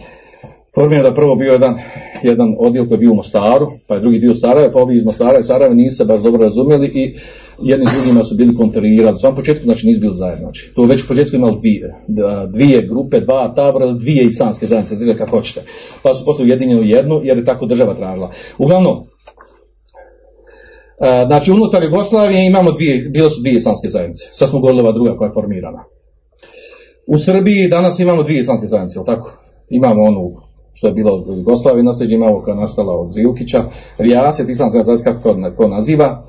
Formiran 0.76 1.04
da 1.04 1.10
je 1.10 1.16
prvo 1.16 1.36
bio 1.36 1.52
jedan, 1.52 1.76
jedan 2.24 2.56
odjel 2.60 2.88
koji 2.88 2.96
je 2.96 3.00
bio 3.00 3.12
u 3.12 3.16
Mostaru, 3.16 3.68
pa 3.88 3.96
je 3.96 4.02
drugi 4.02 4.20
dio 4.20 4.32
u 4.32 4.36
Sarajevo, 4.36 4.74
pa 4.74 4.80
ovi 4.80 4.96
iz 4.96 5.06
Mostara 5.06 5.40
i 5.40 5.44
Sarajeva 5.44 5.76
nisu 5.76 5.98
se 5.98 6.06
baš 6.06 6.22
dobro 6.22 6.44
razumjeli 6.44 6.88
i 6.88 7.16
jedni 7.62 7.86
drugima 7.96 8.24
su 8.24 8.36
bili 8.36 8.56
kontrirali. 8.56 9.16
U 9.16 9.18
samom 9.18 9.36
početku 9.36 9.64
znači 9.64 9.88
nisu 9.88 10.02
bili 10.02 10.16
zajedno. 10.16 10.42
Znači, 10.42 10.74
već 10.90 11.04
u 11.04 11.08
početku 11.08 11.36
imali 11.36 11.58
dvije, 11.60 11.96
dvije 12.54 12.82
grupe, 12.82 13.20
dva 13.20 13.54
tabora, 13.56 13.92
dvije 13.92 14.26
islamske 14.26 14.66
zajednice, 14.66 14.96
dvije 14.96 15.18
kako 15.18 15.32
hoćete. 15.32 15.62
Pa 16.04 16.14
su 16.14 16.26
posle 16.26 16.46
ujedinjeni 16.46 16.82
u 16.82 16.84
jednu 16.84 17.22
jer 17.24 17.38
je 17.38 17.46
tako 17.46 17.66
država 17.66 17.94
tražila. 17.94 18.32
Uglavnom, 18.58 18.96
znači 21.28 21.52
unutar 21.52 21.84
Jugoslavije 21.84 22.48
imamo 22.48 22.72
dvije, 22.72 23.10
bile 23.10 23.30
su 23.30 23.42
dvije 23.42 23.56
islamske 23.56 23.88
zajednice. 23.90 24.30
Sad 24.32 24.50
smo 24.50 24.60
govorili 24.60 24.82
ova 24.82 24.92
druga 24.92 25.18
koja 25.18 25.28
je 25.28 25.34
formirana. 25.34 25.84
U 27.08 27.18
Srbiji 27.18 27.70
danas 27.70 28.00
imamo 28.00 28.24
dvije 28.24 28.40
islamske 28.40 28.68
zajednice, 28.68 29.00
jel 29.00 29.06
tako? 29.06 29.32
Imamo 29.70 30.04
onu 30.04 30.46
što 30.76 30.88
je 30.88 30.94
bilo 30.94 31.24
u 31.28 31.36
Jugoslaviji 31.36 31.84
nasljeđe, 31.84 32.16
imamo 32.16 32.42
koja 32.42 32.56
je 32.56 32.62
nastala 32.62 32.94
od 32.94 33.12
Zilkića, 33.12 33.64
Rijaset, 33.98 34.50
islamska 34.50 34.84
zajednica, 34.84 35.14
kako 35.14 35.56
ko, 35.56 35.68
naziva. 35.68 36.24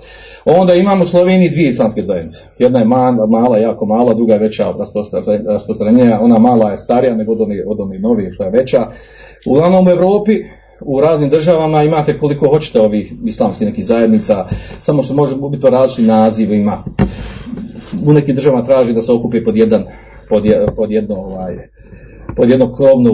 Onda 0.45 0.75
imamo 0.75 1.03
u 1.03 1.07
Sloveniji 1.07 1.51
dvije 1.51 1.69
islamske 1.69 2.03
zajednice. 2.03 2.41
Jedna 2.59 2.79
je 2.79 2.85
mala, 2.85 3.27
mala 3.27 3.59
jako 3.59 3.87
mala, 3.87 4.15
druga 4.15 4.33
je 4.33 4.39
veća 4.39 4.75
rasprostranjenja. 5.49 6.21
Ona 6.21 6.39
mala 6.39 6.71
je 6.71 6.79
starija 6.79 7.15
nego 7.15 7.33
od 7.33 7.41
onih 7.41 7.63
od 7.67 8.01
novih 8.01 8.29
što 8.33 8.45
je 8.45 8.51
veća. 8.51 8.87
Uglavnom 9.47 9.87
u 9.87 9.91
Europi 9.91 10.33
u 10.81 11.01
raznim 11.01 11.31
državama 11.31 11.83
imate 11.83 12.19
koliko 12.19 12.49
hoćete 12.49 12.81
ovih 12.81 13.13
islamskih 13.25 13.67
nekih 13.67 13.87
zajednica, 13.87 14.47
samo 14.81 15.03
što 15.03 15.15
može 15.15 15.37
biti 15.51 15.61
po 15.61 15.71
različitim 15.71 16.07
nazivima. 16.07 16.85
U 18.07 18.13
nekim 18.13 18.35
državama 18.35 18.65
traži 18.65 18.93
da 18.93 19.01
se 19.01 19.13
okupi 19.13 19.45
pod 19.45 19.57
jedan 19.57 19.85
pod, 20.29 20.45
pod 20.77 20.91
jedno 20.91 21.15
ovaj, 21.15 21.55
pod 22.37 22.51
jednu 22.51 22.73
krovnu, 22.73 23.13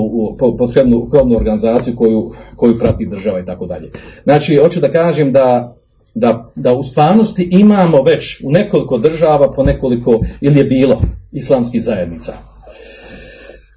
krovnu, 0.72 1.08
krovnu 1.10 1.36
organizaciju 1.36 1.96
koju, 1.96 2.32
koju 2.56 2.78
prati 2.78 3.06
država 3.06 3.40
i 3.40 3.44
tako 3.44 3.66
dalje. 3.66 3.90
Znači, 4.24 4.56
hoću 4.56 4.80
da 4.80 4.90
kažem 4.90 5.32
da, 5.32 5.76
da, 6.14 6.50
da 6.54 6.74
u 6.74 6.82
stvarnosti 6.82 7.48
imamo 7.50 8.02
već 8.02 8.40
u 8.44 8.50
nekoliko 8.50 8.98
država 8.98 9.52
po 9.52 9.62
nekoliko, 9.62 10.20
ili 10.40 10.58
je 10.58 10.64
bilo, 10.64 11.00
islamskih 11.32 11.82
zajednica. 11.82 12.32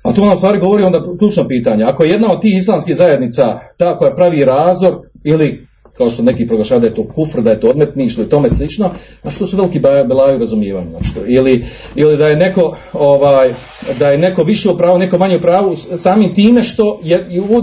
A 0.03 0.13
to 0.13 0.26
nam 0.26 0.38
stvari 0.38 0.59
govori 0.59 0.84
onda 0.84 1.01
ključno 1.19 1.47
pitanje. 1.47 1.84
Ako 1.84 2.03
je 2.03 2.09
jedna 2.09 2.31
od 2.31 2.41
tih 2.41 2.57
islamskih 2.57 2.95
zajednica 2.95 3.59
ta 3.77 3.97
koja 3.97 4.15
pravi 4.15 4.45
razor 4.45 4.97
ili 5.23 5.64
kao 5.97 6.09
što 6.09 6.23
neki 6.23 6.47
proglašavaju 6.47 6.81
da 6.81 6.88
je 6.88 6.95
to 6.95 7.13
kufr, 7.15 7.41
da 7.41 7.49
je 7.49 7.59
to 7.59 7.69
odmetništvo 7.69 8.23
i 8.23 8.30
tome 8.30 8.49
slično, 8.49 8.89
znači 9.22 9.39
to 9.39 9.47
su 9.47 9.57
veliki 9.57 9.80
belaju 9.80 10.39
razumijevanja. 10.39 10.89
Znači, 10.89 11.11
ili, 11.27 11.65
ili 11.95 12.17
da 12.17 12.27
je 12.27 12.35
neko 12.35 12.77
ovaj, 12.93 13.53
da 13.99 14.07
je 14.07 14.17
neko 14.17 14.43
više 14.43 14.69
u 14.69 14.77
pravu, 14.77 14.97
neko 14.97 15.17
manje 15.17 15.38
u 15.38 15.41
pravu 15.41 15.76
samim 15.76 16.35
time 16.35 16.63
što 16.63 16.99
je 17.03 17.27
u, 17.49 17.57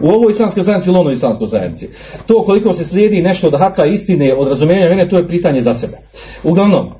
u 0.00 0.08
ovoj 0.08 0.30
islamskoj 0.30 0.62
zajednici 0.62 0.90
ili 0.90 0.98
onoj 0.98 1.12
islamskoj 1.12 1.46
zajednici. 1.46 1.88
To 2.26 2.44
koliko 2.44 2.72
se 2.72 2.84
slijedi 2.84 3.22
nešto 3.22 3.46
od 3.46 3.58
haka 3.58 3.84
istine, 3.84 4.34
od 4.34 4.48
razumijevanja 4.48 4.90
mene, 4.90 5.08
to 5.08 5.16
je 5.16 5.28
pitanje 5.28 5.60
za 5.60 5.74
sebe. 5.74 5.98
Uglavnom, 6.42 6.86
uh, 6.86 6.92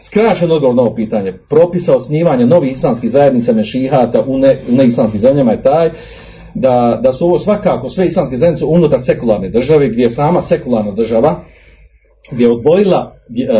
skraćen 0.00 0.50
odgovor 0.50 0.76
na 0.76 0.82
ovo 0.82 0.94
pitanje, 0.94 1.32
propisa 1.48 1.96
osnivanja 1.96 2.46
novih 2.46 2.72
islamskih 2.72 3.10
zajednica 3.10 3.52
mešihata 3.52 4.24
u, 4.26 4.38
ne, 4.38 4.58
u 4.68 4.72
neislamskim 4.72 5.20
zemljama 5.20 5.52
je 5.52 5.62
taj 5.62 5.90
da, 6.54 7.00
da 7.02 7.12
su 7.12 7.26
ovo 7.26 7.38
svakako 7.38 7.88
sve 7.88 8.06
islamske 8.06 8.36
zajednice 8.36 8.64
unutar 8.64 9.00
sekularne 9.00 9.48
države, 9.48 9.88
gdje 9.88 10.02
je 10.02 10.10
sama 10.10 10.42
sekularna 10.42 10.90
država, 10.92 11.40
gdje 12.30 12.44
je 12.44 12.52
odvojila 12.52 13.16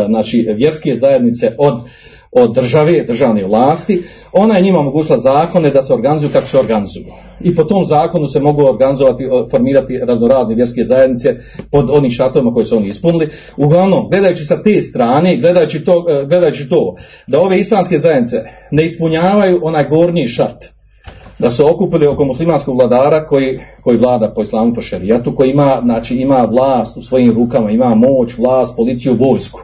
znači, 0.07 0.47
vjerske 0.55 0.95
zajednice 0.97 1.55
od, 1.57 1.73
od 2.31 2.55
države, 2.55 3.03
državne 3.07 3.45
vlasti, 3.45 4.03
ona 4.31 4.55
je 4.55 4.61
njima 4.61 4.79
omogućila 4.79 5.19
zakone 5.19 5.69
da 5.69 5.81
se 5.81 5.93
organizuju 5.93 6.31
kako 6.33 6.47
se 6.47 6.59
organizuju. 6.59 7.05
I 7.41 7.55
po 7.55 7.63
tom 7.63 7.85
zakonu 7.85 8.27
se 8.27 8.39
mogu 8.39 8.63
organizovati, 8.63 9.23
formirati 9.51 9.97
raznorazne 9.97 10.55
vjerske 10.55 10.85
zajednice 10.85 11.35
pod 11.71 11.89
onim 11.89 12.11
šatovima 12.11 12.51
koje 12.51 12.65
su 12.65 12.77
oni 12.77 12.87
ispunili. 12.87 13.29
Uglavnom, 13.57 14.09
gledajući 14.09 14.45
sa 14.45 14.63
te 14.63 14.81
strane, 14.81 15.37
gledajući 15.37 15.85
to, 15.85 16.03
gledajući 16.27 16.69
to 16.69 16.95
da 17.27 17.39
ove 17.39 17.59
islamske 17.59 17.99
zajednice 17.99 18.43
ne 18.71 18.85
ispunjavaju 18.85 19.59
onaj 19.63 19.89
gornji 19.89 20.27
šart, 20.27 20.65
da 21.41 21.49
se 21.49 21.63
okupili 21.63 22.07
oko 22.07 22.25
muslimanskog 22.25 22.77
vladara 22.77 23.25
koji, 23.25 23.59
koji 23.83 23.97
vlada 23.97 24.31
po 24.35 24.41
islamu 24.41 24.73
po 24.73 24.81
šerijatu, 24.81 25.35
koji 25.35 25.49
ima, 25.49 25.81
znači, 25.83 26.15
ima 26.15 26.47
vlast 26.51 26.97
u 26.97 27.01
svojim 27.01 27.35
rukama, 27.35 27.71
ima 27.71 27.95
moć, 27.95 28.37
vlast, 28.37 28.75
policiju, 28.75 29.17
vojsku. 29.19 29.59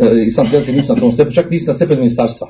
E, 0.00 0.24
Islam 0.26 0.46
prijatelji 0.46 0.76
nisu 0.76 0.94
na 0.94 1.00
tom 1.00 1.12
stepenu, 1.12 1.34
čak 1.34 1.50
nisu 1.50 1.66
na 1.66 1.74
stepenu 1.74 2.00
ministarstva. 2.00 2.48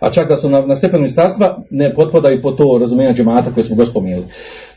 A 0.00 0.10
čak 0.10 0.28
da 0.28 0.36
su 0.36 0.48
na, 0.48 0.66
na 0.66 0.76
stepenu 0.76 1.00
ministarstva 1.00 1.58
ne 1.70 1.94
potpadaju 1.94 2.42
po 2.42 2.52
to 2.52 2.78
razumijenja 2.80 3.14
džemata 3.14 3.54
koje 3.54 3.64
smo 3.64 3.76
gospodinili. 3.76 4.24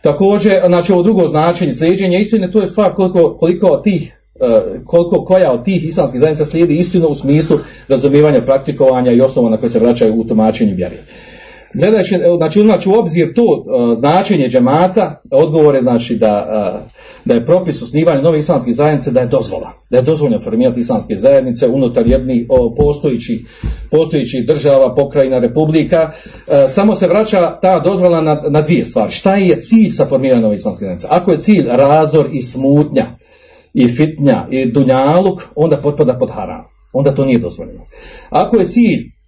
Također, 0.01 0.53
znači 0.67 0.91
ovo 0.91 1.03
drugo 1.03 1.27
značenje, 1.27 1.73
slijedženje 1.73 2.19
istine, 2.19 2.51
to 2.51 2.61
je 2.61 2.67
stvar 2.67 2.93
koliko, 2.93 3.35
koliko 3.39 3.77
tih 3.77 4.15
koliko 4.85 5.25
koja 5.25 5.51
od 5.51 5.65
tih 5.65 5.85
islamskih 5.85 6.19
zajednica 6.19 6.45
slijedi 6.45 6.77
istinu 6.77 7.07
u 7.07 7.15
smislu 7.15 7.57
razumijevanja, 7.87 8.41
praktikovanja 8.41 9.11
i 9.11 9.21
osnova 9.21 9.49
na 9.49 9.57
koje 9.57 9.69
se 9.69 9.79
vraćaju 9.79 10.15
u 10.15 10.23
tumačenju 10.23 10.75
vjeri. 10.75 10.97
Gledajući, 11.73 12.15
znači 12.37 12.59
uznači 12.61 12.89
u 12.89 12.93
obzir 12.93 13.33
to 13.33 13.43
uh, 13.43 13.97
značenje 13.97 14.49
džemata, 14.49 15.21
odgovor 15.31 15.75
je 15.75 15.81
znači 15.81 16.15
da, 16.15 16.47
uh, 16.75 16.89
da 17.25 17.33
je 17.33 17.45
propis 17.45 17.81
osnivanja 17.81 18.21
nove 18.21 18.39
islamske 18.39 18.71
zajednice 18.71 19.11
da 19.11 19.19
je 19.19 19.27
dozvola, 19.27 19.71
da 19.89 19.97
je 19.97 20.03
dozvoljeno 20.03 20.43
formirati 20.43 20.79
islamske 20.79 21.15
zajednice 21.15 21.67
unutar 21.67 22.07
jednih 22.07 22.45
postojići, 22.77 23.45
postojići 23.91 24.43
država, 24.47 24.95
pokrajina, 24.95 25.39
republika, 25.39 26.11
uh, 26.11 26.53
samo 26.67 26.95
se 26.95 27.07
vraća 27.07 27.59
ta 27.61 27.79
dozvola 27.79 28.21
na, 28.21 28.41
na 28.49 28.61
dvije 28.61 28.85
stvari. 28.85 29.11
Šta 29.11 29.35
je 29.35 29.61
cilj 29.61 29.89
sa 29.89 30.05
formiranjem 30.05 30.43
nove 30.43 30.55
islamske 30.55 30.85
zajednice? 30.85 31.07
Ako 31.09 31.31
je 31.31 31.39
cilj 31.39 31.65
razdor 31.67 32.29
i 32.31 32.41
smutnja, 32.41 33.05
i 33.73 33.87
fitnja, 33.87 34.47
i 34.49 34.71
dunjaluk, 34.71 35.41
onda 35.55 35.77
potpada 35.77 36.17
pod 36.17 36.29
haram. 36.31 36.63
Onda 36.93 37.15
to 37.15 37.25
nije 37.25 37.39
dozvoljeno. 37.39 37.81
Ako 38.29 38.57
je 38.57 38.67
cilj 38.67 39.18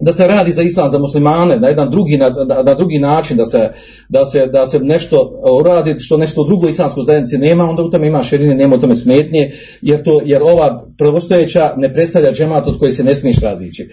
da 0.00 0.12
se 0.12 0.26
radi 0.26 0.52
za 0.52 0.62
islam, 0.62 0.90
za 0.90 0.98
muslimane 0.98 1.60
na 1.60 1.68
jedan 1.68 1.90
drugi, 1.90 2.16
na, 2.16 2.30
na, 2.64 2.74
drugi 2.74 2.98
način, 2.98 3.36
da 3.36 3.44
se, 3.44 3.70
da, 4.08 4.24
se, 4.24 4.46
da 4.46 4.66
se 4.66 4.78
nešto 4.78 5.32
uradi 5.60 5.94
što 5.98 6.16
nešto 6.16 6.44
drugo 6.44 6.68
islamskoj 6.68 7.04
zajednici 7.04 7.38
nema, 7.38 7.70
onda 7.70 7.82
u 7.82 7.90
tome 7.90 8.06
ima 8.06 8.22
širine, 8.22 8.54
nema 8.54 8.76
u 8.76 8.78
tome 8.78 8.96
smetnje, 8.96 9.52
jer, 9.82 10.02
to, 10.02 10.20
jer 10.24 10.42
ova 10.42 10.86
prvostojeća 10.98 11.74
ne 11.76 11.92
predstavlja 11.92 12.32
džemat 12.32 12.68
od 12.68 12.78
koji 12.78 12.92
se 12.92 13.04
ne 13.04 13.14
smiješ 13.14 13.40
razići. 13.40 13.88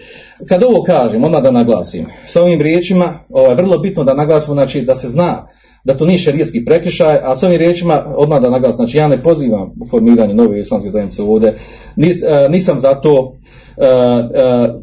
Kad 0.48 0.62
ovo 0.62 0.82
kažem, 0.82 1.24
onda 1.24 1.40
da 1.40 1.50
naglasim, 1.50 2.06
sa 2.26 2.42
ovim 2.42 2.60
riječima, 2.60 3.18
ovo 3.28 3.48
je 3.48 3.56
vrlo 3.56 3.78
bitno 3.78 4.04
da 4.04 4.14
naglasimo, 4.14 4.54
znači 4.54 4.82
da 4.82 4.94
se 4.94 5.08
zna 5.08 5.46
da 5.84 5.96
to 5.96 6.06
nije 6.06 6.18
šerijetski 6.18 6.64
prekršaj, 6.64 7.18
a 7.22 7.36
s 7.36 7.42
ovim 7.42 7.58
riječima 7.58 8.14
odmah 8.16 8.42
da 8.42 8.50
naglasim, 8.50 8.76
znači 8.76 8.98
ja 8.98 9.08
ne 9.08 9.22
pozivam 9.22 9.70
formiranje 9.90 10.34
nove 10.34 10.60
islamske 10.60 10.90
zajednice 10.90 11.22
ovdje, 11.22 11.58
Nis, 11.96 12.16
nisam 12.48 12.80
za 12.80 12.94
to, 12.94 13.38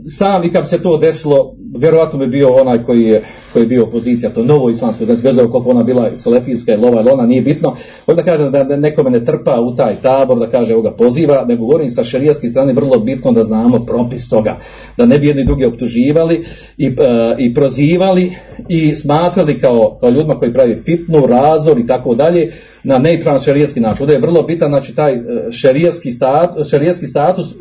sam 0.08 0.44
i 0.44 0.52
kad 0.52 0.70
se 0.70 0.82
to 0.82 0.98
desilo, 0.98 1.56
vjerojatno 1.78 2.20
bi 2.20 2.28
bio 2.28 2.54
onaj 2.54 2.84
koji 2.84 3.04
je, 3.04 3.26
koji 3.54 3.64
je 3.64 3.68
bio 3.68 3.84
opozicija, 3.84 4.30
to 4.30 4.44
novo 4.44 4.70
islamsko, 4.70 5.06
znači 5.06 5.22
bez 5.22 5.36
koliko 5.36 5.70
ona 5.70 5.84
bila 5.84 6.16
selefijska 6.16 6.74
ili 6.74 6.88
ova 6.88 7.02
ili 7.02 7.10
ona, 7.10 7.26
nije 7.26 7.42
bitno, 7.42 7.76
možda 8.08 8.24
kaže 8.24 8.50
da 8.50 8.64
nekome 8.64 9.10
ne 9.10 9.24
trpa 9.24 9.62
u 9.62 9.76
taj 9.76 9.96
tabor, 10.02 10.40
da 10.40 10.50
kaže 10.50 10.74
ovoga 10.74 10.92
poziva, 10.92 11.46
nego 11.46 11.66
govorim 11.66 11.92
sa 11.92 12.04
šerijaske 12.04 12.50
strane 12.50 12.74
vrlo 12.74 13.00
bitno 13.00 13.32
da 13.32 13.44
znamo 13.44 13.86
propis 13.86 14.30
toga, 14.30 14.58
da 14.98 15.06
ne 15.06 15.20
bi 15.20 15.28
jedni 15.28 15.46
drugi 15.46 15.66
optuživali 15.66 16.46
i, 16.78 16.88
uh, 16.88 16.96
i 17.38 17.54
prozivali 17.54 18.32
i 18.70 18.96
smatrali 18.96 19.60
kao, 19.60 19.98
kao 20.00 20.10
ljudima 20.10 20.36
koji 20.36 20.54
pravi 20.54 20.82
fitnu, 20.86 21.26
razor 21.28 21.80
i 21.80 21.88
tako 21.88 22.16
dalje, 22.16 22.52
na 22.84 22.98
neispravan 22.98 23.40
šerijski 23.40 23.80
način. 23.80 24.04
Ovdje 24.04 24.16
je 24.16 24.22
vrlo 24.22 24.42
bitan, 24.42 24.70
znači 24.70 24.96
taj 24.96 25.14
šerijski 25.52 26.12
status, 26.12 26.70
šerijski 26.70 27.06
status 27.06 27.52
uh, 27.52 27.58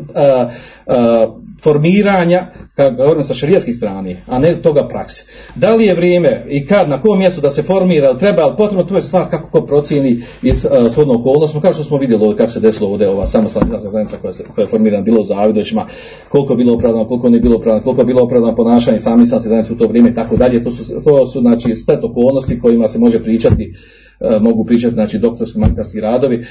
uh, 0.86 1.24
formiranja, 1.63 2.47
kako 2.75 2.97
govorimo 2.97 3.23
sa 3.23 3.35
šarijskih 3.35 3.77
strane, 3.77 4.23
a 4.27 4.39
ne 4.39 4.63
toga 4.63 4.89
praksi. 4.89 5.25
Da 5.55 5.71
li 5.71 5.85
je 5.85 5.95
vrijeme 5.95 6.47
i 6.49 6.67
kad, 6.67 6.89
na 6.89 7.01
kom 7.01 7.19
mjestu 7.19 7.41
da 7.41 7.51
se 7.51 7.63
formira, 7.63 8.09
ili 8.09 8.19
treba, 8.19 8.43
ali 8.43 8.57
potrebno 8.57 8.85
to 8.85 8.97
je 8.97 9.03
stvar 9.03 9.31
kako 9.31 9.51
ko 9.51 9.67
procijeni 9.67 10.23
iz 10.43 10.65
uh, 10.65 10.93
shodno 10.93 11.15
okolnostima, 11.15 11.63
kao 11.63 11.73
što 11.73 11.85
smo 11.85 11.97
vidjeli 11.97 12.37
kako 12.37 12.51
se 12.51 12.61
desilo 12.61 12.91
ovdje 12.91 13.09
ova 13.09 13.27
samostalna 13.27 13.67
islamska 13.67 13.91
zajednica 13.91 14.17
koja, 14.17 14.33
se, 14.33 14.45
koja 14.55 14.63
je 14.63 14.69
formirana 14.69 15.03
bilo 15.03 15.21
u 15.21 15.25
Zavidoćima, 15.25 15.87
koliko 16.29 16.53
je 16.53 16.57
bilo 16.57 16.75
opravdano, 16.75 17.09
koliko 17.09 17.29
nije 17.29 17.41
bilo 17.41 17.57
opravdano, 17.57 17.85
koliko 17.85 18.01
je 18.01 18.07
bilo 18.07 18.23
opravdano 18.23 18.57
ponašanje 18.57 18.99
sami 18.99 19.27
zajednice 19.27 19.73
u 19.73 19.77
to 19.77 19.87
vrijeme 19.87 20.11
i 20.11 20.15
tako 20.15 20.37
dalje. 20.37 20.65
To 20.65 20.71
su, 20.71 21.03
to 21.05 21.27
su 21.27 21.41
znači 21.41 21.75
splet 21.75 22.05
okolnosti 22.05 22.59
kojima 22.59 22.89
se 22.89 22.99
može 22.99 23.23
pričati 23.23 23.65
e, 23.65 24.03
mogu 24.41 24.65
pričati 24.65 24.95
znači 24.95 25.19
doktorski 25.19 25.59
magistarski 25.59 26.01
radovi. 26.01 26.36
E, 26.36 26.45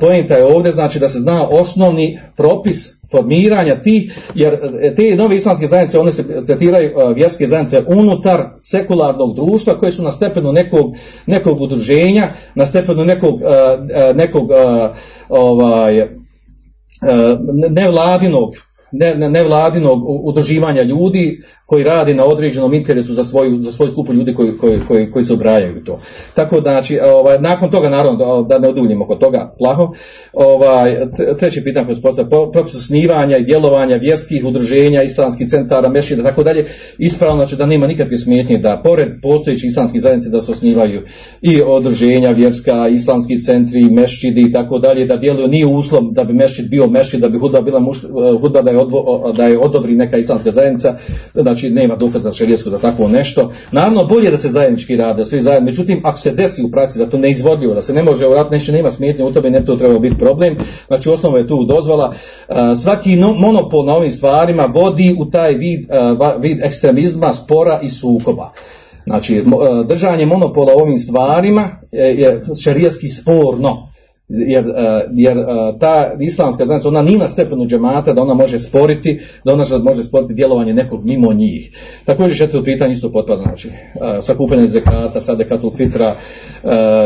Poenta 0.00 0.34
je 0.34 0.44
ovdje 0.44 0.72
znači 0.72 0.98
da 0.98 1.08
se 1.08 1.18
zna 1.18 1.48
osnovni 1.48 2.20
propis 2.36 2.88
formiranja 3.10 3.82
tih, 3.82 4.18
jer 4.34 4.54
e, 4.82 4.94
te 4.94 5.16
nove 5.16 5.36
islamske 5.36 5.66
zajednice, 5.66 5.98
one 5.98 6.12
se 6.12 6.46
tretiraju 6.46 6.90
e, 6.90 7.14
vjerske 7.14 7.46
zajednice 7.46 7.82
unutar 7.86 8.44
sekularnog 8.62 9.36
društva 9.36 9.78
koje 9.78 9.92
su 9.92 10.02
na 10.02 10.12
stepenu 10.12 10.52
nekog, 10.52 10.94
nekog 11.26 11.60
udruženja, 11.60 12.32
na 12.54 12.66
stepenu 12.66 13.04
nekog, 13.04 13.40
e, 13.40 13.44
e, 13.94 14.14
nekog 14.14 14.50
e, 14.50 14.54
ovaj, 15.28 15.98
e, 15.98 16.08
nevladinog 17.70 18.54
ne, 18.92 19.14
ne, 19.14 19.30
nevladinog 19.30 20.04
udruživanja 20.06 20.82
ljudi 20.82 21.42
koji 21.66 21.84
radi 21.84 22.14
na 22.14 22.24
određenom 22.24 22.74
interesu 22.74 23.14
za 23.14 23.24
svoju, 23.24 23.60
za 23.60 23.72
svoju 23.72 23.90
skupu 23.90 24.12
ljudi 24.12 24.34
koji, 24.34 24.58
koji, 24.58 24.80
koji, 24.88 25.10
koji 25.10 25.24
se 25.24 25.34
ubrajaju 25.34 25.78
u 25.78 25.84
to. 25.84 26.00
Tako 26.34 26.60
da, 26.60 26.70
znači, 26.70 27.00
ovaj, 27.00 27.38
nakon 27.40 27.70
toga, 27.70 27.88
naravno, 27.88 28.18
da, 28.18 28.48
da 28.48 28.58
ne 28.58 28.68
oduljimo 28.68 29.04
oko 29.04 29.14
toga 29.14 29.54
plaho, 29.58 29.92
ovaj, 30.32 30.96
t- 31.16 31.34
treće 31.38 31.64
pitanje 31.64 31.86
koje 32.02 32.14
se 32.14 32.26
propis 32.52 32.74
osnivanja 32.74 33.36
i 33.36 33.44
djelovanja 33.44 33.96
vjerskih 33.96 34.44
udruženja, 34.44 35.02
islamskih 35.02 35.48
centara, 35.48 35.88
mešida, 35.88 36.22
tako 36.22 36.42
dalje, 36.42 36.64
ispravno 36.98 37.36
znači 37.36 37.56
da 37.56 37.66
nema 37.66 37.86
nikakve 37.86 38.18
smetnje 38.18 38.58
da 38.58 38.80
pored 38.84 39.08
postojećih 39.22 39.68
islamskih 39.68 40.02
zajednica 40.02 40.30
da 40.30 40.40
se 40.40 40.52
osnivaju 40.52 41.02
i 41.42 41.62
udruženja 41.62 42.30
vjerska, 42.30 42.88
islamski 42.88 43.40
centri, 43.40 43.84
mešćidi 43.84 44.40
i 44.40 44.52
tako 44.52 44.78
dalje, 44.78 45.06
da 45.06 45.16
djeluju 45.16 45.48
nije 45.48 45.66
uslov 45.66 46.02
da 46.12 46.24
bi 46.24 46.32
mešćid 46.32 46.68
bio 46.68 46.86
mešćid, 46.86 47.20
da 47.20 47.28
bi 47.28 47.38
hudba 47.38 47.60
bila 47.60 47.80
muš, 47.80 47.98
hudba 48.40 48.62
da 48.62 48.70
je, 48.70 48.78
odvo, 48.78 49.32
da 49.36 49.44
je 49.44 49.58
odobri 49.58 49.94
neka 49.94 50.16
islamska 50.16 50.52
zajednica, 50.52 50.96
znači 51.54 51.70
nema 51.70 51.96
dokaza 51.96 52.32
šerijetskog 52.32 52.72
za 52.72 52.78
takvo 52.78 53.08
nešto. 53.08 53.50
Naravno, 53.72 54.04
bolje 54.04 54.30
da 54.30 54.36
se 54.36 54.48
zajednički 54.48 54.96
rade, 54.96 55.18
da 55.18 55.24
svi 55.24 55.40
zajedno. 55.40 55.66
Međutim, 55.66 56.00
ako 56.04 56.18
se 56.18 56.30
desi 56.30 56.62
u 56.62 56.70
praksi 56.70 56.98
da 56.98 57.10
to 57.10 57.18
ne 57.18 57.30
izvodljivo, 57.30 57.74
da 57.74 57.82
se 57.82 57.92
ne 57.92 58.02
može 58.02 58.26
uraditi, 58.26 58.54
neće 58.54 58.72
nema 58.72 58.90
smetnje 58.90 59.24
u 59.24 59.32
tome, 59.32 59.50
ne 59.50 59.64
to 59.64 59.76
treba 59.76 59.98
biti 59.98 60.18
problem. 60.18 60.56
Znači, 60.86 61.08
osnova 61.08 61.38
je 61.38 61.48
tu 61.48 61.64
dozvola. 61.64 62.12
A, 62.48 62.74
Svaki 62.74 63.16
no, 63.16 63.34
monopol 63.34 63.84
na 63.84 63.94
ovim 63.94 64.10
stvarima 64.10 64.66
vodi 64.74 65.16
u 65.18 65.30
taj 65.30 65.52
vid, 65.54 65.80
va- 66.18 66.36
vid 66.36 66.58
ekstremizma, 66.62 67.32
spora 67.32 67.80
i 67.82 67.88
sukoba. 67.88 68.50
Znači, 69.06 69.36
e, 69.36 69.42
držanje 69.88 70.26
monopola 70.26 70.74
u 70.74 70.78
ovim 70.78 70.98
stvarima 70.98 71.68
je, 71.92 72.20
je 72.20 72.42
šerijski 72.64 73.08
sporno. 73.08 73.93
Jer, 74.28 74.64
e, 74.66 75.06
jer 75.12 75.38
e, 75.38 75.44
ta 75.80 76.12
islamska 76.20 76.66
zajednica, 76.66 76.88
ona 76.88 77.02
nije 77.02 77.18
na 77.18 77.28
stepenu 77.28 77.66
džemata 77.66 78.12
da 78.12 78.22
ona 78.22 78.34
može 78.34 78.58
sporiti, 78.58 79.20
da 79.44 79.52
ona 79.52 79.64
može 79.82 80.04
sporiti 80.04 80.34
djelovanje 80.34 80.74
nekog 80.74 81.04
mimo 81.04 81.32
njih. 81.32 81.70
Također 82.04 82.38
četvrto 82.38 82.64
pitanje 82.64 82.92
isto 82.92 83.12
potpada, 83.12 83.42
znači, 83.42 83.68
e, 83.68 83.72
sakupljanje 84.22 84.68
zekata, 84.68 85.20
sadekatul 85.20 85.70
fitra, 85.70 86.14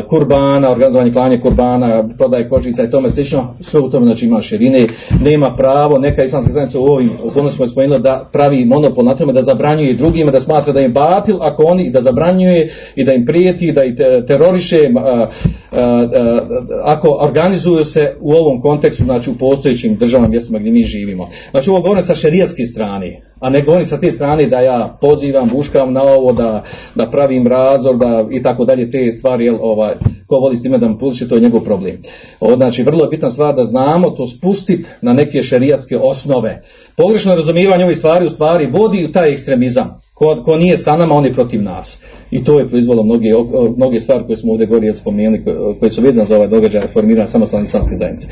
kurbana, 0.09 0.71
organizovanje 0.71 1.13
klanje 1.13 1.41
kurbana, 1.41 2.09
prodaje 2.19 2.49
kožica 2.49 2.85
i 2.85 2.91
tome 2.91 3.11
slično, 3.11 3.55
sve 3.61 3.81
u 3.81 3.91
tome 3.91 4.07
znači 4.07 4.27
ima 4.27 4.43
širine, 4.43 4.87
nema 5.25 5.57
pravo, 5.57 5.99
neka 5.99 6.25
islamska 6.25 6.53
zajednica 6.53 6.79
u 6.79 6.85
ovim 6.85 7.11
okolnostima 7.25 7.65
je 7.65 7.69
spomenula 7.69 7.99
da 7.99 8.29
pravi 8.33 8.65
monopol 8.65 9.05
na 9.05 9.15
tome, 9.15 9.33
da 9.33 9.43
zabranjuje 9.43 9.95
drugima, 9.95 10.31
da 10.31 10.41
smatra 10.41 10.73
da 10.73 10.81
im 10.81 10.93
batil, 10.93 11.43
ako 11.43 11.63
oni 11.63 11.91
da 11.91 12.03
zabranjuje 12.03 12.73
i 12.97 13.05
da 13.05 13.13
im 13.13 13.27
prijeti, 13.27 13.73
da 13.73 13.85
ih 13.85 13.97
te- 13.97 14.25
teroriše, 14.27 14.91
a, 14.95 15.27
organizuju 17.21 17.85
se 17.85 18.17
u 18.21 18.33
ovom 18.33 18.61
kontekstu, 18.61 19.05
znači 19.05 19.31
u 19.31 19.39
postojećim 19.39 19.97
državama 19.97 20.29
mjestima 20.29 20.59
gdje 20.59 20.73
mi 20.73 20.85
živimo. 20.85 21.29
Znači 21.51 21.71
ovo 21.71 21.81
govorim 21.81 22.05
sa 22.05 22.15
šerijaske 22.15 22.67
strane, 22.67 23.23
a 23.41 23.51
ne 23.51 23.63
govorim 23.63 23.87
sa 23.87 24.01
te 24.01 24.13
strane 24.13 24.47
da 24.47 24.61
ja 24.61 24.99
pozivam, 25.01 25.49
buškam 25.49 25.93
na 25.93 26.03
ovo, 26.03 26.33
da, 26.33 26.65
da 26.95 27.11
pravim 27.11 27.47
razor, 27.47 27.97
da 27.97 28.27
i 28.31 28.43
tako 28.43 28.65
dalje 28.65 28.91
te 28.91 29.13
stvari, 29.13 29.45
jel, 29.45 29.59
ovaj, 29.61 29.95
ko 30.27 30.37
voli 30.37 30.57
s 30.57 30.63
time 30.63 30.79
da 30.79 30.89
mu 30.89 30.99
puši, 30.99 31.29
to 31.29 31.35
je 31.35 31.41
njegov 31.41 31.61
problem. 31.61 32.03
Ovo, 32.41 32.55
znači, 32.55 32.83
vrlo 32.83 33.05
je 33.05 33.11
bitna 33.11 33.31
stvar 33.31 33.55
da 33.55 33.65
znamo 33.65 34.11
to 34.11 34.27
spustiti 34.27 34.89
na 35.03 35.13
neke 35.13 35.43
šerijatske 35.43 35.99
osnove. 35.99 36.63
Pogrešno 36.97 37.35
razumijevanje 37.35 37.85
ovih 37.85 37.99
stvari 37.99 38.27
u 38.27 38.31
stvari 38.31 38.67
vodi 38.67 39.05
u 39.05 39.13
taj 39.13 39.33
ekstremizam. 39.33 40.01
Ko, 40.19 40.43
ko 40.45 40.57
nije 40.57 40.77
sa 40.77 40.97
nama, 40.97 41.15
on 41.15 41.25
je 41.25 41.33
protiv 41.33 41.63
nas. 41.63 41.99
I 42.31 42.45
to 42.45 42.59
je 42.59 42.69
proizvelo 42.69 43.03
mnoge, 43.03 43.29
mnoge 43.77 44.01
stvari 44.01 44.25
koje 44.27 44.37
smo 44.37 44.53
ovdje 44.53 44.67
govorili, 44.67 44.97
spomenuli, 44.97 45.45
koje, 45.81 45.91
su 45.91 46.03
vezane 46.03 46.27
za 46.27 46.37
ovaj 46.37 46.49
događaj 46.49 46.87
formiranja 46.87 47.27
samostalne 47.27 47.65
islamske 47.65 47.97
zajednice. 47.97 48.29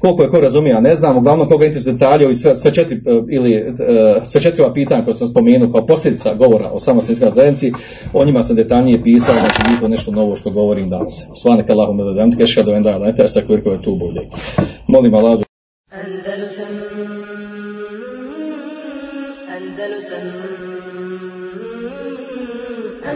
Koliko 0.00 0.22
je 0.22 0.30
ko 0.30 0.40
razumije, 0.40 0.72
ja 0.72 0.80
ne 0.80 0.96
znam, 0.96 1.16
uglavnom 1.16 1.48
koga 1.48 1.66
interesuje 1.66 1.92
detalje 1.92 2.30
i 2.30 2.34
sve, 2.34 2.56
sve 2.58 2.74
četiri, 2.74 2.96
e, 2.96 3.00
ili, 3.30 3.54
e, 3.54 3.64
sve 4.24 4.40
četiri 4.40 4.64
pitanja 4.74 5.04
koje 5.04 5.14
sam 5.14 5.28
spomenuo 5.28 5.72
kao 5.72 5.86
posljedica 5.86 6.34
govora 6.34 6.70
o 6.70 6.80
samostalnoj 6.80 7.12
islamskoj 7.12 7.42
zajednici, 7.42 7.72
o 8.12 8.24
njima 8.24 8.42
sam 8.42 8.56
detaljnije 8.56 9.02
pisao, 9.02 9.34
znači 9.34 9.62
nije 9.68 9.80
to 9.80 9.88
nešto 9.88 10.10
novo 10.10 10.36
što 10.36 10.50
govorim 10.50 10.90
danas. 10.90 11.26
Svanek 11.34 11.70
Allahum 11.70 11.98
da 11.98 12.12
dam 12.12 12.32
teška 12.32 12.62
do 12.62 12.72
enda, 12.72 12.98
ne 12.98 13.16
testa 13.16 13.46
koliko 13.46 13.70
je 13.70 13.82
tu 13.82 13.96
bolje. 13.96 14.20
Molim 14.88 15.14
Allah 15.14 15.38
Andalusam 19.56 20.57